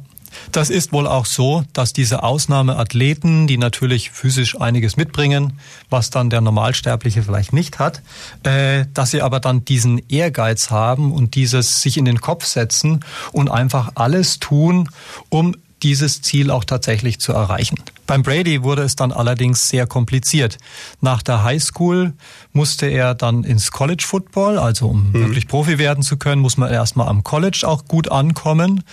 Das 0.52 0.70
ist 0.72 0.92
wohl 0.92 1.06
auch 1.06 1.26
so, 1.26 1.64
dass 1.74 1.94
diese 1.94 2.24
Ausnahmeathleten, 2.24 3.46
die 3.46 3.58
natürlich 3.58 4.10
physisch 4.10 4.60
einiges 4.60 4.98
mitbringen, 4.98 5.60
was 5.90 6.10
dann 6.10 6.30
der 6.30 6.42
Normalsterbliche 6.42 7.22
vielleicht 7.22 7.54
nicht 7.54 7.78
hat, 7.78 8.02
äh, 8.44 8.86
dass 8.94 9.12
sie 9.12 9.22
aber 9.22 9.40
dann 9.40 9.64
diesen 9.64 10.02
Ehrgeiz 10.10 10.72
haben 10.72 11.12
und 11.12 11.36
dieses 11.36 11.82
sich 11.82 11.98
in 11.98 12.06
den 12.06 12.20
Kopf 12.20 12.46
setzen 12.46 13.02
und 13.32 13.50
einfach 13.50 13.92
alles 13.96 14.40
tun, 14.40 14.90
um 15.30 15.56
dieses 15.84 16.22
Ziel 16.22 16.52
auch 16.52 16.64
tatsächlich 16.64 17.20
zu 17.20 17.34
erreichen. 17.34 17.78
Beim 18.08 18.24
Brady 18.24 18.64
wurde 18.64 18.82
es 18.82 18.96
dann 18.96 19.12
allerdings 19.12 19.70
sehr 19.70 19.86
kompliziert. 19.86 20.58
Nach 21.00 21.22
der 21.22 21.44
High 21.44 21.64
School 21.64 22.14
musste 22.54 22.88
er 22.88 23.14
dann 23.14 23.44
ins 23.44 23.72
College 23.72 24.04
Football, 24.06 24.58
also 24.58 24.88
um 24.88 25.10
mhm. 25.10 25.14
wirklich 25.14 25.48
Profi 25.48 25.78
werden 25.78 26.04
zu 26.04 26.18
können, 26.18 26.42
muss 26.42 26.58
man 26.58 26.72
erstmal 26.72 27.08
am 27.08 27.24
College 27.24 27.62
auch 27.66 27.86
gut 27.86 28.12
ankommen. 28.12 28.84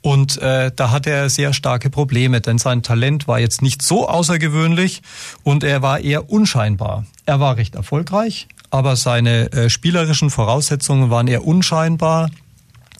Und 0.00 0.38
äh, 0.38 0.72
da 0.74 0.90
hatte 0.90 1.10
er 1.10 1.30
sehr 1.30 1.52
starke 1.52 1.88
Probleme, 1.88 2.40
denn 2.40 2.58
sein 2.58 2.82
Talent 2.82 3.28
war 3.28 3.38
jetzt 3.38 3.62
nicht 3.62 3.82
so 3.82 4.08
außergewöhnlich 4.08 5.02
und 5.44 5.62
er 5.62 5.82
war 5.82 6.00
eher 6.00 6.28
unscheinbar. 6.30 7.06
Er 7.26 7.40
war 7.40 7.56
recht 7.56 7.76
erfolgreich, 7.76 8.48
aber 8.70 8.96
seine 8.96 9.52
äh, 9.52 9.70
spielerischen 9.70 10.30
Voraussetzungen 10.30 11.10
waren 11.10 11.28
eher 11.28 11.46
unscheinbar. 11.46 12.30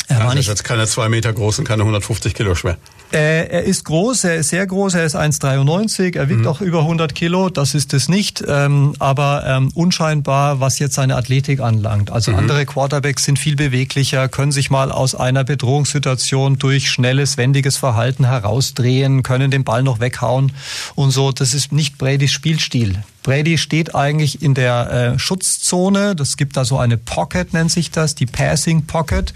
Er 0.09 0.25
war 0.25 0.35
nicht, 0.35 0.49
jetzt 0.49 0.65
keine 0.65 0.87
zwei 0.87 1.09
Meter 1.09 1.33
groß 1.33 1.59
und 1.59 1.65
keine 1.65 1.83
150 1.83 2.35
Kilo 2.35 2.55
schwer. 2.55 2.77
Äh, 3.15 3.47
er 3.47 3.63
ist 3.63 3.85
groß, 3.85 4.25
er 4.25 4.37
ist 4.37 4.49
sehr 4.49 4.67
groß, 4.67 4.95
er 4.95 5.05
ist 5.05 5.15
1,93, 5.15 6.17
er 6.17 6.29
wiegt 6.29 6.41
mhm. 6.41 6.49
auch 6.49 6.61
über 6.61 6.81
100 6.81 7.15
Kilo, 7.15 7.49
das 7.49 7.75
ist 7.75 7.95
es 7.95 8.09
nicht, 8.09 8.43
ähm, 8.47 8.95
aber 8.99 9.45
ähm, 9.47 9.71
unscheinbar, 9.75 10.59
was 10.59 10.81
jetzt 10.81 10.97
seine 10.97 11.15
Athletik 11.15 11.61
anlangt. 11.61 12.11
Also 12.11 12.33
mhm. 12.33 12.39
andere 12.39 12.67
Quarterbacks 12.67 13.23
sind 13.23 13.39
viel 13.39 13.55
beweglicher, 13.55 14.29
können 14.29 14.51
sich 14.51 14.69
mal 14.69 14.91
aus 14.91 15.15
einer 15.15 15.45
Bedrohungssituation 15.45 16.59
durch 16.59 16.91
schnelles, 16.91 17.37
wendiges 17.37 17.77
Verhalten 17.77 18.25
herausdrehen, 18.25 19.23
können 19.23 19.53
den 19.53 19.63
Ball 19.63 19.85
noch 19.85 20.01
weghauen 20.01 20.51
und 20.97 21.13
so. 21.13 21.31
Das 21.31 21.55
ist 21.55 21.71
nicht 21.71 21.99
Bradys 21.99 22.33
Spielstil. 22.33 22.99
Brady 23.25 23.57
steht 23.57 23.95
eigentlich 23.95 24.43
in 24.43 24.53
der 24.55 25.15
äh, 25.15 25.19
Schutzzone. 25.19 26.15
Das 26.15 26.37
gibt 26.37 26.57
da 26.59 26.65
so 26.65 26.79
eine 26.79 26.99
Pocket, 26.99 27.55
nennt 27.55 27.73
sich 27.73 27.91
das, 27.91 28.15
die 28.15 28.27
Passing 28.27 28.87
Pocket. 28.87 29.33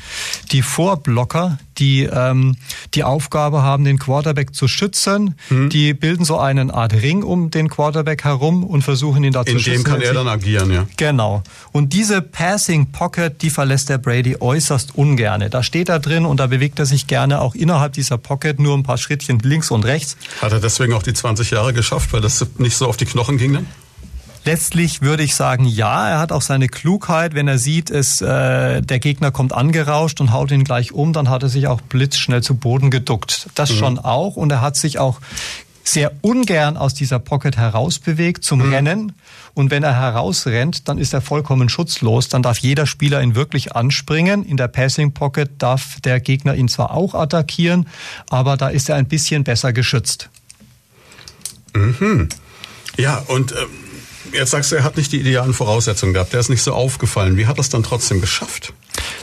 Die 0.53 0.61
Vorblocker, 0.61 1.59
die 1.79 2.03
ähm, 2.03 2.57
die 2.95 3.03
Aufgabe 3.03 3.63
haben, 3.63 3.85
den 3.85 3.99
Quarterback 3.99 4.55
zu 4.55 4.69
schützen. 4.69 5.37
Mhm. 5.49 5.71
Die 5.71 5.95
bilden 5.95 6.27
so 6.27 6.39
eine 6.39 6.73
Art 6.73 6.93
Ring 6.93 7.23
um 7.23 7.51
den 7.51 7.71
Quarterback 7.71 8.25
herum 8.25 8.63
und 8.63 8.83
versuchen 8.83 9.25
ihn 9.25 9.33
da 9.33 9.47
zu 9.47 9.53
schützen. 9.53 9.71
In 9.71 9.77
dem 9.79 9.85
kann 9.85 10.03
er 10.03 10.13
dann 10.13 10.29
agieren, 10.29 10.71
ja. 10.71 10.87
Genau. 10.99 11.43
Und 11.73 11.95
diese 11.95 12.21
Passing 12.21 12.93
Pocket, 12.93 13.41
die 13.41 13.49
verlässt 13.49 13.89
der 13.89 13.97
Brady 13.97 14.37
äußerst 14.39 14.97
ungerne. 14.97 15.49
Da 15.49 15.63
steht 15.63 15.89
er 15.89 15.99
drin 15.99 16.27
und 16.27 16.41
da 16.41 16.47
bewegt 16.47 16.79
er 16.79 16.85
sich 16.85 17.07
gerne 17.07 17.41
auch 17.41 17.55
innerhalb 17.55 17.95
dieser 17.95 18.19
Pocket 18.19 18.61
nur 18.61 18.77
ein 18.77 18.83
paar 18.83 18.99
Schrittchen 18.99 19.39
links 19.39 19.71
und 19.71 19.87
rechts. 19.87 20.19
Hat 20.43 20.53
er 20.53 20.61
deswegen 20.61 20.93
auch 20.93 21.03
die 21.03 21.15
20 21.15 21.53
Jahre 21.53 21.73
geschafft, 21.73 22.13
weil 22.13 22.21
das 22.21 22.45
nicht 22.59 22.77
so 22.77 22.87
auf 22.87 22.99
die 22.99 23.07
Knochen 23.07 23.39
ging 23.39 23.55
dann? 23.55 23.67
Letztlich 24.45 25.03
würde 25.03 25.23
ich 25.23 25.35
sagen, 25.35 25.65
ja, 25.65 26.09
er 26.09 26.19
hat 26.19 26.33
auch 26.33 26.43
seine 26.43 26.69
Klugheit. 26.69 27.35
Wenn 27.35 27.49
er 27.49 27.59
sieht, 27.59 27.91
es, 27.91 28.21
äh, 28.21 28.81
der 28.81 28.99
Gegner 28.99 29.31
kommt 29.31 29.53
angerauscht 29.53 30.21
und 30.21 30.33
haut 30.33 30.51
ihn 30.51 30.65
gleich 30.65 30.93
um, 30.93 31.13
dann 31.13 31.29
hat 31.29 31.43
er 31.43 31.49
sich 31.49 31.67
auch 31.67 31.81
blitzschnell 31.81 32.43
zu 32.43 32.57
Boden 32.57 32.91
geduckt. 32.91 33.49
Das 33.55 33.71
mhm. 33.71 33.77
schon 33.77 33.99
auch. 33.99 34.37
Und 34.37 34.51
er 34.51 34.61
hat 34.61 34.77
sich 34.77 34.99
auch 34.99 35.21
sehr 35.85 36.13
ungern 36.21 36.77
aus 36.77 36.95
dieser 36.95 37.19
Pocket 37.19 37.57
herausbewegt 37.57 38.45
zum 38.45 38.67
mhm. 38.67 38.73
Rennen. 38.73 39.13
Und 39.55 39.71
wenn 39.71 39.83
er 39.83 39.99
herausrennt, 39.99 40.89
dann 40.89 40.99
ist 40.99 41.13
er 41.13 41.21
vollkommen 41.21 41.69
schutzlos. 41.69 42.29
Dann 42.29 42.43
darf 42.43 42.59
jeder 42.59 42.87
Spieler 42.87 43.23
ihn 43.23 43.35
wirklich 43.35 43.75
anspringen. 43.75 44.45
In 44.45 44.57
der 44.57 44.69
Passing 44.69 45.13
Pocket 45.13 45.51
darf 45.59 46.01
der 46.05 46.21
Gegner 46.21 46.55
ihn 46.55 46.69
zwar 46.69 46.93
auch 46.93 47.15
attackieren, 47.15 47.89
aber 48.31 48.57
da 48.57 48.69
ist 48.69 48.89
er 48.89 48.97
ein 48.97 49.09
bisschen 49.09 49.45
besser 49.45 49.73
geschützt. 49.73 50.31
Mhm. 51.75 52.29
Ja, 52.97 53.19
und 53.29 53.53
ähm 53.53 53.88
Jetzt 54.33 54.51
sagst 54.51 54.73
du, 54.73 54.77
er 54.77 54.85
hat 54.85 54.97
nicht 54.97 55.13
die 55.13 55.21
idealen 55.21 55.55
Voraussetzungen 55.55 56.13
gehabt. 56.13 56.33
Der 56.33 56.41
ist 56.41 56.49
nicht 56.49 56.63
so 56.63 56.73
aufgefallen. 56.73 57.37
Wie 57.37 57.47
hat 57.47 57.59
er 57.59 57.61
es 57.61 57.69
dann 57.69 57.83
trotzdem 57.83 58.21
geschafft? 58.21 58.73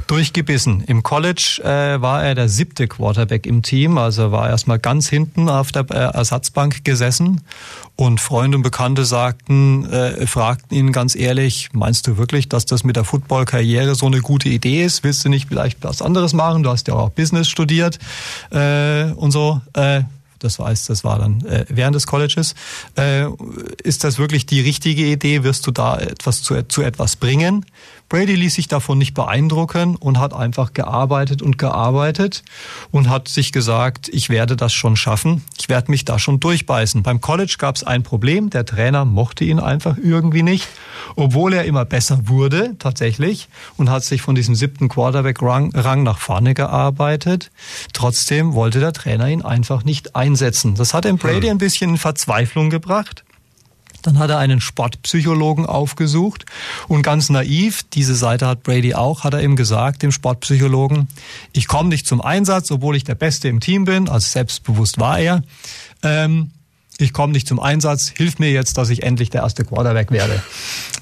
Durchgebissen. 0.08 0.84
Im 0.86 1.03
College 1.03 1.62
äh, 1.64 2.01
war 2.01 2.24
er 2.24 2.36
der 2.36 2.47
siebte 2.47 2.88
Quarterback 2.88 3.45
im 3.45 3.62
Team, 3.62 3.97
also 3.97 4.32
war 4.32 4.49
erstmal 4.49 4.80
ganz 4.80 5.10
hinten 5.10 5.49
auf 5.49 5.72
der 5.72 5.86
äh, 5.89 6.16
Ersatzbank 6.16 6.84
gesessen. 6.86 7.41
Und 7.97 8.20
Freunde 8.20 8.58
und 8.58 8.64
Bekannte 8.64 9.06
sagten, 9.06 9.89
äh, 9.89 10.28
fragten 10.28 10.78
ihn 10.78 10.91
ganz 10.91 11.16
ehrlich, 11.16 11.70
meinst 11.72 12.08
du 12.08 12.18
wirklich, 12.18 12.49
dass 12.49 12.66
das 12.66 12.84
mit 12.84 12.97
der 12.97 13.06
Football-Karriere 13.06 13.95
so 13.95 14.06
eine 14.06 14.22
gute 14.22 14.49
Idee 14.49 14.84
ist? 14.84 15.03
Willst 15.03 15.24
du 15.24 15.30
nicht 15.30 15.47
vielleicht 15.47 15.84
was 15.84 16.01
anderes 16.01 16.34
machen? 16.34 16.64
Du 16.64 16.70
hast 16.70 16.88
ja 16.88 16.93
auch 16.93 17.10
Business 17.10 17.47
studiert 17.47 17.99
äh, 18.51 19.06
und 19.16 19.32
so. 19.32 19.62
Äh, 19.74 20.01
das 20.39 20.59
weiß, 20.59 20.86
das 20.88 21.03
war 21.03 21.19
dann 21.19 21.45
äh, 21.45 21.65
während 21.69 21.95
des 21.95 22.07
Colleges. 22.07 22.55
Äh, 22.97 23.27
ist 23.83 24.03
das 24.03 24.17
wirklich 24.17 24.45
die 24.45 24.61
richtige 24.61 25.05
Idee? 25.05 25.43
Wirst 25.43 25.65
du 25.67 25.71
da 25.71 25.97
etwas 25.97 26.41
zu, 26.41 26.67
zu 26.67 26.81
etwas 26.81 27.15
bringen? 27.15 27.65
Brady 28.08 28.36
ließ 28.36 28.53
sich 28.53 28.68
davon 28.68 28.99
nicht 28.99 29.14
beeindrucken 29.16 29.95
und 29.95 30.20
hat 30.20 30.34
einfach 30.34 30.74
gearbeitet 30.74 31.41
und 31.41 31.58
gearbeitet 31.58 32.43
und 32.91 33.10
hat 33.10 33.28
sich 33.28 33.51
gesagt, 33.51 34.10
ich 34.10 34.30
werde 34.30 34.56
das 34.56 34.74
schon 34.74 34.95
schaffen, 34.95 35.43
ich 35.58 35.70
werde 35.70 35.89
mich 35.89 36.06
da 36.06 36.20
schon 36.20 36.39
durchbeißen. 36.39 37.01
Beim 37.01 37.20
College 37.20 37.56
gab 37.58 37.76
es 37.76 37.84
ein 37.84 38.03
Problem, 38.03 38.51
der 38.51 38.66
Trainer 38.66 39.06
mochte 39.06 39.43
ihn 39.43 39.60
einfach 39.60 39.97
irgendwie 39.97 40.43
nicht, 40.43 40.68
obwohl 41.16 41.53
er 41.53 41.66
immer 41.66 41.84
besser 41.84 42.28
wurde 42.28 42.76
tatsächlich 42.78 43.49
und 43.76 43.89
hat 43.89 44.03
sich 44.03 44.22
von 44.22 44.36
diesem 44.36 44.53
siebten 44.53 44.88
Quarterback-Rang 44.88 46.03
nach 46.03 46.20
vorne 46.20 46.53
gearbeitet. 46.53 47.51
Trotzdem 47.93 48.53
wollte 48.53 48.80
der 48.80 48.93
Trainer 48.93 49.28
ihn 49.28 49.41
einfach 49.41 49.84
nicht 49.84 50.16
einsetzen. 50.16 50.76
Das 50.76 50.93
hat 50.93 51.06
den 51.06 51.18
Brady 51.18 51.47
hm. 51.47 51.56
ein 51.56 51.58
bisschen 51.58 51.91
in 51.91 51.97
Verzweiflung 51.97 52.70
gebracht. 52.70 53.24
Dann 54.06 54.20
hat 54.20 54.30
er 54.30 54.38
einen 54.38 54.62
Sportpsychologen 54.62 55.66
aufgesucht 55.66 56.45
und 56.88 57.01
ganz 57.01 57.30
naiv, 57.30 57.84
diese 57.93 58.16
Seite 58.16 58.47
hat 58.47 58.64
Brady 58.64 58.93
auch, 58.93 59.24
hat 59.24 59.34
er 59.34 59.41
ihm 59.41 59.56
gesagt, 59.56 60.03
dem 60.03 60.12
Sportpsychologen, 60.12 61.08
ich 61.53 61.68
komme 61.68 61.89
nicht 61.89 62.06
zum 62.06 62.22
Einsatz, 62.22 62.70
obwohl 62.70 62.95
ich 62.95 63.03
der 63.03 63.16
Beste 63.16 63.47
im 63.47 63.60
Team 63.60 63.86
bin, 63.86 64.08
also 64.08 64.28
selbstbewusst 64.28 64.99
war 64.99 65.20
er. 65.20 65.41
Ähm, 66.03 66.51
ich 66.97 67.13
komme 67.13 67.33
nicht 67.33 67.47
zum 67.47 67.59
Einsatz, 67.59 68.11
hilf 68.15 68.39
mir 68.39 68.51
jetzt, 68.51 68.77
dass 68.77 68.89
ich 68.89 69.03
endlich 69.03 69.29
der 69.29 69.41
erste 69.41 69.65
Quarterback 69.65 70.11
werde. 70.11 70.41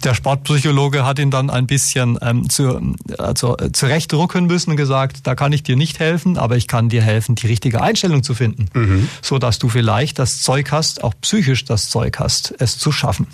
Der 0.04 0.14
Sportpsychologe 0.14 1.06
hat 1.06 1.20
ihn 1.20 1.32
dann 1.32 1.50
ein 1.50 1.68
bisschen 1.68 2.18
ähm, 2.22 2.50
zu, 2.50 2.96
also, 3.18 3.58
äh, 3.58 3.72
zurechtrucken 3.72 4.46
müssen 4.46 4.72
und 4.72 4.78
gesagt, 4.78 5.28
da 5.28 5.36
kann 5.36 5.54
ich 5.54 5.64
dir 5.64 5.76
nicht 5.76 6.00
helfen, 6.00 6.38
aber 6.38 6.58
ich 6.58 6.68
kann 6.68 6.90
dir 6.90 7.02
helfen, 7.02 7.36
die 7.36 7.48
richtige 7.48 7.82
Einstellung 7.82 8.24
zu 8.24 8.34
finden, 8.34 8.66
mhm. 8.74 9.10
so 9.22 9.38
dass 9.38 9.60
du 9.60 9.70
vielleicht 9.70 10.20
das 10.20 10.42
Zeug 10.42 10.72
hast, 10.72 11.04
auch 11.04 11.14
psychisch 11.22 11.66
das 11.66 11.90
Zeug 11.90 12.20
hast, 12.20 12.54
es 12.58 12.78
zu 12.78 12.92
schaffen. 12.92 13.28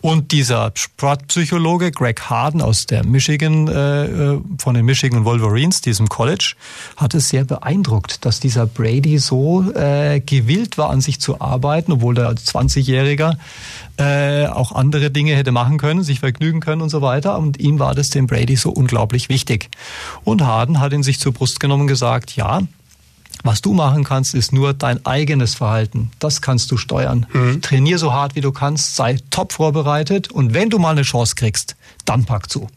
Und 0.00 0.32
dieser 0.32 0.72
Sportpsychologe 0.74 1.90
Greg 1.90 2.22
Harden 2.22 2.60
aus 2.60 2.86
der 2.86 3.04
Michigan, 3.04 3.68
äh, 3.68 4.04
äh, 4.04 4.40
von 4.58 4.74
den 4.74 4.84
Michigan 4.84 5.24
Wolverines, 5.24 5.80
diesem 5.80 6.08
College, 6.08 6.54
hat 6.96 7.14
es 7.14 7.28
sehr 7.28 7.44
beeindruckt, 7.44 8.24
dass 8.24 8.40
dieser 8.40 8.66
Brady 8.66 9.18
so 9.18 9.70
äh, 9.72 10.20
gewillt 10.20 10.78
war, 10.78 10.90
an 10.90 11.00
sich 11.00 11.20
zu 11.20 11.40
arbeiten, 11.40 11.92
obwohl 11.92 12.14
der 12.14 12.28
als 12.28 12.46
20-Jähriger 12.52 13.36
äh, 13.98 14.46
auch 14.46 14.72
andere 14.72 15.10
Dinge 15.10 15.34
hätte 15.36 15.52
machen 15.52 15.78
können, 15.78 16.02
sich 16.02 16.20
vergnügen 16.20 16.60
können 16.60 16.82
und 16.82 16.88
so 16.88 17.02
weiter. 17.02 17.38
Und 17.38 17.60
ihm 17.60 17.78
war 17.78 17.94
das 17.94 18.10
dem 18.10 18.26
Brady 18.26 18.56
so 18.56 18.70
unglaublich 18.70 19.28
wichtig. 19.28 19.70
Und 20.24 20.42
Harden 20.42 20.80
hat 20.80 20.92
ihn 20.92 21.02
sich 21.02 21.20
zur 21.20 21.32
Brust 21.32 21.60
genommen 21.60 21.82
und 21.82 21.88
gesagt, 21.88 22.36
ja, 22.36 22.62
Was 23.42 23.60
du 23.60 23.72
machen 23.72 24.04
kannst, 24.04 24.34
ist 24.34 24.52
nur 24.52 24.72
dein 24.72 25.04
eigenes 25.04 25.54
Verhalten. 25.54 26.10
Das 26.18 26.42
kannst 26.42 26.70
du 26.70 26.76
steuern. 26.76 27.26
Mhm. 27.32 27.60
Trainier 27.60 27.98
so 27.98 28.12
hart 28.12 28.34
wie 28.34 28.40
du 28.40 28.52
kannst, 28.52 28.96
sei 28.96 29.18
top 29.30 29.52
vorbereitet 29.52 30.30
und 30.30 30.54
wenn 30.54 30.70
du 30.70 30.78
mal 30.78 30.90
eine 30.90 31.02
Chance 31.02 31.34
kriegst, 31.34 31.76
dann 32.04 32.24
pack 32.24 32.50
zu. 32.50 32.68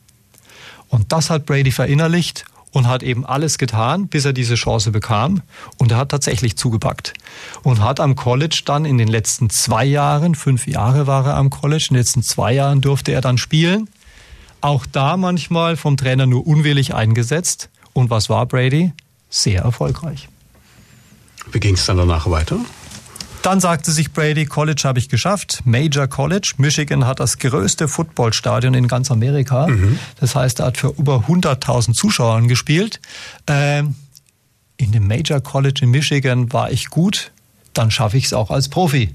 Und 0.89 1.11
das 1.11 1.29
hat 1.29 1.45
Brady 1.45 1.71
verinnerlicht 1.71 2.45
und 2.71 2.87
hat 2.87 3.03
eben 3.03 3.25
alles 3.25 3.57
getan, 3.57 4.07
bis 4.07 4.25
er 4.25 4.33
diese 4.33 4.55
Chance 4.55 4.91
bekam. 4.91 5.41
Und 5.77 5.91
er 5.91 5.97
hat 5.97 6.09
tatsächlich 6.09 6.57
zugepackt. 6.57 7.13
Und 7.63 7.81
hat 7.81 7.99
am 7.99 8.15
College 8.15 8.63
dann 8.65 8.85
in 8.85 8.97
den 8.97 9.07
letzten 9.07 9.49
zwei 9.49 9.85
Jahren, 9.85 10.35
fünf 10.35 10.67
Jahre 10.67 11.07
war 11.07 11.25
er 11.25 11.37
am 11.37 11.49
College, 11.49 11.87
in 11.89 11.93
den 11.93 12.01
letzten 12.01 12.21
zwei 12.21 12.53
Jahren 12.53 12.81
durfte 12.81 13.13
er 13.13 13.21
dann 13.21 13.37
spielen. 13.37 13.89
Auch 14.61 14.85
da 14.85 15.15
manchmal 15.15 15.77
vom 15.77 15.95
Trainer 15.95 16.25
nur 16.25 16.45
unwillig 16.45 16.93
eingesetzt. 16.93 17.69
Und 17.93 18.09
was 18.09 18.29
war 18.29 18.45
Brady? 18.45 18.91
Sehr 19.29 19.61
erfolgreich. 19.61 20.27
Wie 21.51 21.59
ging 21.59 21.75
es 21.75 21.85
dann 21.85 21.97
danach 21.97 22.29
weiter? 22.29 22.57
Dann 23.45 23.59
sagte 23.59 23.91
sich 23.91 24.11
Brady, 24.11 24.45
College 24.45 24.81
habe 24.85 24.97
ich 24.97 25.07
geschafft, 25.07 25.61
Major 25.65 26.07
College. 26.07 26.53
Michigan 26.57 27.05
hat 27.05 27.19
das 27.19 27.37
größte 27.37 27.87
Footballstadion 27.87 28.73
in 28.73 28.87
ganz 28.87 29.11
Amerika. 29.11 29.67
Mhm. 29.67 29.99
Das 30.19 30.33
heißt, 30.33 30.61
er 30.61 30.65
hat 30.65 30.77
für 30.79 30.95
über 30.97 31.25
100.000 31.27 31.93
Zuschauern 31.93 32.47
gespielt. 32.47 32.99
Ähm, 33.45 33.93
in 34.77 34.91
dem 34.91 35.07
Major 35.07 35.41
College 35.41 35.81
in 35.83 35.91
Michigan 35.91 36.51
war 36.53 36.71
ich 36.71 36.89
gut, 36.89 37.31
dann 37.73 37.91
schaffe 37.91 38.17
ich 38.17 38.25
es 38.25 38.33
auch 38.33 38.49
als 38.49 38.67
Profi. 38.67 39.13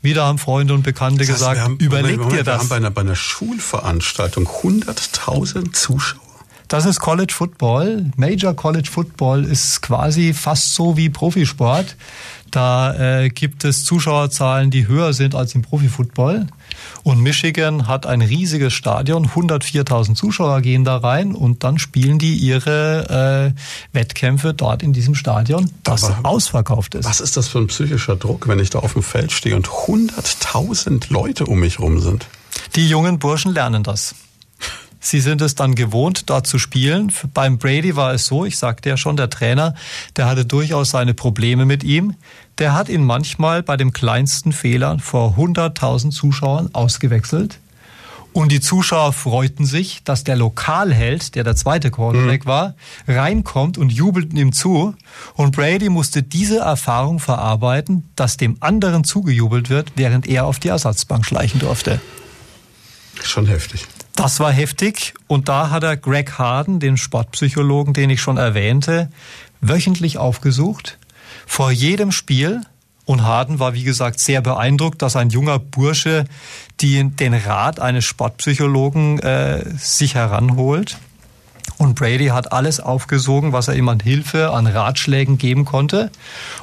Wieder 0.00 0.24
haben 0.24 0.38
Freunde 0.38 0.72
und 0.72 0.82
Bekannte 0.82 1.18
das 1.18 1.28
heißt, 1.28 1.38
gesagt, 1.38 1.60
haben, 1.60 1.76
überleg 1.76 2.12
Moment, 2.12 2.18
Moment, 2.20 2.40
dir 2.40 2.44
das. 2.44 2.54
Wir 2.54 2.58
haben 2.60 2.68
bei 2.68 2.76
einer, 2.76 2.90
bei 2.90 3.00
einer 3.02 3.16
Schulveranstaltung 3.16 4.46
100.000 4.46 5.72
Zuschauer. 5.74 6.22
Das 6.68 6.84
ist 6.84 7.00
College 7.00 7.32
Football. 7.32 8.12
Major 8.16 8.54
College 8.54 8.90
Football 8.90 9.44
ist 9.44 9.80
quasi 9.80 10.34
fast 10.34 10.74
so 10.74 10.98
wie 10.98 11.08
Profisport. 11.08 11.96
Da 12.50 13.22
äh, 13.22 13.30
gibt 13.30 13.64
es 13.64 13.84
Zuschauerzahlen, 13.84 14.70
die 14.70 14.86
höher 14.86 15.14
sind 15.14 15.34
als 15.34 15.54
im 15.54 15.62
Profifootball. 15.62 16.46
Und 17.02 17.22
Michigan 17.22 17.88
hat 17.88 18.04
ein 18.04 18.20
riesiges 18.20 18.74
Stadion, 18.74 19.28
104.000 19.28 20.14
Zuschauer 20.14 20.60
gehen 20.60 20.84
da 20.84 20.98
rein 20.98 21.34
und 21.34 21.64
dann 21.64 21.78
spielen 21.78 22.18
die 22.18 22.34
ihre 22.34 23.54
äh, 23.54 23.96
Wettkämpfe 23.96 24.52
dort 24.52 24.82
in 24.82 24.92
diesem 24.92 25.14
Stadion, 25.14 25.70
das 25.84 26.04
Aber 26.04 26.28
ausverkauft 26.28 26.94
ist. 26.94 27.06
Was 27.06 27.20
ist 27.20 27.38
das 27.38 27.48
für 27.48 27.58
ein 27.58 27.68
psychischer 27.68 28.16
Druck, 28.16 28.46
wenn 28.46 28.58
ich 28.58 28.68
da 28.68 28.80
auf 28.80 28.92
dem 28.92 29.02
Feld 29.02 29.32
stehe 29.32 29.56
und 29.56 29.68
100.000 29.68 31.10
Leute 31.10 31.46
um 31.46 31.60
mich 31.60 31.80
rum 31.80 32.00
sind? 32.00 32.26
Die 32.76 32.88
jungen 32.88 33.18
Burschen 33.18 33.54
lernen 33.54 33.82
das. 33.82 34.14
Sie 35.00 35.20
sind 35.20 35.40
es 35.40 35.54
dann 35.54 35.74
gewohnt, 35.74 36.28
dort 36.28 36.46
zu 36.46 36.58
spielen. 36.58 37.12
Beim 37.32 37.58
Brady 37.58 37.94
war 37.96 38.14
es 38.14 38.26
so, 38.26 38.44
ich 38.44 38.58
sagte 38.58 38.88
ja 38.88 38.96
schon, 38.96 39.16
der 39.16 39.30
Trainer, 39.30 39.74
der 40.16 40.26
hatte 40.26 40.44
durchaus 40.44 40.90
seine 40.90 41.14
Probleme 41.14 41.66
mit 41.66 41.84
ihm. 41.84 42.14
Der 42.58 42.74
hat 42.74 42.88
ihn 42.88 43.04
manchmal 43.04 43.62
bei 43.62 43.76
dem 43.76 43.92
kleinsten 43.92 44.52
Fehler 44.52 44.98
vor 44.98 45.36
100.000 45.38 46.10
Zuschauern 46.10 46.70
ausgewechselt. 46.72 47.58
Und 48.32 48.52
die 48.52 48.60
Zuschauer 48.60 49.12
freuten 49.12 49.64
sich, 49.64 50.02
dass 50.04 50.22
der 50.22 50.36
Lokalheld, 50.36 51.34
der 51.34 51.44
der 51.44 51.56
zweite 51.56 51.90
Quarterback 51.90 52.44
mhm. 52.44 52.48
war, 52.48 52.74
reinkommt 53.06 53.78
und 53.78 53.90
jubelten 53.90 54.38
ihm 54.38 54.52
zu. 54.52 54.94
Und 55.34 55.56
Brady 55.56 55.88
musste 55.88 56.22
diese 56.22 56.58
Erfahrung 56.58 57.20
verarbeiten, 57.20 58.08
dass 58.16 58.36
dem 58.36 58.56
anderen 58.60 59.04
zugejubelt 59.04 59.70
wird, 59.70 59.92
während 59.96 60.26
er 60.28 60.46
auf 60.46 60.58
die 60.58 60.68
Ersatzbank 60.68 61.24
schleichen 61.24 61.58
durfte. 61.60 62.00
Schon 63.24 63.46
heftig. 63.46 63.86
Das 64.18 64.40
war 64.40 64.50
heftig 64.50 65.14
und 65.28 65.48
da 65.48 65.70
hat 65.70 65.84
er 65.84 65.96
Greg 65.96 66.40
Harden, 66.40 66.80
den 66.80 66.96
Sportpsychologen, 66.96 67.94
den 67.94 68.10
ich 68.10 68.20
schon 68.20 68.36
erwähnte, 68.36 69.12
wöchentlich 69.60 70.18
aufgesucht. 70.18 70.98
Vor 71.46 71.70
jedem 71.70 72.10
Spiel 72.10 72.62
und 73.04 73.22
Harden 73.22 73.60
war, 73.60 73.74
wie 73.74 73.84
gesagt, 73.84 74.18
sehr 74.18 74.40
beeindruckt, 74.40 75.02
dass 75.02 75.14
ein 75.14 75.30
junger 75.30 75.60
Bursche 75.60 76.24
die, 76.80 77.04
den 77.04 77.32
Rat 77.32 77.78
eines 77.78 78.06
Sportpsychologen 78.06 79.20
äh, 79.20 79.64
sich 79.78 80.16
heranholt. 80.16 80.98
Und 81.78 81.94
Brady 81.94 82.26
hat 82.26 82.52
alles 82.52 82.80
aufgesogen, 82.80 83.52
was 83.52 83.68
er 83.68 83.76
ihm 83.76 83.88
an 83.88 84.00
Hilfe, 84.00 84.50
an 84.50 84.66
Ratschlägen 84.66 85.38
geben 85.38 85.64
konnte. 85.64 86.10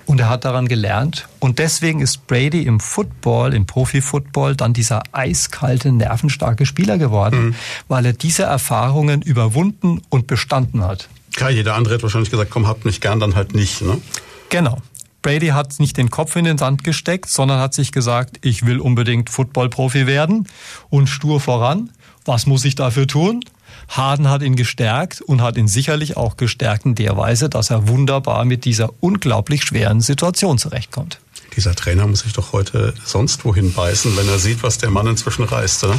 Und 0.05 0.19
er 0.19 0.29
hat 0.29 0.43
daran 0.43 0.67
gelernt. 0.67 1.27
Und 1.39 1.57
deswegen 1.59 2.01
ist 2.01 2.27
Brady 2.27 2.63
im 2.63 2.81
Football, 2.81 3.53
im 3.53 3.65
Profi-Football, 3.65 4.57
dann 4.57 4.73
dieser 4.73 5.03
eiskalte, 5.13 5.93
nervenstarke 5.93 6.65
Spieler 6.65 6.97
geworden, 6.97 7.45
mhm. 7.45 7.55
weil 7.87 8.05
er 8.05 8.13
diese 8.13 8.43
Erfahrungen 8.43 9.21
überwunden 9.21 10.01
und 10.09 10.27
bestanden 10.27 10.83
hat. 10.83 11.07
Klar, 11.33 11.49
jeder 11.49 11.75
andere 11.75 11.93
hätte 11.93 12.03
wahrscheinlich 12.03 12.31
gesagt, 12.31 12.51
komm, 12.51 12.67
habt 12.67 12.83
mich 12.83 12.99
gern, 12.99 13.21
dann 13.21 13.35
halt 13.35 13.55
nicht. 13.55 13.81
Ne? 13.81 14.01
Genau. 14.49 14.79
Brady 15.21 15.47
hat 15.47 15.79
nicht 15.79 15.97
den 15.97 16.11
Kopf 16.11 16.35
in 16.35 16.45
den 16.45 16.57
Sand 16.57 16.83
gesteckt, 16.83 17.29
sondern 17.29 17.59
hat 17.59 17.73
sich 17.73 17.91
gesagt, 17.91 18.37
ich 18.41 18.65
will 18.65 18.79
unbedingt 18.79 19.29
Football-Profi 19.29 20.07
werden 20.07 20.47
und 20.89 21.07
stur 21.07 21.39
voran. 21.39 21.89
Was 22.25 22.45
muss 22.45 22.65
ich 22.65 22.75
dafür 22.75 23.07
tun? 23.07 23.41
Harden 23.89 24.29
hat 24.29 24.41
ihn 24.41 24.55
gestärkt 24.55 25.21
und 25.21 25.41
hat 25.41 25.57
ihn 25.57 25.67
sicherlich 25.67 26.17
auch 26.17 26.37
gestärkt 26.37 26.85
in 26.85 26.95
der 26.95 27.17
Weise, 27.17 27.49
dass 27.49 27.69
er 27.69 27.87
wunderbar 27.87 28.45
mit 28.45 28.65
dieser 28.65 28.89
unglaublich 29.01 29.63
schweren 29.63 30.01
Situation 30.01 30.57
zurechtkommt. 30.57 31.19
Dieser 31.55 31.75
Trainer 31.75 32.05
muss 32.07 32.19
sich 32.21 32.33
doch 32.33 32.51
heute 32.51 32.93
sonst 33.05 33.45
wohin 33.45 33.73
beißen, 33.73 34.17
wenn 34.17 34.27
er 34.27 34.39
sieht, 34.39 34.63
was 34.63 34.77
der 34.77 34.89
Mann 34.89 35.07
inzwischen 35.07 35.45
reißt, 35.45 35.85
oder? 35.85 35.97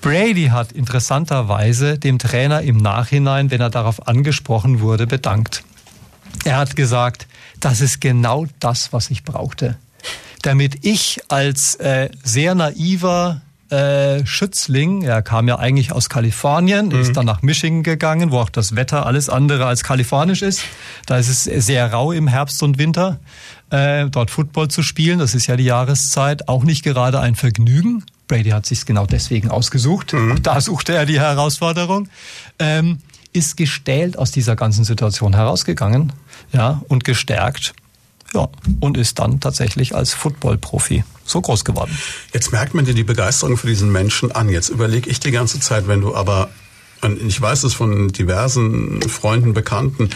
Brady 0.00 0.48
hat 0.48 0.70
interessanterweise 0.72 1.98
dem 1.98 2.18
Trainer 2.18 2.60
im 2.60 2.76
Nachhinein, 2.76 3.50
wenn 3.50 3.62
er 3.62 3.70
darauf 3.70 4.06
angesprochen 4.06 4.80
wurde, 4.80 5.06
bedankt. 5.06 5.64
Er 6.44 6.58
hat 6.58 6.76
gesagt, 6.76 7.26
das 7.58 7.80
ist 7.80 8.00
genau 8.00 8.46
das, 8.60 8.92
was 8.92 9.10
ich 9.10 9.24
brauchte. 9.24 9.78
Damit 10.42 10.84
ich 10.84 11.20
als 11.28 11.76
äh, 11.76 12.10
sehr 12.22 12.54
naiver 12.54 13.40
äh, 13.70 14.24
Schützling, 14.26 15.02
er 15.02 15.22
kam 15.22 15.48
ja 15.48 15.58
eigentlich 15.58 15.92
aus 15.92 16.08
Kalifornien, 16.08 16.88
mhm. 16.88 17.00
ist 17.00 17.16
dann 17.16 17.26
nach 17.26 17.42
Michigan 17.42 17.82
gegangen, 17.82 18.30
wo 18.30 18.38
auch 18.38 18.50
das 18.50 18.76
Wetter 18.76 19.06
alles 19.06 19.28
andere 19.28 19.66
als 19.66 19.82
kalifornisch 19.82 20.42
ist. 20.42 20.62
Da 21.06 21.18
ist 21.18 21.28
es 21.28 21.44
sehr 21.64 21.92
rau 21.92 22.12
im 22.12 22.28
Herbst 22.28 22.62
und 22.62 22.78
Winter. 22.78 23.20
Äh, 23.70 24.10
dort 24.10 24.30
Football 24.30 24.68
zu 24.68 24.82
spielen, 24.82 25.18
das 25.18 25.34
ist 25.34 25.46
ja 25.46 25.56
die 25.56 25.64
Jahreszeit, 25.64 26.48
auch 26.48 26.64
nicht 26.64 26.84
gerade 26.84 27.20
ein 27.20 27.34
Vergnügen. 27.34 28.04
Brady 28.28 28.50
hat 28.50 28.66
sich 28.66 28.84
genau 28.86 29.06
deswegen 29.06 29.48
ausgesucht. 29.50 30.12
Mhm. 30.12 30.38
Da 30.42 30.60
suchte 30.60 30.94
er 30.94 31.06
die 31.06 31.20
Herausforderung. 31.20 32.08
Ähm, 32.58 32.98
ist 33.32 33.56
gestählt 33.56 34.16
aus 34.16 34.30
dieser 34.30 34.54
ganzen 34.56 34.84
Situation 34.84 35.34
herausgegangen, 35.34 36.12
ja, 36.52 36.82
und 36.88 37.04
gestärkt. 37.04 37.74
Ja, 38.32 38.48
und 38.80 38.96
ist 38.96 39.18
dann 39.18 39.40
tatsächlich 39.40 39.94
als 39.94 40.12
Football-Profi 40.12 41.04
so 41.24 41.40
groß 41.40 41.64
geworden. 41.64 41.96
Jetzt 42.32 42.52
merkt 42.52 42.74
man 42.74 42.84
dir 42.84 42.94
die 42.94 43.04
Begeisterung 43.04 43.56
für 43.56 43.66
diesen 43.66 43.90
Menschen 43.90 44.32
an. 44.32 44.48
Jetzt 44.48 44.68
überlege 44.68 45.08
ich 45.10 45.20
die 45.20 45.30
ganze 45.30 45.60
Zeit, 45.60 45.88
wenn 45.88 46.00
du 46.00 46.14
aber, 46.14 46.50
ich 47.26 47.40
weiß 47.40 47.64
es 47.64 47.74
von 47.74 48.08
diversen 48.08 49.02
Freunden, 49.08 49.54
Bekannten, 49.54 50.10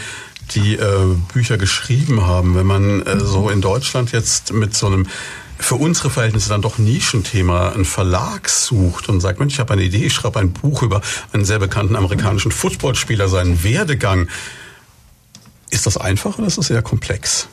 die 0.51 0.75
äh, 0.75 1.15
Bücher 1.33 1.57
geschrieben 1.57 2.25
haben, 2.25 2.55
wenn 2.55 2.65
man 2.65 3.05
äh, 3.05 3.19
so 3.19 3.49
in 3.49 3.61
Deutschland 3.61 4.11
jetzt 4.11 4.53
mit 4.53 4.75
so 4.75 4.87
einem 4.87 5.07
für 5.59 5.75
unsere 5.75 6.09
Verhältnisse 6.09 6.49
dann 6.49 6.61
doch 6.61 6.77
Nischenthema 6.77 7.69
einen 7.69 7.83
Verlag 7.83 8.47
sucht 8.47 9.09
und 9.09 9.19
sagt, 9.19 9.39
Mensch, 9.39 9.55
ich 9.55 9.59
habe 9.59 9.73
eine 9.73 9.83
Idee, 9.83 10.05
ich 10.05 10.13
schreibe 10.13 10.39
ein 10.39 10.53
Buch 10.53 10.83
über 10.83 11.01
einen 11.33 11.43
sehr 11.43 11.59
bekannten 11.59 11.97
amerikanischen 11.97 12.51
Footballspieler, 12.51 13.27
seinen 13.27 13.61
Werdegang. 13.61 14.29
Ist 15.69 15.85
das 15.85 15.97
einfach 15.97 16.37
oder 16.37 16.47
ist 16.47 16.57
das 16.57 16.69
eher 16.69 16.81
komplex? 16.81 17.49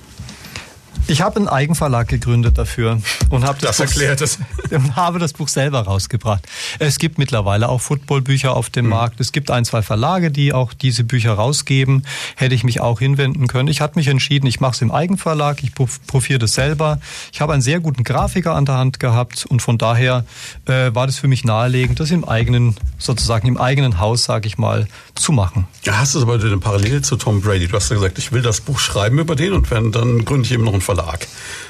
Ich 1.09 1.23
habe 1.23 1.37
einen 1.37 1.47
Eigenverlag 1.49 2.09
gegründet 2.09 2.59
dafür 2.59 3.01
und 3.31 3.45
habe 3.45 3.59
das, 3.61 3.77
das 3.77 3.81
erklärt 3.81 4.21
es. 4.21 4.39
habe 4.97 5.21
das 5.21 5.35
Buch 5.35 5.47
selber 5.47 5.83
rausgebracht. 5.83 6.45
Es 6.81 6.99
gibt 6.99 7.17
mittlerweile 7.19 7.69
auch 7.69 7.81
Footballbücher 7.81 8.57
auf 8.57 8.71
dem 8.71 8.87
mhm. 8.87 8.91
Markt. 8.91 9.21
Es 9.21 9.31
gibt 9.31 9.53
ein, 9.53 9.65
zwei 9.65 9.83
Verlage, 9.83 10.33
die 10.33 10.53
auch 10.53 10.73
diese 10.73 11.05
Bücher 11.05 11.35
rausgeben. 11.35 12.05
Hätte 12.35 12.57
ich 12.57 12.65
mich 12.65 12.81
auch 12.81 12.99
hinwenden 12.99 13.47
können. 13.47 13.69
Ich 13.69 13.81
hatte 13.81 13.99
mich 13.99 14.09
entschieden, 14.09 14.49
ich 14.49 14.59
mache 14.59 14.73
es 14.73 14.83
im 14.83 14.91
Eigenverlag, 14.91 15.63
ich 15.63 15.73
profiere 15.75 16.41
das 16.41 16.55
selber. 16.55 16.99
Ich 17.33 17.41
habe 17.41 17.53
einen 17.53 17.63
sehr 17.63 17.79
guten 17.79 18.03
Grafiker 18.03 18.57
an 18.57 18.65
der 18.65 18.77
Hand 18.77 18.99
gehabt 18.99 19.47
und 19.47 19.63
von 19.63 19.79
daher 19.79 20.25
äh, 20.67 20.93
war 20.93 21.07
das 21.07 21.19
für 21.19 21.29
mich 21.29 21.45
naheliegend, 21.45 22.01
das 22.01 22.11
im 22.11 22.25
eigenen, 22.25 22.75
sozusagen 22.99 23.47
im 23.47 23.59
eigenen 23.59 24.01
Haus, 24.01 24.25
sage 24.25 24.49
ich 24.49 24.59
mal, 24.59 24.89
zu 25.15 25.31
machen. 25.31 25.69
Ja, 25.85 25.99
hast 25.99 26.17
du 26.17 26.23
aber 26.23 26.35
eine 26.35 26.59
Parallele 26.59 27.01
zu 27.03 27.17
Tom 27.17 27.43
Brady. 27.43 27.69
Du 27.69 27.77
hast 27.77 27.91
ja 27.91 27.97
gesagt, 27.97 28.19
ich 28.19 28.33
will 28.33 28.43
das 28.43 28.61
Buch 28.61 28.81
schreiben 28.81 29.21
über 29.21 29.37
den 29.37 29.53
und 29.53 29.71
wenn, 29.71 29.93
dann 29.93 30.25
gründe 30.25 30.47
ich 30.47 30.53
eben 30.53 30.65
noch 30.65 30.73
einen 30.73 30.83
Verlag. 30.83 30.96
Verlag. 30.97 31.27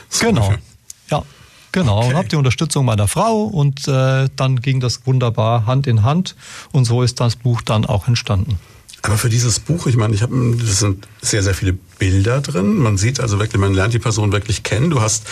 So 0.08 0.26
genau. 0.26 0.54
Ja. 1.10 1.22
Genau, 1.72 1.98
okay. 1.98 2.08
und 2.08 2.14
habe 2.14 2.28
die 2.28 2.36
Unterstützung 2.36 2.86
meiner 2.86 3.06
Frau 3.06 3.42
und 3.42 3.86
äh, 3.86 4.28
dann 4.34 4.62
ging 4.62 4.80
das 4.80 5.06
wunderbar 5.06 5.66
Hand 5.66 5.86
in 5.86 6.04
Hand 6.04 6.34
und 6.72 6.86
so 6.86 7.02
ist 7.02 7.20
das 7.20 7.36
Buch 7.36 7.60
dann 7.60 7.84
auch 7.84 8.08
entstanden. 8.08 8.58
Aber 9.02 9.18
für 9.18 9.28
dieses 9.28 9.60
Buch, 9.60 9.86
ich 9.86 9.96
meine, 9.96 10.14
ich 10.14 10.22
habe, 10.22 10.56
das 10.58 10.78
sind 10.78 11.06
sehr, 11.20 11.42
sehr 11.42 11.54
viele 11.54 11.74
Bilder 11.98 12.40
drin. 12.40 12.78
Man 12.78 12.96
sieht 12.96 13.20
also 13.20 13.38
wirklich, 13.38 13.60
man 13.60 13.74
lernt 13.74 13.92
die 13.92 13.98
Person 13.98 14.32
wirklich 14.32 14.62
kennen. 14.62 14.88
Du 14.88 15.02
hast 15.02 15.26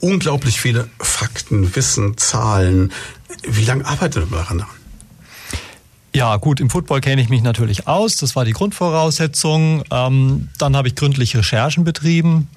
unglaublich 0.00 0.60
viele 0.60 0.88
Fakten, 0.98 1.76
Wissen, 1.76 2.16
Zahlen. 2.16 2.90
Wie 3.46 3.64
lange 3.64 3.84
arbeitet 3.84 4.30
man 4.30 4.40
daran? 4.40 4.64
Ja, 6.14 6.36
gut, 6.36 6.58
im 6.58 6.70
Football 6.70 7.00
kenne 7.00 7.22
ich 7.22 7.28
mich 7.28 7.42
natürlich 7.42 7.86
aus. 7.86 8.16
Das 8.16 8.34
war 8.34 8.44
die 8.44 8.52
Grundvoraussetzung. 8.52 9.84
Ähm, 9.90 10.48
dann 10.58 10.74
habe 10.74 10.88
ich 10.88 10.94
gründlich 10.94 11.36
Recherchen 11.36 11.84
betrieben. 11.84 12.48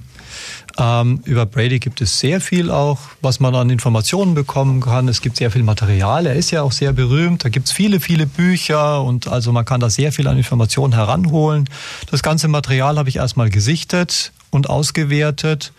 Ähm, 0.77 1.21
über 1.25 1.45
Brady 1.45 1.79
gibt 1.79 2.01
es 2.01 2.19
sehr 2.19 2.41
viel 2.41 2.69
auch, 2.69 2.99
was 3.21 3.39
man 3.39 3.55
an 3.55 3.69
Informationen 3.69 4.33
bekommen 4.33 4.81
kann. 4.81 5.07
Es 5.07 5.21
gibt 5.21 5.37
sehr 5.37 5.51
viel 5.51 5.63
Material. 5.63 6.25
Er 6.25 6.35
ist 6.35 6.51
ja 6.51 6.61
auch 6.61 6.71
sehr 6.71 6.93
berühmt. 6.93 7.45
Da 7.45 7.49
gibt 7.49 7.67
es 7.67 7.71
viele, 7.71 7.99
viele 7.99 8.27
Bücher 8.27 9.01
und 9.03 9.27
also 9.27 9.51
man 9.51 9.65
kann 9.65 9.79
da 9.79 9.89
sehr 9.89 10.11
viel 10.11 10.27
an 10.27 10.37
Informationen 10.37 10.93
heranholen. 10.93 11.69
Das 12.11 12.23
ganze 12.23 12.47
Material 12.47 12.97
habe 12.97 13.09
ich 13.09 13.17
erstmal 13.17 13.49
gesichtet 13.49 14.31
und 14.55 14.69
ausgewertet. 14.69 15.73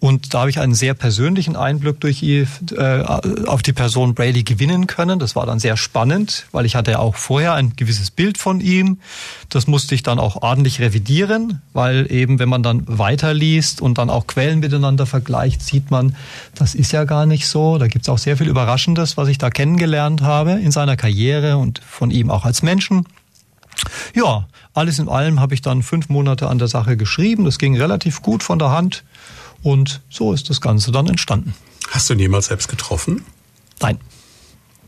Und 0.00 0.34
da 0.34 0.40
habe 0.40 0.50
ich 0.50 0.60
einen 0.60 0.74
sehr 0.74 0.94
persönlichen 0.94 1.56
Einblick 1.56 2.00
durch 2.00 2.22
äh, 2.22 2.44
auf 3.46 3.62
die 3.62 3.72
Person 3.72 4.14
Brady 4.14 4.42
gewinnen 4.42 4.86
können. 4.86 5.18
Das 5.18 5.34
war 5.34 5.46
dann 5.46 5.58
sehr 5.58 5.76
spannend, 5.76 6.46
weil 6.52 6.66
ich 6.66 6.76
hatte 6.76 6.98
auch 6.98 7.16
vorher 7.16 7.54
ein 7.54 7.74
gewisses 7.76 8.10
Bild 8.10 8.38
von 8.38 8.60
ihm. 8.60 8.98
Das 9.48 9.66
musste 9.66 9.94
ich 9.94 10.02
dann 10.02 10.18
auch 10.18 10.42
ordentlich 10.42 10.80
revidieren, 10.80 11.62
weil 11.72 12.10
eben, 12.12 12.38
wenn 12.38 12.48
man 12.48 12.62
dann 12.62 12.84
weiterliest 12.86 13.80
und 13.80 13.98
dann 13.98 14.10
auch 14.10 14.26
Quellen 14.26 14.60
miteinander 14.60 15.06
vergleicht, 15.06 15.62
sieht 15.62 15.90
man, 15.90 16.14
das 16.54 16.74
ist 16.74 16.92
ja 16.92 17.04
gar 17.04 17.26
nicht 17.26 17.46
so. 17.48 17.78
Da 17.78 17.88
gibt 17.88 18.04
es 18.04 18.08
auch 18.08 18.18
sehr 18.18 18.36
viel 18.36 18.48
Überraschendes, 18.48 19.16
was 19.16 19.28
ich 19.28 19.38
da 19.38 19.50
kennengelernt 19.50 20.22
habe 20.22 20.52
in 20.52 20.70
seiner 20.70 20.96
Karriere 20.96 21.56
und 21.56 21.80
von 21.80 22.10
ihm 22.10 22.30
auch 22.30 22.44
als 22.44 22.62
Menschen. 22.62 23.06
Ja, 24.14 24.48
alles 24.74 24.98
in 24.98 25.08
allem 25.08 25.40
habe 25.40 25.54
ich 25.54 25.62
dann 25.62 25.82
fünf 25.82 26.08
Monate 26.08 26.48
an 26.48 26.58
der 26.58 26.68
Sache 26.68 26.96
geschrieben. 26.96 27.44
Das 27.44 27.58
ging 27.58 27.76
relativ 27.76 28.22
gut 28.22 28.42
von 28.42 28.58
der 28.58 28.70
Hand 28.70 29.04
und 29.62 30.00
so 30.08 30.32
ist 30.32 30.50
das 30.50 30.60
Ganze 30.60 30.92
dann 30.92 31.06
entstanden. 31.06 31.54
Hast 31.90 32.08
du 32.08 32.14
ihn 32.14 32.20
jemals 32.20 32.46
selbst 32.46 32.68
getroffen? 32.68 33.24
Nein. 33.80 33.98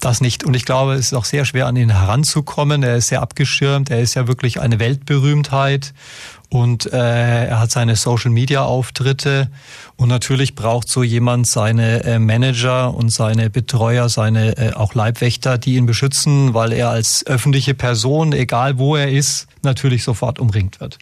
Das 0.01 0.23
nicht. 0.23 0.45
Und 0.45 0.55
ich 0.55 0.65
glaube, 0.65 0.95
es 0.95 1.07
ist 1.07 1.15
auch 1.15 1.27
sehr 1.27 1.45
schwer, 1.45 1.67
an 1.67 1.77
ihn 1.77 1.91
heranzukommen. 1.91 2.83
Er 2.83 2.97
ist 2.97 3.09
sehr 3.09 3.21
abgeschirmt. 3.21 3.91
Er 3.91 4.01
ist 4.01 4.15
ja 4.15 4.27
wirklich 4.27 4.59
eine 4.59 4.79
Weltberühmtheit 4.79 5.93
und 6.51 6.93
äh, 6.93 7.47
er 7.47 7.61
hat 7.61 7.71
seine 7.71 7.95
Social-Media-Auftritte 7.95 9.49
und 9.97 10.09
natürlich 10.09 10.57
braucht 10.57 10.89
so 10.89 11.05
jemand 11.05 11.47
seine 11.47 12.03
äh, 12.03 12.19
Manager 12.19 12.93
und 12.93 13.11
seine 13.11 13.51
Betreuer, 13.51 14.09
seine 14.09 14.59
äh, 14.59 14.73
auch 14.73 14.95
Leibwächter, 14.95 15.59
die 15.59 15.77
ihn 15.77 15.87
beschützen, 15.87 16.53
weil 16.53 16.73
er 16.73 16.91
als 16.91 17.25
öffentliche 17.25 17.75
Person, 17.75 18.33
egal 18.33 18.79
wo 18.79 18.97
er 18.97 19.11
ist, 19.11 19.47
natürlich 19.63 20.03
sofort 20.03 20.41
umringt 20.41 20.81
wird. 20.81 20.99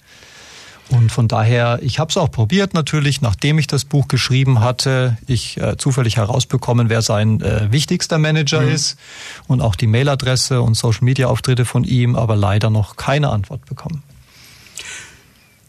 Und 0.91 1.13
von 1.13 1.29
daher, 1.29 1.81
ich 1.83 1.99
habe 1.99 2.11
es 2.11 2.17
auch 2.17 2.31
probiert 2.31 2.73
natürlich, 2.75 3.21
nachdem 3.21 3.59
ich 3.59 3.67
das 3.67 3.85
Buch 3.85 4.09
geschrieben 4.09 4.61
hatte, 4.61 5.17
ich 5.27 5.59
äh, 5.59 5.77
zufällig 5.77 6.17
herausbekommen, 6.17 6.89
wer 6.89 7.03
sein 7.03 7.41
äh, 7.41 7.71
wichtigster 7.71 8.19
Manager 8.19 8.63
mhm. 8.63 8.69
ist 8.69 8.99
und 9.47 9.61
auch 9.61 9.77
die 9.77 9.87
Mailadresse 9.87 10.61
und 10.61 10.75
Social-Media-Auftritte 10.75 11.65
von 11.65 11.85
ihm, 11.85 12.17
aber 12.17 12.37
leider 12.37 12.71
noch 12.71 12.97
keine 12.97 13.31
Antwort 13.31 13.65
bekommen. 13.67 14.03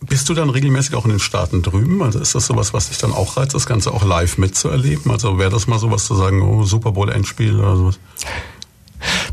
Bist 0.01 0.29
du 0.29 0.33
dann 0.33 0.49
regelmäßig 0.49 0.95
auch 0.95 1.03
in 1.03 1.11
den 1.11 1.19
Staaten 1.19 1.61
drüben? 1.61 2.01
Also 2.01 2.19
ist 2.19 2.33
das 2.33 2.45
sowas, 2.45 2.73
was 2.73 2.89
dich 2.89 2.97
dann 2.99 3.11
auch 3.11 3.37
reizt, 3.37 3.53
das 3.53 3.65
Ganze 3.65 3.91
auch 3.91 4.03
live 4.03 4.37
mitzuerleben? 4.37 5.11
Also 5.11 5.37
wäre 5.37 5.49
das 5.49 5.67
mal 5.67 5.77
sowas 5.79 6.05
zu 6.05 6.15
sagen, 6.15 6.41
oh, 6.41 6.63
Super 6.63 6.93
Bowl 6.93 7.11
Endspiel 7.11 7.59
oder 7.59 7.75
sowas? 7.75 7.99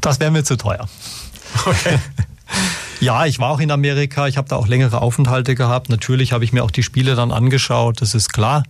Das 0.01 0.19
wäre 0.21 0.31
mir 0.31 0.45
zu 0.45 0.57
teuer. 0.57 0.89
Okay. 1.65 1.99
Ja, 3.01 3.27
ich 3.27 3.39
war 3.39 3.51
auch 3.51 3.61
in 3.61 3.71
Amerika. 3.71 4.27
Ich 4.27 4.39
habe 4.39 4.49
da 4.49 4.57
auch 4.57 4.69
längere 4.69 5.03
Aufenthalte 5.03 5.55
gehabt. 5.55 5.91
Natürlich 5.91 6.33
habe 6.33 6.45
ich 6.45 6.53
mir 6.53 6.65
auch 6.65 6.71
die 6.71 6.83
Spiele 6.83 7.15
dann 7.15 7.31
angeschaut. 7.31 8.01
Das 8.01 8.15
ist 8.15 8.33
klar, 8.33 8.63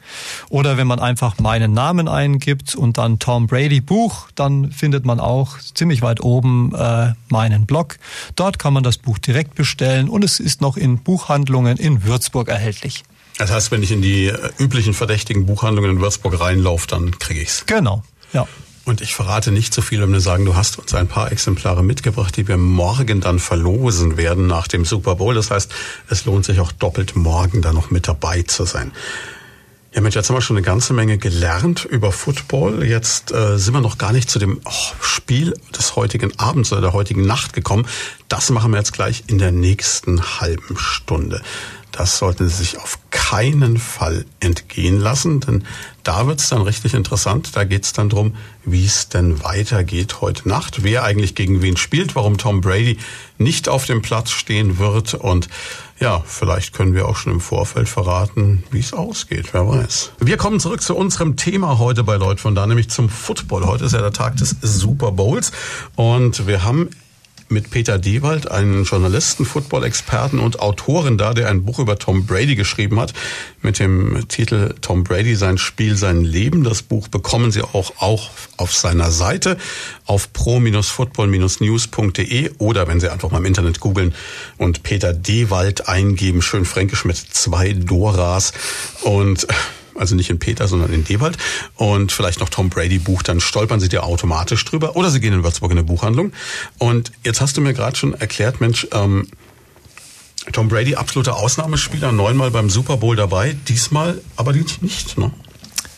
oder 0.49 0.77
wenn 0.77 0.87
man 0.87 0.99
einfach 0.99 1.39
meinen 1.39 1.75
Namen 1.75 2.09
eingibt 2.09 2.75
und 2.75 2.99
dann 2.99 3.21
Tom 3.21 3.47
Brady 3.47 3.81
Buch, 3.81 4.29
dann 4.35 4.73
findet 4.73 5.05
man 5.05 5.21
auch 5.21 5.59
ziemlich 5.75 6.03
weit 6.03 6.21
oben 6.21 6.75
äh, 6.75 7.13
meinen 7.29 7.67
Blog. 7.67 7.99
Dort 8.35 8.59
kann 8.59 8.73
man 8.73 8.83
das 8.83 8.99
Buch 8.99 9.19
direkt 9.19 9.55
bestellen 9.55 10.09
und 10.09 10.25
es 10.25 10.41
ist 10.41 10.61
noch 10.61 10.77
in 10.77 10.99
Buchhandlungen 10.99 11.77
in 11.77 12.03
Würzburg 12.05 12.49
erhältlich. 12.49 13.05
Das 13.39 13.51
heißt, 13.51 13.73
wenn 13.73 13.83
ich 13.83 13.93
in 13.93 14.03
die 14.03 14.27
äh, 14.27 14.51
üblichen 14.59 14.93
verdächtigen 14.95 15.47
Buchhandlungen 15.47 15.93
in 15.93 16.01
Würzburg 16.01 16.41
reinlaufe, 16.41 16.87
dann 16.87 17.19
kriege 17.19 17.41
ich's. 17.41 17.65
Genau. 17.67 18.03
Ja. 18.35 18.47
Und 18.85 19.01
ich 19.01 19.15
verrate 19.15 19.51
nicht 19.51 19.73
zu 19.73 19.81
viel, 19.81 20.03
um 20.03 20.11
nur 20.11 20.21
sagen, 20.21 20.45
du 20.45 20.57
hast 20.57 20.79
uns 20.79 20.93
ein 20.93 21.09
paar 21.09 21.33
Exemplare 21.33 21.83
mitgebracht, 21.83 22.37
die 22.37 22.47
wir 22.47 22.59
morgen 22.59 23.23
dann 23.23 23.39
verlosen 23.39 24.19
werden 24.19 24.47
nach 24.47 24.69
dem 24.69 24.85
Super 24.85 25.15
Bowl. 25.15 25.35
Das 25.35 25.51
heißt, 25.51 25.73
es 26.11 26.27
lohnt 26.27 26.45
sich 26.45 26.61
auch 26.61 26.71
doppelt 26.71 27.17
morgen 27.17 27.63
da 27.63 27.73
noch 27.73 27.91
mit 27.91 28.07
dabei 28.07 28.43
zu 28.43 28.67
sein. 28.67 28.93
Ja, 29.95 30.01
Mensch, 30.01 30.17
jetzt 30.17 30.29
haben 30.29 30.37
wir 30.37 30.43
schon 30.43 30.57
eine 30.57 30.67
ganze 30.67 30.93
Menge 30.93 31.19
gelernt 31.19 31.85
über 31.85 32.11
Football. 32.13 32.85
Jetzt 32.85 33.31
äh, 33.33 33.59
sind 33.59 33.75
wir 33.75 33.81
noch 33.81 33.97
gar 33.97 34.13
nicht 34.13 34.29
zu 34.29 34.41
dem 34.41 34.61
oh, 34.65 34.71
Spiel 35.01 35.55
des 35.79 35.97
heutigen 35.97 36.39
Abends 36.39 36.73
oder 36.73 36.81
der 36.81 36.93
heutigen 36.93 37.25
Nacht 37.25 37.53
gekommen. 37.53 37.87
Das 38.29 38.51
machen 38.51 38.73
wir 38.73 38.79
jetzt 38.79 38.93
gleich 38.93 39.25
in 39.29 39.39
der 39.39 39.53
nächsten 39.53 40.41
halben 40.41 40.77
Stunde. 40.77 41.43
Das 41.97 42.19
sollten 42.19 42.49
Sie 42.49 42.57
sich 42.57 42.79
auf 42.81 42.99
keinen 43.13 43.79
Fall 43.79 44.25
entgehen 44.41 44.99
lassen, 44.99 45.39
denn 45.39 45.63
da 46.03 46.27
wird's 46.27 46.49
dann 46.49 46.63
richtig 46.63 46.93
interessant. 46.93 47.55
Da 47.55 47.63
geht's 47.63 47.93
dann 47.93 48.09
drum, 48.09 48.35
wie 48.65 48.85
es 48.85 49.09
denn 49.09 49.45
weitergeht 49.45 50.21
heute 50.21 50.49
Nacht, 50.49 50.83
wer 50.83 51.05
eigentlich 51.05 51.37
gegen 51.37 51.63
wen 51.63 51.77
spielt, 51.77 52.17
warum 52.17 52.37
Tom 52.37 52.61
Brady 52.63 52.99
nicht 53.39 53.69
auf 53.69 53.87
dem 53.87 54.03
Platz 54.03 54.33
stehen 54.33 54.79
wird 54.79 55.15
und 55.15 55.49
ja, 56.01 56.21
vielleicht 56.27 56.75
können 56.75 56.95
wir 56.95 57.07
auch 57.07 57.17
schon 57.17 57.35
im 57.35 57.41
Vorfeld 57.41 57.89
verraten, 57.89 58.65
wie 58.73 58.81
es 58.81 58.93
ausgeht, 58.93 59.51
wer 59.53 59.69
weiß. 59.69 60.11
Wir 60.19 60.37
kommen 60.37 60.59
zurück 60.59 60.83
zu 60.83 60.97
unserem 60.97 61.37
Thema 61.37 61.79
heute 61.79 62.03
bei 62.03 62.17
Leut 62.17 62.41
von 62.41 62.57
da, 62.57 62.67
nämlich 62.67 62.91
zum 62.91 63.09
Football. 63.09 63.65
Heute 63.65 63.85
ist 63.85 63.93
ja 63.93 64.01
der 64.01 64.13
Tag 64.13 64.37
des 64.37 64.57
Super 64.61 65.13
Bowls 65.13 65.53
und 65.95 66.49
wir 66.49 66.65
haben 66.65 66.91
mit 67.49 67.71
Peter 67.71 67.99
Dewald, 67.99 68.51
einem 68.51 68.85
Journalisten, 68.85 69.45
Football-Experten 69.45 70.39
und 70.39 70.61
Autoren 70.61 71.19
da, 71.19 71.35
der 71.35 71.49
ein 71.49 71.65
Buch 71.65 71.79
über 71.79 71.99
Tom 71.99 72.27
Brady 72.27 72.57
geschrieben 72.57 72.99
hat, 73.01 73.13
mit 73.63 73.79
dem 73.79 74.27
Titel 74.29 74.75
Tom 74.81 75.05
Brady, 75.05 75.37
sein 75.37 75.59
Spiel, 75.59 75.97
sein 75.97 76.23
Leben. 76.23 76.65
Das 76.65 76.83
Buch 76.83 77.09
bekommen 77.09 77.53
Sie 77.53 77.63
auch, 77.63 77.93
auch 77.99 78.31
auf 78.57 78.73
seiner 78.73 79.11
Seite 79.11 79.59
auf 80.07 80.33
pro-football-news.de 80.33 82.53
oder 82.59 82.89
wenn 82.89 83.01
Sie 83.01 83.11
einfach 83.11 83.31
mal 83.31 83.39
im 83.39 83.47
Internet 83.47 83.81
googeln 83.81 84.15
und 84.59 84.83
Peter 84.83 85.13
Dewald 85.13 85.89
eingeben, 85.89 86.43
schön 86.43 86.65
fränkisch 86.65 87.05
mit 87.05 87.17
zwei 87.17 87.73
Doras. 87.73 88.53
Und 89.03 89.47
also 89.97 90.15
nicht 90.15 90.31
in 90.31 90.39
Peter, 90.39 90.69
sondern 90.69 90.93
in 90.93 91.05
Dewald 91.05 91.37
und 91.77 92.13
vielleicht 92.13 92.41
noch 92.41 92.49
Tom 92.49 92.71
Brady 92.71 92.99
bucht, 92.99 93.29
dann 93.29 93.41
stolpern 93.41 93.81
sie 93.81 93.89
dir 93.89 94.05
automatisch 94.05 94.65
drüber 94.65 94.97
oder 94.97 95.11
sie 95.11 95.21
gehen 95.21 95.33
in 95.33 95.45
Würzburg 95.45 95.73
in 95.73 95.79
eine 95.79 95.87
Buchhandlung. 95.87 96.33
Und 96.79 97.13
jetzt 97.25 97.41
hast 97.41 97.57
du 97.57 97.61
mir 97.61 97.75
gerade 97.75 97.97
schon 97.97 98.15
erklärt, 98.15 98.61
Mensch, 98.61 98.87
ähm, 98.93 99.29
Tom 100.53 100.69
Brady, 100.69 100.95
absoluter 100.95 101.37
Ausnahmespieler, 101.37 102.13
neunmal 102.13 102.51
beim 102.51 102.69
Super 102.69 102.99
Bowl 102.99 103.17
dabei, 103.17 103.57
diesmal 103.69 104.21
aber 104.37 104.53
nicht, 104.53 105.17
ne? 105.17 105.31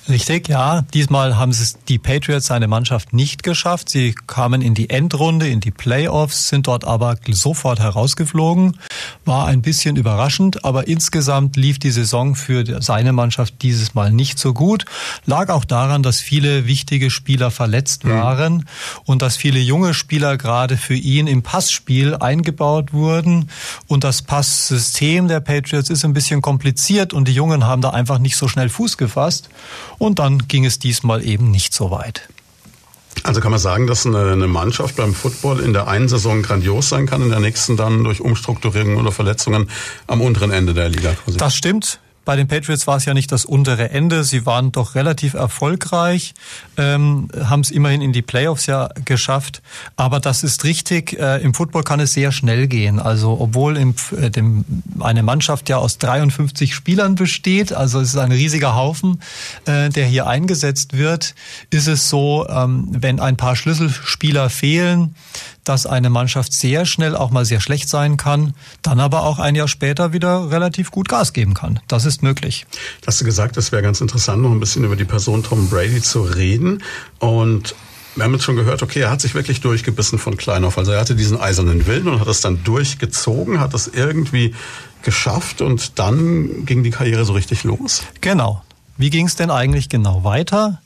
Richtig, 0.09 0.49
ja. 0.49 0.83
Diesmal 0.95 1.37
haben 1.37 1.51
es 1.51 1.79
die 1.89 1.99
Patriots, 1.99 2.47
seine 2.47 2.69
Mannschaft, 2.69 3.13
nicht 3.13 3.43
geschafft. 3.43 3.91
Sie 3.91 4.15
kamen 4.27 4.63
in 4.63 4.75
die 4.75 4.89
Endrunde, 4.89 5.49
in 5.49 5.59
die 5.59 5.73
Playoffs, 5.73 6.49
sind 6.49 6.69
dort 6.69 6.85
aber 6.85 7.17
sofort 7.29 7.81
herausgeflogen. 7.81 8.79
War 9.25 9.49
ein 9.49 9.63
bisschen 9.63 9.97
überraschend, 9.97 10.65
aber 10.65 10.87
insgesamt 10.87 11.57
lief 11.57 11.81
die 11.81 11.91
Saison 11.91 12.37
für 12.37 12.81
seine 12.83 13.13
Mannschaft 13.13 13.63
dieses 13.63 13.95
Mal 13.95 14.13
nicht 14.13 14.39
so 14.39 14.55
gut. 14.55 14.85
Lag 15.25 15.49
auch 15.49 15.65
daran, 15.65 16.05
dass 16.05 16.21
viele 16.21 16.67
wichtige 16.67 17.11
Spieler 17.11 17.51
verletzt 17.51 18.05
mhm. 18.05 18.11
waren 18.11 18.69
und 19.07 19.23
dass 19.23 19.37
viele 19.37 19.59
junge 19.59 19.93
Spieler 19.93 20.37
gerade 20.37 20.77
für 20.77 20.95
ihn 20.95 21.27
im 21.27 21.43
Passspiel 21.43 22.15
eingebaut 22.15 22.93
wurden. 22.93 23.51
Und 23.89 24.05
das 24.05 24.23
Passsystem 24.23 25.27
der 25.27 25.41
Patriots 25.41 25.91
ist 25.91 26.05
ein 26.05 26.13
bisschen 26.13 26.43
kompliziert 26.43 27.13
und 27.13 27.27
die 27.27 27.35
Jungen 27.35 27.65
haben 27.65 27.83
da 27.83 27.91
einfach 27.91 28.21
nicht 28.21 28.37
so 28.37 28.47
schnell 28.47 28.69
Fuß 28.69 28.99
gefasst. 28.99 29.49
Und 29.99 30.19
dann 30.19 30.47
ging 30.49 30.65
es 30.65 30.79
diesmal 30.79 31.25
eben 31.25 31.51
nicht 31.51 31.75
so 31.75 31.91
weit. 31.91 32.29
Also 33.23 33.41
kann 33.41 33.51
man 33.51 33.61
sagen, 33.61 33.87
dass 33.87 34.07
eine, 34.07 34.47
Mannschaft 34.47 34.97
beim 34.97 35.15
Football 35.15 35.61
in 35.61 35.73
der 35.73 35.89
einen 35.89 36.09
Saison 36.09 36.43
grandios 36.43 36.89
sein 36.89 37.07
kann, 37.07 37.23
in 37.23 37.31
der 37.31 37.41
nächsten 37.41 37.77
dann 37.77 38.05
durch 38.05 38.21
Umstrukturierungen 38.21 38.99
oder 38.99 39.11
Verletzungen 39.11 39.71
am 40.07 40.21
unteren 40.21 40.51
Ende 40.51 40.75
der 40.75 40.89
Liga. 40.89 41.17
Das 41.37 41.57
stimmt. 41.57 41.99
Bei 42.27 42.35
den 42.35 42.49
Patriots 42.49 42.89
war 42.89 42.97
es 42.97 43.05
ja 43.05 43.15
nicht 43.15 43.31
das 43.31 43.45
untere 43.45 43.91
Ende. 43.91 44.25
Sie 44.25 44.45
waren 44.47 44.73
doch 44.73 44.97
relativ 44.97 45.35
erfolgreich, 45.35 46.35
ähm, 46.77 47.29
haben 47.39 47.61
es 47.61 47.71
immerhin 47.71 48.03
in 48.03 48.13
die 48.13 48.21
Playoffs 48.21 48.67
ja 48.67 48.91
geschafft. 49.05 49.63
Aber 49.95 50.19
das 50.19 50.43
ist 50.43 50.65
richtig. 50.65 51.19
Äh, 51.19 51.41
Im 51.43 51.55
Football 51.55 51.85
kann 51.85 52.01
es 52.01 52.15
sehr 52.15 52.33
schnell 52.33 52.67
gehen. 52.67 52.99
Also 52.99 53.37
obwohl 53.39 53.77
im, 53.77 53.95
äh, 54.21 54.29
dem, 54.29 54.65
eine 54.99 55.23
Mannschaft 55.23 55.69
ja 55.69 55.77
aus 55.77 55.99
53 55.99 56.75
Spielern 56.75 57.15
besteht, 57.15 57.73
also 57.73 58.01
es 58.01 58.09
ist 58.09 58.19
ein 58.19 58.33
riesiger 58.33 58.75
Haufen, 58.75 59.21
äh, 59.67 59.89
der 59.91 60.07
hier 60.07 60.27
eingesetzt 60.27 60.99
wird, 60.99 61.37
ist 61.71 61.87
es 61.87 62.11
so, 62.11 62.45
ähm, 62.49 62.89
wenn 62.91 63.21
ein 63.21 63.37
paar 63.37 63.55
Schlüsselspieler 63.55 64.51
fehlen, 64.51 65.15
dass 65.67 65.85
eine 65.85 66.11
Mannschaft 66.11 66.53
sehr 66.53 66.87
schnell 66.87 67.17
auch 67.17 67.31
mal 67.31 67.45
sehr 67.45 67.61
schlecht 67.61 67.89
sein 67.89 68.17
kann, 68.17 68.55
dann 68.83 69.01
aber 69.01 69.25
auch 69.25 69.39
ein 69.39 69.57
Jahr 69.57 69.69
später 69.69 70.13
wieder 70.13 70.51
relativ 70.51 70.91
gut 70.91 71.09
Gas 71.09 71.33
geben 71.33 71.55
kann. 71.55 71.81
Das 71.89 72.05
ist 72.05 72.23
möglich. 72.23 72.67
Hast 73.07 73.21
du 73.21 73.25
gesagt, 73.25 73.57
es 73.57 73.73
wäre 73.73 73.83
ganz 73.83 74.01
interessant, 74.01 74.43
noch 74.43 74.53
ein 74.53 74.61
bisschen 74.61 74.85
über 74.85 74.97
die 74.97 75.05
Person 75.05 75.43
Tom 75.43 75.69
Brady 75.69 76.01
zu 76.01 76.23
reden. 76.23 76.83
Und 77.19 77.75
wir 78.15 78.25
haben 78.25 78.33
jetzt 78.33 78.45
schon 78.45 78.57
gehört, 78.57 78.83
okay, 78.83 79.01
er 79.01 79.11
hat 79.11 79.21
sich 79.21 79.35
wirklich 79.35 79.61
durchgebissen 79.61 80.19
von 80.19 80.37
klein 80.37 80.65
auf. 80.65 80.79
Also 80.79 80.93
er 80.93 81.01
hatte 81.01 81.17
diesen 81.17 81.39
eisernen 81.39 81.87
Willen 81.87 82.07
und 82.09 82.21
hat 82.21 82.29
es 82.29 82.41
dann 82.41 82.63
durchgezogen, 82.63 83.59
hat 83.59 83.75
es 83.75 83.89
irgendwie 83.89 84.55
geschafft 85.03 85.61
und 85.63 85.99
dann 85.99 86.65
ging 86.65 86.85
die 86.85 86.91
Karriere 86.91 87.25
so 87.25 87.33
richtig 87.33 87.65
los. 87.65 88.03
Genau. 88.21 88.63
Wie 88.97 89.11
ging 89.11 89.27
es 89.27 89.35
denn 89.35 89.51
eigentlich 89.51 89.89
genau 89.89 90.23
weiter? 90.23 90.81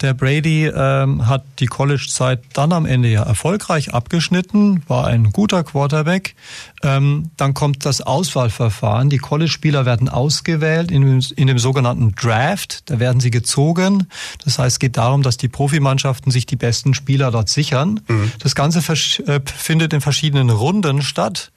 Der 0.00 0.14
Brady 0.14 0.66
ähm, 0.66 1.26
hat 1.26 1.44
die 1.58 1.66
College-Zeit 1.66 2.40
dann 2.52 2.72
am 2.72 2.86
Ende 2.86 3.08
ja 3.08 3.22
erfolgreich 3.22 3.94
abgeschnitten, 3.94 4.82
war 4.88 5.06
ein 5.06 5.32
guter 5.32 5.64
Quarterback. 5.64 6.34
Ähm, 6.82 7.30
dann 7.36 7.54
kommt 7.54 7.86
das 7.86 8.00
Auswahlverfahren. 8.00 9.08
Die 9.08 9.18
College-Spieler 9.18 9.86
werden 9.86 10.08
ausgewählt 10.08 10.90
in, 10.90 11.20
in, 11.36 11.46
dem 11.46 11.58
sogenannten 11.58 12.14
Draft. 12.14 12.90
Da 12.90 13.00
werden 13.00 13.20
sie 13.20 13.30
gezogen. 13.30 14.06
Das 14.44 14.58
heißt, 14.58 14.74
es 14.74 14.78
geht 14.78 14.96
darum, 14.96 15.22
dass 15.22 15.38
die 15.38 15.48
Profimannschaften 15.48 16.30
sich 16.30 16.44
die 16.44 16.56
besten 16.56 16.92
Spieler 16.92 17.30
dort 17.30 17.48
sichern. 17.48 18.00
Mhm. 18.08 18.32
Das 18.38 18.54
Ganze 18.54 18.80
äh, 18.80 19.40
findet 19.44 19.94
in 19.94 20.00
verschiedenen 20.00 20.50
Runden 20.50 21.02
statt. 21.02 21.50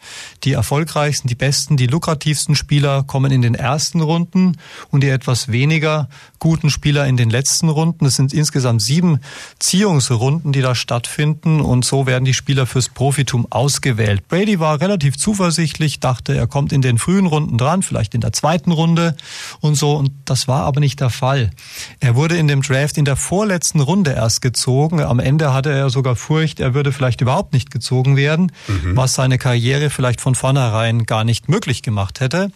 Die 0.46 0.54
erfolgreichsten, 0.54 1.28
die 1.28 1.36
besten, 1.36 1.76
die 1.76 1.88
lukrativsten 1.88 2.56
Spieler 2.56 3.04
kommen 3.04 3.32
in 3.32 3.42
den 3.42 3.56
ersten 3.56 4.02
Runden 4.02 4.58
und 4.90 5.04
die 5.04 5.10
etwas 5.10 5.50
weniger 5.50 6.10
guten 6.40 6.70
Spieler 6.70 7.06
in 7.06 7.18
den 7.18 7.30
letzten 7.30 7.70
Runden. 7.70 8.06
Das 8.06 8.16
sind 8.16 8.29
sind 8.30 8.38
insgesamt 8.38 8.82
sieben 8.82 9.20
Ziehungsrunden, 9.60 10.52
die 10.52 10.62
da 10.62 10.76
stattfinden 10.76 11.62
und 11.62 11.86
so 11.86 12.06
werden 12.06 12.26
die 12.26 12.34
Spieler 12.34 12.66
fürs 12.66 12.90
Profitum 12.90 13.48
ausgewählt. 13.50 14.28
Brady 14.28 14.60
war 14.60 14.82
relativ 14.82 15.18
zuversichtlich, 15.18 16.00
dachte, 16.00 16.36
er 16.36 16.48
kommt 16.48 16.72
in 16.72 16.82
den 16.82 16.98
frühen 16.98 17.26
Runden 17.26 17.58
dran, 17.58 17.82
vielleicht 17.82 18.14
in 18.14 18.22
der 18.22 18.34
zweiten 18.34 18.72
Runde 18.72 19.16
und 19.60 19.76
so 19.76 19.96
und 19.96 20.12
das 20.26 20.48
war 20.48 20.64
aber 20.64 20.80
nicht 20.80 21.00
der 21.00 21.10
Fall. 21.10 21.52
Er 22.00 22.16
wurde 22.16 22.38
in 22.38 22.48
dem 22.48 22.62
Draft 22.62 22.98
in 22.98 23.06
der 23.06 23.16
vorletzten 23.16 23.80
Runde 23.80 24.12
erst 24.12 24.42
gezogen. 24.42 25.02
Am 25.02 25.20
Ende 25.20 25.54
hatte 25.54 25.72
er 25.72 25.90
sogar 25.90 26.16
Furcht, 26.16 26.60
er 26.60 26.74
würde 26.74 26.92
vielleicht 26.92 27.22
überhaupt 27.22 27.54
nicht 27.54 27.72
gezogen 27.72 28.16
werden, 28.16 28.52
mhm. 28.68 28.96
was 28.96 29.16
seine 29.16 29.38
Karriere 29.38 29.90
vielleicht 29.90 30.22
von 30.22 30.36
vornherein 30.36 31.06
gar 31.06 31.24
nicht 31.24 31.50
möglich 31.50 31.82
gemacht 31.82 32.20
hätte. 32.20 32.52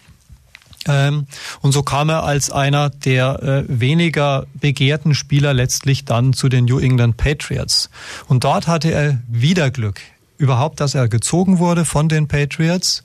Ähm, 0.88 1.27
und 1.61 1.72
so 1.72 1.84
kam 1.84 2.10
er 2.10 2.23
als 2.23 2.51
einer 2.51 2.89
der 2.89 3.41
äh, 3.41 3.64
weniger 3.68 4.45
begehrten 4.53 5.15
Spieler 5.15 5.53
letztlich 5.53 6.05
dann 6.05 6.34
zu 6.34 6.49
den 6.49 6.65
New 6.65 6.80
England 6.80 7.18
Patriots. 7.18 7.89
Und 8.27 8.43
dort 8.43 8.68
hatte 8.68 8.91
er 8.91 9.19
wieder 9.27 9.72
Glück. 9.72 10.01
Überhaupt, 10.38 10.80
dass 10.80 10.95
er 10.95 11.07
gezogen 11.07 11.60
wurde 11.60 11.85
von 11.85 12.10
den 12.10 12.27
Patriots. 12.27 13.03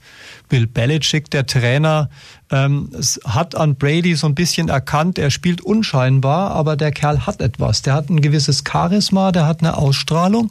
Bill 0.49 0.67
Belichick, 0.67 1.31
der 1.31 1.47
Trainer, 1.47 2.09
ähm, 2.51 2.91
hat 3.25 3.55
an 3.55 3.77
Brady 3.77 4.17
so 4.17 4.27
ein 4.27 4.35
bisschen 4.35 4.69
erkannt, 4.69 5.19
er 5.19 5.31
spielt 5.31 5.61
unscheinbar, 5.61 6.51
aber 6.53 6.77
der 6.77 6.91
Kerl 6.91 7.27
hat 7.27 7.41
etwas. 7.41 7.83
Der 7.83 7.95
hat 7.95 8.09
ein 8.09 8.23
gewisses 8.23 8.65
Charisma, 8.67 9.31
der 9.31 9.47
hat 9.47 9.61
eine 9.61 9.77
Ausstrahlung 9.77 10.51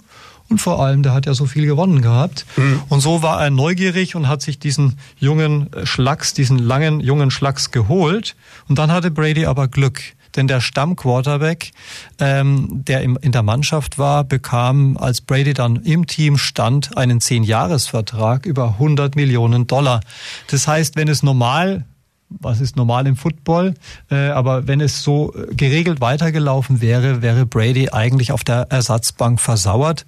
und 0.49 0.59
vor 0.59 0.81
allem, 0.81 1.03
der 1.03 1.13
hat 1.13 1.25
ja 1.25 1.33
so 1.33 1.45
viel 1.45 1.65
gewonnen 1.65 2.01
gehabt. 2.01 2.45
Mhm. 2.55 2.81
Und 2.87 3.01
so 3.01 3.21
war 3.21 3.41
er 3.41 3.49
neugierig 3.49 4.15
und 4.15 4.27
hat 4.27 4.41
sich 4.41 4.59
diesen 4.59 4.97
jungen 5.17 5.69
Schlacks, 5.83 6.33
diesen 6.33 6.57
langen 6.57 7.01
jungen 7.01 7.31
Schlacks 7.31 7.71
geholt. 7.71 8.35
Und 8.69 8.79
dann 8.79 8.91
hatte 8.91 9.11
Brady 9.11 9.45
aber 9.45 9.67
Glück. 9.67 10.01
Denn 10.37 10.47
der 10.47 10.61
Stammquarterback, 10.61 11.71
ähm, 12.19 12.67
der 12.69 13.01
im, 13.01 13.17
in 13.21 13.31
der 13.31 13.43
Mannschaft 13.43 13.97
war, 13.97 14.23
bekam, 14.23 14.95
als 14.95 15.19
Brady 15.19 15.53
dann 15.53 15.77
im 15.77 16.05
Team 16.05 16.37
stand, 16.37 16.95
einen 16.97 17.19
Zehn-Jahres-Vertrag 17.19 18.45
über 18.45 18.75
100 18.79 19.15
Millionen 19.15 19.67
Dollar. 19.67 19.99
Das 20.49 20.67
heißt, 20.67 20.95
wenn 20.95 21.07
es 21.07 21.23
normal 21.23 21.85
was 22.29 22.59
ist 22.59 22.75
normal 22.75 23.07
im 23.07 23.15
Football, 23.15 23.73
äh, 24.11 24.27
aber 24.29 24.67
wenn 24.67 24.81
es 24.81 25.01
so 25.01 25.33
geregelt 25.51 26.01
weitergelaufen 26.01 26.81
wäre, 26.81 27.21
wäre 27.21 27.45
Brady 27.45 27.89
eigentlich 27.89 28.33
auf 28.33 28.43
der 28.43 28.67
Ersatzbank 28.69 29.39
versauert. 29.39 30.05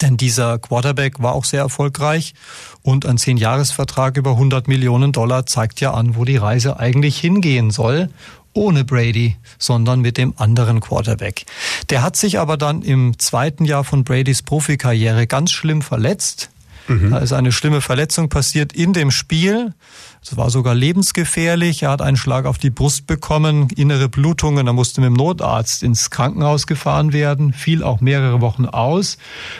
Denn 0.00 0.16
dieser 0.16 0.58
Quarterback 0.58 1.20
war 1.20 1.34
auch 1.34 1.44
sehr 1.44 1.60
erfolgreich 1.60 2.34
und 2.82 3.04
ein 3.06 3.18
Zehn-Jahres-Vertrag 3.18 4.16
über 4.16 4.32
100 4.32 4.68
Millionen 4.68 5.12
Dollar 5.12 5.46
zeigt 5.46 5.80
ja 5.80 5.92
an, 5.92 6.16
wo 6.16 6.24
die 6.24 6.36
Reise 6.36 6.78
eigentlich 6.78 7.18
hingehen 7.18 7.70
soll. 7.70 8.08
Ohne 8.54 8.84
Brady, 8.84 9.36
sondern 9.58 10.00
mit 10.00 10.16
dem 10.16 10.34
anderen 10.36 10.80
Quarterback. 10.80 11.44
Der 11.90 12.02
hat 12.02 12.16
sich 12.16 12.38
aber 12.38 12.56
dann 12.56 12.82
im 12.82 13.18
zweiten 13.18 13.64
Jahr 13.64 13.84
von 13.84 14.04
Bradys 14.04 14.42
Profikarriere 14.42 15.26
ganz 15.26 15.52
schlimm 15.52 15.82
verletzt. 15.82 16.50
Mhm. 16.88 17.10
Da 17.10 17.18
ist 17.18 17.32
eine 17.32 17.52
schlimme 17.52 17.80
Verletzung 17.80 18.28
passiert 18.28 18.72
in 18.72 18.92
dem 18.92 19.10
Spiel. 19.10 19.74
Es 20.22 20.36
war 20.36 20.50
sogar 20.50 20.74
lebensgefährlich. 20.74 21.82
Er 21.82 21.90
hat 21.90 22.02
einen 22.02 22.16
Schlag 22.16 22.44
auf 22.44 22.58
die 22.58 22.70
Brust 22.70 23.06
bekommen, 23.06 23.68
innere 23.76 24.08
Blutungen. 24.08 24.66
Er 24.66 24.72
musste 24.72 25.00
mit 25.00 25.08
dem 25.08 25.14
Notarzt 25.14 25.82
ins 25.82 26.10
Krankenhaus 26.10 26.66
gefahren 26.66 27.12
werden, 27.12 27.52
fiel 27.52 27.82
auch 27.82 28.00
mehrere 28.00 28.40
Wochen 28.40 28.66
aus. 28.66 29.18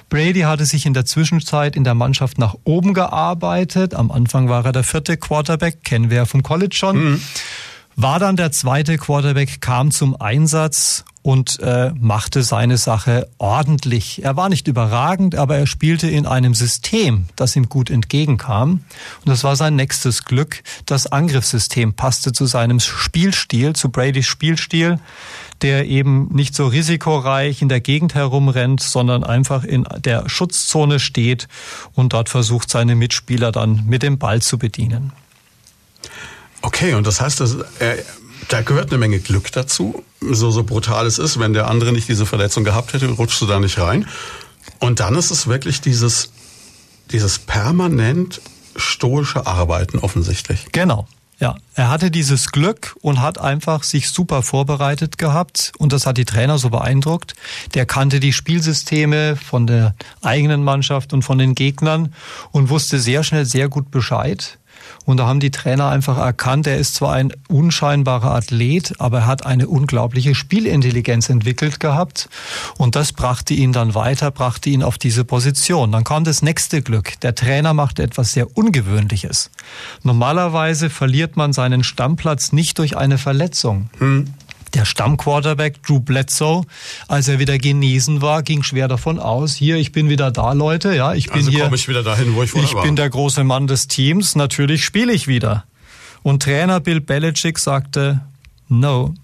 Brady 0.09 0.41
hatte 0.41 0.67
sich 0.67 0.87
in 0.87 0.95
der 0.95 1.05
Zwischenzeit 1.05 1.77
in 1.77 1.85
der 1.85 1.95
Mannschaft 1.95 2.39
nach 2.39 2.55
oben 2.65 2.95
gearbeitet. 2.95 3.95
Am 3.95 4.11
Anfang 4.11 4.49
war 4.49 4.65
er 4.65 4.73
der 4.73 4.85
vierte 4.85 5.17
Quarterback, 5.17 5.85
kennen 5.85 6.11
wir 6.11 6.27
vom 6.27 6.43
College 6.43 6.75
schon. 6.75 7.13
Mhm. 7.13 7.21
War 8.01 8.21
dann 8.21 8.37
der 8.37 8.53
zweite 8.53 8.97
Quarterback, 8.97 9.61
kam 9.61 9.91
zum 9.91 10.15
Einsatz 10.21 11.05
und 11.23 11.59
äh, 11.59 11.91
machte 11.99 12.45
seine 12.45 12.77
Sache 12.79 13.29
ordentlich. 13.39 14.23
Er 14.23 14.37
war 14.37 14.49
nicht 14.49 14.69
überragend, 14.69 15.35
aber 15.35 15.57
er 15.57 15.67
spielte 15.67 16.09
in 16.09 16.25
einem 16.25 16.55
System, 16.55 17.27
das 17.35 17.57
ihm 17.57 17.69
gut 17.69 17.91
entgegenkam. 17.91 18.85
Und 19.25 19.29
das 19.29 19.43
war 19.43 19.57
sein 19.57 19.75
nächstes 19.75 20.23
Glück. 20.23 20.63
Das 20.87 21.09
Angriffssystem 21.09 21.95
passte 21.95 22.31
zu 22.31 22.47
seinem 22.47 22.79
Spielstil, 22.79 23.73
zu 23.73 23.89
Bradys 23.89 24.27
Spielstil, 24.27 25.01
der 25.63 25.87
eben 25.87 26.29
nicht 26.33 26.55
so 26.55 26.69
risikoreich 26.69 27.63
in 27.63 27.69
der 27.69 27.81
Gegend 27.81 28.15
herumrennt, 28.15 28.81
sondern 28.81 29.25
einfach 29.25 29.65
in 29.65 29.85
der 30.05 30.29
Schutzzone 30.29 31.01
steht 31.01 31.49
und 31.95 32.13
dort 32.13 32.29
versucht, 32.29 32.71
seine 32.71 32.95
Mitspieler 32.95 33.51
dann 33.51 33.87
mit 33.87 34.05
dem 34.05 34.19
Ball 34.19 34.41
zu 34.41 34.57
bedienen. 34.57 35.11
Okay, 36.63 36.95
und 36.95 37.07
das 37.07 37.21
heißt, 37.21 37.41
dass 37.41 37.57
er 37.79 37.99
da 38.49 38.63
gehört 38.63 38.91
eine 38.91 38.99
Menge 38.99 39.21
Glück 39.21 39.53
dazu, 39.53 40.05
so, 40.21 40.51
so 40.51 40.65
brutal 40.65 41.07
es 41.07 41.19
ist. 41.19 41.39
Wenn 41.39 41.53
der 41.53 41.69
andere 41.69 41.93
nicht 41.93 42.09
diese 42.09 42.27
Verletzung 42.27 42.65
gehabt 42.65 42.93
hätte, 42.93 43.09
rutschst 43.09 43.41
du 43.41 43.47
da 43.47 43.61
nicht 43.61 43.79
rein. 43.79 44.07
Und 44.81 45.01
dann 45.01 45.15
ist 45.15 45.31
es 45.31 45.47
wirklich 45.47 45.81
dieses, 45.81 46.31
dieses 47.11 47.39
permanent 47.39 48.41
stoische 48.77 49.47
Arbeiten 49.47 49.99
offensichtlich. 49.99 50.67
Genau. 50.73 51.07
Ja, 51.41 51.55
er 51.75 51.89
hatte 51.89 52.11
dieses 52.11 52.51
Glück 52.51 52.97
und 53.01 53.21
hat 53.23 53.39
einfach 53.39 53.85
sich 53.85 54.11
super 54.11 54.43
vorbereitet 54.43 55.19
gehabt 55.19 55.73
und 55.79 55.93
das 55.93 56.05
hat 56.05 56.19
die 56.19 56.25
Trainer 56.25 56.59
so 56.59 56.69
beeindruckt. 56.69 57.35
Der 57.75 57.87
kannte 57.87 58.19
die 58.19 58.33
Spielsysteme 58.33 59.37
von 59.37 59.69
der 59.69 59.95
eigenen 60.21 60.65
Mannschaft 60.65 61.13
und 61.13 61.23
von 61.23 61.39
den 61.39 61.55
Gegnern 61.55 62.13
und 62.51 62.71
wusste 62.71 62.99
sehr 62.99 63.23
schnell 63.23 63.45
sehr 63.45 63.69
gut 63.69 63.93
Bescheid. 63.93 64.58
Und 65.09 65.17
da 65.17 65.27
haben 65.27 65.41
die 65.41 65.51
Trainer 65.51 65.89
einfach 65.89 66.19
erkannt, 66.19 66.67
er 66.67 66.77
ist 66.77 66.97
zwar 66.97 67.15
ein 67.15 67.33
unscheinbarer 67.49 68.31
Athlet, 68.31 68.93
aber 68.99 69.21
er 69.21 69.27
hat 69.27 69.47
eine 69.47 69.67
unglaubliche 69.67 70.35
Spielintelligenz 70.35 71.31
entwickelt 71.31 71.81
gehabt. 71.81 72.29
Und 72.77 72.95
das 72.95 73.15
brachte 73.15 73.55
ihn 73.55 73.73
dann 73.73 73.95
weiter, 73.95 74.31
brachte 74.31 74.69
ihn 74.69 74.83
auf 74.83 74.99
diese 74.99 75.25
Position. 75.25 75.93
Dann 75.93 76.05
kam 76.05 76.25
das 76.25 76.43
nächste 76.43 76.83
Glück. 76.83 77.19
Der 77.21 77.35
Trainer 77.35 77.73
machte 77.73 78.03
etwas 78.03 78.33
sehr 78.33 78.55
Ungewöhnliches. 78.55 79.49
Normalerweise 80.03 80.91
verliert 80.91 81.39
man 81.39 81.55
seinen 81.55 81.85
Stammplatz 81.85 82.53
nicht 82.53 82.79
durch 82.79 82.99
eine 82.99 83.17
Verletzung. 83.17 83.89
Hm. 84.01 84.27
Der 84.75 84.85
Stammquarterback 84.85 85.83
Drew 85.83 86.01
Bledsoe, 86.01 86.65
als 87.09 87.29
er 87.29 87.39
wieder 87.39 87.59
genesen 87.59 88.21
war, 88.23 88.43
ging 88.43 88.63
schwer 88.63 88.89
davon 88.89 89.19
aus, 89.19 89.55
hier, 89.55 89.77
ich 89.77 89.93
bin 89.93 90.09
wieder 90.09 90.31
da, 90.31 90.53
Leute, 90.53 90.95
ja, 90.95 91.15
ich 91.15 91.29
bin 91.29 91.39
also 91.39 91.51
hier. 91.51 91.73
ich 91.73 91.89
wieder 91.89 92.03
dahin, 92.03 92.35
wo 92.35 92.43
ich 92.43 92.51
vorher 92.51 92.69
Ich 92.69 92.75
war. 92.75 92.83
bin 92.83 92.97
der 92.97 93.09
große 93.09 93.45
Mann 93.45 93.67
des 93.67 93.89
Teams, 93.89 94.35
natürlich 94.37 94.85
spiele 94.85 95.13
ich 95.13 95.27
wieder. 95.27 95.65
Und 96.23 96.43
Trainer 96.43 96.81
Bill 96.81 97.01
Belichick 97.01 97.59
sagte, 97.59 98.21
no, 98.69 99.15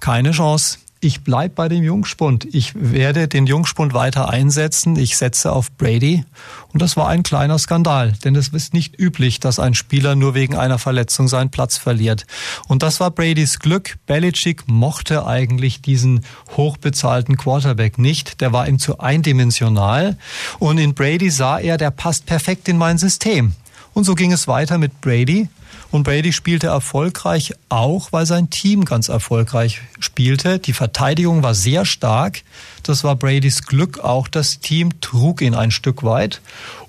keine 0.00 0.32
Chance. 0.32 0.78
Ich 1.04 1.24
bleib 1.24 1.56
bei 1.56 1.68
dem 1.68 1.82
Jungspund. 1.82 2.46
Ich 2.52 2.74
werde 2.76 3.26
den 3.26 3.46
Jungspund 3.46 3.92
weiter 3.92 4.28
einsetzen. 4.28 4.94
Ich 4.94 5.16
setze 5.16 5.50
auf 5.50 5.72
Brady. 5.72 6.24
Und 6.72 6.80
das 6.80 6.96
war 6.96 7.08
ein 7.08 7.24
kleiner 7.24 7.58
Skandal, 7.58 8.12
denn 8.24 8.36
es 8.36 8.48
ist 8.48 8.72
nicht 8.72 9.00
üblich, 9.00 9.40
dass 9.40 9.58
ein 9.58 9.74
Spieler 9.74 10.14
nur 10.14 10.34
wegen 10.34 10.54
einer 10.54 10.78
Verletzung 10.78 11.26
seinen 11.26 11.50
Platz 11.50 11.76
verliert. 11.76 12.24
Und 12.68 12.84
das 12.84 13.00
war 13.00 13.10
Bradys 13.10 13.58
Glück. 13.58 13.96
Belichick 14.06 14.68
mochte 14.68 15.26
eigentlich 15.26 15.82
diesen 15.82 16.24
hochbezahlten 16.56 17.36
Quarterback 17.36 17.98
nicht. 17.98 18.40
Der 18.40 18.52
war 18.52 18.68
ihm 18.68 18.78
zu 18.78 19.00
eindimensional. 19.00 20.16
Und 20.60 20.78
in 20.78 20.94
Brady 20.94 21.30
sah 21.30 21.58
er, 21.58 21.78
der 21.78 21.90
passt 21.90 22.26
perfekt 22.26 22.68
in 22.68 22.78
mein 22.78 22.96
System. 22.96 23.54
Und 23.92 24.04
so 24.04 24.14
ging 24.14 24.30
es 24.30 24.46
weiter 24.46 24.78
mit 24.78 25.00
Brady. 25.00 25.48
Und 25.92 26.04
Brady 26.04 26.32
spielte 26.32 26.68
erfolgreich 26.68 27.52
auch, 27.68 28.12
weil 28.12 28.24
sein 28.24 28.48
Team 28.48 28.86
ganz 28.86 29.10
erfolgreich 29.10 29.82
spielte. 30.00 30.58
Die 30.58 30.72
Verteidigung 30.72 31.42
war 31.42 31.54
sehr 31.54 31.84
stark. 31.84 32.42
Das 32.82 33.04
war 33.04 33.14
Bradys 33.14 33.66
Glück 33.66 34.00
auch. 34.00 34.26
Das 34.26 34.60
Team 34.60 35.00
trug 35.02 35.42
ihn 35.42 35.54
ein 35.54 35.70
Stück 35.70 36.02
weit. 36.02 36.40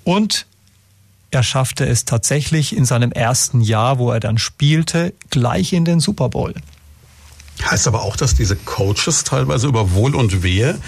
Und 0.05 0.45
er 1.31 1.43
schaffte 1.43 1.85
es 1.85 2.05
tatsächlich 2.05 2.75
in 2.75 2.85
seinem 2.85 3.11
ersten 3.11 3.59
Jahr, 3.59 3.99
wo 3.99 4.09
er 4.09 4.21
dann 4.21 4.37
spielte, 4.37 5.13
gleich 5.29 5.73
in 5.73 5.83
den 5.83 5.99
Super 5.99 6.29
Bowl. 6.29 6.53
Heißt 7.69 7.87
aber 7.87 8.03
auch, 8.03 8.15
dass 8.15 8.35
diese 8.35 8.55
Coaches 8.55 9.25
teilweise 9.25 9.67
über 9.67 9.91
Wohl 9.91 10.15
und 10.15 10.43
Wehe 10.43 10.79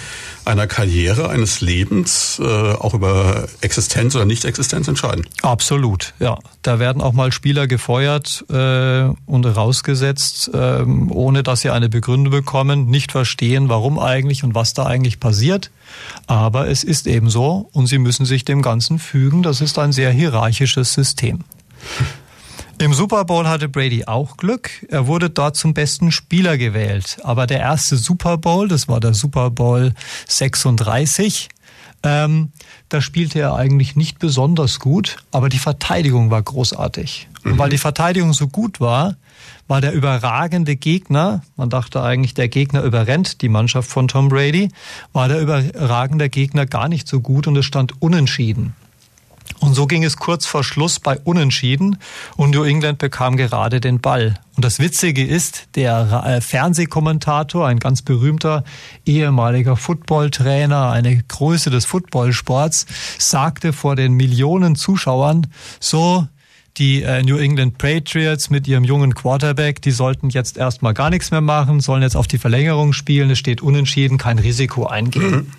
einer 0.46 0.66
Karriere, 0.66 1.28
eines 1.28 1.60
Lebens, 1.60 2.40
äh, 2.40 2.44
auch 2.44 2.94
über 2.94 3.48
Existenz 3.60 4.14
oder 4.14 4.24
Nicht-Existenz 4.24 4.88
entscheiden. 4.88 5.26
Absolut, 5.42 6.14
ja. 6.18 6.38
Da 6.62 6.78
werden 6.78 7.02
auch 7.02 7.12
mal 7.12 7.32
Spieler 7.32 7.66
gefeuert 7.66 8.44
äh, 8.48 9.08
und 9.26 9.44
rausgesetzt, 9.44 10.50
äh, 10.54 10.82
ohne 10.82 11.42
dass 11.42 11.60
sie 11.60 11.70
eine 11.70 11.88
Begründung 11.88 12.30
bekommen, 12.30 12.86
nicht 12.86 13.12
verstehen, 13.12 13.68
warum 13.68 13.98
eigentlich 13.98 14.44
und 14.44 14.54
was 14.54 14.72
da 14.74 14.86
eigentlich 14.86 15.20
passiert. 15.20 15.70
Aber 16.26 16.68
es 16.68 16.84
ist 16.84 17.06
eben 17.06 17.30
so 17.30 17.68
und 17.72 17.86
sie 17.86 17.98
müssen 17.98 18.26
sich 18.26 18.44
dem 18.44 18.62
Ganzen 18.62 18.98
fügen. 18.98 19.42
Das 19.42 19.60
ist 19.60 19.78
ein 19.78 19.92
sehr 19.92 20.10
hierarchisches 20.10 20.92
System. 20.92 21.44
Im 22.78 22.92
Super 22.92 23.24
Bowl 23.24 23.48
hatte 23.48 23.70
Brady 23.70 24.04
auch 24.04 24.36
Glück. 24.36 24.70
Er 24.90 25.06
wurde 25.06 25.30
dort 25.30 25.56
zum 25.56 25.72
besten 25.72 26.12
Spieler 26.12 26.58
gewählt. 26.58 27.16
Aber 27.22 27.46
der 27.46 27.60
erste 27.60 27.96
Super 27.96 28.36
Bowl, 28.36 28.68
das 28.68 28.86
war 28.86 29.00
der 29.00 29.14
Super 29.14 29.50
Bowl 29.50 29.94
36, 30.28 31.48
ähm, 32.02 32.52
da 32.88 33.00
spielte 33.00 33.40
er 33.40 33.54
eigentlich 33.54 33.96
nicht 33.96 34.18
besonders 34.18 34.78
gut, 34.78 35.16
aber 35.32 35.48
die 35.48 35.58
Verteidigung 35.58 36.30
war 36.30 36.42
großartig. 36.42 37.28
Mhm. 37.42 37.52
Und 37.52 37.58
weil 37.58 37.70
die 37.70 37.78
Verteidigung 37.78 38.32
so 38.34 38.46
gut 38.46 38.78
war, 38.78 39.16
war 39.68 39.80
der 39.80 39.92
überragende 39.92 40.76
Gegner, 40.76 41.42
man 41.56 41.70
dachte 41.70 42.02
eigentlich, 42.02 42.34
der 42.34 42.48
Gegner 42.48 42.82
überrennt 42.82 43.42
die 43.42 43.48
Mannschaft 43.48 43.90
von 43.90 44.06
Tom 44.06 44.28
Brady, 44.28 44.68
war 45.12 45.28
der 45.28 45.40
überragende 45.40 46.28
Gegner 46.28 46.66
gar 46.66 46.88
nicht 46.88 47.08
so 47.08 47.20
gut 47.20 47.46
und 47.46 47.56
es 47.56 47.64
stand 47.64 48.00
unentschieden. 48.00 48.74
Und 49.60 49.74
so 49.74 49.86
ging 49.86 50.04
es 50.04 50.16
kurz 50.16 50.46
vor 50.46 50.64
Schluss 50.64 51.00
bei 51.00 51.18
Unentschieden 51.18 51.98
und 52.36 52.50
New 52.50 52.62
England 52.62 52.98
bekam 52.98 53.36
gerade 53.36 53.80
den 53.80 54.00
Ball. 54.00 54.34
Und 54.54 54.64
das 54.64 54.78
Witzige 54.78 55.24
ist, 55.24 55.68
der 55.74 56.24
äh, 56.26 56.40
Fernsehkommentator, 56.40 57.66
ein 57.66 57.78
ganz 57.78 58.02
berühmter 58.02 58.64
ehemaliger 59.04 59.76
Footballtrainer, 59.76 60.90
eine 60.90 61.22
Größe 61.22 61.70
des 61.70 61.84
Footballsports, 61.84 62.86
sagte 63.18 63.72
vor 63.72 63.96
den 63.96 64.14
Millionen 64.14 64.76
Zuschauern 64.76 65.46
so, 65.80 66.26
die 66.76 67.02
äh, 67.02 67.22
New 67.22 67.38
England 67.38 67.78
Patriots 67.78 68.50
mit 68.50 68.68
ihrem 68.68 68.84
jungen 68.84 69.14
Quarterback, 69.14 69.80
die 69.80 69.90
sollten 69.90 70.28
jetzt 70.28 70.58
erstmal 70.58 70.94
gar 70.94 71.10
nichts 71.10 71.30
mehr 71.30 71.40
machen, 71.40 71.80
sollen 71.80 72.02
jetzt 72.02 72.16
auf 72.16 72.26
die 72.26 72.38
Verlängerung 72.38 72.92
spielen, 72.92 73.30
es 73.30 73.38
steht 73.38 73.62
unentschieden, 73.62 74.18
kein 74.18 74.38
Risiko 74.38 74.86
eingehen. 74.86 75.30
Mhm. 75.30 75.52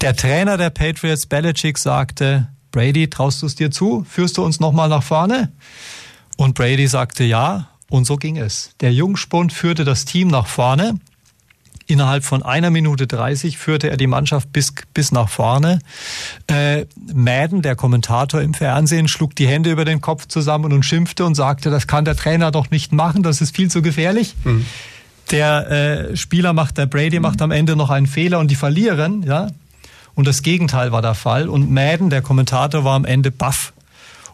Der 0.00 0.14
Trainer 0.14 0.56
der 0.56 0.70
Patriots, 0.70 1.26
Belichick, 1.26 1.78
sagte, 1.78 2.48
Brady, 2.72 3.08
traust 3.08 3.42
du 3.42 3.46
es 3.46 3.54
dir 3.54 3.70
zu? 3.70 4.04
Führst 4.08 4.36
du 4.36 4.44
uns 4.44 4.60
nochmal 4.60 4.88
nach 4.88 5.02
vorne? 5.02 5.52
Und 6.36 6.54
Brady 6.54 6.86
sagte 6.86 7.24
ja. 7.24 7.68
Und 7.90 8.04
so 8.04 8.16
ging 8.16 8.36
es. 8.36 8.70
Der 8.80 8.92
Jungspund 8.92 9.52
führte 9.52 9.84
das 9.84 10.04
Team 10.04 10.28
nach 10.28 10.46
vorne. 10.46 10.98
Innerhalb 11.86 12.22
von 12.22 12.42
einer 12.42 12.68
Minute 12.68 13.06
30 13.06 13.56
führte 13.56 13.88
er 13.88 13.96
die 13.96 14.06
Mannschaft 14.06 14.52
bis, 14.52 14.74
bis 14.92 15.10
nach 15.10 15.30
vorne. 15.30 15.78
Äh, 16.46 16.84
Madden, 17.14 17.62
der 17.62 17.76
Kommentator 17.76 18.42
im 18.42 18.52
Fernsehen, 18.52 19.08
schlug 19.08 19.34
die 19.34 19.48
Hände 19.48 19.70
über 19.70 19.86
den 19.86 20.02
Kopf 20.02 20.26
zusammen 20.26 20.74
und 20.74 20.82
schimpfte 20.82 21.24
und 21.24 21.34
sagte, 21.34 21.70
das 21.70 21.86
kann 21.86 22.04
der 22.04 22.14
Trainer 22.14 22.50
doch 22.50 22.70
nicht 22.70 22.92
machen, 22.92 23.22
das 23.22 23.40
ist 23.40 23.56
viel 23.56 23.70
zu 23.70 23.80
gefährlich. 23.80 24.34
Mhm. 24.44 24.66
Der 25.30 26.10
äh, 26.10 26.16
Spieler 26.16 26.52
macht, 26.52 26.76
der 26.76 26.84
Brady 26.84 27.20
macht 27.20 27.40
am 27.40 27.50
Ende 27.50 27.74
noch 27.74 27.88
einen 27.88 28.06
Fehler 28.06 28.38
und 28.38 28.50
die 28.50 28.54
verlieren, 28.54 29.22
ja. 29.22 29.48
Und 30.18 30.26
das 30.26 30.42
Gegenteil 30.42 30.90
war 30.90 31.00
der 31.00 31.14
Fall. 31.14 31.48
Und 31.48 31.70
Madden, 31.70 32.10
der 32.10 32.22
Kommentator, 32.22 32.82
war 32.82 32.96
am 32.96 33.04
Ende 33.04 33.30
baff. 33.30 33.72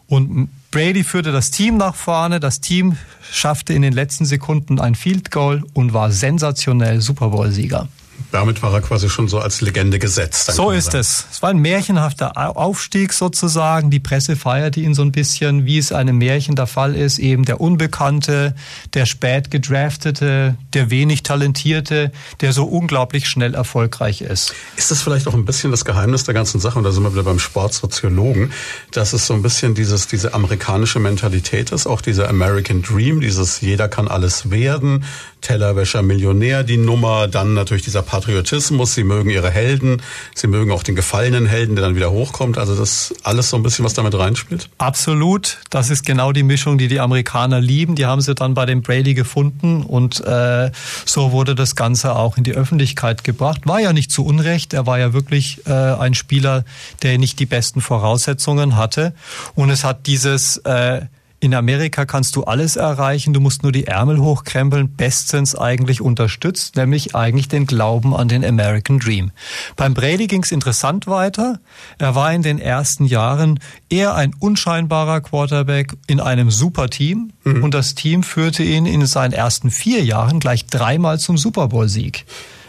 Und 0.07 0.49
Brady 0.71 1.03
führte 1.03 1.31
das 1.31 1.51
Team 1.51 1.77
nach 1.77 1.93
vorne. 1.93 2.39
Das 2.39 2.59
Team 2.59 2.97
schaffte 3.31 3.71
in 3.73 3.83
den 3.83 3.93
letzten 3.93 4.25
Sekunden 4.25 4.79
ein 4.79 4.95
Field 4.95 5.29
Goal 5.29 5.63
und 5.73 5.93
war 5.93 6.11
sensationell 6.11 7.01
Super 7.01 7.29
Bowl-Sieger. 7.29 7.87
Damit 8.31 8.61
war 8.61 8.73
er 8.73 8.81
quasi 8.81 9.09
schon 9.09 9.27
so 9.27 9.39
als 9.39 9.61
Legende 9.61 9.99
gesetzt. 9.99 10.51
So 10.51 10.71
ist 10.71 10.93
es. 10.93 11.25
Es 11.31 11.41
war 11.41 11.49
ein 11.49 11.59
märchenhafter 11.59 12.57
Aufstieg 12.57 13.13
sozusagen. 13.13 13.89
Die 13.89 13.99
Presse 13.99 14.35
feierte 14.35 14.79
ihn 14.79 14.93
so 14.93 15.01
ein 15.01 15.11
bisschen, 15.11 15.65
wie 15.65 15.77
es 15.77 15.91
einem 15.91 16.17
Märchen 16.17 16.55
der 16.55 16.67
Fall 16.67 16.95
ist. 16.95 17.19
Eben 17.19 17.45
der 17.45 17.61
Unbekannte, 17.61 18.55
der 18.93 19.05
spät 19.05 19.51
gedraftete, 19.51 20.57
der 20.73 20.89
wenig 20.89 21.23
talentierte, 21.23 22.11
der 22.41 22.53
so 22.53 22.65
unglaublich 22.65 23.27
schnell 23.27 23.53
erfolgreich 23.53 24.21
ist. 24.21 24.53
Ist 24.75 24.91
das 24.91 25.01
vielleicht 25.01 25.27
auch 25.27 25.33
ein 25.33 25.45
bisschen 25.45 25.71
das 25.71 25.85
Geheimnis 25.85 26.23
der 26.23 26.33
ganzen 26.33 26.59
Sache? 26.59 26.77
Und 26.77 26.83
da 26.83 26.91
sind 26.91 27.03
wir 27.03 27.13
wieder 27.13 27.23
beim 27.23 27.39
Sportsoziologen, 27.39 28.51
dass 28.91 29.13
es 29.13 29.27
so 29.27 29.33
ein 29.33 29.41
bisschen 29.41 29.75
dieses, 29.75 30.07
diese 30.07 30.33
amerikanische 30.33 30.99
Mentalität 30.99 31.71
ist, 31.71 31.87
auch 31.87 32.01
dieser 32.01 32.29
American 32.29 32.81
Dream, 32.81 33.21
dieses 33.21 33.61
jeder 33.61 33.87
kann 33.87 34.07
alles 34.07 34.51
werden, 34.51 35.05
Tellerwäscher 35.45 36.01
Millionär 36.01 36.63
die 36.63 36.77
Nummer, 36.77 37.27
dann 37.27 37.53
natürlich 37.53 37.83
dieser 37.83 38.01
Patriotismus, 38.01 38.95
sie 38.95 39.03
mögen 39.03 39.29
ihre 39.29 39.51
Helden, 39.51 40.01
sie 40.33 40.47
mögen 40.47 40.71
auch 40.71 40.81
den 40.81 40.95
gefallenen 40.95 41.45
Helden, 41.45 41.75
der 41.75 41.85
dann 41.85 41.95
wieder 41.95 42.09
hochkommt. 42.09 42.57
Also 42.57 42.75
das 42.75 43.13
alles 43.21 43.51
so 43.51 43.57
ein 43.57 43.61
bisschen, 43.61 43.85
was 43.85 43.93
damit 43.93 44.17
reinspielt? 44.17 44.69
Absolut. 44.79 45.59
Das 45.69 45.91
ist 45.91 46.03
genau 46.03 46.31
die 46.31 46.41
Mischung, 46.41 46.79
die 46.79 46.87
die 46.87 46.99
Amerikaner 46.99 47.61
lieben. 47.61 47.93
Die 47.93 48.07
haben 48.07 48.21
sie 48.21 48.33
dann 48.33 48.55
bei 48.55 48.65
dem 48.65 48.81
Brady 48.81 49.13
gefunden 49.13 49.83
und 49.83 50.19
äh, 50.25 50.71
so 51.05 51.31
wurde 51.31 51.53
das 51.53 51.75
Ganze 51.75 52.15
auch 52.15 52.37
in 52.37 52.43
die 52.43 52.53
Öffentlichkeit 52.53 53.23
gebracht. 53.23 53.61
War 53.65 53.79
ja 53.79 53.93
nicht 53.93 54.09
zu 54.09 54.25
Unrecht. 54.25 54.73
Er 54.73 54.87
war 54.87 54.97
ja 54.97 55.13
wirklich 55.13 55.61
äh, 55.67 55.71
ein 55.71 56.15
Spieler, 56.15 56.65
der 57.03 57.19
nicht 57.19 57.39
die 57.39 57.45
besten 57.45 57.81
Voraussetzungen 57.81 58.77
hatte. 58.77 59.13
Und 59.53 59.69
es 59.69 59.83
hat 59.83 60.07
dieses 60.07 60.57
äh, 60.57 61.01
in 61.39 61.53
Amerika 61.53 62.05
kannst 62.05 62.35
du 62.35 62.43
alles 62.43 62.75
erreichen, 62.75 63.33
du 63.33 63.39
musst 63.39 63.63
nur 63.63 63.71
die 63.71 63.87
Ärmel 63.87 64.19
hochkrempeln, 64.19 64.95
bestens 64.95 65.55
eigentlich 65.55 66.01
unterstützt, 66.01 66.75
nämlich 66.75 67.13
eigentlich 67.13 67.47
den 67.47 67.67
Glauben 67.67 68.15
an 68.15 68.27
den 68.27 68.43
American 68.43 68.99
Dream. 68.99 69.31
Beim 69.75 69.93
Brady 69.93 70.27
ging 70.27 70.43
es 70.43 70.51
interessant 70.51 71.07
weiter. 71.07 71.59
Er 71.97 72.15
war 72.15 72.33
in 72.33 72.41
den 72.41 72.57
ersten 72.57 73.05
Jahren 73.05 73.59
eher 73.89 74.15
ein 74.15 74.33
unscheinbarer 74.39 75.21
Quarterback 75.21 75.95
in 76.07 76.19
einem 76.19 76.49
super 76.49 76.89
Team 76.89 77.33
mhm. 77.43 77.63
und 77.63 77.73
das 77.73 77.95
Team 77.95 78.23
führte 78.23 78.63
ihn 78.63 78.85
in 78.85 79.05
seinen 79.05 79.33
ersten 79.33 79.71
vier 79.71 80.03
Jahren 80.03 80.39
gleich 80.39 80.65
dreimal 80.65 81.19
zum 81.19 81.37
Super 81.37 81.67
Bowl-Sieg. 81.67 82.25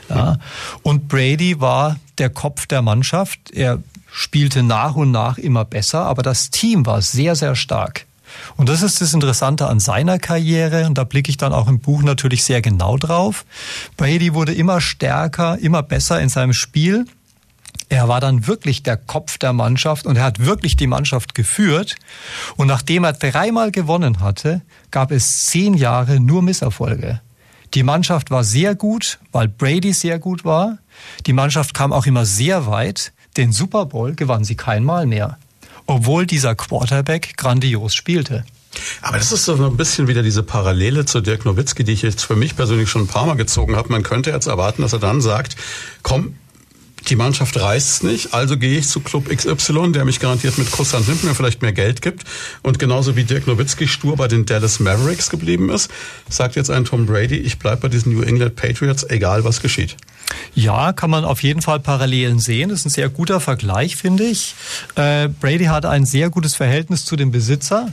Ja. 0.09 0.39
Und 0.83 1.09
Brady 1.09 1.61
war 1.61 1.97
der 2.19 2.31
Kopf 2.31 2.67
der 2.67 2.83
Mannschaft. 2.83 3.51
Er 3.53 3.83
spielte 4.13 4.63
nach 4.63 4.97
und 4.97 5.11
nach 5.11 5.39
immer 5.39 5.65
besser, 5.65 6.05
aber 6.05 6.23
das 6.23 6.51
Team 6.51 6.87
war 6.87 7.03
sehr, 7.03 7.37
sehr 7.37 7.55
stark. 7.55 8.07
Und 8.57 8.69
das 8.69 8.83
ist 8.83 9.01
das 9.01 9.15
Interessante 9.15 9.67
an 9.67 9.81
seiner 9.81 10.19
Karriere 10.19 10.87
und 10.87 10.97
da 10.99 11.05
blicke 11.05 11.31
ich 11.31 11.37
dann 11.37 11.53
auch 11.53 11.69
im 11.69 11.81
Buch 11.81 12.03
natürlich 12.03 12.45
sehr 12.45 12.63
genau 12.63 12.97
drauf. 12.97 13.45
Brady 13.97 14.35
wurde 14.35 14.55
immer 14.55 14.81
stärker, 14.81 15.59
immer 15.59 15.83
besser 15.83 16.21
in 16.21 16.29
seinem 16.29 16.53
Spiel. 16.53 17.07
Er 17.89 18.09
war 18.09 18.21
dann 18.21 18.47
wirklich 18.47 18.83
der 18.83 18.97
Kopf 18.97 19.39
der 19.39 19.53
Mannschaft 19.53 20.07
und 20.07 20.17
er 20.17 20.25
hat 20.25 20.45
wirklich 20.45 20.77
die 20.77 20.87
Mannschaft 20.87 21.35
geführt. 21.35 21.97
Und 22.57 22.67
nachdem 22.67 23.05
er 23.05 23.13
dreimal 23.13 23.71
gewonnen 23.71 24.21
hatte, 24.21 24.63
gab 24.91 25.13
es 25.13 25.47
zehn 25.47 25.75
Jahre 25.75 26.19
nur 26.19 26.43
Misserfolge. 26.43 27.21
Die 27.75 27.83
Mannschaft 27.83 28.31
war 28.31 28.43
sehr 28.43 28.75
gut, 28.75 29.19
weil 29.33 29.49
Brady 29.49 29.93
sehr 29.93 30.19
gut 30.19 30.45
war. 30.45 30.79
Die 31.27 31.33
Mannschaft 31.33 31.75
kam 31.75 31.93
auch 31.93 32.07
immer 32.07 32.25
sehr 32.25 32.67
weit. 32.67 33.13
Den 33.37 33.53
Super 33.53 33.87
Bowl 33.87 34.15
gewann 34.15 34.45
sie 34.45 34.57
kein 34.57 34.83
Mal 34.83 35.07
mehr 35.07 35.39
obwohl 35.87 36.27
dieser 36.27 36.55
Quarterback 36.55 37.37
grandios 37.37 37.95
spielte. 37.95 38.45
Aber 39.01 39.17
das 39.17 39.33
ist 39.33 39.45
so 39.45 39.55
ein 39.55 39.77
bisschen 39.77 40.07
wieder 40.07 40.23
diese 40.23 40.43
Parallele 40.43 41.07
zu 41.07 41.21
Dirk 41.21 41.45
Nowitzki, 41.47 41.83
die 41.85 41.93
ich 41.93 42.03
jetzt 42.03 42.25
für 42.25 42.37
mich 42.37 42.57
persönlich 42.57 42.91
schon 42.91 43.03
ein 43.03 43.07
paar 43.07 43.25
Mal 43.27 43.37
gezogen 43.37 43.75
habe. 43.77 43.91
Man 43.91 44.03
könnte 44.03 44.31
jetzt 44.31 44.47
erwarten, 44.47 44.83
dass 44.83 44.93
er 44.93 44.99
dann 44.99 45.21
sagt, 45.23 45.57
komm, 46.03 46.35
Die 47.09 47.15
Mannschaft 47.15 47.61
reißt 47.61 48.03
nicht, 48.03 48.35
also 48.35 48.57
gehe 48.57 48.79
ich 48.79 48.89
zu 48.89 48.99
Club 48.99 49.29
XY, 49.29 49.93
der 49.93 50.05
mich 50.05 50.19
garantiert 50.19 50.59
mit 50.59 50.73
Kusshand 50.73 51.07
nimmt, 51.07 51.23
mir 51.23 51.37
vielleicht 51.37 51.63
mehr 51.63 51.73
Geld 51.73 52.03
gibt. 52.03 52.25
Und 52.63 52.81
genauso 52.81 53.15
wie 53.15 53.23
Dirk 53.23 53.47
Nowitzki 53.47 53.87
stur 53.87 54.17
bei 54.17 54.27
den 54.27 54.45
Dallas 54.45 54.81
Mavericks 54.81 55.31
geblieben 55.31 55.71
ist, 55.71 55.89
sagt 56.29 56.57
jetzt 56.57 56.69
ein 56.69 56.85
Tom 56.85 57.07
Brady, 57.07 57.37
ich 57.37 57.61
bleibe 57.61 57.83
bei 57.83 57.89
diesen 57.89 58.13
New 58.13 58.23
England 58.23 58.57
Patriots, 58.57 59.05
egal 59.09 59.45
was 59.45 59.63
geschieht. 59.63 59.97
Ja, 60.55 60.93
kann 60.93 61.11
man 61.11 61.24
auf 61.24 61.43
jeden 61.43 61.62
Fall 61.62 61.81
Parallelen 61.81 62.39
sehen. 62.39 62.70
Das 62.70 62.81
ist 62.81 62.86
ein 62.86 62.90
sehr 62.90 63.09
guter 63.09 63.40
Vergleich, 63.40 63.97
finde 63.97 64.24
ich. 64.24 64.55
Äh, 64.94 65.28
Brady 65.28 65.66
hat 65.66 65.85
ein 65.85 66.07
sehr 66.07 66.31
gutes 66.31 66.55
Verhältnis 66.55 67.05
zu 67.05 67.16
dem 67.16 67.31
Besitzer 67.31 67.93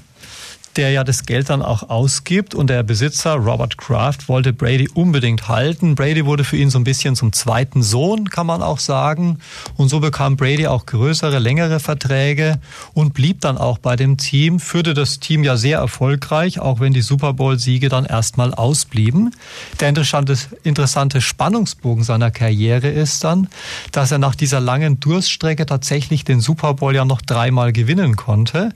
der 0.75 0.91
ja 0.91 1.03
das 1.03 1.25
Geld 1.25 1.49
dann 1.49 1.61
auch 1.61 1.89
ausgibt. 1.89 2.55
Und 2.55 2.69
der 2.69 2.83
Besitzer, 2.83 3.35
Robert 3.35 3.77
Kraft, 3.77 4.27
wollte 4.27 4.53
Brady 4.53 4.89
unbedingt 4.93 5.47
halten. 5.47 5.95
Brady 5.95 6.25
wurde 6.25 6.43
für 6.43 6.57
ihn 6.57 6.69
so 6.69 6.79
ein 6.79 6.83
bisschen 6.83 7.15
zum 7.15 7.33
zweiten 7.33 7.83
Sohn, 7.83 8.29
kann 8.29 8.47
man 8.47 8.61
auch 8.61 8.79
sagen. 8.79 9.39
Und 9.77 9.89
so 9.89 9.99
bekam 9.99 10.37
Brady 10.37 10.67
auch 10.67 10.85
größere, 10.85 11.39
längere 11.39 11.79
Verträge 11.79 12.59
und 12.93 13.13
blieb 13.13 13.41
dann 13.41 13.57
auch 13.57 13.77
bei 13.77 13.95
dem 13.95 14.17
Team, 14.17 14.59
führte 14.59 14.93
das 14.93 15.19
Team 15.19 15.43
ja 15.43 15.57
sehr 15.57 15.79
erfolgreich, 15.79 16.59
auch 16.59 16.79
wenn 16.79 16.93
die 16.93 17.01
Super 17.01 17.33
Bowl-Siege 17.33 17.89
dann 17.89 18.05
erstmal 18.05 18.53
ausblieben. 18.53 19.31
Der 19.79 19.89
interessante, 19.89 20.37
interessante 20.63 21.21
Spannungsbogen 21.21 22.03
seiner 22.03 22.31
Karriere 22.31 22.89
ist 22.89 23.23
dann, 23.23 23.47
dass 23.91 24.11
er 24.11 24.17
nach 24.17 24.35
dieser 24.35 24.59
langen 24.59 24.99
Durststrecke 24.99 25.65
tatsächlich 25.65 26.23
den 26.23 26.39
Super 26.39 26.73
Bowl 26.73 26.95
ja 26.95 27.05
noch 27.05 27.21
dreimal 27.21 27.73
gewinnen 27.73 28.15
konnte. 28.15 28.73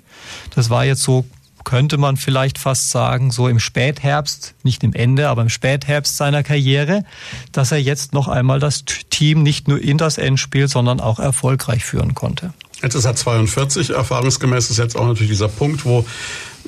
Das 0.56 0.70
war 0.70 0.86
jetzt 0.86 1.04
so 1.04 1.26
könnte 1.68 1.98
man 1.98 2.16
vielleicht 2.16 2.60
fast 2.60 2.92
sagen, 2.92 3.30
so 3.30 3.50
im 3.50 3.60
Spätherbst, 3.60 4.56
nicht 4.64 4.86
im 4.86 4.94
Ende, 4.94 5.28
aber 5.28 5.42
im 5.42 5.50
Spätherbst 5.50 6.16
seiner 6.16 6.42
Karriere, 6.42 7.04
dass 7.52 7.74
er 7.74 7.78
jetzt 7.78 8.14
noch 8.14 8.30
einmal 8.30 8.62
das 8.62 8.86
Team 9.10 9.44
nicht 9.44 9.68
nur 9.68 9.78
in 9.82 9.98
das 9.98 10.18
Endspiel, 10.18 10.70
sondern 10.70 11.02
auch 11.02 11.20
erfolgreich 11.20 11.84
führen 11.84 12.16
konnte. 12.16 12.54
Jetzt 12.82 12.96
ist 12.96 13.04
er 13.04 13.18
42, 13.18 13.90
erfahrungsgemäß 13.90 14.70
ist 14.70 14.78
jetzt 14.78 14.96
auch 14.96 15.08
natürlich 15.08 15.32
dieser 15.32 15.50
Punkt, 15.50 15.84
wo 15.84 16.06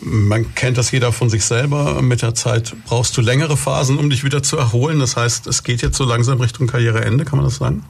man 0.01 0.53
kennt 0.53 0.77
das 0.77 0.91
jeder 0.91 1.13
von 1.13 1.29
sich 1.29 1.45
selber. 1.45 2.01
Mit 2.01 2.21
der 2.21 2.35
Zeit 2.35 2.75
brauchst 2.83 3.15
du 3.15 3.21
längere 3.21 3.55
Phasen, 3.55 3.97
um 3.97 4.09
dich 4.09 4.25
wieder 4.25 4.43
zu 4.43 4.57
erholen. 4.57 4.99
Das 4.99 5.15
heißt, 5.15 5.47
es 5.47 5.63
geht 5.63 5.81
jetzt 5.81 5.95
so 5.95 6.03
langsam 6.03 6.41
Richtung 6.41 6.67
Karriereende, 6.67 7.23
kann 7.23 7.37
man 7.39 7.45
das 7.45 7.55
sagen? 7.55 7.85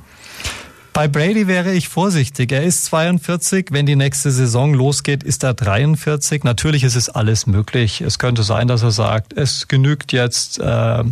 Bei 0.94 1.08
Brady 1.08 1.48
wäre 1.48 1.74
ich 1.74 1.88
vorsichtig. 1.88 2.52
Er 2.52 2.64
ist 2.64 2.86
42. 2.86 3.68
Wenn 3.72 3.86
die 3.86 3.96
nächste 3.96 4.32
Saison 4.32 4.74
losgeht, 4.74 5.24
ist 5.24 5.44
er 5.44 5.54
43. 5.54 6.44
Natürlich 6.44 6.84
ist 6.84 6.96
es 6.96 7.10
alles 7.10 7.48
möglich. 7.48 8.02
Es 8.02 8.20
könnte 8.20 8.44
sein, 8.44 8.68
dass 8.68 8.84
er 8.84 8.92
sagt, 8.92 9.34
es 9.34 9.68
genügt 9.68 10.12
jetzt. 10.12 10.60
Äh, 10.60 11.04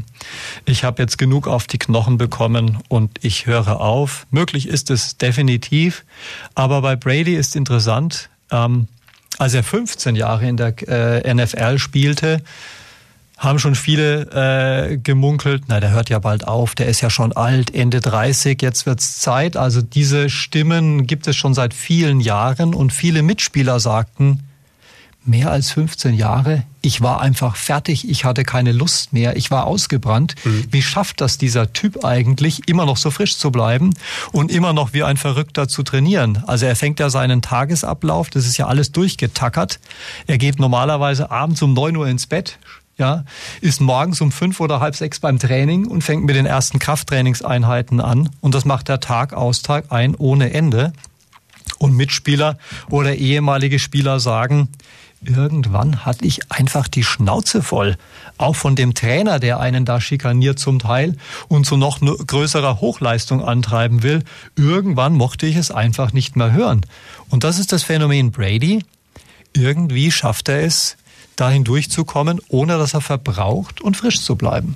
ich 0.65 0.83
habe 0.83 1.01
jetzt 1.01 1.17
genug 1.17 1.47
auf 1.47 1.67
die 1.67 1.77
Knochen 1.77 2.17
bekommen 2.17 2.79
und 2.89 3.19
ich 3.21 3.45
höre 3.45 3.79
auf. 3.79 4.27
Möglich 4.31 4.67
ist 4.67 4.89
es 4.89 5.17
definitiv. 5.17 6.03
Aber 6.55 6.81
bei 6.81 6.95
Brady 6.95 7.35
ist 7.35 7.55
interessant. 7.55 8.29
Ähm, 8.51 8.87
als 9.37 9.53
er 9.53 9.63
15 9.63 10.15
Jahre 10.15 10.47
in 10.47 10.57
der 10.57 10.73
äh, 10.87 11.33
NFL 11.33 11.77
spielte, 11.77 12.41
haben 13.37 13.59
schon 13.59 13.75
viele 13.75 14.89
äh, 14.91 14.97
gemunkelt, 14.97 15.63
na, 15.67 15.79
der 15.79 15.91
hört 15.91 16.09
ja 16.09 16.19
bald 16.19 16.47
auf, 16.47 16.73
der 16.73 16.87
ist 16.87 17.01
ja 17.01 17.09
schon 17.09 17.33
alt, 17.33 17.73
Ende 17.73 17.99
30, 17.99 18.61
jetzt 18.61 18.85
wird's 18.85 19.19
Zeit. 19.19 19.55
Also 19.57 19.81
diese 19.81 20.29
Stimmen 20.29 21.05
gibt 21.05 21.27
es 21.27 21.35
schon 21.35 21.53
seit 21.53 21.73
vielen 21.73 22.19
Jahren 22.19 22.73
und 22.73 22.91
viele 22.91 23.21
Mitspieler 23.21 23.79
sagten, 23.79 24.43
mehr 25.27 25.51
als 25.51 25.71
15 25.71 26.15
Jahre, 26.15 26.63
ich 26.81 27.01
war 27.01 27.21
einfach 27.21 27.57
fertig, 27.57 28.09
ich 28.09 28.23
hatte 28.23 28.43
keine 28.43 28.71
Lust 28.71 29.11
mehr, 29.11 29.35
ich 29.35 29.51
war 29.51 29.65
ausgebrannt. 29.65 30.35
Mhm. 30.45 30.67
Wie 30.71 30.81
schafft 30.81 31.21
das 31.21 31.37
dieser 31.37 31.73
Typ 31.73 32.05
eigentlich, 32.05 32.67
immer 32.67 32.85
noch 32.85 32.97
so 32.97 33.11
frisch 33.11 33.37
zu 33.37 33.51
bleiben 33.51 33.93
und 34.31 34.49
immer 34.51 34.73
noch 34.73 34.93
wie 34.93 35.03
ein 35.03 35.17
Verrückter 35.17 35.67
zu 35.67 35.83
trainieren? 35.83 36.43
Also 36.47 36.65
er 36.65 36.75
fängt 36.75 36.99
ja 36.99 37.09
seinen 37.09 37.41
Tagesablauf, 37.41 38.29
das 38.29 38.45
ist 38.45 38.57
ja 38.57 38.67
alles 38.67 38.93
durchgetackert. 38.93 39.79
Er 40.27 40.37
geht 40.37 40.59
normalerweise 40.59 41.29
abends 41.29 41.61
um 41.61 41.73
9 41.73 41.97
Uhr 41.97 42.07
ins 42.07 42.25
Bett, 42.25 42.57
ja, 42.97 43.25
ist 43.61 43.79
morgens 43.79 44.21
um 44.21 44.31
fünf 44.31 44.59
oder 44.59 44.79
halb 44.79 44.95
sechs 44.95 45.19
beim 45.19 45.37
Training 45.39 45.85
und 45.85 46.03
fängt 46.03 46.25
mit 46.25 46.35
den 46.35 46.45
ersten 46.45 46.79
Krafttrainingseinheiten 46.79 48.01
an. 48.01 48.29
Und 48.41 48.55
das 48.55 48.65
macht 48.65 48.89
er 48.89 48.99
Tag 48.99 49.33
aus, 49.33 49.61
Tag 49.61 49.91
ein, 49.91 50.15
ohne 50.15 50.51
Ende. 50.53 50.93
Und 51.77 51.95
Mitspieler 51.95 52.57
oder 52.89 53.15
ehemalige 53.15 53.77
Spieler 53.77 54.19
sagen, 54.19 54.69
irgendwann 55.23 56.05
hatte 56.05 56.25
ich 56.25 56.51
einfach 56.51 56.87
die 56.87 57.03
Schnauze 57.03 57.61
voll. 57.61 57.97
Auch 58.37 58.55
von 58.55 58.75
dem 58.75 58.95
Trainer, 58.95 59.39
der 59.39 59.59
einen 59.59 59.85
da 59.85 60.01
schikaniert 60.01 60.57
zum 60.57 60.79
Teil 60.79 61.17
und 61.47 61.65
zu 61.65 61.77
noch 61.77 61.99
größerer 61.99 62.81
Hochleistung 62.81 63.43
antreiben 63.43 64.01
will. 64.01 64.23
Irgendwann 64.55 65.13
mochte 65.13 65.45
ich 65.45 65.55
es 65.55 65.69
einfach 65.69 66.13
nicht 66.13 66.35
mehr 66.35 66.51
hören. 66.51 66.81
Und 67.29 67.43
das 67.43 67.59
ist 67.59 67.71
das 67.71 67.83
Phänomen 67.83 68.31
Brady. 68.31 68.83
Irgendwie 69.53 70.11
schafft 70.11 70.49
er 70.49 70.63
es, 70.63 70.97
dahin 71.39 71.63
durchzukommen, 71.63 72.41
ohne 72.49 72.77
dass 72.77 72.93
er 72.93 73.01
verbraucht 73.01 73.81
und 73.81 73.95
frisch 73.95 74.21
zu 74.21 74.35
bleiben. 74.35 74.75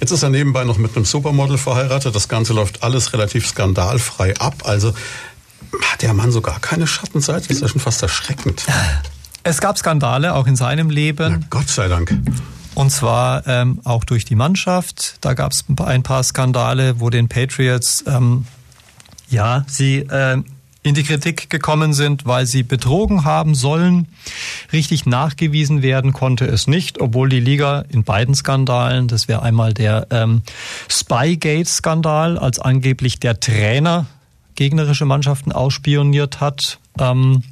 Jetzt 0.00 0.10
ist 0.10 0.22
er 0.22 0.30
nebenbei 0.30 0.64
noch 0.64 0.78
mit 0.78 0.94
einem 0.96 1.04
Supermodel 1.04 1.58
verheiratet. 1.58 2.14
Das 2.14 2.28
Ganze 2.28 2.52
läuft 2.52 2.82
alles 2.82 3.12
relativ 3.12 3.46
skandalfrei 3.46 4.36
ab. 4.38 4.62
Also 4.64 4.92
hat 5.82 6.02
der 6.02 6.12
Mann 6.12 6.32
so 6.32 6.40
gar 6.40 6.60
keine 6.60 6.86
Schattenseite? 6.86 7.48
Das 7.48 7.56
ist 7.56 7.62
ja 7.62 7.68
schon 7.68 7.80
fast 7.80 8.02
erschreckend. 8.02 8.64
Es 9.42 9.60
gab 9.60 9.78
Skandale 9.78 10.34
auch 10.34 10.46
in 10.46 10.56
seinem 10.56 10.90
Leben. 10.90 11.38
Na, 11.40 11.46
Gott 11.50 11.68
sei 11.68 11.88
Dank. 11.88 12.14
Und 12.74 12.90
zwar 12.90 13.46
ähm, 13.46 13.80
auch 13.84 14.04
durch 14.04 14.24
die 14.24 14.34
Mannschaft. 14.34 15.16
Da 15.22 15.32
gab 15.32 15.52
es 15.52 15.64
ein 15.68 16.02
paar 16.02 16.22
Skandale, 16.22 17.00
wo 17.00 17.08
den 17.08 17.28
Patriots 17.28 18.04
ähm, 18.06 18.44
ja 19.28 19.64
sie 19.66 19.98
äh, 20.00 20.42
in 20.86 20.94
die 20.94 21.02
Kritik 21.02 21.50
gekommen 21.50 21.92
sind, 21.92 22.26
weil 22.26 22.46
sie 22.46 22.62
betrogen 22.62 23.24
haben 23.24 23.56
sollen. 23.56 24.06
Richtig 24.72 25.04
nachgewiesen 25.04 25.82
werden 25.82 26.12
konnte 26.12 26.46
es 26.46 26.68
nicht, 26.68 27.00
obwohl 27.00 27.28
die 27.28 27.40
Liga 27.40 27.84
in 27.90 28.04
beiden 28.04 28.36
Skandalen, 28.36 29.08
das 29.08 29.26
wäre 29.26 29.42
einmal 29.42 29.74
der 29.74 30.06
ähm, 30.10 30.42
Spygate-Skandal, 30.88 32.38
als 32.38 32.60
angeblich 32.60 33.18
der 33.18 33.40
Trainer 33.40 34.06
gegnerische 34.54 35.06
Mannschaften 35.06 35.50
ausspioniert 35.50 36.40
hat. 36.40 36.78
Ähm, 36.98 37.42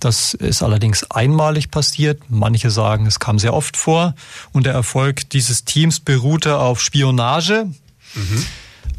das 0.00 0.32
ist 0.32 0.62
allerdings 0.62 1.10
einmalig 1.10 1.70
passiert. 1.70 2.22
Manche 2.28 2.70
sagen, 2.70 3.04
es 3.04 3.20
kam 3.20 3.38
sehr 3.38 3.52
oft 3.52 3.76
vor. 3.76 4.14
Und 4.52 4.64
der 4.64 4.72
Erfolg 4.72 5.28
dieses 5.30 5.64
Teams 5.64 6.00
beruhte 6.00 6.58
auf 6.58 6.80
Spionage. 6.80 7.66
Mhm. 8.14 8.44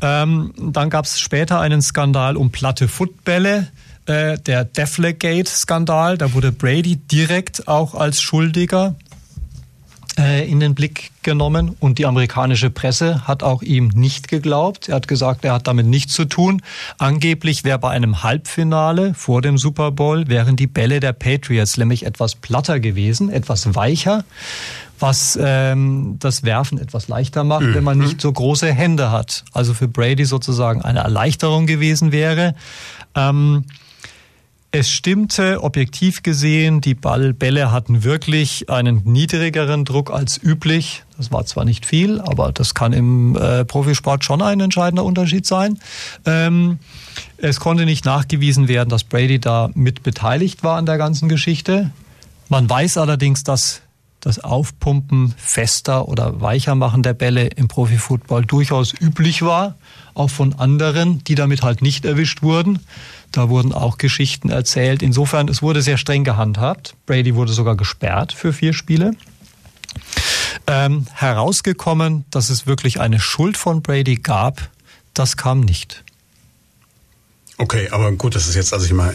Ähm, 0.02 0.54
dann 0.58 0.90
gab 0.90 1.06
es 1.06 1.20
später 1.20 1.60
einen 1.60 1.82
Skandal 1.82 2.38
um 2.38 2.52
platte 2.52 2.88
Footbälle, 2.88 3.68
äh, 4.06 4.38
der 4.38 4.66
Deflegate-Skandal. 4.66 6.18
Da 6.18 6.34
wurde 6.34 6.52
Brady 6.52 6.96
direkt 6.96 7.68
auch 7.68 7.96
als 7.96 8.22
Schuldiger 8.22 8.96
äh, 10.18 10.50
in 10.50 10.60
den 10.60 10.76
Blick 10.76 11.12
genommen 11.24 11.76
und 11.80 11.98
die 11.98 12.06
amerikanische 12.06 12.70
Presse 12.70 13.28
hat 13.28 13.44
auch 13.44 13.62
ihm 13.62 13.90
nicht 13.90 14.28
geglaubt. 14.28 14.90
Er 14.90 14.96
hat 14.96 15.08
gesagt, 15.08 15.46
er 15.46 15.54
hat 15.54 15.68
damit 15.68 15.86
nichts 15.86 16.14
zu 16.14 16.26
tun. 16.26 16.62
Angeblich 16.98 17.64
wäre 17.64 17.80
bei 17.80 17.92
einem 17.92 18.24
Halbfinale 18.24 19.14
vor 19.14 19.42
dem 19.42 19.58
Super 19.58 19.92
Bowl 19.92 20.28
wären 20.28 20.56
die 20.56 20.68
Bälle 20.68 21.00
der 21.00 21.14
Patriots 21.14 21.78
nämlich 21.78 22.06
etwas 22.06 22.36
platter 22.36 22.80
gewesen, 22.80 23.30
etwas 23.30 23.76
weicher 23.76 24.24
was 25.00 25.38
ähm, 25.42 26.18
das 26.20 26.44
Werfen 26.44 26.78
etwas 26.78 27.08
leichter 27.08 27.44
macht, 27.44 27.64
mhm. 27.64 27.76
wenn 27.76 27.84
man 27.84 27.98
nicht 27.98 28.22
so 28.22 28.32
große 28.32 28.72
Hände 28.72 29.12
hat. 29.12 29.44
Also 29.54 29.74
für 29.74 29.88
Brady 29.88 30.26
sozusagen 30.26 30.82
eine 30.82 31.00
Erleichterung 31.00 31.66
gewesen 31.66 32.12
wäre. 32.12 32.56
Ähm, 33.16 33.66
es 34.72 34.92
stimmte, 34.92 35.64
objektiv 35.64 36.22
gesehen, 36.22 36.80
die 36.80 36.94
Ballbälle 36.94 37.72
hatten 37.72 38.04
wirklich 38.04 38.70
einen 38.70 39.02
niedrigeren 39.04 39.84
Druck 39.84 40.12
als 40.12 40.40
üblich. 40.42 41.04
Das 41.18 41.32
war 41.32 41.44
zwar 41.48 41.66
nicht 41.66 41.88
viel, 41.88 42.22
aber 42.22 42.52
das 42.52 42.76
kann 42.76 42.94
im 42.94 43.36
äh, 43.36 43.66
Profisport 43.66 44.24
schon 44.24 44.44
ein 44.44 44.60
entscheidender 44.60 45.06
Unterschied 45.06 45.48
sein. 45.48 45.80
Ähm, 46.26 46.78
es 47.38 47.60
konnte 47.60 47.86
nicht 47.86 48.06
nachgewiesen 48.06 48.68
werden, 48.68 48.90
dass 48.90 49.04
Brady 49.04 49.40
da 49.40 49.72
mit 49.74 50.04
beteiligt 50.04 50.64
war 50.64 50.78
an 50.78 50.86
der 50.86 51.00
ganzen 51.00 51.30
Geschichte. 51.30 51.90
Man 52.48 52.70
weiß 52.70 53.00
allerdings, 53.00 53.44
dass 53.44 53.82
das 54.20 54.40
Aufpumpen 54.40 55.34
fester 55.38 56.08
oder 56.08 56.42
weicher 56.42 56.76
machen 56.76 57.04
der 57.04 57.14
Bälle 57.14 57.48
im 57.48 57.68
Profifootball 57.68 58.46
durchaus 58.46 58.94
üblich 59.00 59.42
war, 59.42 59.76
auch 60.14 60.30
von 60.30 60.54
anderen, 60.54 61.24
die 61.24 61.36
damit 61.36 61.62
halt 61.62 61.82
nicht 61.82 62.06
erwischt 62.06 62.42
wurden. 62.42 62.80
Da 63.32 63.50
wurden 63.50 63.74
auch 63.74 63.98
Geschichten 63.98 64.50
erzählt. 64.50 65.02
Insofern, 65.02 65.48
es 65.48 65.62
wurde 65.62 65.82
sehr 65.82 65.98
streng 65.98 66.24
gehandhabt. 66.24 66.96
Brady 67.06 67.36
wurde 67.36 67.54
sogar 67.54 67.76
gesperrt 67.76 68.34
für 68.34 68.54
vier 68.54 68.74
Spiele. 68.74 69.14
Ähm, 70.68 71.06
herausgekommen, 71.14 72.26
dass 72.32 72.50
es 72.50 72.68
wirklich 72.68 73.00
eine 73.00 73.20
Schuld 73.20 73.58
von 73.58 73.82
Brady 73.82 74.16
gab, 74.16 74.70
das 75.14 75.38
kam 75.38 75.62
nicht. 75.62 76.04
Okay, 77.58 77.90
aber 77.90 78.12
gut, 78.14 78.36
das 78.36 78.48
ist 78.48 78.56
jetzt, 78.56 78.74
also 78.74 78.86
ich 78.86 78.94
meine, 78.94 79.14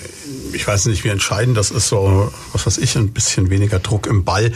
ich 0.52 0.66
weiß 0.66 0.84
nicht, 0.86 1.02
wie 1.02 1.08
entscheidend 1.08 1.56
das 1.56 1.70
ist, 1.70 1.88
so, 1.88 2.30
was 2.52 2.66
weiß 2.66 2.76
ich, 2.78 2.94
ein 2.96 3.12
bisschen 3.12 3.48
weniger 3.48 3.78
Druck 3.78 4.06
im 4.06 4.24
Ball. 4.24 4.52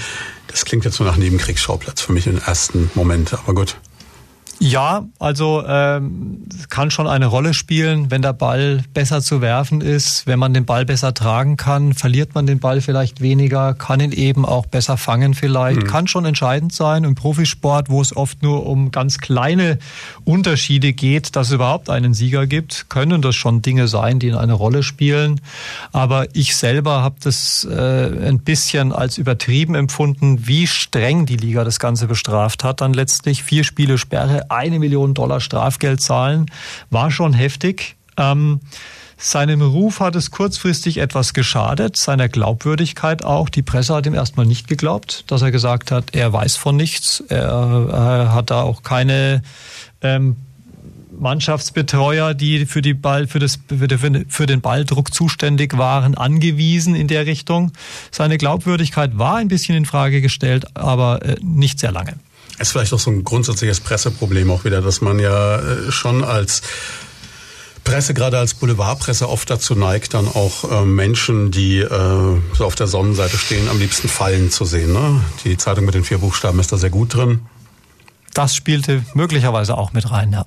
Das 0.49 0.65
klingt 0.65 0.85
jetzt 0.85 0.97
so 0.97 1.05
nach 1.05 1.17
Nebenkriegsschauplatz 1.17 2.01
für 2.01 2.13
mich 2.13 2.27
im 2.27 2.39
ersten 2.39 2.91
Moment, 2.95 3.33
aber 3.35 3.55
gut. 3.55 3.77
Ja, 4.61 5.07
also 5.21 5.63
ähm, 5.67 6.45
kann 6.69 6.91
schon 6.91 7.07
eine 7.07 7.27
Rolle 7.27 7.55
spielen, 7.55 8.11
wenn 8.11 8.23
der 8.23 8.33
Ball 8.33 8.83
besser 8.93 9.23
zu 9.23 9.41
werfen 9.41 9.81
ist, 9.81 10.27
wenn 10.27 10.41
man 10.41 10.53
den 10.53 10.65
Ball 10.65 10.85
besser 10.85 11.15
tragen 11.15 11.57
kann, 11.57 11.95
verliert 11.95 12.35
man 12.35 12.45
den 12.47 12.59
Ball 12.59 12.81
vielleicht 12.81 13.21
weniger, 13.21 13.75
kann 13.75 14.01
ihn 14.01 14.11
eben 14.11 14.45
auch 14.45 14.67
besser 14.67 14.97
fangen 14.97 15.35
vielleicht, 15.35 15.83
mhm. 15.83 15.87
kann 15.87 16.09
schon 16.09 16.25
entscheidend 16.25 16.73
sein 16.73 17.05
im 17.05 17.15
Profisport, 17.15 17.89
wo 17.89 18.01
es 18.01 18.17
oft 18.17 18.43
nur 18.43 18.67
um 18.67 18.91
ganz 18.91 19.19
kleine 19.19 19.79
Unterschiede 20.25 20.93
geht, 20.93 21.37
dass 21.37 21.49
es 21.49 21.53
überhaupt 21.53 21.89
einen 21.89 22.13
Sieger 22.13 22.49
gibt, 22.49 22.87
können 22.89 23.23
das 23.23 23.37
schon 23.37 23.63
Dinge 23.63 23.87
sein, 23.87 24.19
die 24.19 24.33
eine 24.33 24.55
Rolle 24.55 24.83
spielen. 24.83 25.41
Aber 25.93 26.27
ich 26.35 26.57
selber 26.57 27.03
habe 27.03 27.17
das 27.23 27.65
äh, 27.65 28.29
ein 28.29 28.41
bisschen 28.41 28.93
als 28.93 29.19
übertrieben 29.19 29.77
empfunden, 29.77 30.49
wie 30.49 30.67
streng 30.67 31.27
die 31.27 31.37
Liga 31.37 31.63
das 31.63 31.79
Ganze 31.79 32.09
bestraft 32.09 32.65
hat. 32.65 32.81
Dann 32.81 32.93
letztlich 32.93 33.45
vier 33.45 33.63
Spiele 33.63 33.99
Sperre 33.99 34.48
eine 34.51 34.79
Million 34.79 35.15
Dollar 35.15 35.41
Strafgeld 35.41 36.01
zahlen, 36.01 36.47
war 36.91 37.11
schon 37.11 37.33
heftig. 37.33 37.97
Ähm, 38.17 38.61
seinem 39.21 39.63
Ruf 39.63 39.99
hat 39.99 40.15
es 40.15 40.31
kurzfristig 40.31 40.99
etwas 40.99 41.35
geschadet, 41.35 41.97
seiner 41.97 42.29
Glaubwürdigkeit 42.29 43.25
auch. 43.25 43.49
Die 43.49 43.63
Presse 43.63 43.95
hat 43.95 44.07
ihm 44.07 44.15
erstmal 44.15 44.47
nicht 44.47 44.69
geglaubt, 44.69 45.25
dass 45.27 45.43
er 45.43 45.51
gesagt 45.51 45.91
hat, 45.91 46.15
er 46.15 46.33
weiß 46.33 46.57
von 46.57 46.77
nichts. 46.77 47.25
Er, 47.29 47.89
er 47.91 48.33
hat 48.33 48.51
da 48.51 48.63
auch 48.63 48.85
keine 48.85 49.43
ähm, 50.03 50.37
Mannschaftsbetreuer, 51.19 52.35
die 52.35 52.65
für, 52.67 52.81
die 52.81 52.95
Ball, 52.95 53.27
für, 53.27 53.41
das, 53.41 53.59
für 54.29 54.47
den 54.47 54.61
Balldruck 54.61 55.13
zuständig 55.13 55.77
waren, 55.77 56.15
angewiesen 56.15 56.95
in 56.95 57.09
der 57.09 57.27
Richtung. 57.27 57.73
Seine 58.13 58.39
Glaubwürdigkeit 58.39 59.19
war 59.19 59.37
ein 59.37 59.49
bisschen 59.49 59.77
in 59.77 59.85
Frage 59.85 60.21
gestellt, 60.21 60.77
aber 60.77 61.25
äh, 61.25 61.37
nicht 61.43 61.81
sehr 61.81 61.91
lange. 61.91 62.15
Ist 62.59 62.73
vielleicht 62.73 62.93
auch 62.93 62.99
so 62.99 63.11
ein 63.11 63.25
grundsätzliches 63.25 63.81
Presseproblem 63.81 64.51
auch 64.51 64.65
wieder, 64.65 64.81
dass 64.81 65.01
man 65.01 65.19
ja 65.19 65.59
äh, 65.59 65.93
schon 65.93 66.25
als 66.25 66.63
Presse, 67.85 68.13
gerade 68.13 68.39
als 68.39 68.53
Boulevardpresse, 68.55 69.29
oft 69.29 69.49
dazu 69.49 69.75
neigt, 69.75 70.13
dann 70.13 70.29
auch 70.29 70.71
äh, 70.71 70.85
Menschen, 70.85 71.51
die 71.51 71.79
äh, 71.79 71.89
so 72.53 72.65
auf 72.67 72.75
der 72.75 72.87
Sonnenseite 72.87 73.39
stehen, 73.39 73.69
am 73.69 73.79
liebsten 73.79 74.09
fallen 74.09 74.51
zu 74.51 74.67
sehen. 74.67 74.93
Ne? 74.93 75.23
Die 75.45 75.57
Zeitung 75.57 75.87
mit 75.87 75.95
den 75.95 76.05
vier 76.05 76.19
Buchstaben 76.19 76.61
ist 76.61 76.71
da 76.71 76.77
sehr 76.77 76.91
gut 76.91 77.15
drin. 77.15 77.47
Das 78.35 78.55
spielte 78.55 79.05
möglicherweise 79.15 79.79
auch 79.79 79.95
mit 79.95 80.11
rein, 80.11 80.33
ja. 80.33 80.45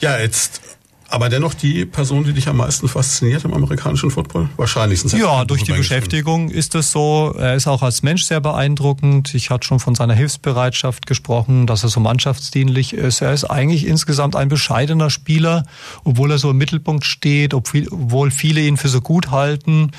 Ja, 0.00 0.18
jetzt 0.18 0.60
aber 1.08 1.28
dennoch 1.28 1.54
die 1.54 1.84
Person, 1.84 2.24
die 2.24 2.32
dich 2.32 2.48
am 2.48 2.56
meisten 2.56 2.88
fasziniert 2.88 3.44
im 3.44 3.54
amerikanischen 3.54 4.10
Football? 4.10 4.48
Wahrscheinlich 4.56 5.00
sind 5.00 5.18
Ja, 5.18 5.44
durch 5.44 5.62
die 5.62 5.72
Beschäftigung 5.72 6.50
ist 6.50 6.74
es 6.74 6.90
so. 6.90 7.34
Er 7.38 7.54
ist 7.54 7.68
auch 7.68 7.82
als 7.82 8.02
Mensch 8.02 8.24
sehr 8.24 8.40
beeindruckend. 8.40 9.34
Ich 9.34 9.50
hatte 9.50 9.66
schon 9.66 9.78
von 9.78 9.94
seiner 9.94 10.14
Hilfsbereitschaft 10.14 11.06
gesprochen, 11.06 11.66
dass 11.66 11.84
er 11.84 11.90
so 11.90 12.00
mannschaftsdienlich 12.00 12.92
ist. 12.92 13.20
Er 13.20 13.32
ist 13.32 13.44
eigentlich 13.44 13.86
insgesamt 13.86 14.34
ein 14.34 14.48
bescheidener 14.48 15.10
Spieler, 15.10 15.64
obwohl 16.02 16.32
er 16.32 16.38
so 16.38 16.50
im 16.50 16.58
Mittelpunkt 16.58 17.04
steht, 17.04 17.54
obwohl 17.54 18.30
viele 18.30 18.60
ihn 18.60 18.76
für 18.76 18.88
so 18.88 19.00
gut 19.00 19.30
halten, 19.30 19.92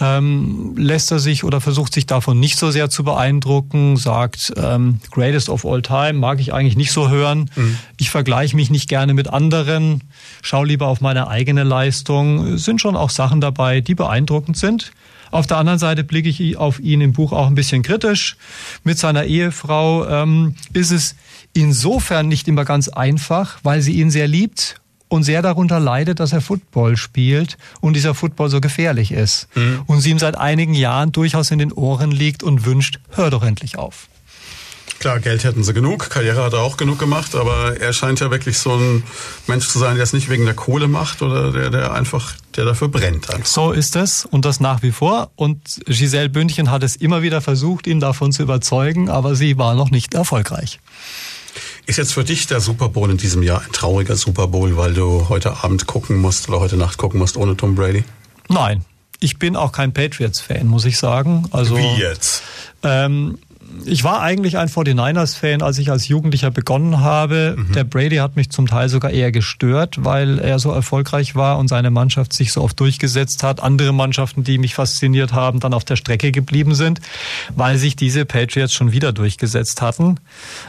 ähm, 0.00 0.74
lässt 0.76 1.10
er 1.10 1.18
sich 1.18 1.42
oder 1.42 1.60
versucht 1.60 1.92
sich 1.92 2.06
davon 2.06 2.38
nicht 2.38 2.56
so 2.56 2.70
sehr 2.70 2.88
zu 2.88 3.02
beeindrucken, 3.02 3.96
sagt, 3.96 4.52
ähm, 4.56 5.00
greatest 5.10 5.48
of 5.48 5.66
all 5.66 5.82
time, 5.82 6.14
mag 6.14 6.38
ich 6.40 6.52
eigentlich 6.52 6.76
nicht 6.76 6.92
so 6.92 7.08
hören. 7.08 7.50
Mhm. 7.56 7.78
Ich 7.98 8.10
vergleiche 8.10 8.54
mich 8.54 8.70
nicht 8.70 8.88
gerne 8.88 9.12
mit 9.12 9.28
anderen 9.28 10.02
schau 10.52 10.64
lieber 10.64 10.88
auf 10.88 11.00
meine 11.00 11.28
eigene 11.28 11.62
Leistung. 11.62 12.58
Sind 12.58 12.78
schon 12.78 12.94
auch 12.94 13.08
Sachen 13.08 13.40
dabei, 13.40 13.80
die 13.80 13.94
beeindruckend 13.94 14.58
sind. 14.58 14.92
Auf 15.30 15.46
der 15.46 15.56
anderen 15.56 15.78
Seite 15.78 16.04
blicke 16.04 16.28
ich 16.28 16.58
auf 16.58 16.78
ihn 16.78 17.00
im 17.00 17.14
Buch 17.14 17.32
auch 17.32 17.46
ein 17.46 17.54
bisschen 17.54 17.82
kritisch. 17.82 18.36
Mit 18.84 18.98
seiner 18.98 19.24
Ehefrau 19.24 20.06
ähm, 20.06 20.54
ist 20.74 20.90
es 20.90 21.16
insofern 21.54 22.28
nicht 22.28 22.48
immer 22.48 22.66
ganz 22.66 22.88
einfach, 22.88 23.60
weil 23.62 23.80
sie 23.80 23.92
ihn 23.92 24.10
sehr 24.10 24.28
liebt 24.28 24.76
und 25.08 25.22
sehr 25.22 25.40
darunter 25.40 25.80
leidet, 25.80 26.20
dass 26.20 26.34
er 26.34 26.42
Football 26.42 26.98
spielt 26.98 27.56
und 27.80 27.96
dieser 27.96 28.14
Football 28.14 28.50
so 28.50 28.60
gefährlich 28.60 29.10
ist. 29.10 29.48
Mhm. 29.54 29.80
Und 29.86 30.02
sie 30.02 30.10
ihm 30.10 30.18
seit 30.18 30.36
einigen 30.36 30.74
Jahren 30.74 31.12
durchaus 31.12 31.50
in 31.50 31.60
den 31.60 31.72
Ohren 31.72 32.10
liegt 32.10 32.42
und 32.42 32.66
wünscht, 32.66 33.00
hör 33.12 33.30
doch 33.30 33.42
endlich 33.42 33.78
auf. 33.78 34.08
Klar, 34.98 35.18
Geld 35.18 35.42
hätten 35.42 35.64
sie 35.64 35.74
genug, 35.74 36.10
Karriere 36.10 36.44
hat 36.44 36.52
er 36.52 36.60
auch 36.60 36.76
genug 36.76 36.98
gemacht, 36.98 37.34
aber 37.34 37.76
er 37.80 37.92
scheint 37.92 38.20
ja 38.20 38.30
wirklich 38.30 38.58
so 38.58 38.76
ein 38.76 39.02
Mensch 39.48 39.66
zu 39.66 39.80
sein, 39.80 39.96
der 39.96 40.04
es 40.04 40.12
nicht 40.12 40.28
wegen 40.28 40.44
der 40.44 40.54
Kohle 40.54 40.86
macht 40.86 41.22
oder 41.22 41.50
der, 41.50 41.70
der 41.70 41.92
einfach, 41.92 42.34
der 42.54 42.66
dafür 42.66 42.86
brennt. 42.86 43.28
Einfach. 43.28 43.46
So 43.46 43.72
ist 43.72 43.96
es 43.96 44.24
und 44.24 44.44
das 44.44 44.60
nach 44.60 44.82
wie 44.84 44.92
vor. 44.92 45.32
Und 45.34 45.80
Giselle 45.86 46.28
Bündchen 46.28 46.70
hat 46.70 46.84
es 46.84 46.94
immer 46.94 47.20
wieder 47.22 47.40
versucht, 47.40 47.88
ihn 47.88 47.98
davon 47.98 48.30
zu 48.30 48.44
überzeugen, 48.44 49.08
aber 49.10 49.34
sie 49.34 49.58
war 49.58 49.74
noch 49.74 49.90
nicht 49.90 50.14
erfolgreich. 50.14 50.78
Ist 51.86 51.98
jetzt 51.98 52.12
für 52.12 52.22
dich 52.22 52.46
der 52.46 52.60
Super 52.60 52.88
Bowl 52.88 53.10
in 53.10 53.16
diesem 53.16 53.42
Jahr 53.42 53.62
ein 53.62 53.72
trauriger 53.72 54.14
Super 54.14 54.46
Bowl, 54.46 54.76
weil 54.76 54.94
du 54.94 55.28
heute 55.28 55.64
Abend 55.64 55.86
gucken 55.86 56.18
musst 56.18 56.48
oder 56.48 56.60
heute 56.60 56.76
Nacht 56.76 56.96
gucken 56.96 57.18
musst 57.18 57.36
ohne 57.36 57.56
Tom 57.56 57.74
Brady? 57.74 58.04
Nein, 58.48 58.84
ich 59.18 59.38
bin 59.38 59.56
auch 59.56 59.72
kein 59.72 59.92
Patriots-Fan, 59.92 60.66
muss 60.68 60.84
ich 60.84 60.96
sagen. 60.96 61.48
Also, 61.50 61.76
Wie 61.76 62.00
jetzt? 62.00 62.42
Ähm, 62.84 63.38
ich 63.84 64.04
war 64.04 64.20
eigentlich 64.20 64.58
ein 64.58 64.68
49ers-Fan, 64.68 65.62
als 65.62 65.78
ich 65.78 65.90
als 65.90 66.08
Jugendlicher 66.08 66.50
begonnen 66.50 67.00
habe. 67.00 67.56
Mhm. 67.56 67.72
Der 67.72 67.84
Brady 67.84 68.16
hat 68.16 68.36
mich 68.36 68.50
zum 68.50 68.66
Teil 68.66 68.88
sogar 68.88 69.10
eher 69.10 69.32
gestört, 69.32 70.04
weil 70.04 70.38
er 70.38 70.58
so 70.58 70.70
erfolgreich 70.70 71.34
war 71.34 71.58
und 71.58 71.68
seine 71.68 71.90
Mannschaft 71.90 72.32
sich 72.32 72.52
so 72.52 72.62
oft 72.62 72.78
durchgesetzt 72.78 73.42
hat. 73.42 73.62
Andere 73.62 73.92
Mannschaften, 73.92 74.44
die 74.44 74.58
mich 74.58 74.74
fasziniert 74.74 75.32
haben, 75.32 75.60
dann 75.60 75.74
auf 75.74 75.84
der 75.84 75.96
Strecke 75.96 76.32
geblieben 76.32 76.74
sind, 76.74 77.00
weil 77.56 77.78
sich 77.78 77.96
diese 77.96 78.24
Patriots 78.24 78.72
schon 78.72 78.92
wieder 78.92 79.12
durchgesetzt 79.12 79.82
hatten. 79.82 80.16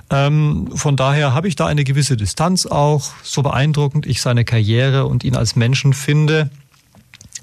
Ähm, 0.09 0.69
von 0.75 0.95
daher 0.95 1.33
habe 1.33 1.47
ich 1.47 1.55
da 1.55 1.67
eine 1.67 1.83
gewisse 1.83 2.17
Distanz 2.17 2.65
auch, 2.65 3.11
so 3.23 3.41
beeindruckend 3.43 4.05
ich 4.05 4.21
seine 4.21 4.45
Karriere 4.45 5.05
und 5.05 5.23
ihn 5.23 5.35
als 5.35 5.55
Menschen 5.55 5.93
finde 5.93 6.49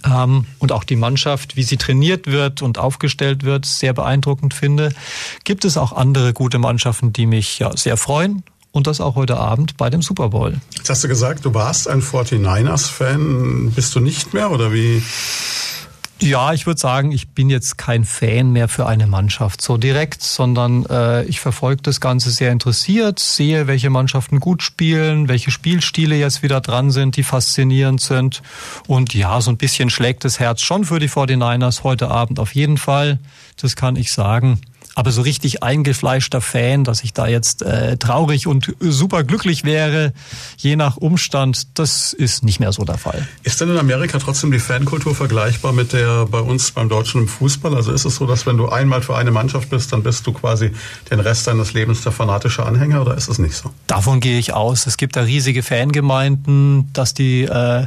und 0.05 0.72
auch 0.72 0.85
die 0.85 0.97
Mannschaft, 0.97 1.56
wie 1.56 1.62
sie 1.62 1.77
trainiert 1.77 2.27
wird 2.27 2.62
und 2.62 2.78
aufgestellt 2.78 3.44
wird, 3.44 3.66
sehr 3.66 3.93
beeindruckend 3.93 4.55
finde. 4.55 4.90
Gibt 5.44 5.64
es 5.64 5.77
auch 5.77 5.93
andere 5.93 6.32
gute 6.32 6.59
Mannschaften, 6.59 7.12
die 7.12 7.27
mich 7.27 7.59
ja 7.59 7.77
sehr 7.77 7.97
freuen 7.97 8.43
und 8.72 8.86
das 8.86 9.01
auch 9.01 9.16
heute 9.16 9.36
Abend 9.36 9.77
bei 9.77 9.90
dem 9.90 10.02
Super 10.02 10.28
Bowl. 10.31 10.60
Jetzt 10.77 10.90
hast 10.90 11.05
du 11.05 11.09
gesagt, 11.09 11.44
du 11.44 11.55
warst 11.55 11.89
ein 11.89 12.02
49ers-Fan. 12.02 13.72
Bist 13.74 13.94
du 13.94 14.01
nicht 14.01 14.32
mehr 14.32 14.51
oder 14.51 14.72
wie? 14.72 15.02
Ja, 16.23 16.53
ich 16.53 16.67
würde 16.67 16.79
sagen, 16.79 17.13
ich 17.13 17.31
bin 17.31 17.49
jetzt 17.49 17.79
kein 17.79 18.05
Fan 18.05 18.53
mehr 18.53 18.69
für 18.69 18.87
eine 18.87 19.07
Mannschaft 19.07 19.63
so 19.63 19.79
direkt, 19.79 20.23
sondern 20.23 20.85
äh, 20.85 21.25
ich 21.25 21.41
verfolge 21.41 21.81
das 21.83 21.99
Ganze 21.99 22.31
sehr 22.31 22.53
interessiert, 22.53 23.19
sehe, 23.19 23.67
welche 23.67 23.89
Mannschaften 23.89 24.39
gut 24.39 24.63
spielen, 24.63 25.29
welche 25.29 25.51
Spielstile 25.51 26.17
jetzt 26.17 26.43
wieder 26.43 26.61
dran 26.61 26.91
sind, 26.91 27.17
die 27.17 27.23
faszinierend 27.23 28.03
sind. 28.03 28.43
Und 28.87 29.15
ja, 29.15 29.41
so 29.41 29.51
ein 29.51 29.57
bisschen 29.57 29.89
schlägt 29.89 30.25
das 30.25 30.39
Herz 30.39 30.61
schon 30.61 30.85
für 30.85 30.99
die 30.99 31.09
49ers 31.09 31.85
heute 31.85 32.09
Abend 32.11 32.39
auf 32.39 32.55
jeden 32.55 32.77
Fall. 32.77 33.19
Das 33.57 33.75
kann 33.75 33.97
ich 33.97 34.13
sagen. 34.13 34.61
Aber 34.95 35.12
so 35.12 35.23
richtig 35.23 35.62
eingefleischter 35.62 36.41
Fan, 36.41 36.85
dass 36.85 37.05
ich 37.05 37.12
da 37.12 37.27
jetzt 37.27 37.62
äh, 37.62 37.97
traurig 37.97 38.47
und 38.47 38.75
super 38.81 39.25
glücklich 39.25 39.65
wäre, 39.65 40.12
je 40.57 40.77
nach 40.77 40.97
Umstand, 40.97 41.79
das 41.79 42.12
ist 42.12 42.43
nicht 42.43 42.61
mehr 42.61 42.73
so 42.73 42.85
der 42.85 42.99
Fall. 42.99 43.27
Ist 43.43 43.61
denn 43.61 43.71
in 43.71 43.79
Amerika 43.79 44.19
trotzdem 44.19 44.51
die 44.51 44.59
Fankultur 44.59 45.15
vergleichbar 45.15 45.73
mit 45.73 45.93
der 45.93 46.27
bei 46.27 46.41
uns 46.41 46.73
beim 46.73 46.89
Deutschen 46.89 47.23
im 47.23 47.29
Fußball? 47.29 47.75
Also 47.75 47.93
ist 47.93 48.05
es 48.05 48.17
so, 48.17 48.27
dass 48.27 48.47
wenn 48.47 48.57
du 48.57 48.69
einmal 48.69 49.03
für 49.03 49.17
eine 49.17 49.31
Mannschaft 49.31 49.71
bist, 49.71 49.93
dann 49.93 50.03
bist 50.03 50.27
du 50.27 50.33
quasi 50.33 50.73
den 51.11 51.21
Rest 51.21 51.47
deines 51.47 51.73
Lebens 51.73 52.03
der 52.03 52.12
fanatische 52.12 52.65
Anhänger 52.65 53.03
oder 53.03 53.17
ist 53.17 53.29
es 53.29 53.39
nicht 53.39 53.55
so? 53.55 53.71
Davon 53.87 54.21
gehe 54.21 54.39
ich 54.39 54.53
aus. 54.53 54.87
Es 54.87 54.97
gibt 54.97 55.17
da 55.17 55.23
riesige 55.23 55.62
Fangemeinden, 55.62 56.93
dass 56.93 57.15
die 57.15 57.43
äh, 57.43 57.87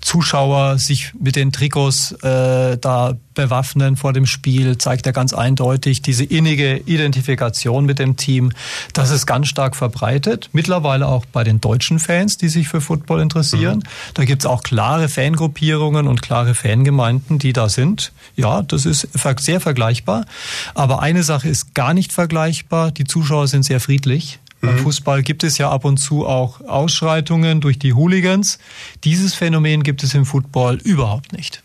Zuschauer 0.00 0.78
sich 0.78 1.12
mit 1.18 1.36
den 1.36 1.52
Trikots 1.52 2.12
äh, 2.22 2.78
da 2.78 3.14
bewaffnen 3.36 3.96
vor 3.96 4.12
dem 4.12 4.26
Spiel, 4.26 4.76
zeigt 4.78 5.06
er 5.06 5.12
ganz 5.12 5.32
eindeutig 5.32 6.02
diese 6.02 6.24
innige 6.24 6.78
Identifikation 6.78 7.86
mit 7.86 8.00
dem 8.00 8.16
Team. 8.16 8.50
Das 8.92 9.10
ist 9.10 9.26
ganz 9.26 9.46
stark 9.46 9.76
verbreitet. 9.76 10.50
Mittlerweile 10.52 11.06
auch 11.06 11.24
bei 11.26 11.44
den 11.44 11.60
deutschen 11.60 12.00
Fans, 12.00 12.36
die 12.36 12.48
sich 12.48 12.66
für 12.66 12.80
Football 12.80 13.20
interessieren. 13.20 13.78
Mhm. 13.78 14.14
Da 14.14 14.24
gibt 14.24 14.42
es 14.42 14.46
auch 14.46 14.64
klare 14.64 15.08
Fangruppierungen 15.08 16.08
und 16.08 16.20
klare 16.20 16.56
Fangemeinden, 16.56 17.38
die 17.38 17.52
da 17.52 17.68
sind. 17.68 18.12
Ja, 18.34 18.62
das 18.62 18.84
ist 18.84 19.08
sehr 19.38 19.60
vergleichbar. 19.60 20.26
Aber 20.74 21.00
eine 21.00 21.22
Sache 21.22 21.48
ist 21.48 21.74
gar 21.74 21.94
nicht 21.94 22.12
vergleichbar. 22.12 22.90
Die 22.90 23.04
Zuschauer 23.04 23.46
sind 23.46 23.62
sehr 23.62 23.78
friedlich. 23.78 24.40
Beim 24.60 24.74
mhm. 24.74 24.80
Fußball 24.80 25.22
gibt 25.22 25.44
es 25.44 25.58
ja 25.58 25.70
ab 25.70 25.84
und 25.84 25.98
zu 25.98 26.26
auch 26.26 26.60
Ausschreitungen 26.62 27.60
durch 27.60 27.78
die 27.78 27.92
Hooligans. 27.92 28.58
Dieses 29.04 29.34
Phänomen 29.34 29.82
gibt 29.82 30.02
es 30.02 30.14
im 30.14 30.24
Football 30.24 30.76
überhaupt 30.82 31.32
nicht. 31.32 31.62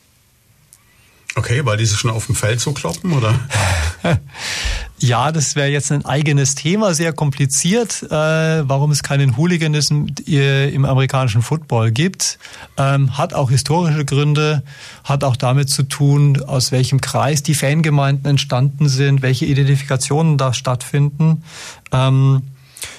Okay, 1.35 1.65
weil 1.65 1.77
die 1.77 1.85
sich 1.85 1.97
schon 1.97 2.11
auf 2.11 2.25
dem 2.25 2.35
Feld 2.35 2.59
so 2.59 2.73
kloppen, 2.73 3.13
oder? 3.13 3.39
ja, 4.99 5.31
das 5.31 5.55
wäre 5.55 5.69
jetzt 5.69 5.89
ein 5.93 6.03
eigenes 6.03 6.55
Thema, 6.55 6.93
sehr 6.93 7.13
kompliziert, 7.13 8.03
äh, 8.03 8.09
warum 8.09 8.91
es 8.91 9.01
keinen 9.01 9.37
Hooliganism 9.37 10.07
äh, 10.27 10.69
im 10.73 10.83
amerikanischen 10.83 11.41
Football 11.41 11.91
gibt. 11.91 12.37
Ähm, 12.75 13.17
hat 13.17 13.33
auch 13.33 13.49
historische 13.49 14.03
Gründe, 14.03 14.61
hat 15.05 15.23
auch 15.23 15.37
damit 15.37 15.69
zu 15.69 15.83
tun, 15.83 16.41
aus 16.43 16.73
welchem 16.73 16.99
Kreis 16.99 17.43
die 17.43 17.55
Fangemeinden 17.55 18.25
entstanden 18.25 18.89
sind, 18.89 19.21
welche 19.21 19.45
Identifikationen 19.45 20.37
da 20.37 20.53
stattfinden. 20.53 21.43
Ähm, 21.93 22.41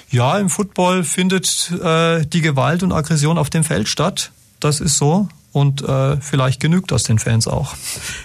Ja, 0.09 0.39
im 0.39 0.49
Football 0.49 1.03
findet 1.03 1.71
äh, 1.83 2.25
die 2.25 2.41
Gewalt 2.41 2.81
und 2.81 2.93
Aggression 2.93 3.37
auf 3.37 3.51
dem 3.51 3.63
Feld 3.63 3.87
statt. 3.89 4.31
Das 4.59 4.79
ist 4.79 4.97
so. 4.97 5.27
Und 5.53 5.83
äh, 5.83 6.17
vielleicht 6.19 6.59
genügt 6.59 6.91
das 6.91 7.03
den 7.03 7.19
Fans 7.19 7.47
auch. 7.47 7.75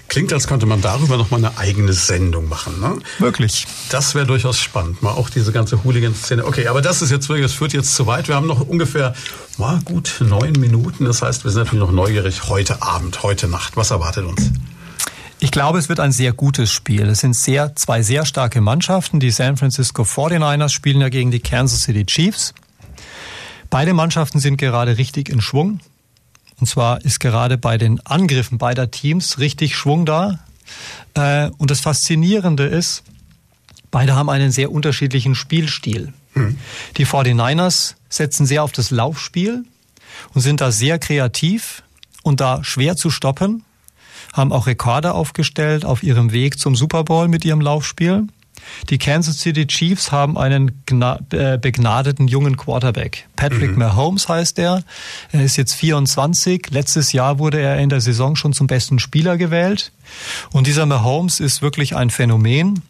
Klingt, 0.08 0.32
als 0.32 0.46
könnte 0.46 0.64
man 0.64 0.80
darüber 0.80 1.18
noch 1.18 1.30
mal 1.30 1.36
eine 1.36 1.58
eigene 1.58 1.92
Sendung 1.92 2.48
machen, 2.48 2.80
ne? 2.80 2.96
Wirklich. 3.18 3.66
Das 3.90 4.14
wäre 4.14 4.26
durchaus 4.26 4.58
spannend, 4.58 5.02
mal 5.02 5.10
auch 5.10 5.28
diese 5.28 5.52
ganze 5.52 5.84
Hooligan-Szene. 5.84 6.46
Okay, 6.46 6.68
aber 6.68 6.80
das 6.80 7.02
ist 7.02 7.10
jetzt 7.10 7.28
wirklich, 7.28 7.44
das 7.44 7.52
führt 7.52 7.74
jetzt 7.74 7.94
zu 7.94 8.06
weit. 8.06 8.28
Wir 8.28 8.34
haben 8.34 8.46
noch 8.46 8.66
ungefähr, 8.66 9.14
mal 9.58 9.78
gut 9.84 10.16
neun 10.20 10.52
Minuten. 10.52 11.04
Das 11.04 11.20
heißt, 11.20 11.44
wir 11.44 11.50
sind 11.50 11.64
natürlich 11.64 11.84
noch 11.84 11.92
neugierig 11.92 12.48
heute 12.48 12.80
Abend, 12.80 13.22
heute 13.22 13.46
Nacht. 13.46 13.76
Was 13.76 13.90
erwartet 13.90 14.24
uns? 14.24 14.50
Ich 15.38 15.50
glaube, 15.50 15.78
es 15.78 15.90
wird 15.90 16.00
ein 16.00 16.12
sehr 16.12 16.32
gutes 16.32 16.72
Spiel. 16.72 17.02
Es 17.02 17.20
sind 17.20 17.36
sehr, 17.36 17.76
zwei 17.76 18.02
sehr 18.02 18.24
starke 18.24 18.62
Mannschaften. 18.62 19.20
Die 19.20 19.30
San 19.30 19.58
Francisco 19.58 20.02
49ers 20.02 20.70
spielen 20.70 21.02
ja 21.02 21.10
gegen 21.10 21.30
die 21.30 21.40
Kansas 21.40 21.82
City 21.82 22.06
Chiefs. 22.06 22.54
Beide 23.68 23.92
Mannschaften 23.92 24.40
sind 24.40 24.56
gerade 24.56 24.96
richtig 24.96 25.28
in 25.28 25.42
Schwung. 25.42 25.80
Und 26.60 26.66
zwar 26.66 27.04
ist 27.04 27.20
gerade 27.20 27.58
bei 27.58 27.78
den 27.78 28.04
Angriffen 28.06 28.58
beider 28.58 28.90
Teams 28.90 29.38
richtig 29.38 29.76
Schwung 29.76 30.06
da. 30.06 30.38
Äh, 31.14 31.50
und 31.58 31.70
das 31.70 31.80
Faszinierende 31.80 32.64
ist, 32.64 33.04
beide 33.90 34.14
haben 34.14 34.28
einen 34.28 34.50
sehr 34.50 34.72
unterschiedlichen 34.72 35.34
Spielstil. 35.34 36.12
Mhm. 36.34 36.58
Die 36.96 37.06
49ers 37.06 37.94
setzen 38.08 38.46
sehr 38.46 38.64
auf 38.64 38.72
das 38.72 38.90
Laufspiel 38.90 39.64
und 40.34 40.40
sind 40.40 40.60
da 40.60 40.72
sehr 40.72 40.98
kreativ 40.98 41.82
und 42.22 42.40
da 42.40 42.64
schwer 42.64 42.96
zu 42.96 43.10
stoppen, 43.10 43.64
haben 44.32 44.52
auch 44.52 44.66
Rekorde 44.66 45.14
aufgestellt 45.14 45.84
auf 45.84 46.02
ihrem 46.02 46.32
Weg 46.32 46.58
zum 46.58 46.76
Super 46.76 47.04
Bowl 47.04 47.28
mit 47.28 47.44
ihrem 47.44 47.60
Laufspiel. 47.60 48.26
Die 48.90 48.98
Kansas 48.98 49.40
City 49.40 49.66
Chiefs 49.66 50.12
haben 50.12 50.38
einen 50.38 50.82
äh, 51.32 51.58
begnadeten 51.58 52.28
jungen 52.28 52.56
Quarterback. 52.56 53.28
Patrick 53.36 53.72
mhm. 53.72 53.78
Mahomes 53.78 54.28
heißt 54.28 54.58
er. 54.58 54.82
Er 55.32 55.44
ist 55.44 55.56
jetzt 55.56 55.74
24. 55.74 56.70
Letztes 56.70 57.12
Jahr 57.12 57.38
wurde 57.38 57.60
er 57.60 57.78
in 57.78 57.88
der 57.88 58.00
Saison 58.00 58.36
schon 58.36 58.52
zum 58.52 58.66
besten 58.66 58.98
Spieler 58.98 59.36
gewählt. 59.36 59.92
Und 60.52 60.66
dieser 60.66 60.86
Mahomes 60.86 61.40
ist 61.40 61.62
wirklich 61.62 61.96
ein 61.96 62.10
Phänomen. 62.10 62.82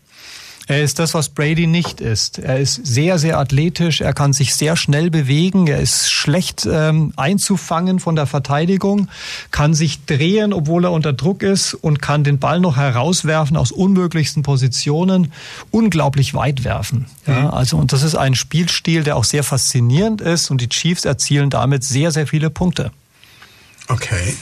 Er 0.68 0.82
ist 0.82 0.98
das, 0.98 1.14
was 1.14 1.30
Brady 1.30 1.66
nicht 1.66 2.02
ist. 2.02 2.38
Er 2.38 2.58
ist 2.58 2.86
sehr, 2.86 3.18
sehr 3.18 3.38
athletisch, 3.38 4.02
er 4.02 4.12
kann 4.12 4.34
sich 4.34 4.54
sehr 4.54 4.76
schnell 4.76 5.10
bewegen, 5.10 5.66
er 5.66 5.80
ist 5.80 6.10
schlecht 6.10 6.68
ähm, 6.70 7.14
einzufangen 7.16 8.00
von 8.00 8.14
der 8.14 8.26
Verteidigung, 8.26 9.08
kann 9.50 9.72
sich 9.72 10.04
drehen, 10.04 10.52
obwohl 10.52 10.84
er 10.84 10.92
unter 10.92 11.14
Druck 11.14 11.42
ist 11.42 11.72
und 11.72 12.02
kann 12.02 12.22
den 12.22 12.38
Ball 12.38 12.60
noch 12.60 12.76
herauswerfen 12.76 13.56
aus 13.56 13.72
unmöglichsten 13.72 14.42
Positionen, 14.42 15.32
unglaublich 15.70 16.34
weit 16.34 16.64
werfen. 16.64 17.06
Ja, 17.26 17.40
mhm. 17.40 17.46
also 17.46 17.78
und 17.78 17.94
das 17.94 18.02
ist 18.02 18.14
ein 18.14 18.34
Spielstil, 18.34 19.04
der 19.04 19.16
auch 19.16 19.24
sehr 19.24 19.44
faszinierend 19.44 20.20
ist 20.20 20.50
und 20.50 20.60
die 20.60 20.68
Chiefs 20.68 21.06
erzielen 21.06 21.48
damit 21.48 21.82
sehr, 21.82 22.10
sehr 22.10 22.26
viele 22.26 22.50
Punkte. 22.50 22.90
Okay. 23.88 24.36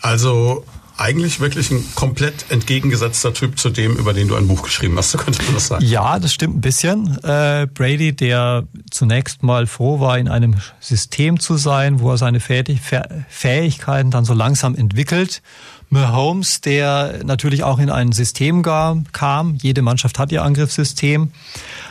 Also 0.00 0.64
eigentlich 0.98 1.40
wirklich 1.40 1.70
ein 1.70 1.84
komplett 1.94 2.50
entgegengesetzter 2.50 3.34
Typ 3.34 3.58
zu 3.58 3.70
dem, 3.70 3.96
über 3.96 4.12
den 4.12 4.28
du 4.28 4.36
ein 4.36 4.48
Buch 4.48 4.62
geschrieben 4.62 4.96
hast, 4.96 5.10
so 5.10 5.18
könnte 5.26 5.42
man 5.42 5.54
das 5.54 5.66
sagen. 5.66 5.84
Ja, 5.84 6.18
das 6.18 6.32
stimmt 6.32 6.56
ein 6.56 6.60
bisschen. 6.60 7.18
Äh, 7.22 7.66
Brady, 7.72 8.14
der 8.14 8.64
zunächst 8.90 9.42
mal 9.42 9.66
froh 9.66 10.00
war, 10.00 10.18
in 10.18 10.28
einem 10.28 10.56
System 10.80 11.38
zu 11.40 11.56
sein, 11.56 12.00
wo 12.00 12.10
er 12.10 12.18
seine 12.18 12.40
Fähigkeiten 12.40 14.10
dann 14.10 14.24
so 14.24 14.34
langsam 14.34 14.74
entwickelt. 14.74 15.42
Mahomes, 15.88 16.60
der 16.60 17.20
natürlich 17.24 17.62
auch 17.62 17.78
in 17.78 17.90
ein 17.90 18.12
System 18.12 18.62
kam. 18.62 19.54
Jede 19.62 19.82
Mannschaft 19.82 20.18
hat 20.18 20.32
ihr 20.32 20.42
Angriffssystem, 20.42 21.30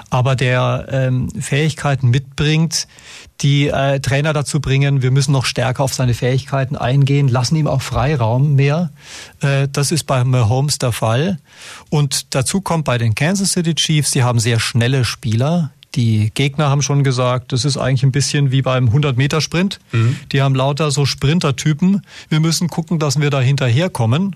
aber 0.09 0.35
der 0.35 0.87
ähm, 0.89 1.29
Fähigkeiten 1.39 2.09
mitbringt, 2.09 2.87
die 3.41 3.67
äh, 3.67 3.99
Trainer 3.99 4.33
dazu 4.33 4.59
bringen, 4.59 5.01
wir 5.01 5.11
müssen 5.11 5.31
noch 5.31 5.45
stärker 5.45 5.83
auf 5.83 5.93
seine 5.93 6.13
Fähigkeiten 6.13 6.75
eingehen, 6.75 7.27
lassen 7.27 7.55
ihm 7.55 7.67
auch 7.67 7.81
Freiraum 7.81 8.55
mehr. 8.55 8.91
Äh, 9.41 9.67
das 9.71 9.91
ist 9.91 10.05
bei 10.05 10.23
Mahomes 10.23 10.77
der 10.77 10.91
Fall. 10.91 11.39
Und 11.89 12.33
dazu 12.35 12.61
kommt 12.61 12.85
bei 12.85 12.97
den 12.97 13.15
Kansas 13.15 13.53
City 13.53 13.75
Chiefs, 13.75 14.11
sie 14.11 14.23
haben 14.23 14.39
sehr 14.39 14.59
schnelle 14.59 15.05
Spieler. 15.05 15.71
Die 15.95 16.31
Gegner 16.33 16.69
haben 16.69 16.81
schon 16.81 17.03
gesagt, 17.03 17.51
das 17.51 17.65
ist 17.65 17.77
eigentlich 17.77 18.03
ein 18.03 18.11
bisschen 18.11 18.51
wie 18.51 18.61
beim 18.61 18.89
100-Meter-Sprint. 18.89 19.79
Mhm. 19.91 20.17
Die 20.31 20.41
haben 20.41 20.55
lauter 20.55 20.91
so 20.91 21.05
Sprintertypen. 21.05 22.01
Wir 22.29 22.39
müssen 22.39 22.67
gucken, 22.67 22.99
dass 22.99 23.19
wir 23.19 23.29
da 23.29 23.39
hinterherkommen. 23.39 24.35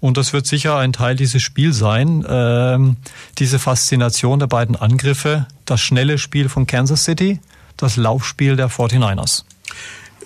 Und 0.00 0.16
das 0.16 0.32
wird 0.32 0.46
sicher 0.46 0.76
ein 0.76 0.92
Teil 0.92 1.16
dieses 1.16 1.42
Spiels 1.42 1.78
sein. 1.78 2.24
Ähm, 2.28 2.96
diese 3.38 3.58
Faszination 3.58 4.38
der 4.38 4.46
beiden 4.46 4.76
Angriffe, 4.76 5.46
das 5.64 5.80
schnelle 5.80 6.18
Spiel 6.18 6.48
von 6.48 6.66
Kansas 6.66 7.04
City 7.04 7.40
das 7.78 7.96
Laufspiel 7.96 8.56
der 8.56 8.68
49ers. 8.68 9.44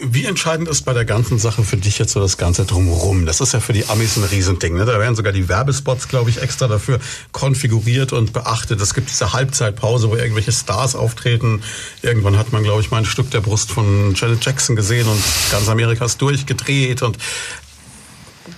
Wie 0.04 0.24
entscheidend 0.24 0.68
ist 0.68 0.82
bei 0.82 0.92
der 0.92 1.04
ganzen 1.04 1.38
Sache 1.38 1.62
für 1.62 1.76
dich 1.76 1.98
jetzt 1.98 2.12
so 2.12 2.18
das 2.18 2.36
Ganze 2.36 2.64
drumherum? 2.64 3.24
Das 3.24 3.40
ist 3.40 3.52
ja 3.52 3.60
für 3.60 3.72
die 3.72 3.86
Amis 3.86 4.16
ein 4.16 4.24
Riesending. 4.24 4.74
Ne? 4.74 4.84
Da 4.84 4.98
werden 4.98 5.14
sogar 5.14 5.32
die 5.32 5.48
Werbespots, 5.48 6.08
glaube 6.08 6.28
ich, 6.28 6.42
extra 6.42 6.66
dafür 6.66 6.98
konfiguriert 7.30 8.12
und 8.12 8.32
beachtet. 8.32 8.80
Es 8.80 8.94
gibt 8.94 9.10
diese 9.10 9.32
Halbzeitpause, 9.32 10.10
wo 10.10 10.16
irgendwelche 10.16 10.50
Stars 10.50 10.96
auftreten. 10.96 11.62
Irgendwann 12.02 12.36
hat 12.36 12.52
man, 12.52 12.64
glaube 12.64 12.80
ich, 12.80 12.90
mal 12.90 12.98
ein 12.98 13.04
Stück 13.04 13.30
der 13.30 13.42
Brust 13.42 13.70
von 13.70 14.14
Janet 14.16 14.44
Jackson 14.44 14.74
gesehen 14.74 15.06
und 15.06 15.22
ganz 15.52 15.68
Amerika 15.68 16.04
ist 16.04 16.20
durchgedreht. 16.20 17.02
Und 17.02 17.16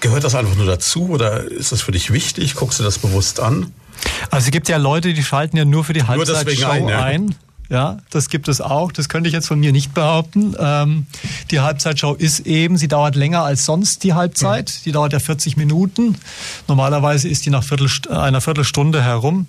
gehört 0.01 0.25
das 0.25 0.35
einfach 0.35 0.57
nur 0.57 0.67
dazu 0.67 1.11
oder 1.11 1.45
ist 1.45 1.73
das 1.73 1.83
für 1.83 1.93
dich 1.93 2.11
wichtig? 2.11 2.55
Guckst 2.55 2.79
du 2.79 2.85
das 2.85 2.99
bewusst 2.99 3.39
an? 3.41 3.73
Also 4.31 4.47
es 4.47 4.51
gibt 4.51 4.69
ja 4.71 4.79
Leute, 4.79 5.13
die 5.13 5.23
schalten 5.23 5.59
ja 5.59 5.67
nur 5.67 5.85
für 5.85 5.93
die 5.93 6.05
Halbzeitshow 6.05 6.71
ein. 6.71 6.89
Ja. 6.89 7.03
ein. 7.03 7.35
Ja, 7.71 7.99
das 8.11 8.29
gibt 8.29 8.49
es 8.49 8.61
auch. 8.61 8.93
Das 8.93 9.09
könnte 9.09 9.29
ich 9.29 9.35
jetzt 9.35 9.49
von 9.49 9.59
mir 9.59 9.73
nicht 9.73 9.95
behaupten. 9.95 10.55
Ähm, 10.59 11.07
die 11.51 11.61
Halbzeitshow 11.61 12.15
ist 12.15 12.41
eben, 12.41 12.77
sie 12.77 12.89
dauert 12.89 13.17
länger 13.17 13.43
als 13.43 13.65
sonst 13.65 14.05
die 14.05 14.13
Halbzeit. 14.13 14.69
Mhm. 14.69 14.85
Die 14.85 14.93
dauert 14.93 15.13
ja 15.13 15.19
40 15.19 15.57
Minuten. 15.57 16.17
Normalerweise 16.69 17.29
ist 17.29 17.47
die 17.47 17.51
nach 17.51 17.65
Viertel, 17.65 17.89
einer 18.11 18.41
Viertelstunde 18.41 19.03
herum. 19.03 19.47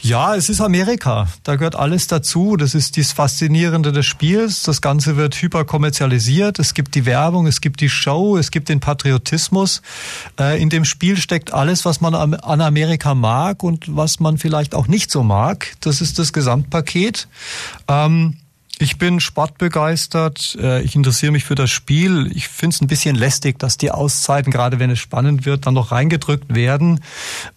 Ja, 0.00 0.34
es 0.34 0.48
ist 0.48 0.60
Amerika. 0.60 1.28
Da 1.44 1.56
gehört 1.56 1.76
alles 1.76 2.06
dazu. 2.06 2.56
Das 2.56 2.74
ist 2.74 2.96
das 2.96 3.12
Faszinierende 3.12 3.92
des 3.92 4.04
Spiels. 4.04 4.62
Das 4.64 4.80
Ganze 4.80 5.16
wird 5.16 5.34
hyperkommerzialisiert. 5.40 6.58
Es 6.58 6.74
gibt 6.74 6.94
die 6.94 7.06
Werbung, 7.06 7.46
es 7.46 7.60
gibt 7.60 7.80
die 7.80 7.88
Show, 7.88 8.36
es 8.36 8.50
gibt 8.50 8.68
den 8.68 8.80
Patriotismus. 8.80 9.80
Äh, 10.38 10.60
in 10.60 10.70
dem 10.70 10.84
Spiel 10.84 11.16
steckt 11.16 11.52
alles, 11.52 11.84
was 11.84 12.00
man 12.00 12.14
an 12.14 12.60
Amerika 12.60 13.14
mag 13.14 13.62
und 13.62 13.96
was 13.96 14.18
man 14.18 14.38
vielleicht 14.38 14.74
auch 14.74 14.88
nicht 14.88 15.10
so 15.10 15.22
mag. 15.22 15.76
Das 15.80 16.00
ist 16.00 16.18
das 16.18 16.32
Gesamtpaket. 16.32 17.28
Ähm, 17.88 18.38
ich 18.82 18.98
bin 18.98 19.20
sportbegeistert, 19.20 20.56
äh, 20.60 20.82
ich 20.82 20.96
interessiere 20.96 21.32
mich 21.32 21.44
für 21.44 21.54
das 21.54 21.70
Spiel. 21.70 22.30
Ich 22.34 22.48
finde 22.48 22.74
es 22.74 22.80
ein 22.82 22.88
bisschen 22.88 23.16
lästig, 23.16 23.58
dass 23.58 23.76
die 23.76 23.90
Auszeiten, 23.90 24.52
gerade 24.52 24.78
wenn 24.78 24.90
es 24.90 24.98
spannend 24.98 25.46
wird, 25.46 25.66
dann 25.66 25.74
noch 25.74 25.92
reingedrückt 25.92 26.54
werden. 26.54 27.00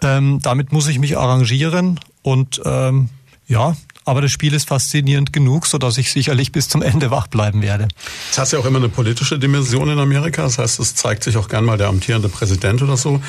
Ähm, 0.02 0.40
damit 0.42 0.72
muss 0.72 0.88
ich 0.88 1.00
mich 1.00 1.18
arrangieren 1.18 2.00
und 2.22 2.62
ähm, 2.64 3.10
ja, 3.48 3.76
aber 4.06 4.22
das 4.22 4.32
Spiel 4.32 4.54
ist 4.54 4.68
faszinierend 4.68 5.34
genug, 5.34 5.66
so 5.66 5.78
dass 5.80 5.98
ich 5.98 6.12
sicherlich 6.12 6.52
bis 6.52 6.70
zum 6.70 6.84
Ende 6.84 7.10
wach 7.10 7.28
bleiben 7.28 7.62
werde. 7.64 7.88
Es 8.32 8.38
hat 8.38 8.52
ja 8.52 8.60
auch 8.60 8.66
immer 8.66 8.78
eine 8.78 8.90
politische 8.90 9.40
Dimension 9.40 9.90
in 9.90 10.00
Amerika. 10.00 10.44
Das 10.44 10.60
heißt, 10.60 10.80
es 10.80 10.96
zeigt 10.96 11.24
sich 11.24 11.38
auch 11.38 11.48
gern 11.48 11.66
mal 11.66 11.78
der 11.78 11.88
amtierende 11.88 12.30
Präsident 12.30 12.84
oder 12.84 12.98
so. 12.98 13.20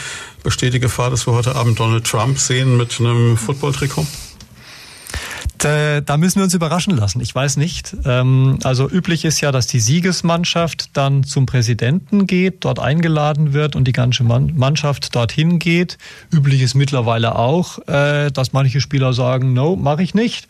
Besteht 0.43 0.74
die 0.74 0.81
Gefahr, 0.81 1.10
dass 1.10 1.27
wir 1.27 1.32
heute 1.32 1.56
Abend 1.56 1.81
Donald 1.81 2.05
Trump 2.05 2.39
sehen 2.39 2.77
mit 2.77 3.01
einem 3.01 3.39
Football-Trikot? 3.39 4.06
Äh, 5.62 6.03
da 6.03 6.16
müssen 6.16 6.37
wir 6.37 6.45
uns 6.45 6.55
überraschen 6.55 6.97
lassen. 6.97 7.20
Ich 7.20 7.35
weiß 7.35 7.57
nicht. 7.57 7.97
Ähm, 8.05 8.59
also 8.62 8.89
üblich 8.89 9.24
ist 9.24 9.41
ja, 9.41 9.53
dass 9.53 9.66
die 9.66 9.81
Siegesmannschaft 9.81 10.91
dann 10.93 11.24
zum 11.24 11.47
Präsidenten 11.47 12.27
geht, 12.27 12.65
dort 12.65 12.78
eingeladen 12.78 13.53
wird 13.53 13.74
und 13.74 13.87
die 13.87 13.93
ganze 13.93 14.23
Mannschaft 14.23 15.15
dorthin 15.15 15.59
geht. 15.59 15.99
Üblich 16.33 16.61
ist 16.61 16.74
mittlerweile 16.74 17.37
auch, 17.37 17.78
äh, 17.89 18.31
dass 18.31 18.53
manche 18.53 18.81
Spieler 18.81 19.12
sagen, 19.12 19.55
no, 19.55 19.77
mache 19.77 20.03
ich 20.03 20.15
nicht, 20.15 20.47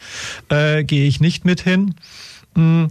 äh, 0.49 0.85
gehe 0.85 1.07
ich 1.07 1.21
nicht 1.21 1.45
mit 1.45 1.61
hin. 1.63 1.95
Hm, 2.57 2.91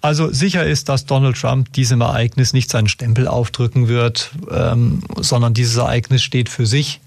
also 0.00 0.30
sicher 0.30 0.64
ist, 0.64 0.88
dass 0.88 1.06
Donald 1.06 1.36
Trump 1.36 1.72
diesem 1.72 2.00
Ereignis 2.00 2.52
nicht 2.52 2.70
seinen 2.70 2.88
Stempel 2.88 3.26
aufdrücken 3.26 3.88
wird, 3.88 4.30
ähm, 4.50 5.02
sondern 5.16 5.52
dieses 5.52 5.76
Ereignis 5.76 6.22
steht 6.22 6.48
für 6.48 6.66
sich. 6.66 7.00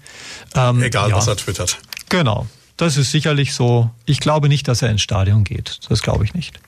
Ähm, 0.54 0.82
Egal, 0.82 1.10
ja. 1.10 1.16
was 1.16 1.28
er 1.28 1.36
twittert. 1.36 1.78
Genau. 2.08 2.46
Das 2.80 2.96
ist 2.96 3.10
sicherlich 3.10 3.52
so. 3.52 3.90
Ich 4.06 4.20
glaube 4.20 4.48
nicht, 4.48 4.66
dass 4.66 4.80
er 4.80 4.88
ins 4.88 5.02
Stadion 5.02 5.44
geht. 5.44 5.80
Das 5.90 6.00
glaube 6.00 6.24
ich 6.24 6.32
nicht. 6.32 6.58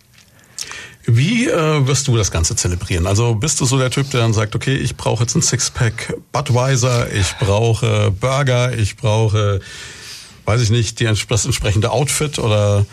Wie 1.06 1.48
äh, 1.48 1.86
wirst 1.86 2.06
du 2.06 2.18
das 2.18 2.30
Ganze 2.30 2.54
zelebrieren? 2.54 3.06
Also 3.06 3.34
bist 3.34 3.58
du 3.60 3.64
so 3.64 3.78
der 3.78 3.90
Typ, 3.90 4.10
der 4.10 4.20
dann 4.20 4.34
sagt, 4.34 4.54
okay, 4.54 4.76
ich 4.76 4.96
brauche 4.96 5.22
jetzt 5.22 5.34
ein 5.34 5.40
Sixpack 5.40 6.14
Budweiser, 6.30 7.10
ich 7.10 7.34
brauche 7.40 8.10
Burger, 8.10 8.76
ich 8.76 8.96
brauche, 8.96 9.60
weiß 10.44 10.60
ich 10.60 10.68
nicht, 10.68 11.00
die, 11.00 11.04
das 11.06 11.46
entsprechende 11.46 11.90
Outfit 11.90 12.38
oder 12.38 12.84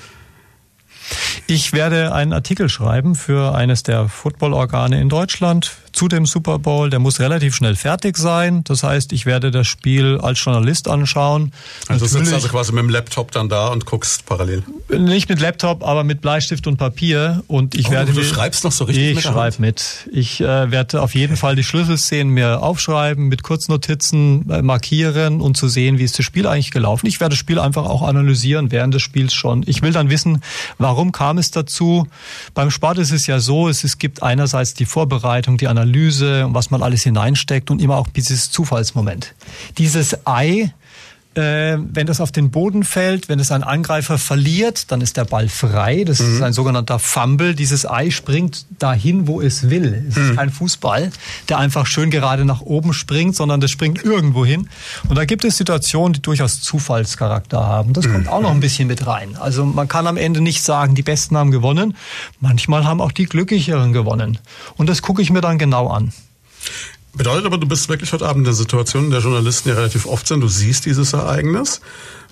Ich 1.46 1.74
werde 1.74 2.14
einen 2.14 2.32
Artikel 2.32 2.70
schreiben 2.70 3.16
für 3.16 3.54
eines 3.54 3.84
der 3.84 4.08
Footballorgane 4.08 5.02
in 5.02 5.10
Deutschland 5.10 5.76
zu 5.94 6.07
dem 6.07 6.26
Super 6.26 6.60
Bowl. 6.60 6.90
Der 6.90 6.99
muss 6.99 7.20
relativ 7.20 7.56
schnell 7.56 7.76
fertig 7.76 8.18
sein. 8.18 8.64
Das 8.64 8.84
heißt, 8.84 9.14
ich 9.14 9.26
werde 9.26 9.52
das 9.52 9.68
Spiel 9.68 10.18
als 10.22 10.44
Journalist 10.44 10.88
anschauen. 10.88 11.52
Also 11.88 12.06
du 12.06 12.11
sitzt 12.11 12.34
also 12.34 12.48
quasi 12.48 12.72
mit 12.72 12.84
dem 12.84 12.90
Laptop 12.90 13.32
dann 13.32 13.49
da 13.49 13.68
und 13.68 13.86
guckst 13.86 14.26
parallel? 14.26 14.64
Nicht 14.90 15.30
mit 15.30 15.40
Laptop, 15.40 15.84
aber 15.84 16.03
mit 16.03 16.22
Bleistift 16.22 16.68
und 16.68 16.78
Papier. 16.78 17.44
Und 17.48 17.76
ich 17.76 17.88
oh, 17.88 17.91
werde. 17.91 18.14
Du 18.14 18.24
schreibst 18.24 18.64
noch 18.64 18.72
so 18.72 18.86
richtig 18.86 19.18
Ich 19.18 19.24
schreibe 19.24 19.56
mit. 19.60 20.07
Ich 20.11 20.41
äh, 20.41 20.72
werde 20.72 21.02
auf 21.02 21.16
jeden 21.16 21.38
Fall 21.38 21.56
die 21.56 21.64
Schlüsselszenen 21.64 22.34
mir 22.34 22.61
aufschreiben, 22.61 23.28
mit 23.28 23.44
Kurznotizen 23.44 24.49
äh, 24.49 24.61
markieren 24.61 25.41
und 25.41 25.57
zu 25.57 25.68
sehen, 25.68 25.98
wie 25.98 26.03
ist 26.03 26.18
das 26.18 26.26
Spiel 26.26 26.48
eigentlich 26.48 26.72
gelaufen. 26.72 27.07
Ich 27.07 27.20
werde 27.20 27.32
das 27.32 27.40
Spiel 27.40 27.60
einfach 27.60 27.86
auch 27.86 28.02
analysieren 28.02 28.72
während 28.72 28.94
des 28.94 29.02
Spiels 29.02 29.34
schon. 29.34 29.64
Ich 29.66 29.82
will 29.82 29.91
dann 29.91 30.10
wissen, 30.10 30.41
warum 30.78 31.11
kam 31.11 31.38
es 31.38 31.52
dazu. 31.52 32.07
Beim 32.53 32.72
Sport 32.72 32.98
ist 32.98 33.11
es 33.11 33.28
ja 33.28 33.40
so, 33.40 33.68
es, 33.68 33.84
es 33.84 33.98
gibt 33.98 34.24
einerseits 34.24 34.74
die 34.74 34.86
Vorbereitung, 34.86 35.57
die 35.57 35.68
Analyse 35.68 35.79
und 35.84 36.54
was 36.54 36.72
man 36.72 36.84
alles 36.84 37.04
hineinsteckt 37.04 37.72
und 37.72 37.82
immer 37.82 37.98
auch 37.98 38.08
dieses 38.08 38.52
Zufallsmoment. 38.52 39.36
Dieses 39.78 40.26
Ei, 40.26 40.74
wenn 41.36 42.08
das 42.08 42.22
auf 42.22 42.32
den 42.32 42.50
Boden 42.50 42.84
fällt, 42.84 43.30
wenn 43.30 43.40
es 43.40 43.52
ein 43.52 43.64
Angreifer 43.64 44.18
verliert, 44.18 44.92
dann 44.92 45.00
ist 45.00 45.16
der 45.16 45.26
Ball 45.26 45.48
frei. 45.48 46.04
Das 46.04 46.20
mhm. 46.20 46.36
ist 46.36 46.42
ein 46.42 46.54
sogenannter 46.54 46.98
Fumble. 46.98 47.54
Dieses 47.54 47.88
Ei 47.88 48.10
springt 48.10 48.66
dahin, 48.80 49.28
wo 49.28 49.40
es 49.40 49.70
will. 49.70 50.06
Es 50.10 50.16
mhm. 50.16 50.24
ist 50.24 50.36
kein 50.36 50.50
Fußball, 50.50 51.12
der 51.48 51.60
einfach 51.60 51.86
schön 51.86 52.10
gerade 52.10 52.46
nach 52.46 52.62
oben 52.62 52.94
springt, 52.94 53.36
sondern 53.36 53.62
das 53.62 53.70
springt 53.70 54.04
irgendwo 54.04 54.44
hin. 54.44 54.70
Und 55.08 55.18
da 55.18 55.26
gibt 55.26 55.46
es 55.46 55.56
Situationen, 55.56 56.14
die 56.14 56.22
durchaus 56.22 56.62
Zufallscharakter 56.62 57.60
haben. 57.60 57.94
Das 57.94 58.08
mhm. 58.08 58.14
kommt 58.14 58.28
auch 58.28 58.42
noch 58.42 58.52
ein 58.52 58.60
bisschen 58.60 58.88
mit 58.88 59.06
rein. 59.06 59.38
Also 59.40 59.66
man 59.66 59.88
kann 59.88 60.08
am 60.08 60.18
Ende 60.18 60.42
nicht 60.42 60.64
sagen, 60.64 60.96
die 60.96 61.04
Besten 61.04 61.38
haben 61.38 61.52
gewonnen. 61.52 61.96
Manchmal 62.40 62.86
haben 62.86 63.02
auch 63.02 63.12
die 63.12 63.26
Glücklicheren 63.26 63.94
gewonnen. 63.94 64.40
Und 64.78 64.90
das 64.90 65.04
gucke 65.04 65.22
ich 65.22 65.30
mir 65.30 65.42
dann 65.42 65.60
genau 65.60 65.90
an. 65.90 66.12
Bedeutet 67.14 67.45
aber, 67.45 67.57
du 67.57 67.68
bist 67.68 67.90
wirklich 67.90 68.14
heute 68.14 68.26
Abend 68.26 68.40
in 68.40 68.44
der 68.45 68.53
Situation, 68.53 69.06
in 69.06 69.11
der 69.11 69.22
Journalisten 69.22 69.69
ja 69.69 69.76
relativ 69.76 70.06
oft 70.06 70.27
sind. 70.27 70.41
Du 70.41 70.48
siehst 70.48 70.86
dieses 70.86 71.14
Ereignis, 71.14 71.81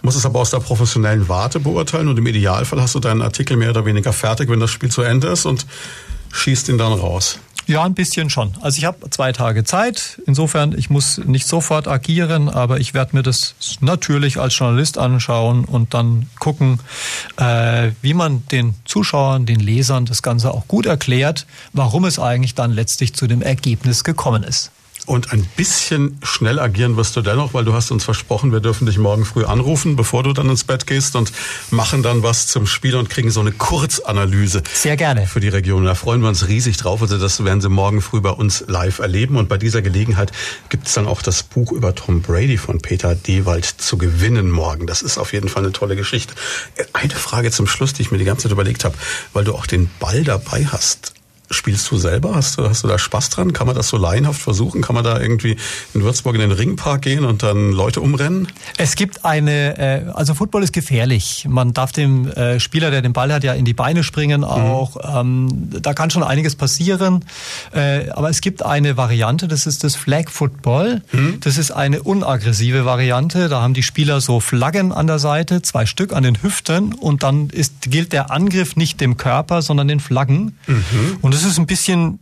musst 0.02 0.18
es 0.18 0.26
aber 0.26 0.40
aus 0.40 0.52
der 0.52 0.60
professionellen 0.60 1.28
Warte 1.28 1.60
beurteilen 1.60 2.08
und 2.08 2.18
im 2.18 2.28
Idealfall 2.28 2.82
hast 2.82 2.96
du 2.96 3.00
deinen 3.00 3.22
Artikel 3.22 3.58
mehr 3.58 3.72
oder 3.72 3.86
weniger 3.86 4.14
fertig, 4.14 4.50
wenn 4.50 4.60
das 4.60 4.70
Spiel 4.70 4.90
zu 4.90 5.02
Ende 5.02 5.28
ist 5.28 5.46
und 5.46 5.66
schießt 6.32 6.70
ihn 6.70 6.78
dann 6.78 6.94
raus. 6.94 7.40
Ja, 7.68 7.84
ein 7.84 7.94
bisschen 7.94 8.30
schon. 8.30 8.54
Also 8.62 8.78
ich 8.78 8.86
habe 8.86 9.10
zwei 9.10 9.34
Tage 9.34 9.66
Zeit. 9.66 10.22
Insofern, 10.26 10.78
ich 10.78 10.90
muss 10.90 11.18
nicht 11.18 11.46
sofort 11.46 11.90
agieren, 11.90 12.48
aber 12.48 12.80
ich 12.80 12.94
werde 12.94 13.16
mir 13.16 13.24
das 13.24 13.56
natürlich 13.82 14.40
als 14.40 14.58
Journalist 14.58 14.98
anschauen 14.98 15.66
und 15.66 15.94
dann 15.94 16.28
gucken, 16.40 16.80
äh, 17.36 17.92
wie 18.02 18.14
man 18.14 18.48
den 18.48 18.76
Zuschauern, 18.86 19.46
den 19.46 19.60
Lesern 19.60 20.06
das 20.06 20.22
Ganze 20.22 20.54
auch 20.54 20.68
gut 20.70 20.86
erklärt, 20.86 21.46
warum 21.74 22.06
es 22.06 22.20
eigentlich 22.20 22.56
dann 22.56 22.72
letztlich 22.72 23.14
zu 23.14 23.28
dem 23.28 23.42
Ergebnis 23.42 24.06
gekommen 24.06 24.44
ist. 24.44 24.72
Und 25.08 25.32
ein 25.32 25.44
bisschen 25.56 26.20
schnell 26.22 26.60
agieren 26.60 26.98
wirst 26.98 27.16
du 27.16 27.22
dennoch, 27.22 27.54
weil 27.54 27.64
du 27.64 27.74
hast 27.74 27.92
uns 27.92 28.04
versprochen, 28.04 28.52
wir 28.52 28.60
dürfen 28.60 28.86
dich 28.86 28.98
morgen 28.98 29.24
früh 29.24 29.46
anrufen, 29.46 29.96
bevor 29.96 30.22
du 30.22 30.34
dann 30.34 30.50
ins 30.50 30.66
Bett 30.66 30.86
gehst 30.86 31.16
und 31.16 31.32
machen 31.72 32.04
dann 32.04 32.24
was 32.24 32.48
zum 32.48 32.68
Spiel 32.68 32.94
und 32.98 33.10
kriegen 33.10 33.32
so 33.32 33.40
eine 33.40 33.54
Kurzanalyse. 33.54 34.64
Sehr 34.74 34.98
gerne. 34.98 35.26
Für 35.26 35.40
die 35.40 35.48
Region. 35.48 35.86
Da 35.86 35.96
freuen 35.96 36.20
wir 36.20 36.28
uns 36.28 36.50
riesig 36.50 36.76
drauf. 36.76 37.02
Also 37.02 37.18
das 37.18 37.46
werden 37.46 37.62
Sie 37.62 37.70
morgen 37.70 38.02
früh 38.02 38.20
bei 38.20 38.32
uns 38.32 38.66
live 38.68 39.00
erleben. 39.00 39.38
Und 39.38 39.48
bei 39.48 39.58
dieser 39.58 39.82
Gelegenheit 39.82 40.34
gibt 40.68 40.88
es 40.88 40.94
dann 40.94 41.08
auch 41.08 41.22
das 41.22 41.42
Buch 41.42 41.72
über 41.72 41.96
Tom 41.96 42.22
Brady 42.22 42.58
von 42.58 42.82
Peter 42.82 43.16
Dewald 43.16 43.64
zu 43.64 43.98
gewinnen 43.98 44.52
morgen. 44.52 44.88
Das 44.88 45.02
ist 45.02 45.18
auf 45.18 45.32
jeden 45.32 45.48
Fall 45.48 45.64
eine 45.64 45.72
tolle 45.72 45.96
Geschichte. 45.96 46.34
Eine 46.92 47.16
Frage 47.16 47.52
zum 47.52 47.66
Schluss, 47.66 47.94
die 47.94 48.02
ich 48.02 48.12
mir 48.12 48.18
die 48.18 48.26
ganze 48.26 48.44
Zeit 48.44 48.52
überlegt 48.52 48.84
habe, 48.84 48.96
weil 49.32 49.46
du 49.46 49.56
auch 49.56 49.68
den 49.68 49.90
Ball 50.02 50.26
dabei 50.26 50.66
hast. 50.70 51.17
Spielst 51.50 51.90
du 51.92 51.98
selber? 51.98 52.36
Hast 52.36 52.58
du, 52.58 52.68
hast 52.68 52.84
du 52.84 52.88
da 52.88 52.98
Spaß 52.98 53.30
dran? 53.30 53.54
Kann 53.54 53.68
man 53.68 53.76
das 53.76 53.88
so 53.88 53.98
laienhaft 53.98 54.42
versuchen? 54.42 54.82
Kann 54.82 54.96
man 54.96 55.04
da 55.04 55.20
irgendwie 55.20 55.56
in 55.94 56.04
Würzburg 56.04 56.36
in 56.36 56.42
den 56.42 56.52
Ringpark 56.52 57.02
gehen 57.02 57.24
und 57.24 57.44
dann 57.44 57.72
Leute 57.72 58.02
umrennen? 58.02 58.48
Es 58.78 58.96
gibt 58.96 59.24
eine, 59.24 59.78
äh, 59.78 60.12
also 60.14 60.34
Football 60.34 60.64
ist 60.64 60.74
gefährlich. 60.74 61.46
Man 61.48 61.74
darf 61.74 61.92
dem 61.92 62.28
äh, 62.28 62.60
Spieler, 62.60 62.92
der 62.92 63.02
den 63.02 63.14
Ball 63.14 63.34
hat, 63.34 63.44
ja 63.44 63.54
in 63.54 63.66
die 63.66 63.74
Beine 63.74 64.04
springen 64.04 64.44
auch. 64.44 65.24
Mhm. 65.24 65.82
Da 65.82 65.94
kann 65.94 66.10
schon 66.10 66.24
einiges 66.24 66.56
passieren. 66.56 67.24
Äh, 67.74 68.10
aber 68.10 68.30
es 68.30 68.42
gibt 68.42 68.64
eine 68.64 68.98
Variante, 68.98 69.48
das 69.48 69.68
ist 69.68 69.84
das 69.84 69.96
Flag 69.96 70.30
Football. 70.30 71.02
Mhm. 71.12 71.40
Das 71.40 71.58
ist 71.58 71.72
eine 71.72 72.04
unaggressive 72.04 72.86
Variante. 72.86 73.48
Da 73.48 73.62
haben 73.62 73.74
die 73.74 73.84
Spieler 73.84 74.22
so 74.22 74.40
Flaggen 74.40 74.92
an 74.92 75.08
der 75.08 75.20
Seite, 75.20 75.62
zwei 75.62 75.86
Stück 75.86 76.14
an 76.14 76.24
den 76.24 76.42
Hüften 76.42 76.94
und 76.94 77.24
dann 77.24 77.50
ist, 77.50 77.90
gilt 77.90 78.12
der 78.14 78.32
Angriff 78.32 78.76
nicht 78.76 79.00
dem 79.00 79.18
Körper, 79.18 79.62
sondern 79.62 79.88
den 79.88 80.00
Flaggen. 80.00 80.58
Mhm. 80.68 81.18
Und 81.22 81.37
das 81.38 81.52
ist 81.52 81.60
ein 81.60 81.68
bisschen 81.68 82.20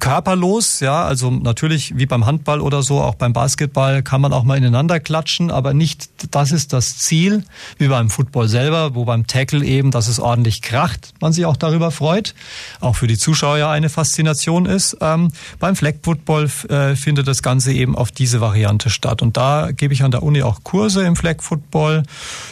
körperlos, 0.00 0.80
ja, 0.80 1.04
also 1.04 1.30
natürlich 1.30 1.96
wie 1.96 2.04
beim 2.04 2.26
Handball 2.26 2.60
oder 2.60 2.82
so, 2.82 3.00
auch 3.00 3.14
beim 3.14 3.32
Basketball 3.32 4.02
kann 4.02 4.20
man 4.20 4.34
auch 4.34 4.44
mal 4.44 4.58
ineinander 4.58 5.00
klatschen, 5.00 5.50
aber 5.50 5.72
nicht 5.72 6.10
das 6.34 6.52
ist 6.52 6.74
das 6.74 6.98
Ziel, 6.98 7.42
wie 7.78 7.88
beim 7.88 8.10
Football 8.10 8.48
selber, 8.48 8.94
wo 8.94 9.06
beim 9.06 9.26
Tackle 9.26 9.64
eben, 9.64 9.90
dass 9.90 10.08
es 10.08 10.20
ordentlich 10.20 10.60
kracht, 10.60 11.14
man 11.20 11.32
sich 11.32 11.46
auch 11.46 11.56
darüber 11.56 11.90
freut, 11.90 12.34
auch 12.80 12.96
für 12.96 13.06
die 13.06 13.16
Zuschauer 13.16 13.56
ja 13.56 13.70
eine 13.70 13.88
Faszination 13.88 14.66
ist. 14.66 14.98
Ähm, 15.00 15.32
beim 15.58 15.74
Flag 15.74 15.94
Football 16.02 16.50
äh, 16.68 16.94
findet 16.94 17.26
das 17.26 17.42
Ganze 17.42 17.72
eben 17.72 17.96
auf 17.96 18.10
diese 18.10 18.42
Variante 18.42 18.90
statt 18.90 19.22
und 19.22 19.38
da 19.38 19.70
gebe 19.72 19.94
ich 19.94 20.02
an 20.02 20.10
der 20.10 20.22
Uni 20.22 20.42
auch 20.42 20.64
Kurse 20.64 21.04
im 21.04 21.16
Flag 21.16 21.36
Football. 21.40 22.02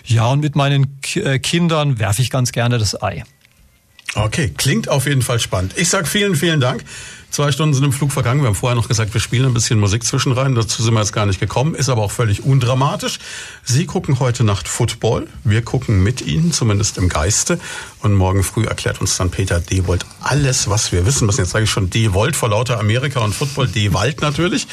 Ja, 0.05 0.29
und 0.29 0.41
mit 0.41 0.57
meinen 0.57 1.01
K 1.03 1.21
äh, 1.21 1.39
Kindern 1.39 1.99
werfe 1.99 2.23
ich 2.23 2.31
ganz 2.31 2.53
gerne 2.53 2.79
das 2.79 3.03
Ei. 3.03 3.25
Okay, 4.15 4.53
klingt 4.57 4.89
auf 4.89 5.07
jeden 5.07 5.23
Fall 5.23 5.41
spannend. 5.41 5.75
Ich 5.77 5.91
sag 5.91 6.09
vielen, 6.09 6.37
vielen 6.37 6.61
Dank. 6.61 6.85
Zwei 7.31 7.53
Stunden 7.53 7.75
sind 7.75 7.85
im 7.85 7.93
Flug 7.93 8.13
vergangen. 8.13 8.41
Wir 8.41 8.47
haben 8.47 8.55
vorher 8.55 8.77
noch 8.77 8.89
gesagt, 8.89 9.13
wir 9.13 9.21
spielen 9.21 9.45
ein 9.45 9.53
bisschen 9.53 9.79
Musik 9.79 10.05
zwischenrein. 10.05 10.55
Dazu 10.55 10.83
sind 10.83 10.95
wir 10.95 11.01
jetzt 11.01 11.13
gar 11.13 11.27
nicht 11.27 11.39
gekommen, 11.39 11.75
ist 11.75 11.91
aber 11.91 12.03
auch 12.03 12.11
völlig 12.11 12.45
undramatisch. 12.45 13.19
Sie 13.63 13.85
gucken 13.85 14.21
heute 14.21 14.43
Nacht 14.43 14.69
Football. 14.69 15.27
Wir 15.45 15.61
gucken 15.61 16.03
mit 16.03 16.23
Ihnen, 16.23 16.53
zumindest 16.53 16.97
im 16.97 17.11
Geiste. 17.11 17.59
Und 18.03 18.15
morgen 18.15 18.43
früh 18.43 18.65
erklärt 18.65 19.01
uns 19.01 19.17
dann 19.17 19.31
Peter 19.31 19.59
Dewold 19.59 20.05
alles, 20.21 20.69
was 20.69 20.93
wir 20.93 21.07
wissen 21.07 21.27
müssen. 21.27 21.41
Jetzt 21.41 21.53
sage 21.53 21.65
ich 21.65 21.71
schon 21.71 21.89
Dewold 21.89 22.37
vor 22.37 22.51
lauter 22.51 22.79
Amerika 22.79 23.21
und 23.21 23.35
Football, 23.35 23.69
Dewald 23.69 24.21
natürlich. 24.21 24.67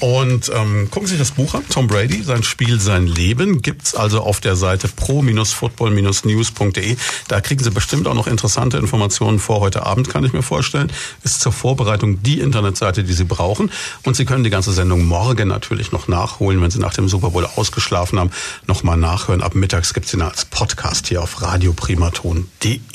Und 0.00 0.50
ähm, 0.52 0.88
gucken 0.90 1.06
Sie 1.06 1.12
sich 1.12 1.20
das 1.20 1.30
Buch 1.30 1.54
an, 1.54 1.62
Tom 1.68 1.86
Brady, 1.86 2.22
sein 2.22 2.42
Spiel, 2.42 2.80
sein 2.80 3.06
Leben. 3.06 3.62
Gibt's 3.62 3.94
also 3.94 4.20
auf 4.20 4.40
der 4.40 4.56
Seite 4.56 4.88
pro-football-news.de. 4.88 6.96
Da 7.28 7.40
kriegen 7.40 7.62
Sie 7.62 7.70
bestimmt 7.70 8.08
auch 8.08 8.14
noch 8.14 8.26
interessante 8.26 8.78
Informationen 8.78 9.38
vor 9.38 9.60
heute 9.60 9.86
Abend, 9.86 10.08
kann 10.08 10.24
ich 10.24 10.32
mir 10.32 10.42
vorstellen. 10.42 10.90
Ist 11.22 11.40
zur 11.40 11.52
Vorbereitung 11.52 12.22
die 12.22 12.40
Internetseite, 12.40 13.04
die 13.04 13.12
Sie 13.12 13.24
brauchen. 13.24 13.70
Und 14.02 14.16
Sie 14.16 14.24
können 14.24 14.42
die 14.42 14.50
ganze 14.50 14.72
Sendung 14.72 15.04
morgen 15.04 15.48
natürlich 15.48 15.92
noch 15.92 16.08
nachholen, 16.08 16.60
wenn 16.60 16.70
Sie 16.70 16.80
nach 16.80 16.94
dem 16.94 17.08
Super 17.08 17.30
Bowl 17.30 17.46
ausgeschlafen 17.56 18.18
haben. 18.18 18.30
Nochmal 18.66 18.96
nachhören. 18.96 19.42
Ab 19.42 19.54
mittags 19.54 19.94
gibt's 19.94 20.12
ihn 20.12 20.22
als 20.22 20.44
Podcast 20.44 21.08
hier 21.08 21.22
auf 21.22 21.40
radioprimaton.de. 21.40 22.63
第 22.64 22.80